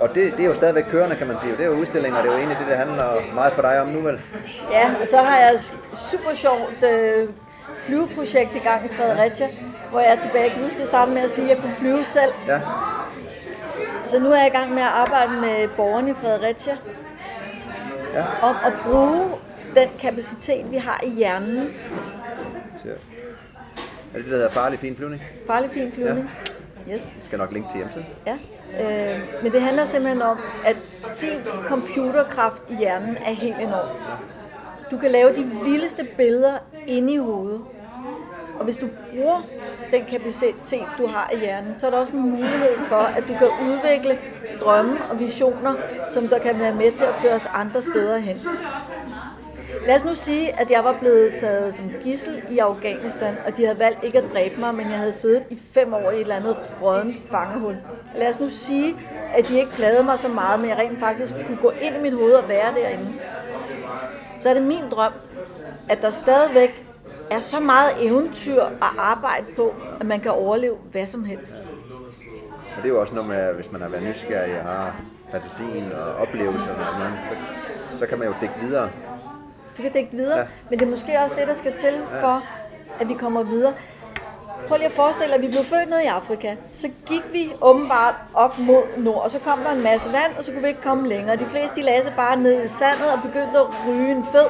[0.00, 1.52] Og det, det er jo stadigvæk kørende, kan man sige.
[1.52, 3.88] Det er jo udstillinger, det er jo egentlig det, det handler meget for dig om
[3.88, 4.20] nu, vel?
[4.72, 7.28] Ja, og så har jeg et super sjovt øh,
[7.82, 9.48] flyveprojekt i gang i Fredericia,
[9.90, 10.44] hvor jeg er tilbage.
[10.44, 12.32] Jeg kan huske, at jeg startede med at sige, at jeg kunne flyve selv.
[12.46, 12.60] Ja.
[14.06, 16.76] Så nu er jeg i gang med at arbejde med borgerne i Fredericia
[18.14, 18.24] Ja.
[18.42, 19.30] om at bruge
[19.76, 21.68] den kapacitet, vi har i hjernen.
[22.82, 22.88] Så.
[22.88, 22.92] Er
[24.14, 25.22] det det, der hedder farlig fin flyvning?
[25.46, 26.30] Farlig fin flyvning.
[26.92, 27.12] Yes.
[27.16, 28.06] Jeg skal nok linke til hjemmesiden.
[28.26, 28.38] Ja.
[28.80, 30.76] Øh, men det handler simpelthen om, at
[31.20, 33.96] din computerkraft i hjernen er helt enorm.
[34.90, 37.60] Du kan lave de vildeste billeder inde i hovedet.
[38.58, 39.42] Og hvis du bruger
[39.90, 43.32] den kapacitet, du har i hjernen, så er der også en mulighed for, at du
[43.38, 44.18] kan udvikle
[44.60, 45.74] drømme og visioner,
[46.08, 48.36] som der kan være med til at føre os andre steder hen.
[49.86, 53.64] Lad os nu sige, at jeg var blevet taget som gissel i Afghanistan, og de
[53.64, 56.20] havde valgt ikke at dræbe mig, men jeg havde siddet i fem år i et
[56.20, 57.76] eller andet rådent fangehul.
[58.16, 58.96] Lad os nu sige,
[59.34, 62.00] at de ikke plagede mig så meget, men jeg rent faktisk kunne gå ind i
[62.00, 63.12] mit hoved og være derinde.
[64.38, 65.12] Så er det min drøm,
[65.88, 66.84] at der stadigvæk
[67.30, 71.54] er så meget eventyr at arbejde på, at man kan overleve hvad som helst.
[72.76, 75.92] Og det er jo også noget med, hvis man har været nysgerrig og har fantasien
[75.92, 78.90] og oplevelserne, så, så kan man jo dække videre
[79.78, 80.44] du kan videre, ja.
[80.70, 82.42] men det er måske også det, der skal til for,
[83.00, 83.72] at vi kommer videre.
[84.68, 86.54] Prøv lige at forestille dig, at vi blev født nede i Afrika.
[86.74, 90.44] Så gik vi åbenbart op mod nord, og så kom der en masse vand, og
[90.44, 91.36] så kunne vi ikke komme længere.
[91.36, 94.46] De fleste de lagde sig bare ned i sandet og begyndte at ryge en fed.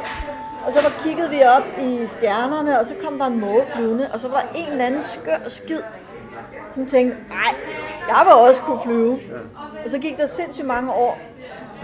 [0.67, 4.11] Og så var, kiggede vi op i stjernerne, og så kom der en måge flyvende,
[4.13, 5.81] og så var der en eller anden skør skid,
[6.71, 7.55] som tænkte, nej,
[8.09, 9.19] jeg vil også kunne flyve.
[9.85, 11.19] Og så gik der sindssygt mange år,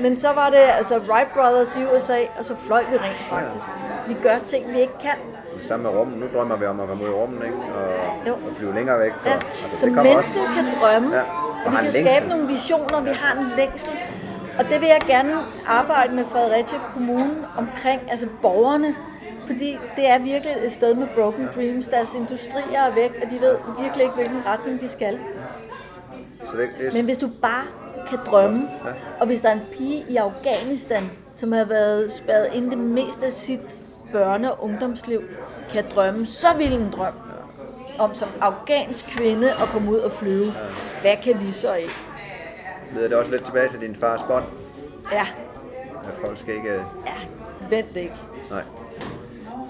[0.00, 3.64] men så var det altså Wright Brothers i USA, og så fløj vi rent faktisk.
[4.08, 5.18] Vi gør ting, vi ikke kan.
[5.56, 6.18] Det samme med rummet.
[6.18, 7.56] Nu drømmer vi om at komme ud i rummet, ikke?
[7.56, 8.32] Og, jo.
[8.32, 9.12] og flyve længere væk.
[9.26, 9.34] Ja.
[9.34, 10.54] Og, altså, så mennesket også.
[10.56, 11.22] kan drømme, ja.
[11.22, 12.06] og, og vi kan længsel.
[12.06, 13.92] skabe nogle visioner, vi har en længsel.
[14.58, 15.34] Og det vil jeg gerne
[15.66, 18.94] arbejde med Fredericia Kommune omkring, altså borgerne,
[19.46, 21.88] fordi det er virkelig et sted med broken dreams.
[21.88, 25.18] Deres industrier er væk, og de ved virkelig ikke, hvilken retning de skal.
[26.50, 26.92] Så det, det er...
[26.92, 28.68] Men hvis du bare kan drømme.
[28.84, 28.90] Ja.
[29.20, 33.26] Og hvis der er en pige i Afghanistan, som har været spadet ind det meste
[33.26, 33.60] af sit
[34.14, 35.22] børne- og ungdomsliv,
[35.70, 37.14] kan drømme så vild en drøm
[37.98, 40.52] om som afghansk kvinde at komme ud og flyve.
[41.00, 41.92] Hvad kan vi så ikke?
[42.94, 44.44] Leder det også lidt tilbage til din fars bånd?
[45.12, 45.26] Ja.
[46.04, 46.72] At folk skal ikke...
[47.06, 47.14] Ja,
[47.70, 48.14] vent ikke.
[48.50, 48.62] Nej.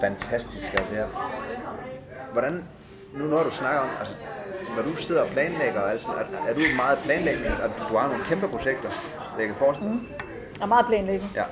[0.01, 1.03] Fantastisk, altså ja.
[2.33, 2.67] Hvordan,
[3.15, 4.13] nu når du snakker om, altså
[4.75, 8.23] når du sidder og planlægger, altså, er, er du meget planlægning, at du har nogle
[8.23, 8.89] kæmpe projekter,
[9.39, 10.07] jeg kan forestille mm.
[10.55, 11.31] Jeg er meget planlægning.
[11.35, 11.43] Ja.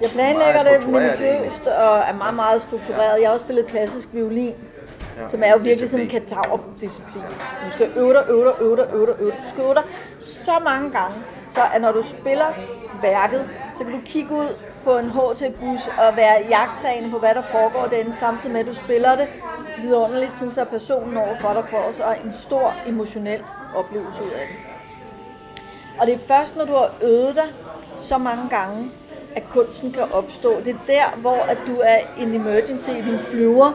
[0.00, 3.20] Jeg planlægger det minutiøst og er meget, meget struktureret.
[3.20, 4.54] Jeg har også spillet klassisk violin,
[5.16, 5.28] ja.
[5.28, 7.22] som er jo virkelig sådan en kataur-disciplin.
[7.66, 9.38] Du skal øve dig, øve dig, øve dig, øve dig, øve dig.
[9.42, 9.82] Du skal øve dig
[10.20, 11.14] så mange gange,
[11.50, 12.46] så at når du spiller
[13.02, 14.48] værket, så kan du kigge ud
[14.86, 18.74] på en HT-bus og være jagttagende på, hvad der foregår derinde, samtidig med, at du
[18.74, 19.28] spiller det
[19.82, 23.40] vidunderligt, sådan så personen overfor dig får også en stor emotionel
[23.74, 24.56] oplevelse ud af det.
[26.00, 27.48] Og det er først, når du har øvet dig
[27.96, 28.90] så mange gange,
[29.36, 30.60] at kunsten kan opstå.
[30.64, 33.72] Det er der, hvor at du er en emergency i din flyver,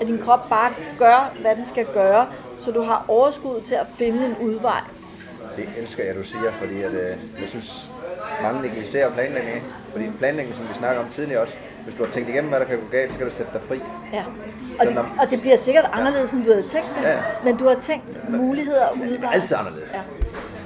[0.00, 3.86] at din krop bare gør, hvad den skal gøre, så du har overskud til at
[3.98, 4.80] finde en udvej.
[5.56, 7.90] Det elsker jeg, du siger, fordi at, øh, jeg synes,
[8.42, 9.62] mange negligerer planlægning.
[9.98, 11.54] Fordi planlægning, som vi snakker om tidligere også,
[11.84, 13.60] hvis du har tænkt igennem, hvad der kan gå galt, så kan du sætte dig
[13.68, 13.80] fri.
[14.12, 14.24] Ja,
[14.80, 17.18] og, det, og det bliver sikkert anderledes, end du havde tænkt det, ja.
[17.44, 19.34] men du har tænkt muligheder og udveje.
[19.34, 19.94] Altid anderledes.
[19.94, 20.00] Ja.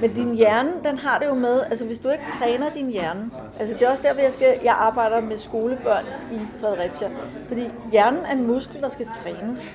[0.01, 3.29] Men din hjerne, den har det jo med, altså hvis du ikke træner din hjerne,
[3.59, 7.09] altså det er også derfor, jeg, skal, jeg arbejder med skolebørn i Fredericia,
[7.47, 9.71] fordi hjernen er en muskel, der skal trænes.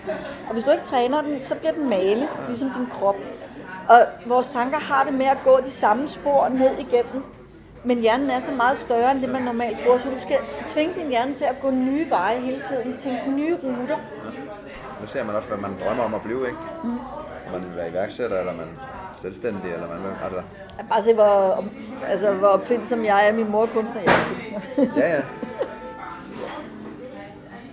[0.47, 3.17] Og hvis du ikke træner den, så bliver den male, ligesom din krop.
[3.89, 7.23] Og vores tanker har det med at gå de samme spor ned igennem
[7.85, 10.95] men hjernen er så meget større end det, man normalt bruger, så du skal tvinge
[10.95, 13.99] din hjerne til at gå nye veje hele tiden, tænke nye ruter.
[14.25, 14.31] Ja.
[15.01, 16.59] Nu ser man også, hvad man drømmer om at blive, ikke?
[16.85, 16.99] Mm.
[17.53, 18.67] Man vil være iværksætter, eller man
[19.23, 20.43] selvstændig, eller man altså...
[20.79, 21.65] Jeg bare se, hvor,
[22.07, 23.33] altså, hvor opfindsom jeg er.
[23.33, 24.87] Min mor er kunstner, jeg er kunstner.
[24.97, 25.23] ja, ja.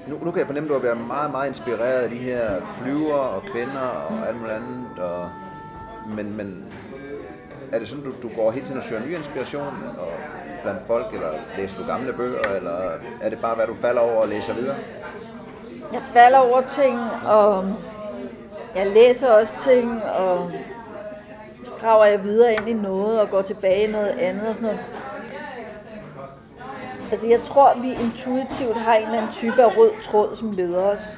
[0.08, 2.60] Nu, nu kan jeg fornemme, at du har været meget, meget inspireret af de her
[2.82, 5.00] flyver og kvinder og alt muligt andet.
[5.00, 5.30] Og,
[6.16, 6.66] men, men
[7.76, 10.12] er det sådan, du, du går hele tiden og søger ny inspiration og
[10.64, 12.90] blandt folk, eller læser du gamle bøger, eller
[13.22, 14.76] er det bare, hvad du falder over og læser videre?
[15.94, 17.74] Jeg falder over ting, og
[18.76, 20.52] jeg læser også ting, og
[21.66, 24.70] så graver jeg videre ind i noget, og går tilbage i noget andet og sådan
[24.70, 24.80] noget.
[27.12, 30.82] Altså jeg tror, vi intuitivt har en eller anden type af rød tråd, som leder
[30.82, 31.18] os.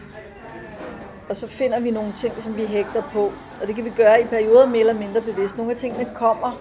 [1.29, 3.31] Og så finder vi nogle ting, som vi hægter på.
[3.61, 5.57] Og det kan vi gøre i perioder mere eller mindre bevidst.
[5.57, 6.59] Nogle af tingene kommer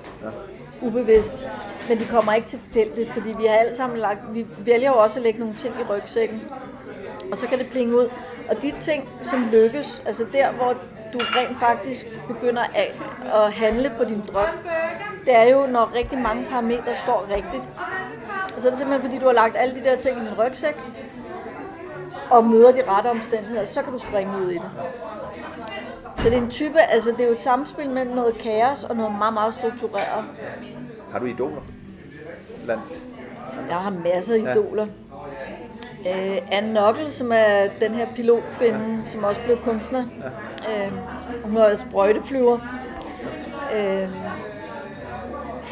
[0.82, 1.48] ubevidst,
[1.88, 5.18] men de kommer ikke tilfældigt, fordi vi har alle sammen lagt, vi vælger jo også
[5.18, 6.40] at lægge nogle ting i rygsækken.
[7.32, 8.08] Og så kan det plinge ud.
[8.50, 10.72] Og de ting, som lykkes, altså der, hvor
[11.12, 12.94] du rent faktisk begynder at,
[13.34, 14.48] at handle på din drøm,
[15.24, 17.62] det er jo, når rigtig mange parametre står rigtigt.
[18.56, 20.38] Og så er det simpelthen, fordi du har lagt alle de der ting i din
[20.38, 20.76] rygsæk,
[22.30, 24.70] og møder de rette omstændigheder, så kan du springe ud i det.
[26.18, 28.96] Så det er en type, altså det er jo et samspil mellem noget kaos og
[28.96, 30.24] noget meget, meget struktureret.
[31.12, 31.60] Har du idoler?
[32.64, 33.02] Blandt?
[33.68, 34.86] Jeg har masser af idoler.
[36.06, 40.04] Øh, Anne Nokkel, som er den her pilotkvinde, som også blev kunstner.
[40.68, 40.92] Øh,
[41.44, 42.58] hun er sprøjteflyver.
[43.76, 44.08] Øh,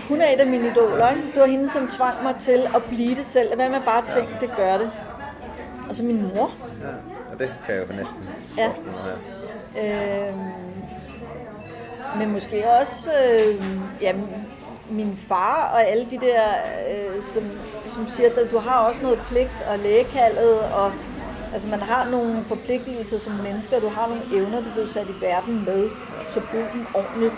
[0.09, 1.11] hun er et af mine idoler.
[1.11, 1.23] Ikke?
[1.33, 3.55] Det var hende, som tvang mig til at blive det selv.
[3.55, 4.91] Hvad med bare at tænke, det gør det.
[5.89, 6.51] Og så min mor.
[6.83, 6.89] Ja,
[7.33, 8.71] og det kan jeg jo næsten Ja.
[9.05, 10.29] her.
[10.29, 10.35] Øh,
[12.19, 13.65] men måske også øh,
[14.01, 14.13] ja,
[14.91, 16.43] min far og alle de der,
[16.91, 17.43] øh, som,
[17.87, 20.93] som siger, at du har også noget pligt og lægekaldet, og
[21.53, 25.21] altså man har nogle forpligtelser som mennesker, du har nogle evner, du bliver sat i
[25.21, 25.91] verden med,
[26.29, 27.35] så brug dem ordentligt.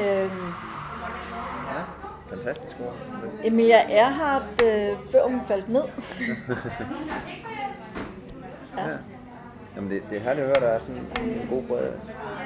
[0.00, 0.30] Øh,
[1.74, 1.80] Ja,
[2.36, 2.94] fantastisk ord.
[3.44, 5.82] Emilia Earhart, øh, før hun faldt ned.
[8.78, 8.82] Ja.
[9.76, 11.88] Jamen det, det er herligt at høre, der er sådan en god brød.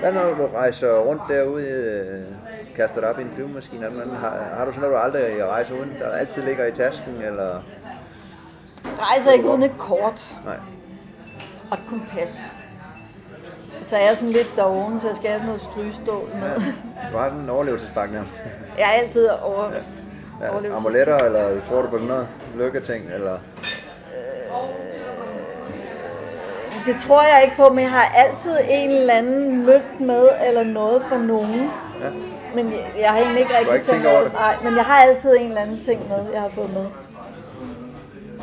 [0.00, 2.24] Hvad når du rejser rundt derude, øh,
[2.76, 5.44] kaster dig op i en flyvemaskine, eller noget, har, har du sådan noget, du aldrig
[5.46, 7.62] rejser uden, der altid ligger i tasken, eller?
[8.98, 10.56] Rejser ikke uden et kort Nej.
[11.70, 12.52] og et kompas.
[13.82, 16.54] Så er jeg sådan lidt doven, så jeg skal have sådan noget strygestål med.
[17.12, 18.34] Du har sådan en overlevelsespakke nærmest.
[18.78, 19.70] Jeg er altid over...
[20.40, 23.38] Ja, Overlevelses- amuletter, eller tror du på noget lykketing, eller?
[26.88, 30.64] Det tror jeg ikke på, men jeg har altid en eller anden mønt med, eller
[30.64, 31.70] noget for nogen.
[32.02, 32.10] Ja.
[32.54, 34.32] Men jeg, jeg har egentlig ikke rigtig ikke tænkt over det?
[34.32, 36.86] Nej, men jeg har altid en eller anden ting med, jeg har fået med.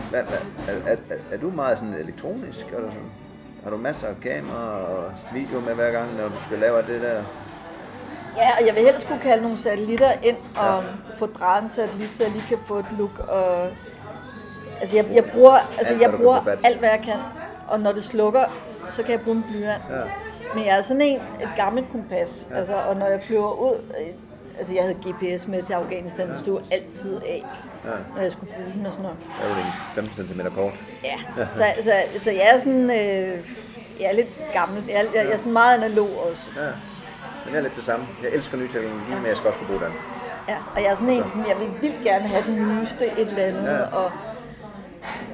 [0.10, 3.12] Hvad, er, er, er, er, du meget sådan elektronisk, eller sådan?
[3.64, 7.02] Har du masser af kamera og video med hver gang, når du skal lave det
[7.02, 7.24] der?
[8.38, 10.84] Ja, og jeg vil helst kunne kalde nogle satellitter ind og
[11.18, 13.20] få drejet en satellit, så jeg lige kan få et look.
[13.20, 13.70] Og,
[14.82, 17.18] altså jeg, jeg bruger, altså jeg bruger alt, hvad jeg kan.
[17.68, 18.44] Og når det slukker,
[18.90, 19.82] så kan jeg bruge en blyant.
[19.90, 20.02] Ja.
[20.56, 22.48] Men jeg er sådan en, et gammelt kompas.
[22.52, 22.56] Ja.
[22.58, 24.08] Altså, og når jeg flyver ud, øh,
[24.60, 27.44] altså jeg havde GPS med til Afghanistan, det stod altid af,
[27.86, 27.90] Ja.
[28.16, 29.18] når jeg skulle bruge den og sådan noget.
[29.44, 30.74] Er jo en 15 cm kort.
[31.04, 33.38] Ja, så, så, så jeg er sådan, øh,
[34.00, 34.84] jeg er lidt gammel.
[34.88, 36.50] Jeg, er- jeg, jeg er sådan meget analog også.
[36.56, 36.62] Ja.
[37.46, 38.06] Men det er lidt det samme.
[38.24, 39.94] Jeg elsker ny teknologi, men jeg skal også kunne bruge den.
[40.50, 43.28] Ja, og jeg er sådan en, sådan, jeg vil vildt gerne have den nyeste et
[43.28, 43.74] eller andet, Ja.
[43.76, 43.86] ja.
[43.86, 44.12] og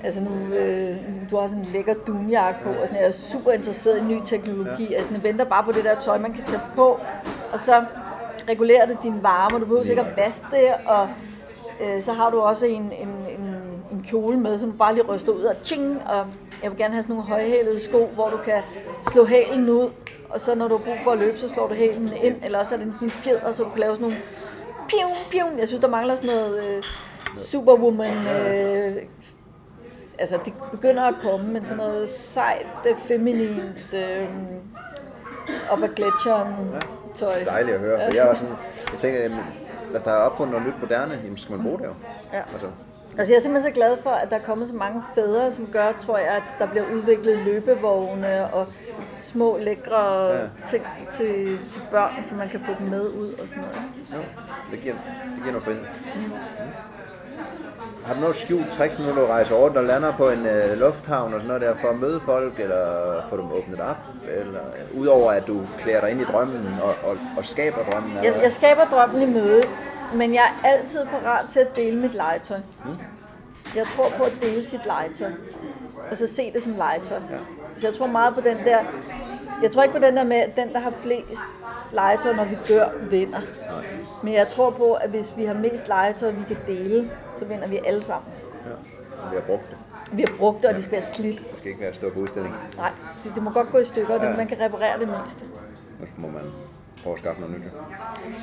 [0.03, 0.95] altså nu, øh,
[1.32, 4.19] du har sådan en lækker dunjakke på, og sådan, jeg er super interesseret i ny
[4.25, 4.98] teknologi, ja.
[4.98, 7.00] altså jeg venter bare på det der tøj, man kan tage på,
[7.53, 7.83] og så
[8.50, 11.09] regulerer det din varme, og du behøver sikkert vaske det, og
[11.82, 13.56] øh, så har du også en, en, en,
[13.91, 16.25] en kjole med, som du bare lige ryster ud, og tjing, og
[16.64, 18.61] jeg vil gerne have sådan nogle højhælede sko, hvor du kan
[19.11, 19.90] slå hælen ud,
[20.30, 22.59] og så når du har brug for at løbe, så slår du hælen ind, eller
[22.59, 24.17] også er den sådan en fjeder, så du kan lave sådan nogle
[24.88, 25.59] pium, pium.
[25.59, 26.83] Jeg synes, der mangler sådan noget øh,
[27.35, 28.27] superwoman.
[28.27, 28.95] Øh,
[30.22, 34.27] altså, det begynder at komme, men sådan noget sejt, øh, feminint, øh,
[35.72, 36.56] op ad gletsjeren
[37.16, 37.43] tøj.
[37.45, 38.56] Dejligt at høre, for jeg er også sådan,
[38.91, 39.40] jeg tænker, jamen,
[39.91, 41.93] hvis der er opfundet noget nyt moderne, jamen, skal man bruge det jo.
[42.33, 42.41] Ja.
[42.53, 42.67] Altså,
[43.17, 45.67] Altså, jeg er simpelthen så glad for, at der er kommet så mange fædre, som
[45.67, 48.67] gør, tror jeg, at der bliver udviklet løbevogne og
[49.19, 50.40] små lækre Ja.
[50.69, 50.83] ting
[51.17, 53.77] til, til børn, så man kan få dem med ud og sådan noget.
[54.14, 54.19] jo,
[54.72, 54.93] det giver,
[55.35, 55.82] det giver noget frihed.
[56.16, 56.22] Mm.
[58.05, 61.33] Har du noget skjult tricks, når du rejser rundt og lander på en øh, lufthavn
[61.33, 62.85] og sådan noget der, for at møde folk, eller
[63.30, 63.97] få dem åbnet op,
[64.27, 64.59] eller
[64.93, 68.17] udover at du klæder dig ind i drømmen og, og, og skaber drømmen?
[68.17, 69.61] eller Jeg, jeg skaber drømmen i møde,
[70.13, 72.57] men jeg er altid parat til at dele mit legetøj.
[72.85, 72.91] Mm.
[73.75, 75.31] Jeg tror på at dele sit legetøj.
[76.11, 77.17] Og så se det som legetøj.
[77.31, 77.38] Ja.
[77.77, 78.80] Så jeg tror meget på den der...
[79.61, 81.41] Jeg tror ikke på den der med, at den, der har flest
[81.93, 83.40] legetøj, når vi dør, vinder.
[84.23, 87.67] Men jeg tror på, at hvis vi har mest legetøj, vi kan dele, så vinder
[87.67, 88.31] vi alle sammen.
[88.65, 88.72] Ja.
[89.30, 89.77] Vi har brugt det.
[90.11, 91.38] Vi har brugt det, og det skal være slidt.
[91.51, 92.56] Det skal ikke være stå på udstilling.
[92.77, 92.91] Nej,
[93.23, 94.27] det, det må godt gå i stykker, og Ja.
[94.30, 95.43] det, man kan reparere det meste.
[95.99, 96.41] Nu må man
[97.03, 97.65] prøve at skaffe noget nyt.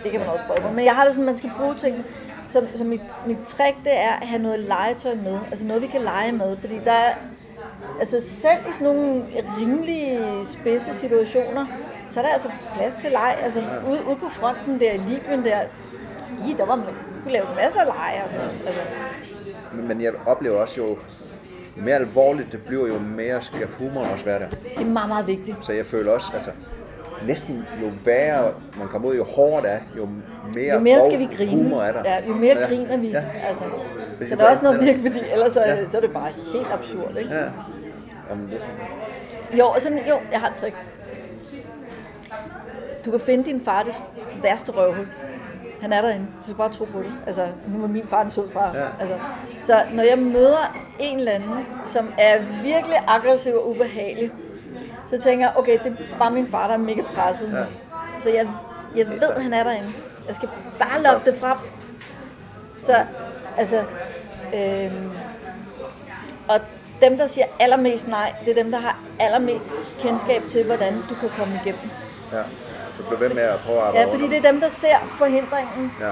[0.03, 0.75] Det kan man også prøve.
[0.75, 2.05] Men jeg har det sådan, man skal bruge ting.
[2.47, 5.39] Så, så mit, mit trick, det er at have noget legetøj med.
[5.51, 6.57] Altså noget, vi kan lege med.
[6.57, 7.15] Fordi der er,
[8.01, 9.23] altså selv i sådan nogle
[9.61, 11.67] rimelig spidse situationer,
[12.11, 13.37] så er der altså plads til leg.
[13.43, 13.61] Altså
[13.91, 15.61] ude, ude på fronten der i Libyen der,
[16.49, 16.87] i, der var man
[17.23, 18.61] kunne lave masser af lege og sådan noget.
[18.67, 18.81] Altså,
[19.75, 20.87] Men, men jeg oplever også jo,
[21.77, 24.49] jo mere alvorligt det bliver, jo mere skal humoren også være der.
[24.49, 25.57] det er meget, meget vigtigt.
[25.63, 26.51] Så jeg føler også, altså,
[27.27, 30.09] næsten jo værre man kommer ud, jo hårdere det er, jo
[30.55, 31.51] mere, Jo mere skal vi grine.
[31.51, 32.11] humor er der.
[32.11, 32.67] Ja, jo mere Ja.
[32.67, 33.09] griner vi.
[33.09, 33.23] Ja.
[33.49, 33.65] Altså.
[34.29, 35.89] Så der er også noget fordi ellers så, Ja.
[35.91, 37.17] så er det bare helt absurd.
[37.19, 37.35] Ikke?
[37.35, 37.45] Ja.
[38.31, 38.61] Jamen, det,
[39.59, 40.77] Jo, og sådan, jo, jeg har et trick.
[43.05, 43.95] Du kan finde din far det
[44.43, 45.09] værste røvhul.
[45.81, 46.27] Han er derinde.
[46.39, 47.13] Du skal bare tro på det.
[47.27, 48.75] Altså, nu var min far en sød far.
[48.75, 48.87] Ja.
[49.01, 49.19] Altså,
[49.59, 54.31] så når jeg møder en eller anden, som er virkelig aggressiv og ubehagelig,
[55.07, 57.53] så tænker jeg, okay, det er bare min far, der er mega presset.
[57.53, 57.65] Ja.
[58.21, 58.49] Så jeg,
[58.97, 59.93] jeg ved, han er derinde.
[60.27, 60.49] Jeg skal
[60.79, 61.59] bare lokke det frem.
[62.81, 62.95] Så,
[63.57, 63.85] altså,
[64.55, 65.11] øhm,
[66.49, 66.61] og
[67.01, 71.15] dem, der siger allermest nej, det er dem, der har allermest kendskab til, hvordan du
[71.15, 71.91] kan komme igennem.
[72.33, 72.43] Ja.
[72.97, 74.97] Så bliv ved med at prøve at arbejde Ja, fordi det er dem, der ser
[75.11, 75.93] forhindringen.
[76.01, 76.11] Ja.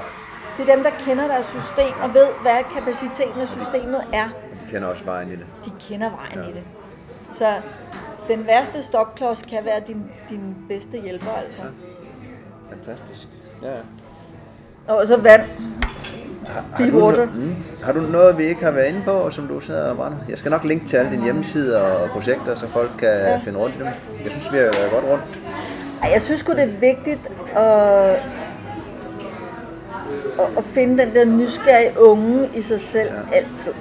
[0.57, 4.25] Det er dem, der kender deres system og ved, hvad kapaciteten af systemet er.
[4.65, 5.45] De kender også vejen i det.
[5.65, 6.51] De kender vejen Ja.
[6.51, 6.63] i det.
[7.31, 7.53] Så
[8.27, 11.61] den værste stokklods kan være din, din bedste hjælper, altså.
[12.69, 13.27] Fantastisk.
[13.63, 13.73] Ja.
[14.93, 15.41] Og så vand.
[16.47, 17.25] Har, Be har, du, water.
[17.25, 20.17] mm, har du noget, vi ikke har været inde på, som du sidder og brænder?
[20.29, 23.37] Jeg skal nok linke til alle dine hjemmesider og projekter, så folk kan Ja.
[23.43, 23.87] finde rundt i dem.
[24.23, 25.23] Jeg synes, vi har godt rundt.
[26.13, 27.19] Jeg synes sgu, det er vigtigt
[27.55, 28.09] at,
[30.57, 33.35] at, finde den der nysgerrige unge i sig selv Ja.
[33.37, 33.73] altid.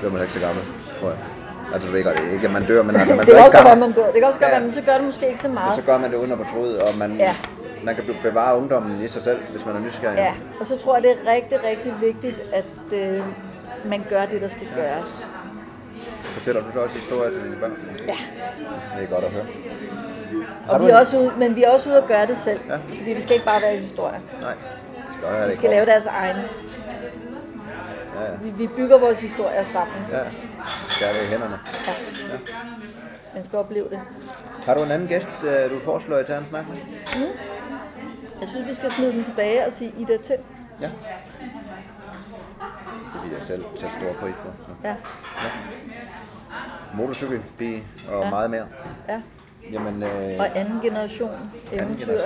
[0.00, 0.62] Det er man ikke så gammel,
[1.00, 1.18] tror jeg.
[1.74, 3.46] Altså, det er ikke, ikke at man dør, men altså, man det dør kan også
[3.48, 3.88] ikke godt være, gammel.
[3.88, 4.04] man dør.
[4.12, 4.54] Det kan også godt Ja.
[4.56, 5.76] være, men så gør det måske ikke så Men meget.
[5.76, 7.34] så gør man det uden at fortryde, og man, Ja.
[7.84, 10.16] Man kan bevare ungdommen i sig selv, hvis man er nysgerrig.
[10.16, 13.22] Ja, og så tror jeg, det er rigtig, rigtig vigtigt, at øh,
[13.84, 15.26] man gør det, der skal gøres.
[16.22, 17.72] Fortæller du så også historier til dine børn?
[18.08, 18.16] Ja,
[18.96, 19.46] Det er godt at høre.
[20.68, 22.60] Og vi er også ude, men vi er også ude at gøre det selv.
[22.68, 22.74] Ja.
[22.76, 24.20] Fordi det skal ikke bare være historier.
[24.42, 25.70] Nej, det skal De skal godt.
[25.76, 26.44] lave deres egne.
[28.16, 28.36] Ja, ja.
[28.42, 29.96] Vi, vi bygger vores historier sammen.
[30.12, 30.18] ja.
[30.18, 31.58] Have det i hænderne.
[31.86, 31.92] Ja.
[33.34, 34.00] Man skal opleve det.
[34.66, 36.76] Har du en anden gæst, øh, du foreslår, at tage en snak med?
[38.40, 40.36] Jeg synes, vi skal smide den tilbage og sige Ida til.
[40.80, 40.86] Ja.
[43.14, 44.48] Det vil jeg selv sætte stor pris på.
[44.84, 44.88] Ja.
[44.88, 44.94] Ja,
[46.94, 48.30] Motorcykel, bil og Ja.
[48.30, 48.66] meget mere.
[49.08, 49.20] ja.
[49.72, 52.18] Jamen, øh, Og anden generation eventyr.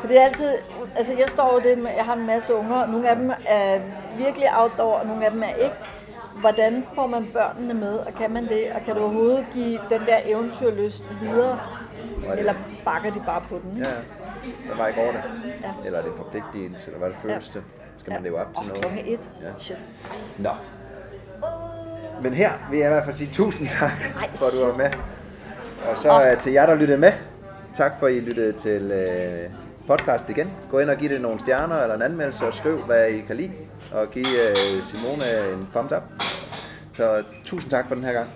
[0.00, 0.54] For det er altid,
[0.96, 3.30] altså jeg står jo det med, jeg har en masse unger, og nogle af dem
[3.46, 3.80] er
[4.16, 5.74] virkelig outdoor, og nogle af dem er ikke.
[6.40, 8.64] Hvordan får man børnene med, og kan man det?
[8.74, 11.58] Og kan du overhovedet give den der eventyrlyst videre?
[12.26, 12.32] Er?
[12.32, 13.72] Eller bakker de bare på den?
[13.76, 14.19] ja, ikke?
[14.68, 15.22] Der var i går det.
[15.62, 15.70] Ja.
[15.86, 17.34] Eller er det en forpligtelse, eller hvad det Ja.
[17.34, 17.62] føles det?
[17.98, 18.82] Skal man leve op til Åh, noget?
[18.84, 19.20] klokken et.
[19.42, 19.48] Ja.
[19.58, 19.76] Shit.
[20.38, 20.50] Nå.
[22.22, 24.76] Men her vil jeg i hvert fald sige tusind tak, Ej, for at du var
[24.76, 24.90] med.
[25.90, 27.12] Og så øh, til jer, der lyttede med.
[27.76, 29.50] Tak for, at I lyttede til øh,
[29.86, 30.50] podcast igen.
[30.70, 33.36] Gå ind og giv det nogle stjerner eller en anmeldelse, og skriv, hvad I kan
[33.36, 33.52] lide.
[33.92, 36.02] Og giv øh, Simone en thumbs up.
[36.94, 38.28] Så tusind tak for den her gang.